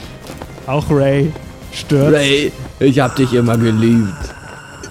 Auch 0.67 0.85
Ray 0.89 1.31
stürzt 1.71 2.13
Ray, 2.13 2.51
ich 2.79 2.99
hab 2.99 3.15
dich 3.15 3.33
immer 3.33 3.57
geliebt. 3.57 4.13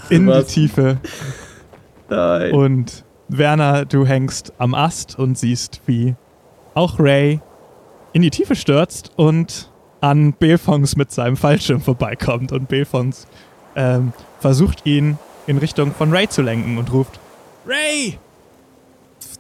in 0.08 0.22
die 0.26 0.32
was? 0.32 0.46
Tiefe 0.46 0.98
Nein. 2.08 2.52
und 2.52 3.04
Werner, 3.28 3.84
du 3.84 4.04
hängst 4.06 4.52
am 4.58 4.74
Ast 4.74 5.18
und 5.18 5.38
siehst, 5.38 5.80
wie 5.86 6.16
auch 6.74 6.98
Ray 6.98 7.40
in 8.12 8.22
die 8.22 8.30
Tiefe 8.30 8.56
stürzt 8.56 9.12
und 9.16 9.69
an 10.00 10.32
Belfons 10.32 10.96
mit 10.96 11.12
seinem 11.12 11.36
Fallschirm 11.36 11.80
vorbeikommt 11.80 12.52
und 12.52 12.68
Belfons 12.68 13.26
ähm, 13.76 14.12
versucht 14.40 14.86
ihn 14.86 15.18
in 15.46 15.58
Richtung 15.58 15.92
von 15.92 16.12
Ray 16.12 16.28
zu 16.28 16.42
lenken 16.42 16.78
und 16.78 16.92
ruft 16.92 17.18
Ray! 17.66 18.18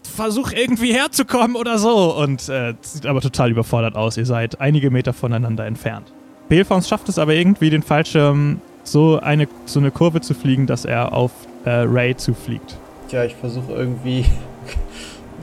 Versuch 0.02 0.52
irgendwie 0.52 0.92
herzukommen 0.92 1.56
oder 1.56 1.78
so. 1.78 2.14
Und 2.16 2.48
äh, 2.48 2.74
sieht 2.80 3.06
aber 3.06 3.20
total 3.20 3.50
überfordert 3.50 3.96
aus. 3.96 4.16
Ihr 4.16 4.26
seid 4.26 4.60
einige 4.60 4.90
Meter 4.90 5.12
voneinander 5.12 5.66
entfernt. 5.66 6.12
Belfons 6.48 6.88
schafft 6.88 7.08
es 7.08 7.18
aber 7.18 7.34
irgendwie, 7.34 7.70
den 7.70 7.82
Fallschirm 7.82 8.60
so 8.82 9.20
eine, 9.20 9.48
so 9.66 9.78
eine 9.78 9.90
Kurve 9.90 10.20
zu 10.20 10.34
fliegen, 10.34 10.66
dass 10.66 10.84
er 10.84 11.12
auf 11.12 11.30
äh, 11.64 11.70
Ray 11.70 12.16
zufliegt. 12.16 12.76
Tja, 13.08 13.24
ich 13.24 13.34
versuche 13.36 13.72
irgendwie. 13.72 14.24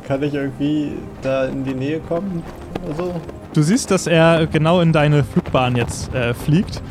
Kann 0.08 0.24
ich 0.24 0.34
irgendwie 0.34 0.94
da 1.22 1.46
in 1.46 1.66
die 1.66 1.74
Nähe 1.74 2.00
kommen? 2.00 2.42
Oder? 2.88 3.20
Du 3.54 3.62
siehst, 3.62 3.92
dass 3.92 4.08
er 4.08 4.48
genau 4.48 4.80
in 4.80 4.94
deine 4.94 5.24
Flugbahn 5.24 5.76
jetzt 5.76 6.14
äh, 6.14 6.34
fliegt. 6.34 6.82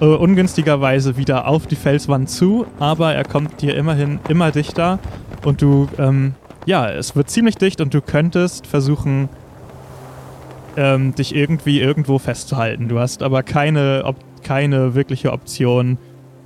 Äh, 0.00 0.04
ungünstigerweise 0.04 1.16
wieder 1.16 1.48
auf 1.48 1.66
die 1.66 1.74
Felswand 1.74 2.30
zu, 2.30 2.66
aber 2.78 3.14
er 3.14 3.24
kommt 3.24 3.62
dir 3.62 3.74
immerhin 3.74 4.20
immer 4.28 4.52
dichter 4.52 5.00
und 5.44 5.60
du, 5.60 5.88
ähm, 5.98 6.34
ja, 6.66 6.88
es 6.88 7.16
wird 7.16 7.30
ziemlich 7.30 7.56
dicht 7.56 7.80
und 7.80 7.94
du 7.94 8.00
könntest 8.00 8.66
versuchen, 8.66 9.28
ähm, 10.76 11.14
dich 11.14 11.34
irgendwie 11.34 11.80
irgendwo 11.80 12.18
festzuhalten. 12.18 12.88
Du 12.88 12.98
hast 12.98 13.22
aber 13.22 13.42
keine, 13.42 14.04
keine 14.42 14.94
wirkliche 14.94 15.32
Option, 15.32 15.98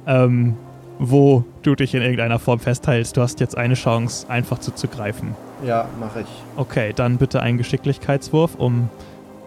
ähm, 0.06 0.56
wo 0.98 1.44
du 1.66 1.74
dich 1.74 1.94
in 1.94 2.02
irgendeiner 2.02 2.38
Form 2.38 2.60
festhältst. 2.60 3.16
Du 3.16 3.22
hast 3.22 3.40
jetzt 3.40 3.56
eine 3.56 3.74
Chance, 3.74 4.28
einfach 4.30 4.59
zuzugreifen. 4.59 5.34
Ja, 5.64 5.88
mache 5.98 6.20
ich. 6.20 6.26
Okay, 6.56 6.93
dann 6.94 7.18
bitte 7.18 7.43
einen 7.43 7.59
Geschicklichkeitswurf 7.59 8.55
um, 8.55 8.88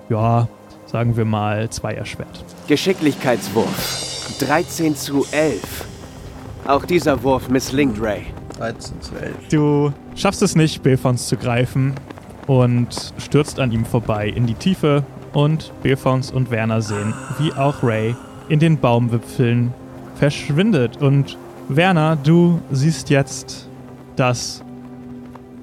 ja, 0.09 0.47
sagen 0.85 1.15
wir 1.15 1.25
mal, 1.25 1.69
zwei 1.69 1.93
erschwert. 1.93 2.43
Geschicklichkeitswurf. 2.67 4.37
13 4.39 4.95
zu 4.95 5.25
11. 5.31 5.85
Auch 6.67 6.85
dieser 6.85 7.23
Wurf 7.23 7.49
misslingt 7.49 8.01
Ray. 8.01 8.25
13 8.57 9.01
zu 9.01 9.15
11. 9.15 9.35
Du 9.49 9.93
schaffst 10.15 10.41
es 10.41 10.55
nicht, 10.55 10.83
Belfons 10.83 11.27
zu 11.27 11.37
greifen 11.37 11.93
und 12.47 13.13
stürzt 13.17 13.59
an 13.59 13.71
ihm 13.71 13.85
vorbei 13.85 14.27
in 14.27 14.45
die 14.45 14.53
Tiefe 14.55 15.03
und 15.33 15.71
Belfons 15.83 16.31
und 16.31 16.51
Werner 16.51 16.81
sehen, 16.81 17.13
wie 17.37 17.53
auch 17.53 17.83
Ray 17.83 18.15
in 18.49 18.59
den 18.59 18.77
Baumwipfeln 18.77 19.73
verschwindet. 20.15 20.97
Und 20.97 21.37
Werner, 21.71 22.15
du 22.15 22.59
siehst 22.71 23.11
jetzt, 23.11 23.67
dass 24.15 24.63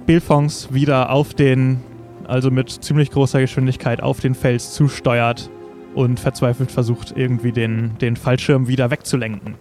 Belfons 0.07 0.69
wieder 0.73 1.11
auf 1.11 1.35
den, 1.35 1.81
also 2.29 2.53
mit 2.53 2.71
ziemlich 2.71 3.11
großer 3.11 3.41
Geschwindigkeit 3.41 4.01
auf 4.01 4.21
den 4.21 4.37
Fels 4.37 4.73
zusteuert 4.73 5.51
und 5.97 6.21
verzweifelt 6.21 6.71
versucht, 6.71 7.13
irgendwie 7.17 7.51
den, 7.51 7.99
den 8.01 8.15
Fallschirm 8.15 8.69
wieder 8.69 8.93
wegzulenken. 8.93 9.57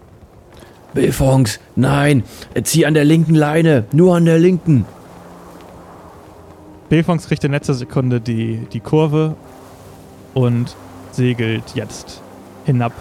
Belfongs, 0.94 1.60
nein, 1.76 2.24
zieh 2.64 2.86
an 2.86 2.94
der 2.94 3.06
linken 3.06 3.34
Leine, 3.34 3.86
nur 3.92 4.16
an 4.16 4.26
der 4.26 4.38
linken. 4.38 4.86
Belfons 6.90 7.28
kriegt 7.28 7.44
in 7.44 7.54
letzter 7.54 7.74
Sekunde 7.74 8.22
die, 8.22 8.68
die 8.72 8.82
Kurve 8.82 9.36
und 10.36 10.76
segelt 11.12 11.74
jetzt 11.74 12.22
hinab. 12.66 12.94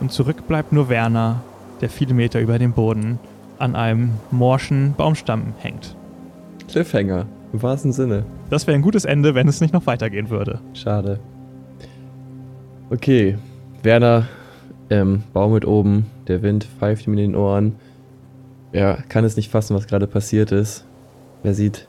Und 0.00 0.12
zurück 0.12 0.46
bleibt 0.46 0.70
nur 0.72 0.90
Werner, 0.90 1.42
der 1.84 1.90
viele 1.90 2.14
Meter 2.14 2.40
über 2.40 2.58
dem 2.58 2.72
Boden 2.72 3.18
an 3.58 3.76
einem 3.76 4.12
morschen 4.30 4.94
Baumstamm 4.94 5.52
hängt. 5.58 5.94
Cliffhanger, 6.66 7.26
im 7.52 7.62
wahrsten 7.62 7.92
Sinne. 7.92 8.24
Das 8.48 8.66
wäre 8.66 8.74
ein 8.74 8.80
gutes 8.80 9.04
Ende, 9.04 9.34
wenn 9.34 9.48
es 9.48 9.60
nicht 9.60 9.74
noch 9.74 9.86
weitergehen 9.86 10.30
würde. 10.30 10.60
Schade. 10.72 11.20
Okay, 12.88 13.36
Werner 13.82 14.26
ähm, 14.88 15.24
baumelt 15.34 15.66
oben, 15.66 16.06
der 16.26 16.40
Wind 16.40 16.64
pfeift 16.64 17.06
ihm 17.06 17.12
in 17.12 17.18
den 17.18 17.36
Ohren. 17.36 17.76
Er 18.72 19.04
kann 19.10 19.26
es 19.26 19.36
nicht 19.36 19.50
fassen, 19.50 19.76
was 19.76 19.86
gerade 19.86 20.06
passiert 20.06 20.52
ist. 20.52 20.86
Er 21.42 21.52
sieht 21.52 21.86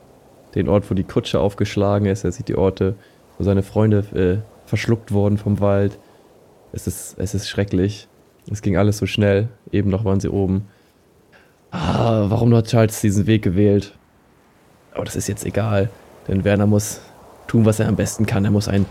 den 0.54 0.68
Ort, 0.68 0.90
wo 0.90 0.94
die 0.94 1.04
Kutsche 1.04 1.40
aufgeschlagen 1.40 2.06
ist. 2.06 2.22
Er 2.22 2.32
sieht 2.32 2.48
die 2.48 2.56
Orte, 2.56 2.96
wo 3.38 3.44
seine 3.44 3.62
Freunde 3.62 4.44
äh, 4.44 4.68
verschluckt 4.68 5.10
wurden 5.10 5.38
vom 5.38 5.58
Wald. 5.60 5.98
Es 6.74 6.86
ist, 6.86 7.18
es 7.18 7.34
ist 7.34 7.48
schrecklich. 7.48 8.08
Es 8.50 8.62
ging 8.62 8.76
alles 8.76 8.98
so 8.98 9.06
schnell. 9.06 9.48
Eben 9.72 9.90
noch 9.90 10.04
waren 10.04 10.20
sie 10.20 10.28
oben. 10.28 10.68
Ah, 11.70 12.26
warum 12.28 12.54
hat 12.54 12.68
Charles 12.68 13.00
diesen 13.00 13.26
Weg 13.26 13.42
gewählt? 13.42 13.92
Aber 14.92 15.04
das 15.04 15.16
ist 15.16 15.28
jetzt 15.28 15.44
egal, 15.44 15.90
denn 16.26 16.44
Werner 16.44 16.66
muss 16.66 17.00
tun, 17.48 17.64
was 17.64 17.80
er 17.80 17.88
am 17.88 17.96
besten 17.96 18.24
kann. 18.24 18.44
Er 18.44 18.50
muss 18.50 18.68
ein, 18.68 18.86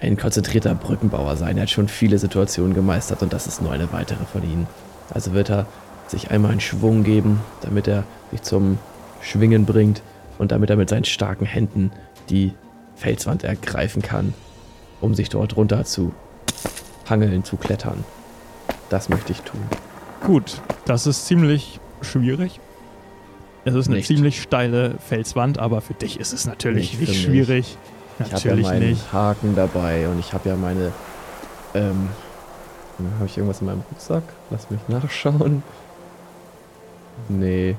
ein 0.00 0.16
konzentrierter 0.16 0.74
Brückenbauer 0.74 1.36
sein. 1.36 1.56
Er 1.56 1.62
hat 1.62 1.70
schon 1.70 1.88
viele 1.88 2.18
Situationen 2.18 2.74
gemeistert 2.74 3.22
und 3.22 3.32
das 3.32 3.46
ist 3.46 3.60
nur 3.60 3.72
eine 3.72 3.92
weitere 3.92 4.24
von 4.24 4.42
ihnen. 4.44 4.66
Also 5.12 5.32
wird 5.32 5.50
er 5.50 5.66
sich 6.06 6.30
einmal 6.30 6.52
einen 6.52 6.60
Schwung 6.60 7.02
geben, 7.02 7.40
damit 7.62 7.88
er 7.88 8.04
sich 8.30 8.42
zum 8.42 8.78
Schwingen 9.20 9.66
bringt 9.66 10.02
und 10.38 10.52
damit 10.52 10.70
er 10.70 10.76
mit 10.76 10.88
seinen 10.88 11.04
starken 11.04 11.46
Händen 11.46 11.90
die 12.30 12.52
Felswand 12.94 13.42
ergreifen 13.42 14.02
kann, 14.02 14.34
um 15.00 15.14
sich 15.14 15.28
dort 15.28 15.56
runter 15.56 15.84
zu 15.84 16.14
hangeln, 17.08 17.42
zu 17.44 17.56
klettern. 17.56 18.04
Das 18.92 19.08
möchte 19.08 19.32
ich 19.32 19.40
tun. 19.40 19.58
Gut, 20.26 20.60
das 20.84 21.06
ist 21.06 21.24
ziemlich 21.24 21.80
schwierig. 22.02 22.60
Es 23.64 23.72
ist 23.74 23.86
eine 23.86 23.96
Nicht. 23.96 24.06
ziemlich 24.06 24.42
steile 24.42 24.96
Felswand, 24.98 25.58
aber 25.58 25.80
für 25.80 25.94
dich 25.94 26.20
ist 26.20 26.34
es 26.34 26.44
natürlich 26.46 26.98
Nicht 26.98 27.08
nicht, 27.08 27.22
schwierig. 27.22 27.78
Ich 28.18 28.24
habe 28.26 28.28
ja 28.28 28.34
Natürlich 28.36 28.66
meinen 28.66 28.90
nicht. 28.90 29.10
Haken 29.10 29.54
dabei 29.56 30.08
und 30.08 30.18
ich 30.18 30.34
habe 30.34 30.46
ja 30.50 30.56
meine. 30.56 30.92
Ähm, 31.74 32.10
habe 33.16 33.24
ich 33.26 33.38
irgendwas 33.38 33.62
in 33.62 33.68
meinem 33.68 33.82
Rucksack? 33.90 34.24
Lass 34.50 34.68
mich 34.68 34.80
nachschauen. 34.88 35.62
Nee. 37.30 37.76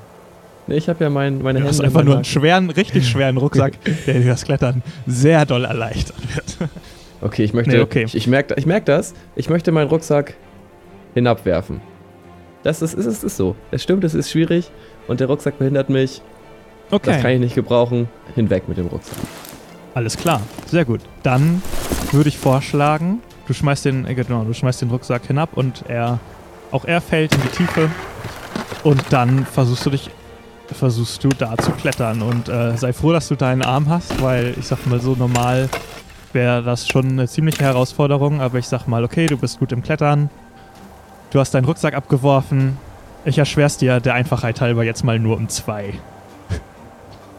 Nee, 0.66 0.76
ich 0.76 0.88
habe 0.88 1.04
ja 1.04 1.10
mein, 1.10 1.42
meine 1.42 1.60
Du 1.60 1.64
Hände. 1.64 1.68
hast 1.68 1.78
in 1.78 1.84
einfach 1.84 2.02
nur 2.02 2.16
einen 2.16 2.24
schweren, 2.24 2.70
richtig 2.70 3.08
schweren 3.08 3.36
Rucksack, 3.36 3.74
der 4.06 4.14
dir 4.14 4.26
das 4.26 4.42
Klettern 4.44 4.82
sehr 5.06 5.46
doll 5.46 5.64
erleichtern 5.64 6.16
wird. 6.34 6.70
Okay, 7.20 7.44
ich 7.44 7.52
möchte. 7.54 7.70
Nee, 7.70 7.82
okay. 7.82 8.02
Ich, 8.02 8.16
ich 8.16 8.26
merke 8.26 8.54
ich 8.58 8.66
merk 8.66 8.84
das. 8.86 9.14
Ich 9.36 9.48
möchte 9.48 9.70
meinen 9.70 9.88
Rucksack 9.88 10.34
hinabwerfen. 11.14 11.80
Das 12.62 12.82
ist, 12.82 12.94
ist, 12.94 13.06
ist, 13.06 13.24
ist 13.24 13.36
so. 13.36 13.54
Es 13.70 13.82
stimmt, 13.82 14.04
es 14.04 14.14
ist 14.14 14.30
schwierig 14.30 14.70
und 15.06 15.20
der 15.20 15.26
Rucksack 15.28 15.58
behindert 15.58 15.90
mich. 15.90 16.22
Das 16.90 17.02
kann 17.02 17.14
Okay, 17.20 17.34
ich 17.34 17.40
nicht 17.40 17.54
gebrauchen. 17.54 18.08
Hinweg 18.34 18.68
mit 18.68 18.78
dem 18.78 18.86
Rucksack. 18.86 19.16
alles 19.94 20.16
klar. 20.16 20.40
Sehr 20.66 20.84
gut. 20.84 21.00
Dann 21.22 21.62
würde 22.12 22.28
ich 22.28 22.38
vorschlagen, 22.38 23.20
du 23.46 23.52
schmeißt 23.54 23.84
den, 23.86 24.06
äh, 24.06 24.14
genau, 24.14 24.44
du 24.44 24.52
schmeißt 24.52 24.82
den 24.82 24.90
Rucksack 24.90 25.26
hinab 25.26 25.50
und 25.56 25.84
er, 25.88 26.18
auch 26.70 26.84
er 26.84 27.00
fällt 27.00 27.34
in 27.34 27.40
die 27.42 27.48
Tiefe 27.48 27.90
und 28.82 29.02
dann 29.10 29.44
versuchst 29.46 29.84
du 29.86 29.90
dich, 29.90 30.10
versuchst 30.72 31.22
du 31.24 31.28
da 31.30 31.56
zu 31.58 31.70
klettern 31.72 32.22
und 32.22 32.48
äh, 32.48 32.76
sei 32.76 32.92
froh, 32.92 33.12
dass 33.12 33.28
du 33.28 33.34
deinen 33.34 33.62
Arm 33.62 33.88
hast, 33.88 34.22
weil 34.22 34.54
ich 34.58 34.66
sag 34.66 34.86
mal 34.86 35.00
so 35.00 35.14
normal 35.14 35.68
wäre 36.32 36.62
das 36.62 36.88
schon 36.88 37.10
eine 37.10 37.28
ziemliche 37.28 37.62
Herausforderung, 37.62 38.40
aber 38.40 38.58
ich 38.58 38.66
sag 38.66 38.86
mal, 38.88 39.04
okay, 39.04 39.26
du 39.26 39.36
bist 39.36 39.58
gut 39.60 39.70
im 39.72 39.82
Klettern, 39.82 40.30
du 41.34 41.40
hast 41.40 41.52
deinen 41.52 41.64
Rucksack 41.64 41.94
abgeworfen, 41.94 42.78
ich 43.24 43.38
erschwer's 43.38 43.76
dir 43.76 44.00
der 44.00 44.14
Einfachheit 44.14 44.60
halber 44.60 44.84
jetzt 44.84 45.02
mal 45.02 45.18
nur 45.18 45.36
um 45.36 45.48
zwei. 45.48 45.94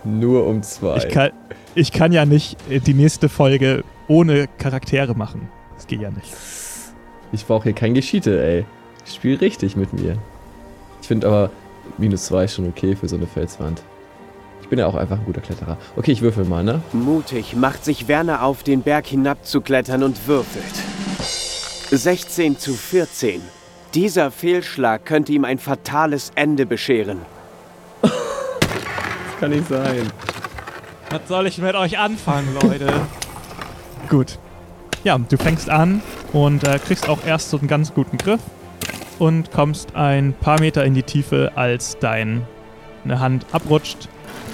Nur 0.03 0.45
um 0.45 0.61
zwei. 0.63 0.97
Ich 0.97 1.09
kann, 1.09 1.31
ich 1.73 1.91
kann 1.91 2.11
ja 2.11 2.25
nicht 2.25 2.57
äh, 2.69 2.79
die 2.79 2.93
nächste 2.93 3.29
Folge 3.29 3.83
ohne 4.07 4.47
Charaktere 4.57 5.15
machen. 5.15 5.49
Das 5.75 5.87
geht 5.87 6.01
ja 6.01 6.11
nicht. 6.11 6.31
Ich 7.31 7.45
brauche 7.45 7.63
hier 7.63 7.73
kein 7.73 7.93
Geschiete, 7.93 8.43
ey. 8.43 8.65
Ich 9.05 9.13
spiele 9.13 9.41
richtig 9.41 9.75
mit 9.75 9.93
mir. 9.93 10.17
Ich 11.01 11.07
finde 11.07 11.27
aber 11.27 11.49
minus 11.97 12.25
zwei 12.25 12.45
ist 12.45 12.55
schon 12.55 12.67
okay 12.67 12.95
für 12.95 13.07
so 13.07 13.15
eine 13.15 13.27
Felswand. 13.27 13.81
Ich 14.61 14.67
bin 14.67 14.79
ja 14.79 14.87
auch 14.87 14.95
einfach 14.95 15.19
ein 15.19 15.25
guter 15.25 15.41
Kletterer. 15.41 15.77
Okay, 15.95 16.11
ich 16.11 16.21
würfel 16.21 16.43
mal, 16.43 16.63
ne? 16.63 16.81
Mutig 16.91 17.55
macht 17.55 17.85
sich 17.85 18.07
Werner 18.07 18.43
auf, 18.43 18.63
den 18.63 18.81
Berg 18.81 19.05
hinabzuklettern 19.07 20.03
und 20.03 20.27
würfelt. 20.27 20.63
16 21.91 22.57
zu 22.57 22.73
14. 22.73 23.41
Dieser 23.95 24.29
Fehlschlag 24.29 25.05
könnte 25.05 25.31
ihm 25.31 25.45
ein 25.45 25.57
fatales 25.57 26.33
Ende 26.35 26.65
bescheren. 26.65 27.21
Das 28.01 28.11
kann 29.39 29.51
nicht 29.51 29.69
sein. 29.69 30.11
Was 31.11 31.21
soll 31.29 31.47
ich 31.47 31.59
mit 31.59 31.75
euch 31.75 31.97
anfangen, 31.97 32.53
Leute? 32.61 32.87
Gut. 34.09 34.37
Ja, 35.05 35.17
du 35.17 35.37
fängst 35.37 35.69
an 35.69 36.01
und 36.33 36.67
äh, 36.67 36.77
kriegst 36.77 37.07
auch 37.07 37.25
erst 37.25 37.51
so 37.51 37.57
einen 37.57 37.69
ganz 37.69 37.93
guten 37.93 38.17
Griff 38.17 38.41
und 39.17 39.53
kommst 39.53 39.95
ein 39.95 40.33
paar 40.33 40.59
Meter 40.59 40.83
in 40.83 40.93
die 40.93 41.03
Tiefe, 41.03 41.53
als 41.55 41.97
deine 41.99 42.41
Hand 43.07 43.45
abrutscht 43.53 44.09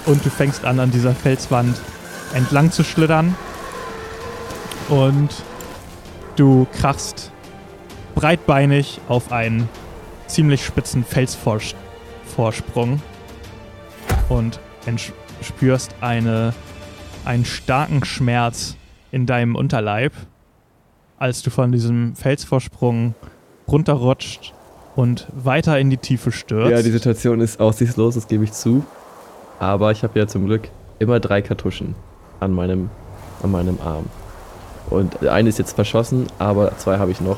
und 0.06 0.24
du 0.24 0.30
fängst 0.30 0.66
an, 0.66 0.80
an 0.80 0.92
dieser 0.92 1.16
Felswand 1.16 1.82
entlang 2.36 2.72
zu 2.72 2.84
schlittern 2.84 3.36
und 4.90 5.30
du 6.36 6.68
krachst 6.80 7.32
breitbeinig 8.16 9.00
auf 9.08 9.32
einen 9.32 9.70
ziemlich 10.28 10.66
spitzen 10.66 11.04
Felsvorsprung 11.04 13.02
und 14.30 14.60
spürst 15.42 15.96
eine, 16.02 16.54
einen 17.26 17.46
starken 17.46 18.06
Schmerz 18.06 18.76
in 19.12 19.26
deinem 19.26 19.56
Unterleib, 19.56 20.14
als 21.18 21.42
du 21.42 21.50
von 21.50 21.72
diesem 21.72 22.16
Felsvorsprung 22.16 23.16
runterrutscht 23.68 24.54
und 24.96 25.28
weiter 25.34 25.80
in 25.80 25.90
die 25.90 25.98
Tiefe 25.98 26.32
stürzt. 26.32 26.72
Ja, 26.72 26.82
die 26.82 26.92
Situation 26.92 27.42
ist 27.42 27.60
aussichtslos, 27.60 28.16
das 28.16 28.28
gebe 28.28 28.44
ich 28.44 28.52
zu. 28.52 28.86
Aber 29.60 29.92
ich 29.92 30.04
habe 30.04 30.18
ja 30.18 30.28
zum 30.28 30.46
Glück 30.46 30.70
immer 31.00 31.20
drei 31.20 31.42
Kartuschen 31.42 31.96
an 32.40 32.52
meinem, 32.52 32.90
an 33.44 33.52
meinem 33.52 33.78
Arm. 33.84 34.06
Und 34.90 35.26
eine 35.28 35.50
ist 35.50 35.60
jetzt 35.60 35.74
verschossen, 35.74 36.28
aber 36.40 36.78
zwei 36.78 36.98
habe 36.98 37.12
ich 37.12 37.22
noch. 37.22 37.38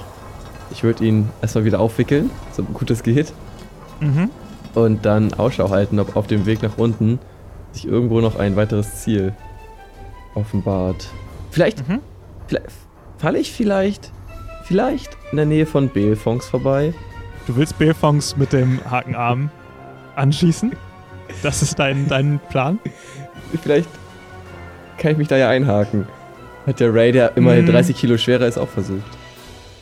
Ich 0.73 0.83
würde 0.83 1.05
ihn 1.05 1.29
erstmal 1.41 1.63
wieder 1.65 1.79
aufwickeln, 1.79 2.29
so 2.51 2.63
gut 2.63 2.91
es 2.91 3.03
geht. 3.03 3.31
mhm. 4.01 4.29
Und 4.75 5.05
dann 5.05 5.33
Ausschau 5.35 5.69
halten, 5.69 5.99
ob 5.99 6.15
auf 6.15 6.25
dem 6.27 6.45
Weg 6.47 6.63
nach 6.63 6.77
unten 6.77 7.19
sich 7.71 7.85
irgendwo 7.87 8.21
noch 8.21 8.37
ein 8.39 8.55
weiteres 8.55 9.03
Ziel 9.03 9.33
offenbart. 10.33 11.09
Vielleicht, 11.51 11.87
Mhm. 11.87 11.99
vielleicht 12.47 12.67
falle 13.19 13.37
ich 13.37 13.51
vielleicht, 13.51 14.11
vielleicht 14.63 15.15
in 15.31 15.37
der 15.37 15.45
Nähe 15.45 15.67
von 15.67 15.89
Belfonds 15.89 16.47
vorbei. 16.47 16.93
Du 17.45 17.55
willst 17.55 17.77
Belfongs 17.77 18.35
mit 18.35 18.51
dem 18.51 18.79
Hakenarm 18.89 19.51
anschießen? 20.15 20.71
Das 21.43 21.61
ist 21.61 21.77
dein, 21.77 22.07
dein 22.07 22.39
Plan? 22.49 22.79
Vielleicht 23.61 23.89
kann 24.97 25.11
ich 25.11 25.17
mich 25.17 25.27
da 25.27 25.37
ja 25.37 25.49
einhaken. 25.49 26.07
Hat 26.65 26.79
der 26.79 26.93
Ray, 26.93 27.11
der 27.11 27.37
immerhin 27.37 27.67
Hm. 27.67 27.73
30 27.73 27.95
Kilo 27.95 28.17
schwerer 28.17 28.47
ist, 28.47 28.57
auch 28.57 28.69
versucht. 28.69 29.03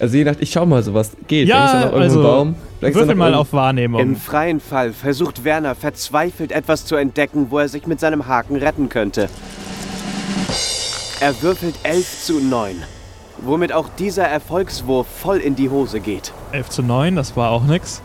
Also 0.01 0.17
je 0.17 0.23
nach, 0.23 0.33
ich 0.39 0.51
schau 0.51 0.65
mal, 0.65 0.81
so 0.81 0.95
was 0.95 1.11
geht. 1.27 1.47
Ja, 1.47 1.73
da 1.73 1.85
noch 1.85 1.93
irgendwo 1.93 2.01
also, 2.01 2.19
ein 2.19 2.23
Baum. 2.23 2.55
Würfel 2.81 3.05
noch 3.05 3.15
mal 3.15 3.35
auf 3.35 3.53
Wahrnehmung. 3.53 4.01
Im 4.01 4.15
freien 4.15 4.59
Fall 4.59 4.93
versucht 4.93 5.43
Werner 5.43 5.75
verzweifelt 5.75 6.51
etwas 6.51 6.87
zu 6.87 6.95
entdecken, 6.95 7.51
wo 7.51 7.59
er 7.59 7.67
sich 7.67 7.85
mit 7.85 7.99
seinem 7.99 8.25
Haken 8.25 8.55
retten 8.55 8.89
könnte. 8.89 9.29
Er 11.19 11.39
würfelt 11.43 11.75
11 11.83 12.23
zu 12.23 12.39
9, 12.39 12.77
womit 13.43 13.73
auch 13.73 13.89
dieser 13.89 14.23
Erfolgswurf 14.23 15.05
voll 15.05 15.37
in 15.37 15.55
die 15.55 15.69
Hose 15.69 15.99
geht. 15.99 16.33
11 16.51 16.69
zu 16.69 16.81
9, 16.81 17.15
das 17.15 17.37
war 17.37 17.51
auch 17.51 17.63
nix. 17.63 18.01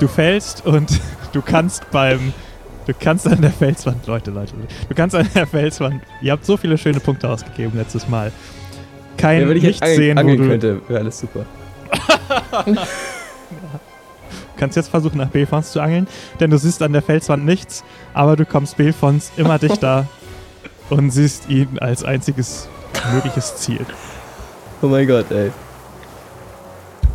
Du 0.00 0.08
fällst 0.08 0.64
und 0.64 0.98
du 1.34 1.42
kannst 1.42 1.90
beim. 1.90 2.32
Du 2.86 2.92
kannst 2.98 3.26
an 3.26 3.40
der 3.42 3.50
Felswand, 3.50 4.06
Leute, 4.06 4.30
Leute, 4.30 4.54
du 4.88 4.94
kannst 4.94 5.14
an 5.14 5.26
der 5.34 5.46
Felswand, 5.46 6.02
ihr 6.20 6.32
habt 6.32 6.44
so 6.44 6.58
viele 6.58 6.76
schöne 6.76 7.00
Punkte 7.00 7.28
ausgegeben 7.28 7.72
letztes 7.76 8.08
Mal. 8.08 8.30
Kein 9.16 9.40
Ja, 9.42 9.48
wenn 9.48 9.56
ich 9.56 9.62
Licht 9.62 9.82
angeln, 9.82 9.96
sehen, 9.96 10.18
angeln 10.18 10.38
du 10.38 10.48
könnte, 10.48 10.80
wäre 10.88 11.00
alles 11.00 11.20
super. 11.20 11.46
kannst 14.56 14.76
jetzt 14.76 14.88
versuchen, 14.88 15.18
nach 15.18 15.28
Belfons 15.28 15.72
zu 15.72 15.80
angeln, 15.80 16.06
denn 16.40 16.50
du 16.50 16.58
siehst 16.58 16.82
an 16.82 16.92
der 16.92 17.02
Felswand 17.02 17.44
nichts, 17.44 17.84
aber 18.14 18.34
du 18.36 18.46
kommst 18.46 18.76
Belfons 18.76 19.32
immer 19.36 19.58
dichter 19.58 20.06
und 20.90 21.10
siehst 21.10 21.48
ihn 21.50 21.78
als 21.80 22.04
einziges 22.04 22.68
mögliches 23.12 23.56
Ziel. 23.56 23.84
Oh 24.82 24.86
mein 24.86 25.06
Gott, 25.06 25.30
ey. 25.30 25.50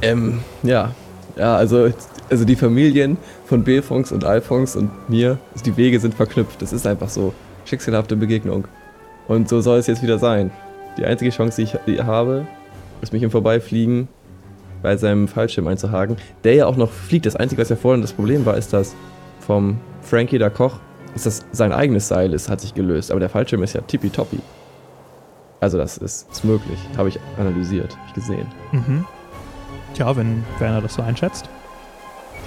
Ähm, 0.02 0.42
ja. 0.64 0.92
Ja, 1.36 1.56
also, 1.56 1.92
also 2.30 2.46
die 2.46 2.56
Familien 2.56 3.18
von 3.46 3.64
Belfons 3.64 4.12
und 4.12 4.26
Alphons 4.26 4.76
und 4.76 5.10
mir, 5.10 5.40
also 5.54 5.64
die 5.64 5.78
Wege 5.78 6.00
sind 6.00 6.14
verknüpft. 6.14 6.62
Das 6.62 6.74
ist 6.74 6.86
einfach 6.86 7.10
so. 7.10 7.34
Schicksalhafte 7.66 8.16
Begegnung. 8.16 8.68
Und 9.28 9.48
so 9.48 9.62
soll 9.62 9.78
es 9.80 9.88
jetzt 9.88 10.02
wieder 10.02 10.18
sein. 10.18 10.52
Die 10.98 11.06
einzige 11.06 11.32
Chance, 11.32 11.64
die 11.88 11.92
ich 11.96 12.04
habe, 12.04 12.46
ist 13.02 13.14
mich 13.14 13.24
im 13.24 13.32
Vorbeifliegen 13.32 14.08
bei 14.82 14.96
seinem 14.98 15.28
Fallschirm 15.28 15.68
einzuhaken, 15.68 16.18
der 16.44 16.56
ja 16.56 16.66
auch 16.66 16.76
noch 16.78 16.92
fliegt. 16.92 17.26
Das 17.26 17.36
Einzige, 17.36 17.62
was 17.62 17.70
ja 17.70 17.76
vorhin 17.76 18.02
das 18.02 18.14
Problem 18.14 18.46
war, 18.46 18.56
ist, 18.58 18.74
dass 18.74 18.96
vom 19.40 19.80
Frankie, 20.02 20.38
der 20.38 20.50
Koch, 20.50 20.78
ist 21.16 21.26
das 21.26 21.46
sein 21.52 21.72
eigenes 21.74 22.08
Seil 22.08 22.34
ist, 22.34 22.50
hat 22.50 22.62
sich 22.62 22.74
gelöst. 22.74 23.12
Aber 23.12 23.20
der 23.20 23.30
Fallschirm 23.30 23.64
ist 23.64 23.74
ja 23.74 23.82
tippitoppi. 23.82 24.40
Also 25.60 25.78
das 25.78 25.98
ist, 25.98 26.30
ist 26.32 26.46
möglich. 26.46 26.80
Habe 26.98 27.10
ich 27.10 27.20
analysiert, 27.38 27.92
habe 27.98 28.04
ich 28.08 28.14
gesehen. 28.14 28.48
Mhm. 28.72 29.06
Tja, 29.94 30.16
wenn 30.16 30.44
Werner 30.60 30.82
das 30.82 30.94
so 30.94 31.02
einschätzt, 31.02 31.50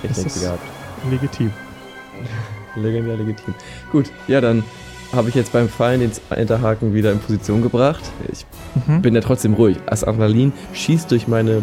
Das 0.02 0.18
ist- 0.18 0.40
gehabt. 0.40 0.62
legitim. 1.10 1.50
Legendär 2.76 3.16
legitim. 3.16 3.54
Gut, 3.90 4.10
ja, 4.28 4.40
dann 4.40 4.62
habe 5.12 5.28
ich 5.28 5.34
jetzt 5.34 5.52
beim 5.52 5.68
Fallen 5.68 6.00
den 6.00 6.10
Enterhaken 6.30 6.94
wieder 6.94 7.12
in 7.12 7.18
Position 7.18 7.62
gebracht. 7.62 8.02
Ich 8.32 8.46
Mhm. 8.86 9.02
bin 9.02 9.14
ja 9.14 9.20
trotzdem 9.20 9.54
ruhig. 9.54 9.76
Adrenalin 9.86 10.52
schießt 10.72 11.10
durch 11.10 11.28
meine 11.28 11.62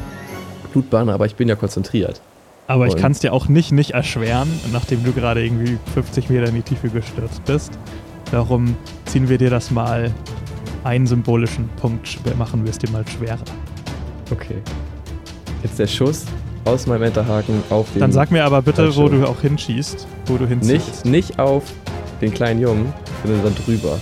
Blutbahn, 0.71 1.09
aber 1.09 1.25
ich 1.25 1.35
bin 1.35 1.47
ja 1.49 1.55
konzentriert. 1.55 2.21
Aber 2.67 2.85
ich 2.85 2.93
Und- 2.93 2.99
kann 3.01 3.11
es 3.11 3.19
dir 3.19 3.33
auch 3.33 3.47
nicht 3.47 3.71
nicht 3.71 3.91
erschweren, 3.91 4.47
nachdem 4.71 5.03
du 5.03 5.11
gerade 5.11 5.43
irgendwie 5.43 5.77
50 5.93 6.29
Meter 6.29 6.47
in 6.49 6.55
die 6.55 6.61
Tiefe 6.61 6.89
gestürzt 6.89 7.43
bist. 7.45 7.71
Darum 8.31 8.75
ziehen 9.05 9.27
wir 9.27 9.39
dir 9.39 9.49
das 9.49 9.71
mal 9.71 10.11
einen 10.83 11.07
symbolischen 11.07 11.67
Punkt, 11.81 12.19
machen 12.37 12.63
wir 12.63 12.69
es 12.69 12.77
dir 12.77 12.91
mal 12.91 13.03
schwerer. 13.07 13.39
Okay. 14.31 14.57
Jetzt 15.63 15.79
der 15.79 15.87
Schuss 15.87 16.25
aus 16.65 16.85
meinem 16.85 17.03
Enterhaken 17.03 17.63
auf 17.71 17.91
den. 17.91 18.01
Dann 18.01 18.11
sag 18.11 18.29
mir 18.31 18.45
aber 18.45 18.61
bitte, 18.61 18.89
wo 18.95 19.01
Fallschirm. 19.01 19.21
du 19.21 19.27
auch 19.27 19.41
hinschießt, 19.41 20.07
wo 20.27 20.37
du 20.37 20.45
hinziehst. 20.45 21.05
nicht, 21.05 21.29
nicht 21.29 21.39
auf 21.39 21.63
den 22.21 22.33
kleinen 22.33 22.61
Jungen, 22.61 22.93
sondern 23.23 23.43
dann 23.43 23.55
drüber. 23.55 23.97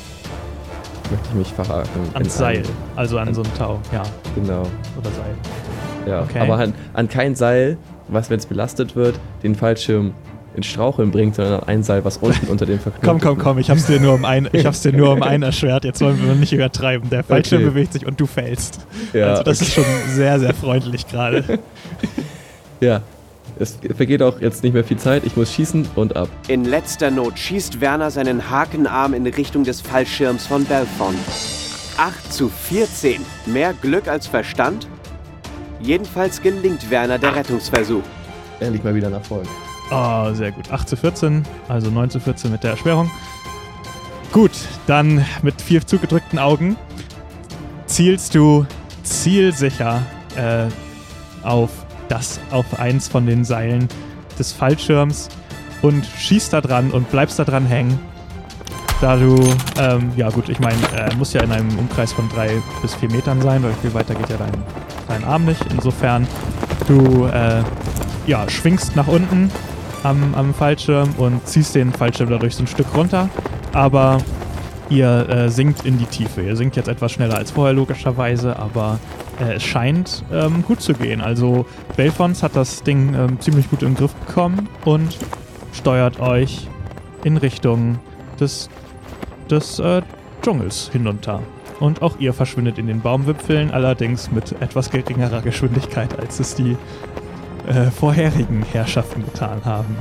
Möchte 1.09 1.27
ich 1.29 1.35
mich 1.35 1.53
verhaken. 1.53 1.89
in 2.09 2.15
Ans 2.15 2.37
Seil, 2.37 2.57
einen- 2.57 2.65
also 2.97 3.17
an 3.17 3.29
an- 3.29 3.33
so 3.33 3.41
ein 3.41 3.53
Tau, 3.57 3.79
ja, 3.93 4.03
Genau. 4.35 4.61
oder 4.97 5.09
Seil. 5.11 5.35
Ja, 6.05 6.21
Okay. 6.23 6.39
aber 6.39 6.57
an, 6.57 6.73
an 6.93 7.07
kein 7.07 7.33
Seil, 7.35 7.77
was, 8.09 8.29
wenn 8.29 8.39
es 8.39 8.45
belastet 8.45 8.95
wird, 8.95 9.17
den 9.43 9.55
Fallschirm 9.55 10.13
ins 10.55 10.65
Straucheln 10.65 11.11
bringt, 11.11 11.35
sondern 11.35 11.61
an 11.61 11.67
ein 11.67 11.83
Seil, 11.83 12.03
was 12.03 12.17
unten 12.17 12.47
unter 12.47 12.65
dem 12.65 12.79
verknüpft 12.79 13.05
Komm, 13.07 13.19
komm, 13.21 13.37
komm, 13.37 13.57
ich 13.59 13.69
hab's 13.69 13.85
dir 13.85 13.99
nur 14.01 14.15
um 14.15 14.25
ein, 14.25 14.49
ich 14.51 14.65
hab's 14.65 14.81
dir 14.81 14.91
nur 14.91 15.11
um 15.13 15.21
ein 15.23 15.43
erschwert. 15.43 15.85
Jetzt 15.85 16.01
wollen 16.01 16.21
wir 16.25 16.33
nicht 16.35 16.51
übertreiben. 16.51 17.09
Der 17.09 17.23
Fallschirm 17.23 17.61
Okay. 17.61 17.69
bewegt 17.69 17.93
sich 17.93 18.05
und 18.07 18.19
du 18.19 18.25
fällst. 18.25 18.79
Ja, 19.13 19.27
also 19.27 19.43
das 19.43 19.61
okay. 19.61 19.65
ist 19.67 19.73
schon 19.75 19.85
sehr, 20.15 20.39
sehr 20.39 20.53
freundlich 20.53 21.07
gerade. 21.07 21.59
ja. 22.81 23.01
Es 23.59 23.77
vergeht 23.95 24.21
auch 24.21 24.39
jetzt 24.39 24.63
nicht 24.63 24.73
mehr 24.73 24.83
viel 24.83 24.97
Zeit. 24.97 25.23
Ich 25.25 25.35
muss 25.35 25.53
schießen 25.53 25.87
und 25.95 26.15
ab. 26.15 26.29
In 26.47 26.65
letzter 26.65 27.11
Not 27.11 27.37
schießt 27.37 27.81
Werner 27.81 28.11
seinen 28.11 28.49
Hakenarm 28.49 29.13
in 29.13 29.25
Richtung 29.25 29.63
des 29.63 29.81
Fallschirms 29.81 30.45
von 30.45 30.63
Belfont. 30.65 31.17
8 31.97 32.31
zu 32.31 32.49
14. 32.49 33.25
Mehr 33.47 33.73
Glück 33.73 34.07
als 34.07 34.27
Verstand? 34.27 34.87
Jedenfalls 35.79 36.41
gelingt 36.41 36.89
Werner 36.89 37.17
der 37.17 37.35
Rettungsversuch. 37.35 38.03
Er 38.59 38.71
liegt 38.71 38.83
mal 38.83 38.93
wieder 38.95 39.09
nach 39.09 39.23
vorne. 39.23 39.47
Oh, 39.91 40.33
sehr 40.33 40.51
gut. 40.51 40.71
8 40.71 40.89
zu 40.89 40.97
14, 40.97 41.43
also 41.67 41.89
9 41.89 42.09
zu 42.09 42.19
14 42.19 42.51
mit 42.51 42.63
der 42.63 42.71
Erschwerung. 42.71 43.09
Gut, 44.31 44.51
dann 44.85 45.25
mit 45.41 45.61
vier 45.61 45.85
zugedrückten 45.85 46.37
Augen 46.37 46.75
zielst 47.85 48.35
du 48.35 48.65
zielsicher 49.03 50.03
äh, 50.35 50.65
auf 51.43 51.86
das, 52.09 52.39
auf 52.51 52.79
eins 52.79 53.07
von 53.07 53.25
den 53.25 53.43
Seilen 53.43 53.87
des 54.37 54.51
Fallschirms 54.51 55.29
und 55.81 56.05
schießt 56.05 56.53
da 56.53 56.61
dran 56.61 56.91
und 56.91 57.09
bleibst 57.11 57.39
da 57.39 57.43
dran 57.43 57.65
hängen. 57.65 57.99
Da 58.99 59.15
du, 59.15 59.37
ähm, 59.79 60.11
ja 60.15 60.29
gut, 60.29 60.49
ich 60.49 60.59
meine, 60.59 60.81
äh, 60.95 61.13
muss 61.15 61.33
ja 61.33 61.43
in 61.43 61.51
einem 61.51 61.77
Umkreis 61.77 62.13
von 62.13 62.27
drei 62.29 62.49
bis 62.81 62.95
vier 62.95 63.11
Metern 63.11 63.41
sein, 63.41 63.61
weil 63.61 63.73
viel 63.73 63.93
weiter 63.93 64.15
geht 64.15 64.29
ja 64.29 64.37
dein, 64.37 64.51
dein 65.07 65.23
Arm 65.23 65.45
nicht. 65.45 65.63
Insofern, 65.69 66.27
du, 66.87 67.25
äh, 67.25 67.61
ja, 68.25 68.49
schwingst 68.49 68.95
nach 68.95 69.07
unten 69.07 69.51
am, 70.01 70.33
am 70.33 70.53
Fallschirm 70.53 71.13
und 71.17 71.47
ziehst 71.47 71.75
den 71.75 71.93
Fallschirm 71.93 72.29
dadurch 72.29 72.55
so 72.55 72.63
ein 72.63 72.67
Stück 72.67 72.87
runter. 72.95 73.29
Aber 73.71 74.17
ihr 74.89 75.29
äh, 75.29 75.49
sinkt 75.49 75.85
in 75.85 75.99
die 75.99 76.05
Tiefe. 76.05 76.41
Ihr 76.41 76.55
sinkt 76.55 76.75
jetzt 76.75 76.87
etwas 76.87 77.11
schneller 77.11 77.37
als 77.37 77.51
vorher, 77.51 77.73
logischerweise, 77.73 78.57
aber 78.57 78.99
äh, 79.39 79.53
es 79.55 79.63
scheint 79.63 80.23
ähm, 80.31 80.63
gut 80.63 80.81
zu 80.81 80.93
gehen. 80.93 81.21
Also 81.21 81.65
Belfons 81.95 82.43
hat 82.43 82.55
das 82.55 82.83
Ding 82.83 83.13
ähm, 83.13 83.39
ziemlich 83.39 83.69
gut 83.69 83.83
im 83.83 83.95
Griff 83.95 84.13
bekommen 84.13 84.69
und 84.85 85.17
steuert 85.73 86.19
euch 86.19 86.67
in 87.23 87.37
Richtung 87.37 87.99
des, 88.39 88.69
des 89.49 89.79
äh, 89.79 90.01
Dschungels 90.41 90.89
hinunter. 90.91 91.41
Und 91.79 92.01
auch 92.01 92.19
ihr 92.19 92.33
verschwindet 92.33 92.79
in 92.79 92.87
den 92.87 93.01
Baumwipfeln, 93.01 93.71
allerdings 93.71 94.31
mit 94.31 94.59
etwas 94.61 94.89
geringerer 94.89 95.41
Geschwindigkeit, 95.41 96.17
als 96.19 96.39
es 96.39 96.55
die 96.55 96.75
äh, 97.67 97.91
vorherigen 97.91 98.63
Herrschaften 98.71 99.23
getan 99.23 99.61
haben. 99.63 99.95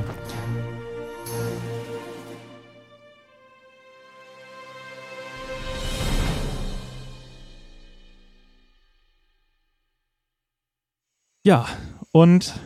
Ja, 11.47 11.65
und 12.11 12.59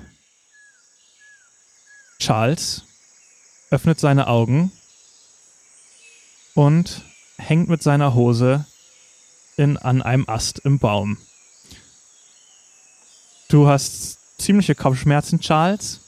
Charles 2.18 2.84
öffnet 3.70 4.00
seine 4.00 4.26
Augen 4.26 4.72
und 6.56 7.04
hängt 7.38 7.70
mit 7.70 7.84
seiner 7.84 8.16
Hose 8.16 8.66
in, 9.56 9.78
an 9.78 10.02
einem 10.02 10.28
Ast 10.28 10.58
im 10.66 10.80
Baum. 10.80 11.20
Du 13.50 13.68
hast 13.68 14.18
ziemliche 14.42 14.74
Kopfschmerzen, 14.74 15.42
Charles. 15.42 16.00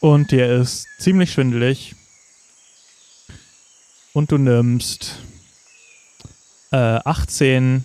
Und 0.00 0.30
dir 0.30 0.62
ist 0.62 0.86
ziemlich 0.98 1.34
schwindelig. 1.34 1.94
Und 4.14 4.32
du 4.32 4.38
nimmst 4.38 5.18
äh, 6.72 6.76
18 7.04 7.84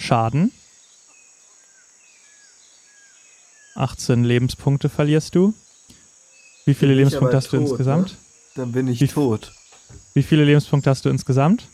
Schaden. 0.00 0.50
18 3.74 4.24
Lebenspunkte 4.24 4.88
verlierst 4.88 5.34
du. 5.34 5.54
Wie 6.64 6.74
viele 6.74 6.94
Lebenspunkte 6.94 7.36
hast 7.36 7.52
du 7.52 7.58
tot, 7.58 7.68
insgesamt? 7.68 8.08
ne? 8.12 8.16
Dann 8.56 8.72
bin 8.72 8.88
ich 8.88 9.00
Wie- 9.00 9.08
tot. 9.08 9.52
Wie 10.14 10.22
viele 10.22 10.44
Lebenspunkte 10.44 10.90
hast 10.90 11.04
du 11.04 11.08
insgesamt? 11.08 11.66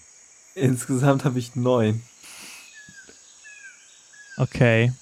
Insgesamt 0.55 1.24
habe 1.24 1.39
ich 1.39 1.55
neun. 1.56 2.02
Okay. 4.36 4.93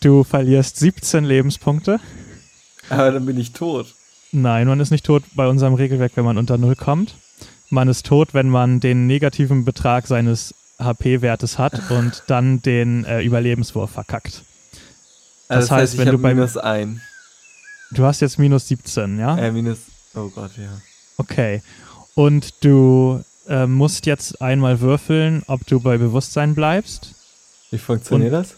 Du 0.00 0.22
verlierst 0.22 0.76
17 0.76 1.24
Lebenspunkte. 1.24 1.98
Aber 2.90 3.10
dann 3.10 3.26
bin 3.26 3.38
ich 3.38 3.52
tot. 3.52 3.94
Nein, 4.30 4.68
man 4.68 4.78
ist 4.80 4.90
nicht 4.90 5.06
tot 5.06 5.24
bei 5.34 5.48
unserem 5.48 5.74
Regelwerk, 5.74 6.12
wenn 6.16 6.24
man 6.24 6.38
unter 6.38 6.58
Null 6.58 6.76
kommt. 6.76 7.14
Man 7.70 7.88
ist 7.88 8.06
tot, 8.06 8.34
wenn 8.34 8.48
man 8.48 8.80
den 8.80 9.06
negativen 9.06 9.64
Betrag 9.64 10.06
seines 10.06 10.54
HP-Wertes 10.78 11.58
hat 11.58 11.90
und 11.90 12.22
dann 12.28 12.62
den 12.62 13.04
äh, 13.04 13.22
Überlebenswurf 13.22 13.90
verkackt. 13.90 14.42
Also 15.48 15.68
Das 15.68 15.70
heißt, 15.70 15.94
ich 15.94 16.00
wenn 16.00 16.08
du 16.10 16.18
beim- 16.18 16.36
minus 16.36 16.56
ein. 16.56 17.00
Du 17.90 18.04
hast 18.04 18.20
jetzt 18.20 18.38
minus 18.38 18.68
17, 18.68 19.18
ja? 19.18 19.38
Äh, 19.38 19.50
minus. 19.50 19.78
Oh 20.14 20.28
Gott, 20.28 20.50
ja. 20.58 20.68
Okay. 21.16 21.62
Und 22.14 22.62
du 22.64 23.24
äh, 23.48 23.66
musst 23.66 24.04
jetzt 24.06 24.42
einmal 24.42 24.80
würfeln, 24.80 25.42
ob 25.46 25.66
du 25.66 25.80
bei 25.80 25.96
Bewusstsein 25.96 26.54
bleibst. 26.54 27.14
Wie 27.70 27.78
funktioniert 27.78 28.32
das? 28.32 28.56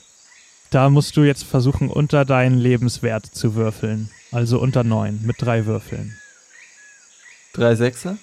Da 0.71 0.89
musst 0.91 1.17
du 1.17 1.23
jetzt 1.23 1.45
versuchen, 1.45 1.89
unter 1.91 2.25
deinen 2.25 2.59
Lebenswert 2.59 3.27
zu 3.27 3.55
würfeln. 3.55 4.11
Also 4.33 4.61
unter 4.61 4.85
9 4.85 5.21
mit 5.23 5.37
drei 5.41 5.67
Würfeln. 5.67 6.17
Drei 7.53 7.75
Sechser? 7.75 8.17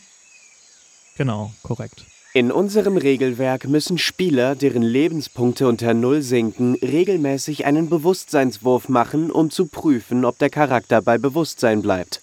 Genau, 1.17 1.53
korrekt. 1.63 2.05
In 2.33 2.51
unserem 2.51 2.97
Regelwerk 2.97 3.67
müssen 3.67 3.97
Spieler, 3.97 4.55
deren 4.55 4.83
Lebenspunkte 4.83 5.67
unter 5.67 5.93
Null 5.93 6.21
sinken, 6.21 6.75
regelmäßig 6.75 7.65
einen 7.65 7.89
Bewusstseinswurf 7.89 8.89
machen, 8.89 9.31
um 9.31 9.49
zu 9.49 9.65
prüfen, 9.65 10.25
ob 10.25 10.37
der 10.37 10.49
Charakter 10.49 11.01
bei 11.01 11.17
Bewusstsein 11.17 11.81
bleibt. 11.81 12.21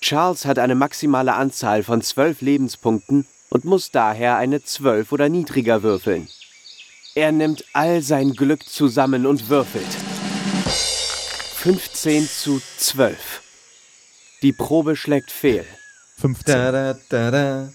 Charles 0.00 0.44
hat 0.44 0.58
eine 0.58 0.74
maximale 0.74 1.34
Anzahl 1.34 1.82
von 1.82 2.02
zwölf 2.02 2.42
Lebenspunkten 2.42 3.26
und 3.48 3.64
muss 3.64 3.90
daher 3.90 4.36
eine 4.36 4.62
zwölf 4.62 5.12
oder 5.12 5.28
niedriger 5.28 5.82
würfeln. 5.82 6.28
Er 7.14 7.30
nimmt 7.30 7.64
all 7.72 8.02
sein 8.02 8.32
Glück 8.32 8.64
zusammen 8.64 9.24
und 9.24 9.48
würfelt. 9.48 9.86
15 10.66 12.28
zu 12.28 12.60
12. 12.76 13.40
Die 14.42 14.52
Probe 14.52 14.96
schlägt 14.96 15.30
fehl. 15.30 15.64
15. 16.18 16.54
Da, 16.54 16.72
da, 16.72 17.30
da, 17.30 17.70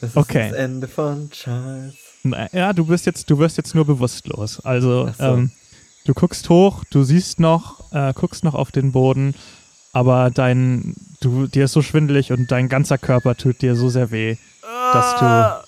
da. 0.00 0.06
Das 0.06 0.10
ist 0.10 0.16
Okay. 0.16 0.48
das 0.50 0.58
Ende 0.58 0.88
von 0.88 1.30
Charles. 1.30 1.94
Na, 2.22 2.48
Ja, 2.52 2.72
du 2.72 2.84
bist 2.86 3.06
jetzt, 3.06 3.28
du 3.30 3.38
wirst 3.38 3.56
jetzt 3.56 3.74
nur 3.74 3.84
bewusstlos. 3.84 4.60
Also 4.64 5.06
so. 5.18 5.24
ähm, 5.24 5.50
Du 6.06 6.14
guckst 6.14 6.48
hoch, 6.48 6.82
du 6.90 7.02
siehst 7.04 7.40
noch, 7.40 7.92
äh, 7.92 8.14
guckst 8.14 8.42
noch 8.42 8.54
auf 8.54 8.72
den 8.72 8.90
Boden, 8.90 9.34
aber 9.92 10.30
dein, 10.30 10.94
du, 11.20 11.46
dir 11.46 11.66
ist 11.66 11.72
so 11.72 11.82
schwindelig 11.82 12.32
und 12.32 12.50
dein 12.50 12.70
ganzer 12.70 12.96
Körper 12.96 13.36
tut 13.36 13.60
dir 13.60 13.76
so 13.76 13.90
sehr 13.90 14.10
weh, 14.10 14.36
dass 14.94 15.64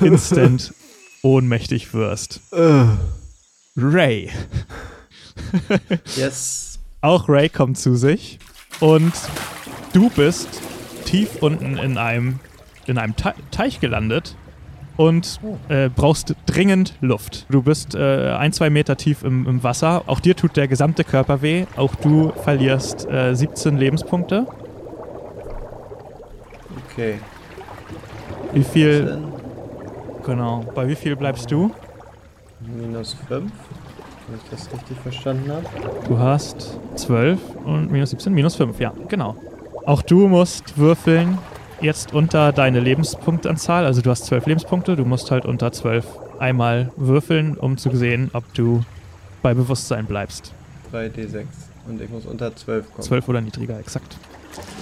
du 0.00 0.06
instant 0.06 0.72
ohnmächtig 1.22 1.92
wirst. 1.94 2.40
Ray. 3.76 4.30
Yes. 6.16 6.78
Auch 7.00 7.28
Ray 7.28 7.48
kommt 7.48 7.76
zu 7.76 7.96
sich 7.96 8.38
und 8.80 9.12
du 9.92 10.10
bist 10.10 10.48
tief 11.04 11.28
unten 11.42 11.76
in 11.76 11.98
einem, 11.98 12.38
in 12.86 12.98
einem 12.98 13.16
Te 13.16 13.34
Teich 13.50 13.80
gelandet 13.80 14.36
und 14.96 15.40
äh, 15.68 15.88
brauchst 15.88 16.34
dringend 16.46 16.94
Luft. 17.00 17.46
Du 17.50 17.62
bist 17.62 17.94
äh, 17.94 18.32
ein, 18.32 18.52
zwei 18.52 18.70
Meter 18.70 18.96
tief 18.96 19.22
im, 19.24 19.46
im 19.46 19.62
Wasser. 19.62 20.02
Auch 20.06 20.20
dir 20.20 20.36
tut 20.36 20.56
der 20.56 20.68
gesamte 20.68 21.04
Körper 21.04 21.42
weh. 21.42 21.66
Auch 21.76 21.94
du 21.96 22.30
verlierst 22.30 23.08
äh, 23.10 23.34
17 23.34 23.76
Lebenspunkte. 23.76 24.46
Okay. 26.90 27.18
Wie 28.52 28.62
viel, 28.62 29.18
genau, 30.24 30.64
bei 30.74 30.86
wie 30.86 30.94
viel 30.94 31.16
bleibst 31.16 31.50
du? 31.50 31.72
minus 32.60 33.14
5. 33.28 33.52
Wenn 34.26 34.38
ich 34.38 34.50
das 34.50 34.72
richtig 34.72 34.96
verstanden 34.98 35.50
habe. 35.50 35.64
Du 36.08 36.18
hast 36.18 36.78
12 36.94 37.38
und 37.64 37.90
minus 37.90 38.10
17, 38.10 38.32
minus 38.32 38.56
5, 38.56 38.80
ja, 38.80 38.92
genau. 39.08 39.36
Auch 39.84 40.00
du 40.00 40.28
musst 40.28 40.78
würfeln 40.78 41.36
jetzt 41.84 42.12
unter 42.12 42.52
deine 42.52 42.80
Lebenspunktanzahl. 42.80 43.84
Also 43.84 44.00
du 44.00 44.10
hast 44.10 44.26
12 44.26 44.46
Lebenspunkte, 44.46 44.96
du 44.96 45.04
musst 45.04 45.30
halt 45.30 45.44
unter 45.44 45.70
12 45.70 46.06
einmal 46.38 46.90
würfeln, 46.96 47.56
um 47.56 47.76
zu 47.76 47.94
sehen, 47.94 48.30
ob 48.32 48.52
du 48.54 48.84
bei 49.42 49.54
Bewusstsein 49.54 50.06
bleibst. 50.06 50.52
3d6. 50.92 51.44
Und 51.86 52.00
ich 52.00 52.10
muss 52.10 52.24
unter 52.24 52.54
12 52.54 52.90
kommen. 52.90 53.02
12 53.02 53.28
oder 53.28 53.40
niedriger, 53.40 53.78
exakt. 53.78 54.16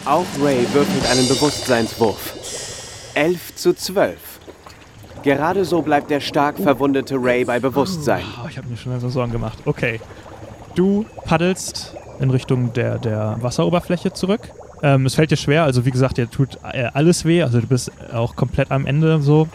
Auch 0.04 0.24
Ray 0.40 0.66
würfelt 0.72 1.10
einen 1.10 1.28
Bewusstseinswurf. 1.28 3.12
11 3.14 3.56
zu 3.56 3.74
12. 3.74 4.16
Gerade 5.22 5.64
so 5.64 5.82
bleibt 5.82 6.10
der 6.10 6.20
stark 6.20 6.58
verwundete 6.58 7.16
Ray 7.16 7.44
bei 7.44 7.60
Bewusstsein. 7.60 8.24
Oh, 8.42 8.48
ich 8.48 8.56
habe 8.56 8.68
mir 8.68 8.76
schon 8.76 8.98
so 9.00 9.08
Sorgen 9.08 9.32
gemacht. 9.32 9.58
Okay. 9.64 10.00
Du 10.74 11.04
paddelst 11.24 11.94
in 12.20 12.30
Richtung 12.30 12.72
der, 12.72 12.98
der 12.98 13.36
Wasseroberfläche 13.40 14.12
zurück. 14.12 14.40
Ähm, 14.82 15.06
es 15.06 15.14
fällt 15.14 15.30
dir 15.30 15.36
schwer, 15.36 15.64
also 15.64 15.84
wie 15.84 15.90
gesagt, 15.90 16.18
dir 16.18 16.28
tut 16.28 16.58
äh, 16.64 16.88
alles 16.92 17.24
weh, 17.24 17.42
also 17.42 17.60
du 17.60 17.66
bist 17.66 17.92
auch 18.12 18.34
komplett 18.34 18.70
am 18.70 18.86
Ende 18.86 19.22
so. 19.22 19.48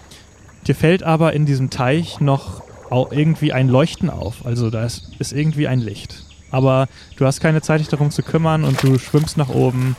Dir 0.65 0.75
fällt 0.75 1.03
aber 1.03 1.33
in 1.33 1.45
diesem 1.45 1.69
Teich 1.69 2.19
noch 2.19 2.63
irgendwie 2.89 3.53
ein 3.53 3.67
Leuchten 3.67 4.09
auf. 4.09 4.45
Also 4.45 4.69
da 4.69 4.85
ist, 4.85 5.09
ist 5.19 5.33
irgendwie 5.33 5.67
ein 5.67 5.79
Licht. 5.79 6.23
Aber 6.51 6.87
du 7.17 7.25
hast 7.25 7.41
keine 7.41 7.61
Zeit, 7.61 7.81
dich 7.81 7.89
darum 7.89 8.11
zu 8.11 8.23
kümmern 8.23 8.63
und 8.63 8.81
du 8.81 8.97
schwimmst 8.97 9.37
nach 9.37 9.49
oben 9.49 9.95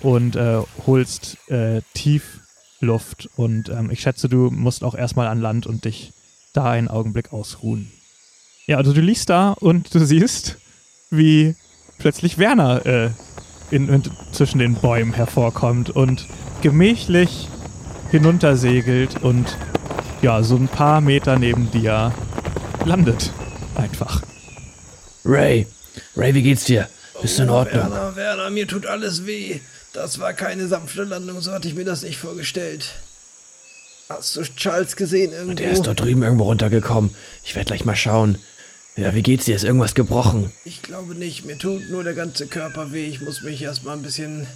und 0.00 0.36
äh, 0.36 0.60
holst 0.86 1.36
äh, 1.50 1.82
tief 1.94 2.40
Luft. 2.80 3.28
Und 3.36 3.68
ähm, 3.68 3.90
ich 3.90 4.00
schätze, 4.00 4.28
du 4.28 4.50
musst 4.50 4.82
auch 4.84 4.94
erstmal 4.94 5.26
an 5.26 5.40
Land 5.40 5.66
und 5.66 5.84
dich 5.84 6.12
da 6.54 6.70
einen 6.70 6.88
Augenblick 6.88 7.32
ausruhen. 7.32 7.92
Ja, 8.66 8.78
also 8.78 8.92
du 8.92 9.00
liegst 9.00 9.28
da 9.28 9.52
und 9.52 9.94
du 9.94 9.98
siehst, 10.04 10.56
wie 11.10 11.56
plötzlich 11.98 12.38
Werner 12.38 12.86
äh, 12.86 13.10
in, 13.70 13.88
in, 13.88 14.02
zwischen 14.32 14.58
den 14.58 14.74
Bäumen 14.74 15.12
hervorkommt 15.12 15.90
und 15.90 16.26
gemächlich 16.62 17.48
hinuntersegelt 18.10 19.22
und 19.22 19.56
ja, 20.22 20.42
so 20.42 20.56
ein 20.56 20.68
paar 20.68 21.00
Meter 21.00 21.38
neben 21.38 21.70
dir 21.70 22.12
landet. 22.84 23.32
Einfach. 23.76 24.22
Ray, 25.24 25.66
Ray, 26.16 26.34
wie 26.34 26.42
geht's 26.42 26.64
dir? 26.64 26.88
Bist 27.22 27.38
du 27.38 27.44
in 27.44 27.50
Ordnung? 27.50 27.90
Werner, 27.90 28.16
Werner, 28.16 28.50
mir 28.50 28.66
tut 28.66 28.86
alles 28.86 29.26
weh. 29.26 29.60
Das 29.92 30.18
war 30.20 30.32
keine 30.32 30.66
sanfte 30.68 31.04
Landung, 31.04 31.40
so 31.40 31.52
hatte 31.52 31.68
ich 31.68 31.74
mir 31.74 31.84
das 31.84 32.02
nicht 32.02 32.18
vorgestellt. 32.18 32.94
Hast 34.08 34.36
du 34.36 34.42
Charles 34.42 34.96
gesehen 34.96 35.32
irgendwo? 35.32 35.54
Der 35.54 35.70
ist 35.70 35.86
dort 35.86 36.00
drüben 36.00 36.22
irgendwo 36.22 36.44
runtergekommen. 36.44 37.14
Ich 37.44 37.54
werde 37.54 37.68
gleich 37.68 37.84
mal 37.84 37.96
schauen. 37.96 38.38
Ja, 38.96 39.14
wie 39.14 39.22
geht's 39.22 39.44
dir? 39.46 39.56
Ist 39.56 39.64
irgendwas 39.64 39.94
gebrochen? 39.94 40.52
Ich 40.64 40.82
glaube 40.82 41.14
nicht. 41.14 41.44
Mir 41.44 41.56
tut 41.58 41.88
nur 41.90 42.04
der 42.04 42.14
ganze 42.14 42.46
Körper 42.46 42.92
weh. 42.92 43.06
Ich 43.06 43.20
muss 43.20 43.42
mich 43.42 43.62
erstmal 43.62 43.96
ein 43.96 44.02
bisschen, 44.02 44.46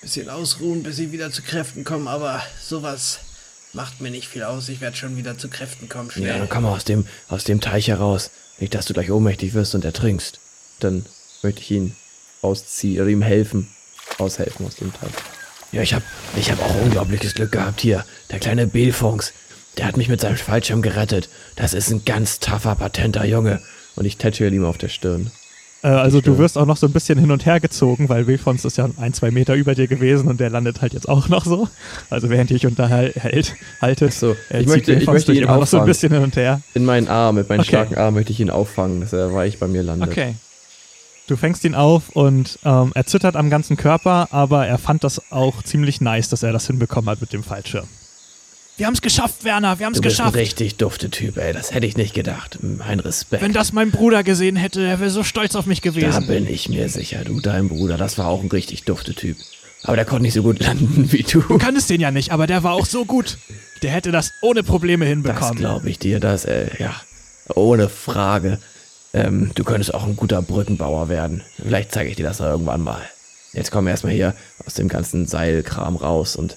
bisschen 0.00 0.28
ausruhen, 0.30 0.82
bis 0.82 0.98
ich 0.98 1.12
wieder 1.12 1.30
zu 1.30 1.42
Kräften 1.42 1.84
komme. 1.84 2.08
Aber 2.08 2.42
sowas 2.62 3.18
macht 3.72 4.00
mir 4.00 4.10
nicht 4.10 4.28
viel 4.28 4.42
aus. 4.44 4.68
Ich 4.68 4.80
werde 4.80 4.96
schon 4.96 5.16
wieder 5.16 5.36
zu 5.36 5.48
Kräften 5.48 5.88
kommen. 5.88 6.08
Ja, 6.10 6.14
Schnell. 6.14 6.38
dann 6.38 6.48
komm 6.48 6.62
mal 6.62 6.72
aus 6.72 6.84
dem, 6.84 7.06
aus 7.28 7.44
dem 7.44 7.60
Teich 7.60 7.88
heraus. 7.88 8.30
Nicht, 8.58 8.74
dass 8.74 8.86
du 8.86 8.94
gleich 8.94 9.10
ohnmächtig 9.10 9.54
wirst 9.54 9.74
und 9.74 9.84
ertrinkst. 9.84 10.38
Dann 10.80 11.04
möchte 11.42 11.60
ich 11.60 11.70
ihn 11.72 11.96
ausziehen 12.42 13.00
oder 13.02 13.10
ihm 13.10 13.22
helfen. 13.22 13.68
Aushelfen 14.18 14.66
aus 14.66 14.76
dem 14.76 14.92
Teich. 14.92 15.10
Ja, 15.72 15.82
ich 15.82 15.92
hab, 15.92 16.02
ich 16.36 16.52
hab 16.52 16.62
auch 16.62 16.82
unglaubliches 16.82 17.34
Glück 17.34 17.50
gehabt 17.50 17.80
hier. 17.80 18.04
Der 18.30 18.38
kleine 18.38 18.68
Belfons, 18.68 19.32
der 19.78 19.86
hat 19.86 19.96
mich 19.96 20.08
mit 20.08 20.20
seinem 20.20 20.36
Fallschirm 20.36 20.82
gerettet. 20.82 21.28
Das 21.56 21.74
ist 21.74 21.90
ein 21.90 22.04
ganz 22.04 22.40
tougher, 22.40 22.74
patenter 22.74 23.24
Junge. 23.24 23.60
Und 23.96 24.04
ich 24.04 24.16
tätschere 24.16 24.50
ihm 24.50 24.64
auf 24.64 24.78
der 24.78 24.88
Stirn. 24.88 25.30
Äh, 25.82 25.88
also 25.88 26.18
du 26.18 26.22
Stimmt. 26.22 26.38
wirst 26.38 26.58
auch 26.58 26.66
noch 26.66 26.76
so 26.76 26.86
ein 26.86 26.92
bisschen 26.92 27.18
hin 27.18 27.30
und 27.30 27.44
her 27.46 27.60
gezogen, 27.60 28.08
weil 28.08 28.26
Wilfons 28.26 28.64
ist 28.64 28.76
ja 28.78 28.88
ein, 28.98 29.12
zwei 29.12 29.30
Meter 29.30 29.54
über 29.54 29.74
dir 29.74 29.86
gewesen 29.86 30.28
und 30.28 30.40
der 30.40 30.50
landet 30.50 30.80
halt 30.80 30.94
jetzt 30.94 31.08
auch 31.08 31.28
noch 31.28 31.44
so. 31.44 31.68
Also 32.10 32.30
während 32.30 32.50
ihr 32.50 32.56
euch 32.56 32.66
unterhält, 32.66 33.54
haltet, 33.80 34.12
so, 34.14 34.34
äh, 34.50 34.60
ich 34.62 34.66
möchte- 34.66 34.94
ich 34.94 35.06
möchte 35.06 35.32
ihn 35.32 35.42
immer 35.44 35.58
noch 35.58 35.66
so 35.66 35.78
ein 35.78 35.86
bisschen 35.86 36.12
hin 36.12 36.22
und 36.22 36.34
her. 36.36 36.60
In 36.74 36.84
meinen 36.84 37.08
Arm, 37.08 37.34
mit 37.36 37.48
meinen 37.48 37.60
Okay. 37.60 37.68
starken 37.68 37.96
Arm 37.96 38.14
möchte 38.14 38.32
ich 38.32 38.40
ihn 38.40 38.50
auffangen, 38.50 39.00
dass 39.00 39.12
er 39.12 39.32
weich 39.34 39.58
bei 39.58 39.66
mir 39.68 39.82
landet. 39.82 40.08
Okay. 40.10 40.34
Du 41.26 41.36
fängst 41.36 41.64
ihn 41.64 41.74
auf 41.74 42.10
und 42.10 42.58
ähm, 42.64 42.92
er 42.94 43.06
zittert 43.06 43.34
am 43.36 43.48
ganzen 43.48 43.76
Körper, 43.78 44.28
aber 44.30 44.66
er 44.66 44.76
fand 44.78 45.04
das 45.04 45.32
auch 45.32 45.62
ziemlich 45.62 46.00
nice, 46.02 46.28
dass 46.28 46.42
er 46.42 46.52
das 46.52 46.66
hinbekommen 46.66 47.08
hat 47.08 47.20
mit 47.20 47.32
dem 47.32 47.42
Fallschirm. 47.42 47.86
Wir 48.76 48.86
haben 48.86 48.94
es 48.94 49.02
geschafft, 49.02 49.44
Werner, 49.44 49.78
wir 49.78 49.86
haben 49.86 49.92
es 49.92 49.98
Du 50.00 50.02
bist 50.02 50.18
ein 50.20 50.24
geschafft. 50.26 50.36
richtig 50.36 50.76
dufte 50.76 51.08
Typ, 51.08 51.36
ey. 51.36 51.52
Das 51.52 51.72
hätte 51.72 51.86
ich 51.86 51.96
nicht 51.96 52.12
gedacht. 52.12 52.58
Mein 52.60 52.98
Respekt. 52.98 53.40
Wenn 53.42 53.52
das 53.52 53.72
mein 53.72 53.92
Bruder 53.92 54.24
gesehen 54.24 54.56
hätte, 54.56 54.84
er 54.84 54.98
wäre 54.98 55.10
so 55.10 55.22
stolz 55.22 55.54
auf 55.54 55.66
mich 55.66 55.80
Da 55.80 55.90
gewesen. 55.90 56.26
bin 56.26 56.48
ich 56.48 56.68
mir 56.68 56.88
sicher, 56.88 57.24
du, 57.24 57.40
dein 57.40 57.68
Bruder, 57.68 57.96
das 57.96 58.18
war 58.18 58.26
auch 58.26 58.42
ein 58.42 58.48
richtig 58.48 58.82
dufte 58.82 59.14
Typ. 59.14 59.36
Aber 59.84 59.96
der 59.96 60.04
konnte 60.04 60.22
nicht 60.22 60.34
so 60.34 60.42
gut 60.42 60.58
landen 60.60 61.12
wie 61.12 61.22
du. 61.22 61.40
Du 61.42 61.58
kanntest 61.58 61.88
den 61.90 62.00
ja 62.00 62.10
nicht, 62.10 62.32
aber 62.32 62.46
der 62.48 62.62
war 62.64 62.72
auch 62.72 62.86
so 62.86 63.04
gut. 63.04 63.38
Der 63.82 63.92
hätte 63.92 64.10
das 64.10 64.32
ohne 64.42 64.62
Probleme 64.64 65.04
Das 65.04 65.10
hinbekommen. 65.10 65.56
glaube 65.56 65.88
ich 65.90 65.98
dir, 66.00 66.18
das, 66.18 66.44
äh, 66.44 66.70
ja, 66.78 66.94
ohne 67.54 67.88
Frage. 67.88 68.58
Ähm, 69.12 69.52
du 69.54 69.62
könntest 69.62 69.94
auch 69.94 70.04
ein 70.04 70.16
guter 70.16 70.42
Brückenbauer 70.42 71.08
werden. 71.08 71.42
Vielleicht 71.62 71.92
zeige 71.92 72.10
ich 72.10 72.16
dir 72.16 72.24
das 72.24 72.40
irgendwann 72.40 72.80
mal. 72.80 73.02
Jetzt 73.52 73.70
komm 73.70 73.86
erstmal 73.86 74.14
hier 74.14 74.34
aus 74.66 74.74
dem 74.74 74.88
ganzen 74.88 75.26
Seilkram 75.28 75.94
raus 75.94 76.34
und 76.34 76.56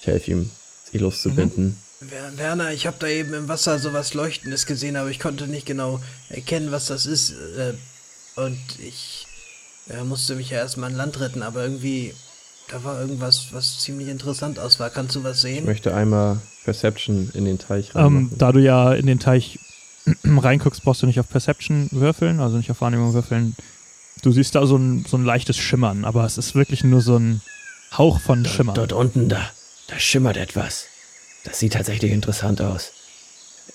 ich 0.00 0.06
helfe 0.08 0.30
ihm, 0.32 0.50
sich 0.94 1.00
loszubinden. 1.02 1.76
Wer- 2.00 2.36
Werner, 2.38 2.72
ich 2.72 2.86
habe 2.86 2.96
da 2.98 3.06
eben 3.08 3.34
im 3.34 3.48
Wasser 3.48 3.78
sowas 3.78 4.14
Leuchtendes 4.14 4.66
gesehen, 4.66 4.96
aber 4.96 5.10
ich 5.10 5.18
konnte 5.20 5.46
nicht 5.46 5.66
genau 5.66 6.00
erkennen, 6.28 6.70
was 6.72 6.86
das 6.86 7.06
ist. 7.06 7.30
Äh, 7.30 7.74
und 8.36 8.58
ich 8.84 9.26
äh, 9.88 10.02
musste 10.04 10.34
mich 10.34 10.50
ja 10.50 10.58
erstmal 10.58 10.90
an 10.90 10.96
Land 10.96 11.20
retten, 11.20 11.42
aber 11.42 11.62
irgendwie, 11.62 12.14
da 12.68 12.82
war 12.84 13.00
irgendwas, 13.00 13.48
was 13.52 13.78
ziemlich 13.80 14.08
interessant 14.08 14.58
aus 14.58 14.78
war. 14.80 14.90
Kannst 14.90 15.14
du 15.16 15.22
was 15.24 15.36
Ich 15.38 15.42
sehen? 15.42 15.64
möchte 15.64 15.94
einmal 15.94 16.40
Perception 16.64 17.30
in 17.34 17.44
den 17.44 17.58
Teich 17.58 17.90
Ähm, 17.94 17.94
reinmachen. 17.94 18.38
da 18.38 18.52
du 18.52 18.58
ja 18.60 18.92
in 18.92 19.06
den 19.06 19.18
Teich 19.20 19.58
reinguckst, 20.24 20.82
brauchst 20.82 21.02
du 21.02 21.06
nicht 21.06 21.20
auf 21.20 21.28
Perception 21.28 21.88
würfeln, 21.90 22.40
also 22.40 22.56
nicht 22.56 22.70
auf 22.70 22.80
Wahrnehmung 22.80 23.14
würfeln. 23.14 23.56
Du 24.22 24.32
siehst 24.32 24.54
da 24.54 24.66
so 24.66 24.76
ein, 24.76 25.04
so 25.08 25.16
ein 25.16 25.24
leichtes 25.24 25.56
Schimmern, 25.56 26.04
aber 26.04 26.24
es 26.24 26.38
ist 26.38 26.54
wirklich 26.54 26.84
nur 26.84 27.00
so 27.00 27.16
ein 27.16 27.40
Hauch 27.96 28.20
von 28.20 28.44
Schimmer. 28.44 28.74
Dort 28.74 28.92
unten, 28.92 29.28
da, 29.28 29.40
da 29.94 30.00
schimmert 30.00 30.36
etwas. 30.36 30.86
Das 31.44 31.60
sieht 31.60 31.74
tatsächlich 31.74 32.10
interessant 32.10 32.60
aus. 32.60 32.90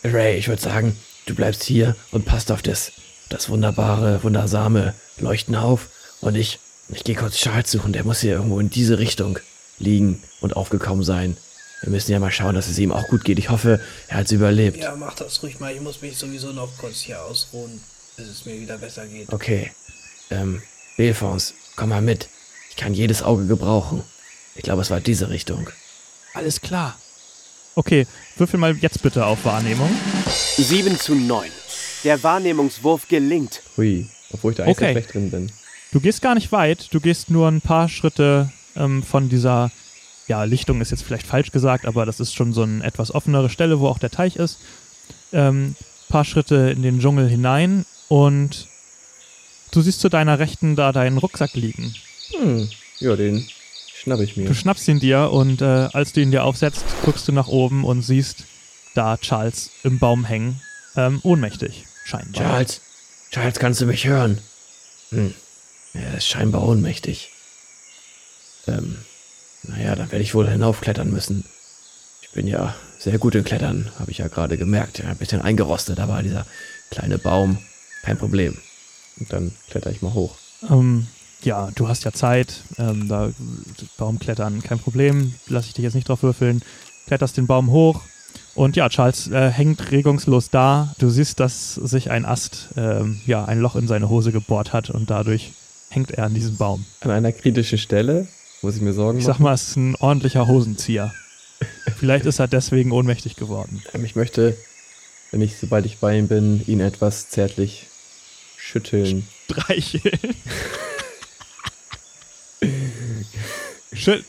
Ray, 0.04 0.38
ich 0.38 0.50
würde 0.50 0.62
sagen, 0.62 0.98
du 1.28 1.34
bleibst 1.34 1.64
hier 1.64 1.96
und 2.12 2.26
passt 2.26 2.52
auf 2.52 2.62
das, 2.62 2.91
das 3.30 3.48
wunderbare, 3.48 4.22
wundersame 4.24 4.94
Leuchten 5.18 5.56
auf. 5.56 5.88
Und 6.20 6.36
ich, 6.36 6.60
ich 6.90 7.06
gehe 7.06 7.16
kurz 7.16 7.38
Charles 7.38 7.72
suchen. 7.72 7.94
Der 7.94 8.04
muss 8.04 8.20
hier 8.20 8.34
irgendwo 8.34 8.60
in 8.60 8.70
diese 8.70 9.00
Richtung 9.00 9.40
liegen 9.78 10.22
und 10.41 10.58
aufgekommen 10.58 11.06
sein. 11.06 11.38
Wir 11.84 11.91
müssen 11.91 12.12
ja 12.12 12.20
mal 12.20 12.32
schauen, 12.32 12.56
dass 12.56 12.68
es 12.68 12.78
ihm 12.80 12.91
auch 12.91 13.08
gut 13.08 13.24
geht. 13.24 13.40
Ich 13.40 13.50
hoffe, 13.50 13.80
er 14.10 14.18
hat 14.18 14.26
es 14.26 14.34
überlebt. 14.34 14.80
Ja, 14.80 14.94
mach 14.98 15.16
das 15.16 15.41
ruhig 15.41 15.62
mal. 15.62 15.74
Ich 15.74 15.80
muss 15.80 16.02
mich 16.02 16.18
sowieso 16.18 16.52
noch 16.52 16.78
kurz 16.78 17.00
hier 17.00 17.24
ausruhen, 17.24 17.80
bis 18.18 18.28
es 18.28 18.46
mir 18.46 18.60
wieder 18.60 18.78
besser 18.78 19.08
geht. 19.08 19.32
Okay. 19.32 19.72
Ähm, 20.32 20.62
Belfons, 20.98 21.54
komm 21.78 21.90
mal 21.90 22.02
mit. 22.02 22.28
Ich 22.70 22.76
kann 22.76 22.94
jedes 22.94 23.24
Auge 23.24 23.46
gebrauchen. 23.46 24.04
Ich 24.56 24.64
glaube, 24.64 24.82
es 24.82 24.90
war 24.90 25.00
diese 25.00 25.30
Richtung. 25.30 25.70
Alles 26.34 26.62
klar. 26.62 26.98
Okay, 27.76 28.06
würfel 28.38 28.60
mal 28.60 28.76
jetzt 28.78 29.02
bitte 29.02 29.26
auf 29.26 29.46
Wahrnehmung. 29.46 29.90
7 30.58 30.98
zu 31.00 31.16
9. 31.16 31.50
Der 32.04 32.22
Wahrnehmungswurf 32.24 33.08
gelingt. 33.08 33.62
Hui, 33.78 34.08
obwohl 34.32 34.52
ich 34.52 34.58
da 34.58 34.64
eigentlich 34.64 34.78
Okay. 34.78 34.92
schlecht 34.92 35.14
drin 35.14 35.32
bin. 35.32 35.52
Du 35.92 36.00
gehst 36.00 36.22
gar 36.22 36.36
nicht 36.36 36.52
weit, 36.52 36.88
du 36.92 37.00
gehst 37.00 37.30
nur 37.30 37.48
ein 37.48 37.62
paar 37.62 37.90
Schritte 37.90 38.52
ähm, 38.76 39.02
von 39.02 39.30
dieser, 39.30 39.72
ja, 40.28 40.44
Lichtung 40.44 40.82
ist 40.82 40.92
jetzt 40.92 41.04
vielleicht 41.04 41.26
falsch 41.26 41.52
gesagt, 41.52 41.86
aber 41.86 42.06
das 42.06 42.20
ist 42.20 42.36
schon 42.36 42.54
so 42.54 42.62
eine 42.64 42.84
etwas 42.84 43.14
offenere 43.14 43.50
Stelle, 43.50 43.80
wo 43.80 43.88
auch 43.88 43.98
der 44.00 44.12
Teich 44.12 44.36
ist. 44.36 44.60
Ähm, 45.34 45.76
paar 46.10 46.26
Schritte 46.26 46.72
in 46.76 46.82
den 46.84 47.00
Dschungel 47.00 47.28
hinein 47.30 47.86
und 48.08 48.68
du 49.72 49.82
siehst 49.82 50.00
zu 50.02 50.10
deiner 50.10 50.40
Rechten 50.40 50.76
da 50.76 50.92
deinen 50.92 51.18
Rucksack 51.18 51.54
liegen. 51.54 51.94
Hm, 52.38 52.70
ja, 53.00 53.16
den 53.16 53.48
schnapp 54.10 54.22
ich 54.22 54.38
mir. 54.38 54.48
Du 54.48 54.56
schnappst 54.56 54.88
ihn 54.88 54.99
dir 54.99 55.31
und 55.31 55.61
äh, 55.61 55.65
als 55.65 56.14
du 56.14 56.22
ihn 56.22 56.31
dir 56.31 56.44
aufsetzt, 56.44 56.84
guckst 57.03 57.27
du 57.27 57.31
nach 57.31 57.48
oben 57.48 57.84
und 57.84 58.02
siehst 58.02 58.44
da 58.95 59.18
Charles 59.18 59.69
im 59.84 59.99
Baum 59.99 60.26
hängen, 60.26 60.61
ähm, 60.95 61.19
ohnmächtig 61.23 61.86
scheinbar. 62.06 62.44
Charles, 62.44 62.81
Charles, 63.31 63.60
kannst 63.60 63.81
du 63.81 63.86
mich 63.86 64.07
hören? 64.07 64.40
Hm. 65.10 65.34
Er 65.94 66.18
ist 66.18 66.27
scheinbar 66.27 66.68
ohnmächtig. 66.68 67.31
Ähm, 68.68 68.98
naja, 69.64 69.95
dann 69.95 70.11
werde 70.11 70.23
ich 70.23 70.34
wohl 70.34 70.49
hinaufklettern 70.49 71.11
müssen. 71.11 71.45
Ich 72.22 72.31
bin 72.31 72.48
ja 72.48 72.76
sehr 72.98 73.18
gut 73.18 73.36
in 73.36 73.44
Klettern, 73.44 73.91
habe 73.99 74.11
ich 74.11 74.19
ja 74.19 74.27
gerade 74.27 74.57
gemerkt. 74.57 74.99
Ja, 74.99 75.06
ein 75.06 75.18
bisschen 75.18 75.41
eingerostet, 75.41 75.99
aber 75.99 76.22
dieser 76.23 76.45
kleine 76.90 77.18
Baum, 77.18 77.60
kein 78.03 78.18
Problem. 78.18 78.57
Und 79.19 79.31
dann 79.31 79.52
kletter 79.69 79.91
ich 79.91 80.02
mal 80.02 80.14
hoch. 80.14 80.36
Ähm, 80.69 81.07
ja, 81.44 81.70
du 81.76 81.88
hast 81.88 82.03
ja 82.03 82.11
Zeit, 82.11 82.61
ähm, 82.78 83.07
da 83.07 83.32
Baumklettern, 83.98 84.61
kein 84.61 84.80
Problem, 84.80 85.34
lass 85.48 85.68
ich 85.68 85.74
dich 85.74 85.84
jetzt 85.84 85.94
nicht 85.95 86.07
drauf 86.10 86.24
würfeln. 86.24 86.61
Kletterst 87.07 87.38
den 87.38 87.48
Baum 87.48 87.72
hoch 87.72 88.02
und 88.56 88.76
ja, 88.76 88.90
Charles 88.90 89.28
äh, 89.30 89.49
hängt 89.49 89.91
regungslos 89.91 90.49
da. 90.49 90.94
Du 90.99 91.10
siehst, 91.10 91.40
dass 91.40 91.76
sich 91.76 92.11
ein 92.11 92.26
Ast, 92.26 92.70
ähm, 92.78 93.22
ja, 93.26 93.45
ein 93.45 93.60
Loch 93.60 93.76
in 93.76 93.88
seine 93.88 94.10
Hose 94.10 94.32
gebohrt 94.32 94.74
hat 94.74 94.90
und 94.90 95.10
dadurch 95.10 95.53
hängt 95.90 96.11
er 96.11 96.26
an 96.26 96.34
diesem 96.34 96.57
Baum. 96.57 96.86
An 97.02 97.11
einer 97.11 97.32
kritischen 97.32 97.78
Stelle 97.78 98.28
muss 98.61 98.76
ich 98.76 98.82
mir 98.82 98.94
Sorgen 98.94 99.18
Ich 99.20 99.26
machen. 99.26 99.34
sag 99.38 99.40
mal, 99.44 99.53
es 99.53 99.70
ist 99.70 99.76
ein 99.78 99.95
ordentlicher 99.95 100.48
Hosenzieher. 100.48 101.14
Vielleicht 101.98 102.26
ist 102.26 102.40
er 102.40 102.48
deswegen 102.48 102.91
ohnmächtig 102.91 103.36
geworden. 103.36 103.82
Ähm, 103.94 104.06
Ich 104.06 104.16
möchte, 104.16 104.56
wenn 105.32 105.41
ich, 105.41 105.57
sobald 105.57 105.86
ich 105.86 105.98
bei 105.98 106.18
ihm 106.18 106.28
bin, 106.28 106.64
ihn 106.68 106.80
etwas 106.80 107.30
zärtlich 107.30 107.88
schütteln. 108.57 109.28
Streicheln. 109.45 110.20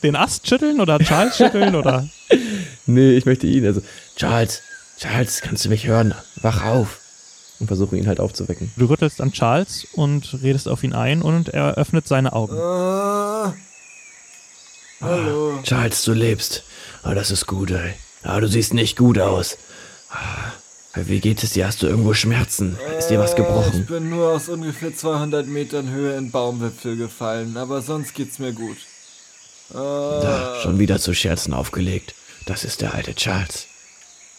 Den 0.02 0.16
Ast 0.16 0.46
schütteln 0.48 0.80
oder 0.80 0.98
Charles 0.98 1.36
schütteln 1.36 1.74
oder? 1.74 2.08
Nee, 2.86 3.12
ich 3.12 3.24
möchte 3.24 3.46
ihn. 3.46 3.64
Also, 3.66 3.82
Charles, 4.16 4.62
Charles, 4.98 5.42
kannst 5.42 5.64
du 5.64 5.68
mich 5.68 5.86
hören? 5.86 6.12
Wach 6.42 6.64
auf. 6.64 6.98
Und 7.60 7.68
versuche 7.68 7.96
ihn 7.96 8.08
halt 8.08 8.18
aufzuwecken. 8.18 8.72
Du 8.76 8.86
rüttelst 8.86 9.20
an 9.20 9.30
Charles 9.32 9.86
und 9.92 10.38
redest 10.42 10.66
auf 10.66 10.82
ihn 10.82 10.92
ein 10.92 11.22
und 11.22 11.50
er 11.50 11.74
öffnet 11.74 12.08
seine 12.08 12.32
Augen. 12.32 12.56
Ah, 12.58 13.54
hallo. 15.00 15.60
Charles, 15.62 16.02
du 16.04 16.12
lebst. 16.14 16.64
Ah, 17.02 17.14
das 17.14 17.30
ist 17.30 17.46
gut, 17.46 17.70
ey. 17.70 17.92
Ah, 18.22 18.40
du 18.40 18.48
siehst 18.48 18.74
nicht 18.74 18.96
gut 18.96 19.18
aus. 19.18 19.56
Ah, 20.10 20.52
wie 20.96 21.20
geht 21.20 21.42
es 21.44 21.52
dir? 21.52 21.66
Hast 21.66 21.82
du 21.82 21.86
irgendwo 21.86 22.12
Schmerzen? 22.14 22.76
Ist 22.98 23.08
dir 23.08 23.18
was 23.20 23.30
Ich 23.30 23.36
gebrochen? 23.36 23.86
bin 23.86 24.10
nur 24.10 24.32
aus 24.32 24.48
ungefähr 24.48 24.94
200 24.94 25.46
Metern 25.46 25.90
Höhe 25.90 26.16
in 26.16 26.30
Baumwipfel 26.30 26.96
gefallen, 26.96 27.56
aber 27.56 27.82
sonst 27.82 28.14
geht's 28.14 28.38
mir 28.38 28.52
gut. 28.52 28.76
Da, 29.72 30.54
Ah, 30.56 30.60
schon 30.62 30.78
wieder 30.78 30.98
zu 30.98 31.14
Scherzen 31.14 31.52
aufgelegt. 31.54 32.14
Das 32.46 32.64
ist 32.64 32.80
der 32.80 32.94
alte 32.94 33.14
Charles. 33.14 33.66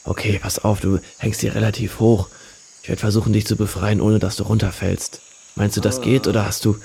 Okay, 0.03 0.39
pass 0.41 0.59
auf, 0.63 0.79
du 0.81 0.99
hängst 1.19 1.41
hier 1.41 1.53
relativ 1.55 1.99
hoch. 1.99 2.27
Ich 2.83 2.89
werde 2.89 2.99
versuchen, 2.99 3.31
dich 3.33 3.45
zu 3.45 3.55
befreien, 3.55 4.01
ohne 4.01 4.19
dass 4.19 4.35
du 4.35 4.43
runterfällst. 4.43 5.21
Meinst 5.55 5.77
du, 5.77 5.81
das 5.81 6.01
geht 6.01 6.27
oder 6.27 6.45
hast 6.45 6.65
du... 6.65 6.77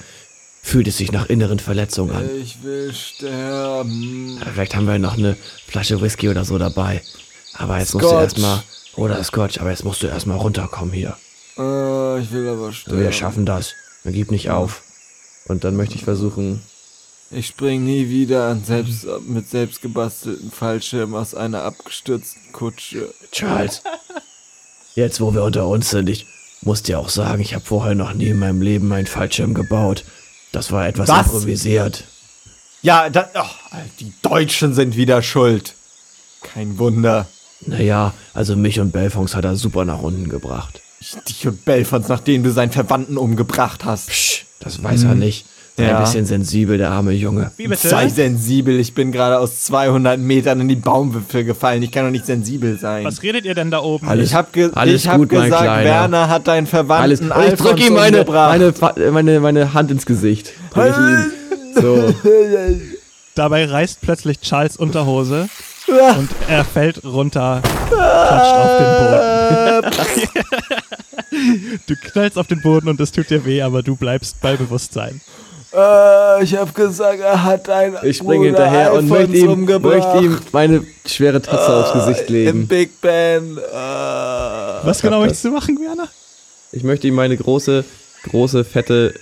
Fühlt 0.63 0.89
es 0.89 0.97
sich 0.97 1.13
nach 1.13 1.27
inneren 1.27 1.61
Verletzungen 1.61 2.11
an? 2.15 2.29
ich 2.43 2.61
will 2.65 2.93
sterben. 2.93 4.37
Ja, 4.41 4.51
Vielleicht 4.53 4.75
haben 4.75 4.87
wir 4.89 4.99
noch 4.99 5.17
eine 5.17 5.37
Flasche 5.69 6.01
Whisky 6.01 6.29
oder 6.29 6.45
so 6.45 6.59
dabei. 6.59 7.03
Aber 7.55 7.79
jetzt 7.79 7.95
musst 7.95 8.05
du 8.05 8.09
Scotch. 8.09 8.23
erstmal. 8.23 8.63
Oder 8.97 9.23
Scotch, 9.23 9.59
aber 9.61 9.71
jetzt 9.71 9.85
musst 9.85 10.03
du 10.03 10.09
erstmal 10.09 10.39
runterkommen 10.39 10.93
hier. 10.93 11.17
Ah, 11.57 12.19
ich 12.21 12.33
will 12.33 12.49
aber 12.49 12.73
sterben. 12.73 12.99
Wir 13.01 13.13
schaffen 13.13 13.47
das. 13.47 13.75
Wir 14.03 14.11
gib 14.13 14.31
nicht 14.33 14.51
auf. 14.51 14.83
Und 15.47 15.63
dann 15.63 15.77
möchte 15.77 15.95
ich 15.95 16.03
versuchen. 16.05 16.61
Ich 17.31 17.49
spring 17.49 17.85
nie 17.85 18.09
wieder 18.09 18.49
an 18.49 18.63
selbst, 18.65 19.07
mit 19.27 19.51
selbst 19.51 19.83
gebastelten 19.83 20.51
Fallschirmen 20.53 21.17
aus 21.17 21.35
einer 21.35 21.63
abgestürzten 21.63 22.53
Kutsche. 22.53 23.13
Charles, 23.33 23.83
jetzt 24.95 25.21
wo 25.21 25.35
wir 25.35 25.43
unter 25.43 25.67
uns 25.67 25.91
sind, 25.91 26.09
ich 26.09 26.27
muss 26.63 26.83
dir 26.83 27.01
auch 27.01 27.09
sagen, 27.09 27.43
ich 27.43 27.55
habe 27.55 27.65
vorher 27.65 27.95
noch 27.95 28.15
nie 28.15 28.29
in 28.29 28.39
meinem 28.39 28.63
Leben 28.63 28.93
einen 28.93 29.09
Fallschirm 29.09 29.55
gebaut. 29.55 30.05
Das 30.53 30.71
war 30.71 30.87
etwas 30.87 31.09
Was? 31.09 31.27
improvisiert. 31.27 32.05
Ja, 32.83 33.11
da, 33.11 33.29
oh, 33.35 33.77
die 33.99 34.13
Deutschen 34.23 34.73
sind 34.73 34.97
wieder 34.97 35.21
schuld. 35.21 35.75
Kein 36.43 36.79
Wunder. 36.79 37.27
Naja, 37.63 38.15
also 38.35 38.55
mich 38.55 38.79
und 38.79 38.93
Belfons 38.93 39.35
hat 39.35 39.45
er 39.45 39.57
super 39.57 39.85
nach 39.85 40.01
unten 40.01 40.29
gebracht. 40.29 40.81
Ich, 41.01 41.17
dich 41.29 41.47
und 41.49 41.65
Belfons, 41.65 42.07
nachdem 42.09 42.45
du 42.45 42.53
seinen 42.53 42.71
Verwandten 42.71 43.17
umgebracht 43.17 43.85
hast. 43.85 44.09
Psch, 44.11 44.45
das 44.61 44.83
weiß 44.83 45.05
er 45.05 45.15
nicht. 45.17 45.47
Ja. 45.79 45.99
ein 45.99 46.05
bisschen 46.05 46.25
sensibel, 46.25 46.79
der 46.79 46.91
arme 46.91 47.13
Junge. 47.13 47.51
Wie 47.59 47.69
bitte? 47.69 47.89
Sei 47.89 48.09
sensibel, 48.09 48.81
ich 48.81 48.95
bin 48.95 49.13
gerade 49.13 49.39
aus 49.39 49.61
200 49.63 50.19
Metern 50.19 50.61
in 50.61 50.69
die 50.69 50.77
Baumwipfel 50.77 51.45
gefallen. 51.45 51.83
Ich 51.83 51.93
kann 51.93 52.05
doch 52.05 52.11
nicht 52.11 52.25
sensibel 52.25 52.79
sein. 52.79 53.05
Was 53.05 53.23
redet 53.23 53.45
ihr 53.45 53.55
denn 53.55 53.71
da 53.71 53.81
oben? 53.81 54.09
Alles- 54.09 54.31
ich 54.31 54.35
habe 54.35 54.49
ge 54.53 54.71
alles 54.75 55.07
hab 55.07 55.29
gesagt. 55.29 55.85
Werner 55.85 56.29
hat 56.31 56.47
deinen 56.49 56.67
Alles. 56.67 56.71
Verwandten 57.21 57.31
Und 57.31 57.45
ich 57.53 57.55
drück 57.61 57.79
ihm 57.81 57.93
meine, 57.93 58.25
meine, 58.25 58.73
Fa- 58.73 58.95
meine, 59.13 59.39
meine 59.41 59.75
Hand 59.75 59.91
ins 59.91 60.07
Gesicht. 60.07 60.53
So. 61.75 62.15
Dabei 63.35 63.67
reißt 63.67 64.01
plötzlich 64.01 64.41
Charles 64.41 64.79
Unterhose 64.79 65.49
und 66.19 66.29
er 66.49 66.65
fällt 66.65 67.05
runter, 67.05 67.61
klatscht 67.91 68.55
auf 68.55 69.93
den 69.93 69.93
Boden. 70.25 71.81
du 71.87 71.95
knallst 72.11 72.39
auf 72.39 72.47
den 72.47 72.63
Boden 72.63 72.89
und 72.89 72.99
es 72.99 73.13
tut 73.13 73.29
dir 73.29 73.45
weh, 73.45 73.61
aber 73.61 73.83
du 73.83 73.95
bleibst 73.95 74.41
bei 74.41 74.57
Bewusstsein. 74.57 75.21
Äh, 75.75 76.45
ich 76.45 76.57
habe 76.57 76.73
gesagt, 76.73 77.21
er 77.21 77.43
hat 77.43 77.69
einen 77.69 77.97
Ich 78.03 78.19
springe 78.19 78.47
hinterher 78.47 78.93
und 78.93 79.09
möchte 79.09 79.37
ihm, 79.37 79.65
möchte 79.65 80.19
ihm 80.19 80.39
meine 80.53 80.85
schwere 81.05 81.43
Tatze 81.43 81.75
aufs 81.75 81.93
Gesicht 81.93 82.29
Im 82.29 82.35
legen. 82.35 82.67
Big 82.67 83.01
Ben. 83.01 83.59
Äh, 83.59 83.63
Was 83.73 85.03
genau 85.03 85.21
möchtest 85.21 85.45
du 85.45 85.51
machen, 85.51 85.79
Werner? 85.81 86.09
Ich 86.73 86.85
möchte 86.85 87.09
ihm 87.09 87.15
meine 87.15 87.37
große, 87.37 87.85
große, 88.25 88.65
fette 88.65 89.15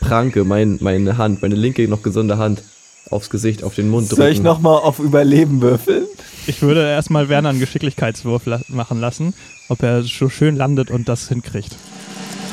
Pranke, 0.00 0.44
mein, 0.44 0.78
meine 0.80 1.16
Hand, 1.18 1.42
meine 1.42 1.54
linke 1.54 1.86
noch 1.88 2.02
gesunde 2.02 2.38
Hand 2.38 2.62
aufs 3.10 3.30
Gesicht, 3.30 3.62
auf 3.64 3.74
den 3.74 3.88
Mund 3.90 4.10
drücken. 4.10 4.22
soll 4.22 4.30
ich 4.30 4.42
nochmal 4.42 4.78
auf 4.80 4.98
Überleben 4.98 5.60
würfeln? 5.60 6.06
Ich 6.46 6.62
würde 6.62 6.86
erstmal 6.88 7.28
Werner 7.28 7.50
einen 7.50 7.60
Geschicklichkeitswurf 7.60 8.46
la 8.46 8.60
machen 8.68 9.00
lassen, 9.00 9.34
ob 9.68 9.82
er 9.82 10.02
so 10.02 10.28
schön 10.28 10.56
landet 10.56 10.90
und 10.90 11.08
das 11.08 11.28
hinkriegt. 11.28 11.76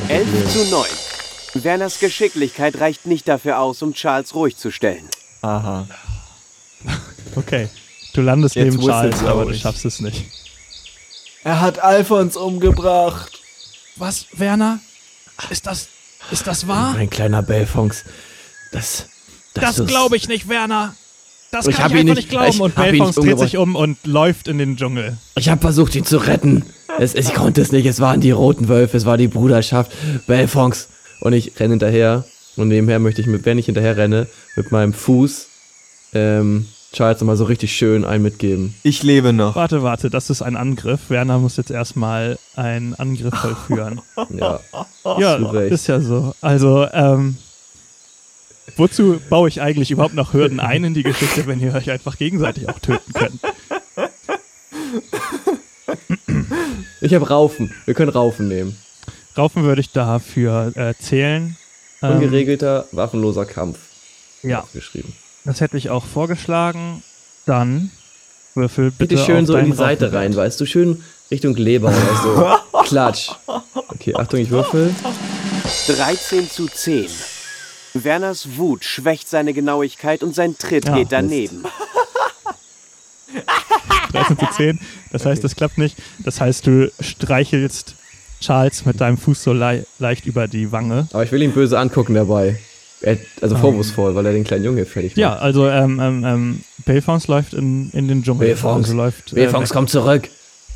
11 0.08 0.28
zu 0.52 0.72
9. 0.72 0.86
Werners 1.53 1.99
Geschicklichkeit 1.99 2.80
reicht 2.80 3.06
nicht 3.06 3.28
dafür 3.28 3.60
aus, 3.60 3.82
um 3.82 3.94
Charles 3.94 4.34
ruhig 4.36 4.57
zu 4.57 4.72
stellen. 4.72 5.07
Aha. 5.41 5.88
Okay. 7.36 7.69
Du 8.14 8.22
landest 8.22 8.56
Jetzt 8.56 8.73
neben 8.76 8.86
Charles, 8.86 9.23
aber 9.23 9.45
du 9.45 9.53
schaffst 9.53 9.86
es 9.86 10.02
nicht. 10.02 10.26
Er 11.45 11.61
hat 11.61 11.80
Alfons 11.80 12.36
umgebracht. 12.36 13.40
Was, 13.95 14.26
Werner? 14.34 14.80
Ist 15.49 15.65
das, 15.65 15.88
ist 16.30 16.45
das 16.45 16.68
wahr? 16.68 16.91
Mein 16.94 17.10
kleiner 17.10 17.41
Belfons. 17.41 18.03
Das. 18.73 19.06
Das 19.53 19.86
glaube 19.86 20.18
ich 20.18 20.28
nicht, 20.28 20.49
Werner. 20.49 20.94
Das 21.52 21.68
Ich 21.68 21.78
kann 21.78 21.91
ich 21.91 22.02
ihn 22.02 22.10
einfach 22.10 22.15
nicht- 22.15 22.15
nicht 22.18 22.30
glauben. 22.30 22.49
ich 22.49 22.60
Und 22.61 22.72
ihn 22.78 22.82
Belfons 22.82 23.15
dreht 23.15 23.40
sich 23.40 23.56
um 23.57 23.76
und 23.78 23.98
läuft 24.06 24.49
in 24.49 24.57
den 24.57 24.76
Dschungel. 24.76 25.18
Ich 25.36 25.48
habe 25.48 25.61
versucht, 25.61 25.95
ihn 25.95 26.03
zu 26.06 26.18
retten. 26.18 26.65
Es, 26.99 27.14
es, 27.14 27.30
ich 27.30 27.34
konnte 27.34 27.61
es 27.61 27.72
nicht. 27.72 27.86
Es 27.86 28.02
waren 28.02 28.19
die 28.19 28.32
roten 28.32 28.68
Wölfe, 28.68 28.98
es 28.98 29.06
war 29.06 29.15
die 29.18 29.30
Bruderschaft. 29.30 29.91
Belfons. 30.28 30.90
Und 31.22 31.34
ich 31.34 31.57
renne 31.60 31.73
hinterher. 31.73 32.26
Und 32.57 32.68
nebenher 32.68 32.99
möchte 32.99 33.22
ich, 33.22 33.27
mit, 33.27 33.45
wenn 33.45 33.57
ich 33.57 33.68
hinterher 33.68 33.95
renne, 33.95 34.27
mit 34.57 34.72
meinem 34.72 34.91
Fuß 34.93 35.48
ähm, 36.14 36.68
Charles 36.91 37.22
nochmal 37.22 37.38
so 37.38 37.45
richtig 37.45 37.73
schön 37.73 38.03
einen 38.03 38.22
mitgeben. 38.22 38.76
Ich 38.84 39.02
lebe 39.02 39.31
noch. 39.31 39.56
Warte, 39.56 39.81
warte, 39.81 40.10
das 40.10 40.30
ist 40.30 40.41
ein 40.41 40.57
Angriff. 40.57 41.10
Werner 41.10 41.39
muss 41.39 41.56
jetzt 41.56 41.72
erstmal 41.72 42.38
einen 42.56 42.95
Angriff 42.95 43.34
vollführen. 43.41 44.02
Ja. 44.38 44.60
ja, 45.18 45.35
ist 45.61 45.88
ja 45.88 46.02
so. 46.02 46.35
Also, 46.41 46.85
ähm, 46.91 47.38
wozu 48.76 49.22
baue 49.30 49.48
ich 49.48 49.61
eigentlich 49.61 49.91
überhaupt 49.91 50.15
noch 50.15 50.34
Hürden 50.34 50.60
ein 50.60 50.84
in 50.84 50.93
die 50.93 51.03
Geschichte, 51.03 51.48
wenn 51.48 51.61
ihr 51.61 51.73
euch 51.73 51.89
einfach 51.89 52.18
gegenseitig 52.18 52.68
auch 52.68 52.80
töten 52.80 53.14
könnt? 53.14 53.39
Ich 56.99 57.14
habe 57.14 57.27
Raufen. 57.27 57.73
Wir 57.85 57.93
können 57.93 58.11
Raufen 58.11 58.49
nehmen. 58.49 58.77
Raufen 59.42 59.64
würde 59.64 59.82
ich 59.82 59.90
dafür 59.92 60.72
äh, 60.76 60.94
zählen. 61.00 61.58
Ähm, 62.04 62.12
Ungeregelter, 62.12 62.86
waffenloser 62.92 63.46
Kampf. 63.46 63.80
Ja, 64.44 64.66
Geschrieben. 64.72 65.16
das 65.46 65.62
hätte 65.62 65.78
ich 65.78 65.90
auch 65.90 66.06
vorgeschlagen. 66.06 67.02
Dann 67.48 67.90
würfel 68.54 68.92
bitte, 68.92 69.16
Bitte 69.16 69.26
schön 69.26 69.42
auf 69.42 69.48
so 69.48 69.56
in 69.58 69.66
die 69.66 69.72
Seite 69.72 70.06
Raufenwert. 70.06 70.24
rein, 70.26 70.36
weißt 70.36 70.62
du? 70.62 70.68
Schön 70.68 71.04
Richtung 71.32 71.56
Leber 71.56 71.88
oder 71.88 72.60
so. 72.72 72.80
Klatsch. 72.84 73.32
Okay, 73.88 74.14
Achtung, 74.14 74.42
ich 74.42 74.52
würfel. 74.52 74.94
13 75.88 76.48
zu 76.48 76.68
10. 76.68 77.08
Werners 77.96 78.58
Wut 78.58 78.84
schwächt 78.86 79.28
seine 79.28 79.54
Genauigkeit 79.54 80.22
und 80.22 80.36
sein 80.36 80.56
Tritt 80.60 80.86
Ja, 80.86 80.98
geht 80.98 81.12
daneben. 81.12 81.64
13 84.12 84.38
zu 84.38 84.46
10. 84.56 84.80
Das 85.12 85.26
heißt, 85.26 85.44
das 85.44 85.56
klappt 85.56 85.80
nicht. 85.80 85.98
Das 86.20 86.40
heißt, 86.40 86.68
du 86.68 86.92
streichelst 87.00 87.96
Charles 88.42 88.86
mit 88.86 89.00
deinem 89.00 89.18
Fuß 89.18 89.44
so 89.44 89.54
lei 89.54 89.86
leicht 90.00 90.26
über 90.26 90.48
die 90.48 90.72
Wange. 90.72 91.08
Aber 91.14 91.24
ich 91.24 91.32
will 91.32 91.42
ihn 91.42 91.54
böse 91.54 91.80
angucken 91.80 92.14
dabei. 92.14 92.60
Er, 93.02 93.18
also 93.42 93.56
vorwurfsvoll, 93.58 94.14
weil 94.14 94.26
er 94.28 94.34
den 94.34 94.44
kleinen 94.44 94.64
Junge 94.64 94.86
fertig 94.86 95.12
macht. 95.12 95.18
Ja, 95.18 95.36
also 95.36 95.68
ähm, 95.68 96.00
ähm, 96.00 96.24
ähm, 96.24 96.62
Belfons 96.86 97.28
läuft 97.28 97.54
in, 97.54 97.90
in 97.92 98.08
den 98.08 98.24
Dschungel. 98.24 98.48
Belfons, 98.48 98.88
also 98.88 98.98
läuft, 98.98 99.32
äh, 99.32 99.36
Belfons, 99.36 99.70
weg. 99.70 99.76
komm 99.76 99.88
zurück. 99.88 100.30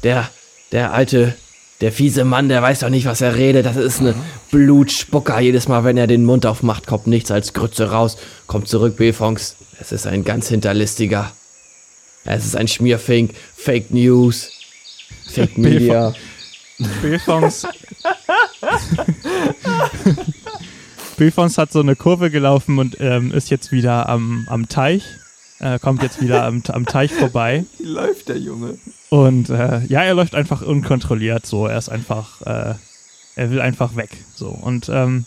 Der, 0.04 0.30
der 0.72 0.92
alte, 0.94 1.36
der 1.82 1.92
fiese 1.92 2.26
Mann, 2.26 2.50
der 2.50 2.64
weiß 2.64 2.80
doch 2.80 2.90
nicht, 2.90 3.06
was 3.06 3.22
er 3.22 3.36
redet. 3.36 3.68
Das 3.68 3.76
ist 3.76 4.00
eine 4.00 4.16
Blutspucker. 4.50 5.40
Jedes 5.40 5.68
Mal, 5.68 5.84
wenn 5.84 5.98
er 5.98 6.08
den 6.08 6.26
Mund 6.26 6.48
aufmacht, 6.48 6.88
kommt 6.88 7.06
nichts 7.06 7.30
als 7.30 7.54
Grütze 7.54 7.92
raus. 7.92 8.18
Komm 8.48 8.66
zurück, 8.66 8.98
Belfons. 8.98 9.56
Es 9.80 9.92
ist 9.92 10.08
ein 10.08 10.24
ganz 10.24 10.48
hinterlistiger. 10.48 11.32
Es 12.24 12.44
ist 12.44 12.56
ein 12.56 12.68
Schmierfink. 12.68 13.36
Fake 13.56 13.92
News. 13.92 14.50
Fake 15.30 15.58
Media. 15.60 16.14
Belfons. 17.02 17.68
Belfons 21.18 21.58
hat 21.58 21.72
so 21.72 21.80
eine 21.80 21.96
Kurve 21.96 22.30
gelaufen 22.30 22.78
und 22.80 22.98
ähm, 23.00 23.32
ist 23.32 23.50
jetzt 23.50 23.72
wieder 23.72 24.10
am, 24.10 24.46
am 24.50 24.68
Teich. 24.68 25.04
Äh, 25.60 25.80
kommt 25.80 26.04
jetzt 26.04 26.22
wieder 26.22 26.44
am, 26.44 26.62
am 26.68 26.86
Teich 26.86 27.14
vorbei. 27.14 27.66
Wie 27.78 27.86
läuft 27.86 28.28
der 28.28 28.38
Junge? 28.38 28.78
Und 29.10 29.50
äh, 29.50 29.86
ja, 29.86 30.04
er 30.04 30.14
läuft 30.14 30.36
einfach 30.36 30.62
unkontrolliert 30.62 31.46
so. 31.46 31.66
Er 31.68 31.78
ist 31.78 31.90
einfach, 31.90 32.42
äh, 32.42 32.74
er 33.36 33.52
will 33.52 33.62
einfach 33.62 33.96
weg. 33.96 34.10
So. 34.36 34.50
Und 34.50 34.90
ähm, 34.90 35.26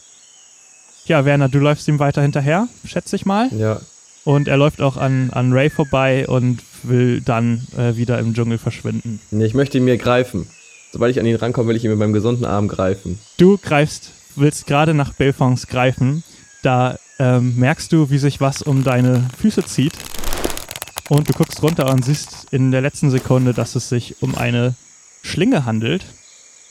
ja, 1.06 1.24
Werner, 1.24 1.48
du 1.48 1.58
läufst 1.58 1.88
ihm 1.88 1.98
weiter 1.98 2.20
hinterher, 2.20 2.68
schätze 2.84 3.16
ich 3.16 3.24
mal. 3.24 3.48
Ja. 3.54 3.80
Und 4.24 4.46
er 4.48 4.58
läuft 4.58 4.82
auch 4.82 4.98
an, 4.98 5.30
an 5.30 5.54
Ray 5.54 5.70
vorbei 5.70 6.28
und 6.28 6.60
will 6.82 7.22
dann 7.22 7.66
äh, 7.78 7.96
wieder 7.96 8.18
im 8.18 8.34
Dschungel 8.34 8.58
verschwinden. 8.58 9.20
Nee, 9.30 9.46
ich 9.46 9.54
möchte 9.54 9.78
ihn 9.78 9.84
mir 9.84 9.96
greifen. 9.96 10.46
Sobald 10.92 11.10
ich 11.10 11.20
an 11.20 11.26
ihn 11.26 11.36
rankomme, 11.36 11.68
will 11.68 11.76
ich 11.76 11.84
ihn 11.84 11.90
mit 11.90 11.98
meinem 11.98 12.12
gesunden 12.12 12.46
Arm 12.46 12.68
greifen. 12.68 13.18
Du 13.36 13.58
greifst, 13.58 14.12
willst 14.36 14.66
gerade 14.66 14.94
nach 14.94 15.12
Belfons 15.12 15.66
greifen. 15.66 16.24
Da 16.62 16.98
ähm, 17.18 17.56
merkst 17.56 17.92
du, 17.92 18.10
wie 18.10 18.18
sich 18.18 18.40
was 18.40 18.62
um 18.62 18.84
deine 18.84 19.28
Füße 19.38 19.64
zieht. 19.64 19.92
Und 21.08 21.28
du 21.28 21.32
guckst 21.32 21.62
runter 21.62 21.90
und 21.90 22.04
siehst 22.04 22.46
in 22.50 22.70
der 22.70 22.80
letzten 22.80 23.10
Sekunde, 23.10 23.54
dass 23.54 23.74
es 23.74 23.88
sich 23.88 24.16
um 24.20 24.34
eine 24.34 24.74
Schlinge 25.22 25.64
handelt, 25.64 26.04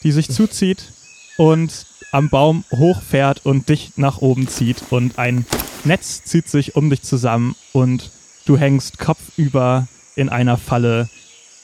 die 0.03 0.11
sich 0.11 0.29
zuzieht 0.29 0.91
und 1.37 1.85
am 2.11 2.29
Baum 2.29 2.63
hochfährt 2.71 3.45
und 3.45 3.69
dich 3.69 3.93
nach 3.97 4.19
oben 4.19 4.47
zieht. 4.47 4.83
Und 4.89 5.19
ein 5.19 5.45
Netz 5.83 6.23
zieht 6.23 6.49
sich 6.49 6.75
um 6.75 6.89
dich 6.89 7.01
zusammen 7.01 7.55
und 7.73 8.11
du 8.45 8.57
hängst 8.57 8.97
kopfüber 8.97 9.87
in 10.15 10.29
einer 10.29 10.57
Falle, 10.57 11.09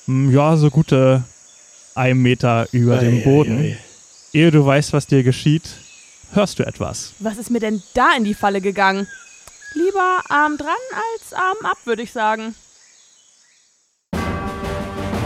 m, 0.07 0.31
ja, 0.31 0.57
so 0.57 0.69
gute 0.69 1.23
ein 1.95 2.17
Meter 2.17 2.67
über 2.71 2.97
dem 2.97 3.23
Boden. 3.23 3.77
Ehe 4.33 4.51
du 4.51 4.65
weißt, 4.65 4.93
was 4.93 5.07
dir 5.07 5.23
geschieht, 5.23 5.63
hörst 6.33 6.59
du 6.59 6.63
etwas. 6.63 7.13
Was 7.19 7.37
ist 7.37 7.51
mir 7.51 7.59
denn 7.59 7.83
da 7.93 8.15
in 8.17 8.23
die 8.23 8.33
Falle 8.33 8.61
gegangen? 8.61 9.07
Lieber 9.75 10.21
Arm 10.29 10.57
dran 10.57 10.69
als 11.13 11.33
Arm 11.33 11.57
ab, 11.63 11.77
würde 11.85 12.03
ich 12.03 12.11
sagen. 12.11 12.55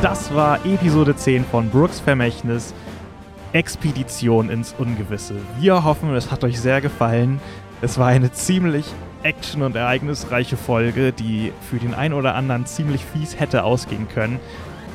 Das 0.01 0.33
war 0.33 0.65
Episode 0.65 1.15
10 1.15 1.45
von 1.45 1.69
Brooks 1.69 1.99
Vermächtnis. 1.99 2.73
Expedition 3.53 4.49
ins 4.49 4.75
Ungewisse. 4.77 5.35
Wir 5.59 5.83
hoffen, 5.83 6.13
es 6.15 6.29
hat 6.29 6.43
euch 6.43 6.59
sehr 6.59 6.81
gefallen. 6.81 7.39
Es 7.81 7.97
war 7.97 8.07
eine 8.07 8.31
ziemlich 8.31 8.85
action- 9.23 9.63
und 9.63 9.75
ereignisreiche 9.75 10.57
Folge, 10.57 11.13
die 11.13 11.51
für 11.69 11.77
den 11.77 11.93
einen 11.93 12.13
oder 12.13 12.35
anderen 12.35 12.65
ziemlich 12.65 13.03
fies 13.05 13.39
hätte 13.39 13.63
ausgehen 13.63 14.07
können. 14.07 14.39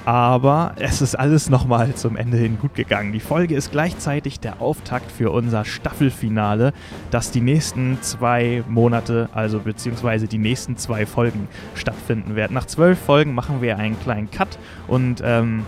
Aber 0.04 0.74
es 0.78 1.00
ist 1.00 1.14
alles 1.14 1.48
nochmal 1.48 1.94
zum 1.94 2.16
Ende 2.16 2.36
hin 2.36 2.58
gut 2.60 2.74
gegangen. 2.74 3.12
Die 3.12 3.20
Folge 3.20 3.54
ist 3.54 3.70
gleichzeitig 3.70 4.40
der 4.40 4.60
Auftakt 4.60 5.12
für 5.12 5.30
unser 5.30 5.64
Staffelfinale, 5.64 6.72
das 7.10 7.30
die 7.30 7.40
nächsten 7.40 7.98
zwei 8.02 8.64
Monate, 8.68 9.28
also 9.32 9.60
beziehungsweise 9.60 10.26
die 10.26 10.38
nächsten 10.38 10.76
zwei 10.76 11.06
Folgen 11.06 11.46
stattfinden 11.74 12.34
wird. 12.34 12.50
Nach 12.50 12.64
zwölf 12.64 12.98
Folgen 12.98 13.34
machen 13.34 13.62
wir 13.62 13.78
einen 13.78 13.98
kleinen 14.00 14.30
Cut 14.30 14.58
und 14.88 15.22
ähm, 15.24 15.64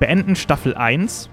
beenden 0.00 0.34
Staffel 0.34 0.74
1 0.74 1.30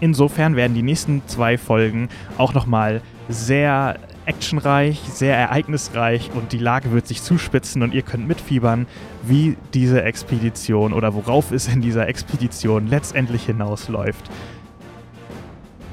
Insofern 0.00 0.56
werden 0.56 0.74
die 0.74 0.82
nächsten 0.82 1.22
zwei 1.26 1.58
Folgen 1.58 2.08
auch 2.38 2.54
nochmal 2.54 3.02
sehr 3.28 3.98
actionreich, 4.26 5.00
sehr 5.12 5.36
ereignisreich 5.36 6.30
und 6.34 6.52
die 6.52 6.58
Lage 6.58 6.92
wird 6.92 7.06
sich 7.06 7.22
zuspitzen 7.22 7.82
und 7.82 7.94
ihr 7.94 8.02
könnt 8.02 8.28
mitfiebern, 8.28 8.86
wie 9.22 9.56
diese 9.74 10.02
Expedition 10.02 10.92
oder 10.92 11.14
worauf 11.14 11.52
es 11.52 11.68
in 11.68 11.80
dieser 11.80 12.08
Expedition 12.08 12.86
letztendlich 12.86 13.44
hinausläuft. 13.46 14.30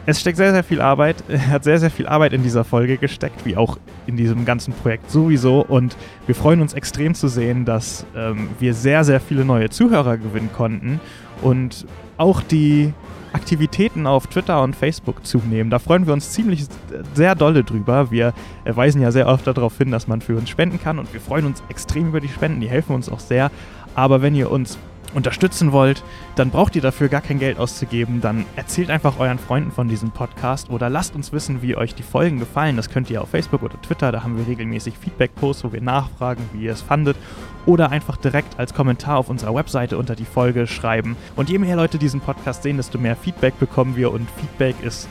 Es 0.06 0.22
steckt 0.22 0.38
sehr, 0.38 0.54
sehr 0.54 0.64
viel 0.64 0.80
Arbeit, 0.80 1.22
hat 1.50 1.66
sehr, 1.66 1.80
sehr 1.80 1.92
viel 1.92 2.08
Arbeit 2.08 2.32
in 2.32 2.42
dieser 2.42 2.64
Folge 2.64 2.98
gesteckt, 2.98 3.46
wie 3.46 3.58
auch 3.58 3.78
in 4.06 4.16
diesem 4.16 4.46
ganzen 4.46 4.74
Projekt 4.74 5.12
sowieso. 5.12 5.60
Und 5.60 5.98
wir 6.26 6.36
freuen 6.36 6.62
uns 6.62 6.74
extrem 6.74 7.14
zu 7.14 7.28
sehen, 7.28 7.66
dass 7.66 8.06
ähm, 8.16 8.50
wir 8.60 8.74
sehr, 8.74 9.04
sehr 9.04 9.20
viele 9.20 9.44
neue 9.44 9.70
Zuhörer 9.70 10.18
gewinnen 10.18 10.50
konnten 10.56 11.02
und 11.42 11.86
auch 12.18 12.42
die 12.42 12.94
Aktivitäten 13.38 14.08
auf 14.08 14.26
Twitter 14.26 14.64
und 14.64 14.76
Facebook 14.76 15.24
zunehmen. 15.24 15.70
Da 15.70 15.78
freuen 15.78 16.08
wir 16.08 16.14
uns 16.14 16.32
ziemlich 16.32 16.66
sehr 17.14 17.36
dolle 17.36 17.64
drüber. 17.64 18.10
Wir 18.10 18.34
weisen 18.66 19.00
ja 19.00 19.12
sehr 19.12 19.28
oft 19.28 19.46
darauf 19.46 19.78
hin, 19.78 19.92
dass 19.92 20.08
man 20.08 20.22
für 20.22 20.36
uns 20.36 20.50
spenden 20.50 20.82
kann 20.82 20.98
und 20.98 21.14
wir 21.14 21.22
freuen 21.22 21.46
uns 21.46 21.62
extrem 21.70 22.08
über 22.08 22.20
die 22.20 22.30
Spenden. 22.30 22.62
Die 22.62 22.70
helfen 22.70 22.96
uns 22.96 23.10
auch 23.10 23.20
sehr. 23.20 23.52
Aber 23.94 24.24
wenn 24.24 24.34
ihr 24.34 24.50
uns 24.50 24.80
unterstützen 25.14 25.72
wollt, 25.72 26.04
dann 26.36 26.50
braucht 26.50 26.76
ihr 26.76 26.82
dafür 26.82 27.10
gar 27.10 27.22
kein 27.22 27.40
Geld 27.40 27.60
auszugeben. 27.60 28.22
Dann 28.22 28.46
erzählt 28.56 28.90
einfach 28.90 29.20
euren 29.20 29.40
Freunden 29.40 29.72
von 29.72 29.88
diesem 29.88 30.12
Podcast 30.12 30.70
oder 30.70 30.90
lasst 30.90 31.16
uns 31.16 31.32
wissen, 31.32 31.62
wie 31.62 31.76
euch 31.76 31.96
die 31.96 32.04
Folgen 32.04 32.40
gefallen. 32.40 32.78
Das 32.78 32.90
könnt 32.90 33.10
ihr 33.10 33.22
auf 33.22 33.30
Facebook 33.30 33.64
oder 33.64 33.82
Twitter. 33.82 34.12
Da 34.12 34.24
haben 34.24 34.38
wir 34.38 34.48
regelmäßig 34.48 34.98
Feedback-Posts, 34.98 35.64
wo 35.64 35.74
wir 35.74 35.82
nachfragen, 35.82 36.44
wie 36.54 36.66
ihr 36.66 36.72
es 36.72 36.82
fandet. 36.82 37.18
Oder 37.66 37.92
einfach 37.92 38.18
direkt 38.18 38.60
als 38.60 38.74
Kommentar 38.74 39.18
auf 39.18 39.30
unserer 39.30 39.54
Webseite 39.56 39.98
unter 39.98 40.16
die 40.16 40.26
Folge 40.26 40.68
schreiben. 40.68 41.18
Und 41.36 41.50
je 41.50 41.58
mehr 41.58 41.76
Leute 41.76 41.98
diesen 41.98 42.22
Podcast 42.22 42.64
sehen, 42.64 42.78
desto 42.78 42.98
mehr 42.98 43.16
Feedback 43.16 43.60
bekommen 43.60 43.96
wir. 43.96 44.12
Und 44.12 44.30
Feedback 44.32 44.76
ist 44.84 45.10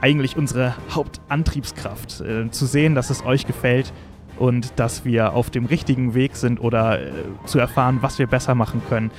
eigentlich 0.00 0.36
unsere 0.36 0.74
Hauptantriebskraft. 0.90 2.20
Äh, 2.20 2.50
zu 2.50 2.66
sehen, 2.66 2.94
dass 2.94 3.10
es 3.10 3.24
euch 3.24 3.46
gefällt 3.46 3.92
und 4.38 4.78
dass 4.78 5.04
wir 5.04 5.32
auf 5.32 5.50
dem 5.50 5.66
richtigen 5.66 6.14
Weg 6.14 6.36
sind 6.36 6.60
oder 6.60 7.00
äh, 7.00 7.10
zu 7.46 7.58
erfahren, 7.58 7.98
was 8.00 8.18
wir 8.18 8.26
besser 8.26 8.54
machen 8.54 8.82
können. 8.88 9.10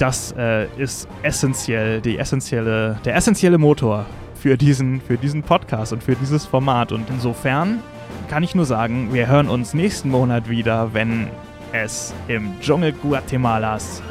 Das 0.00 0.32
äh, 0.32 0.66
ist 0.78 1.06
essentiell, 1.22 2.00
die 2.00 2.16
essentielle, 2.16 2.98
der 3.04 3.16
essentielle 3.16 3.58
Motor 3.58 4.06
für 4.34 4.56
diesen, 4.56 4.98
für 5.02 5.18
diesen 5.18 5.42
Podcast 5.42 5.92
und 5.92 6.02
für 6.02 6.14
dieses 6.16 6.46
Format. 6.46 6.90
Und 6.90 7.10
insofern 7.10 7.82
kann 8.30 8.42
ich 8.42 8.54
nur 8.54 8.64
sagen, 8.64 9.12
wir 9.12 9.26
hören 9.26 9.50
uns 9.50 9.74
nächsten 9.74 10.08
Monat 10.08 10.48
wieder, 10.48 10.94
wenn 10.94 11.28
es 11.72 12.14
im 12.28 12.58
Dschungel 12.60 12.92
Guatemalas 12.92 14.02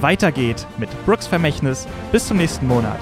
weitergeht 0.00 0.64
mit 0.78 0.90
Brooks 1.04 1.26
Vermächtnis. 1.26 1.88
Bis 2.12 2.28
zum 2.28 2.36
nächsten 2.36 2.68
Monat. 2.68 3.00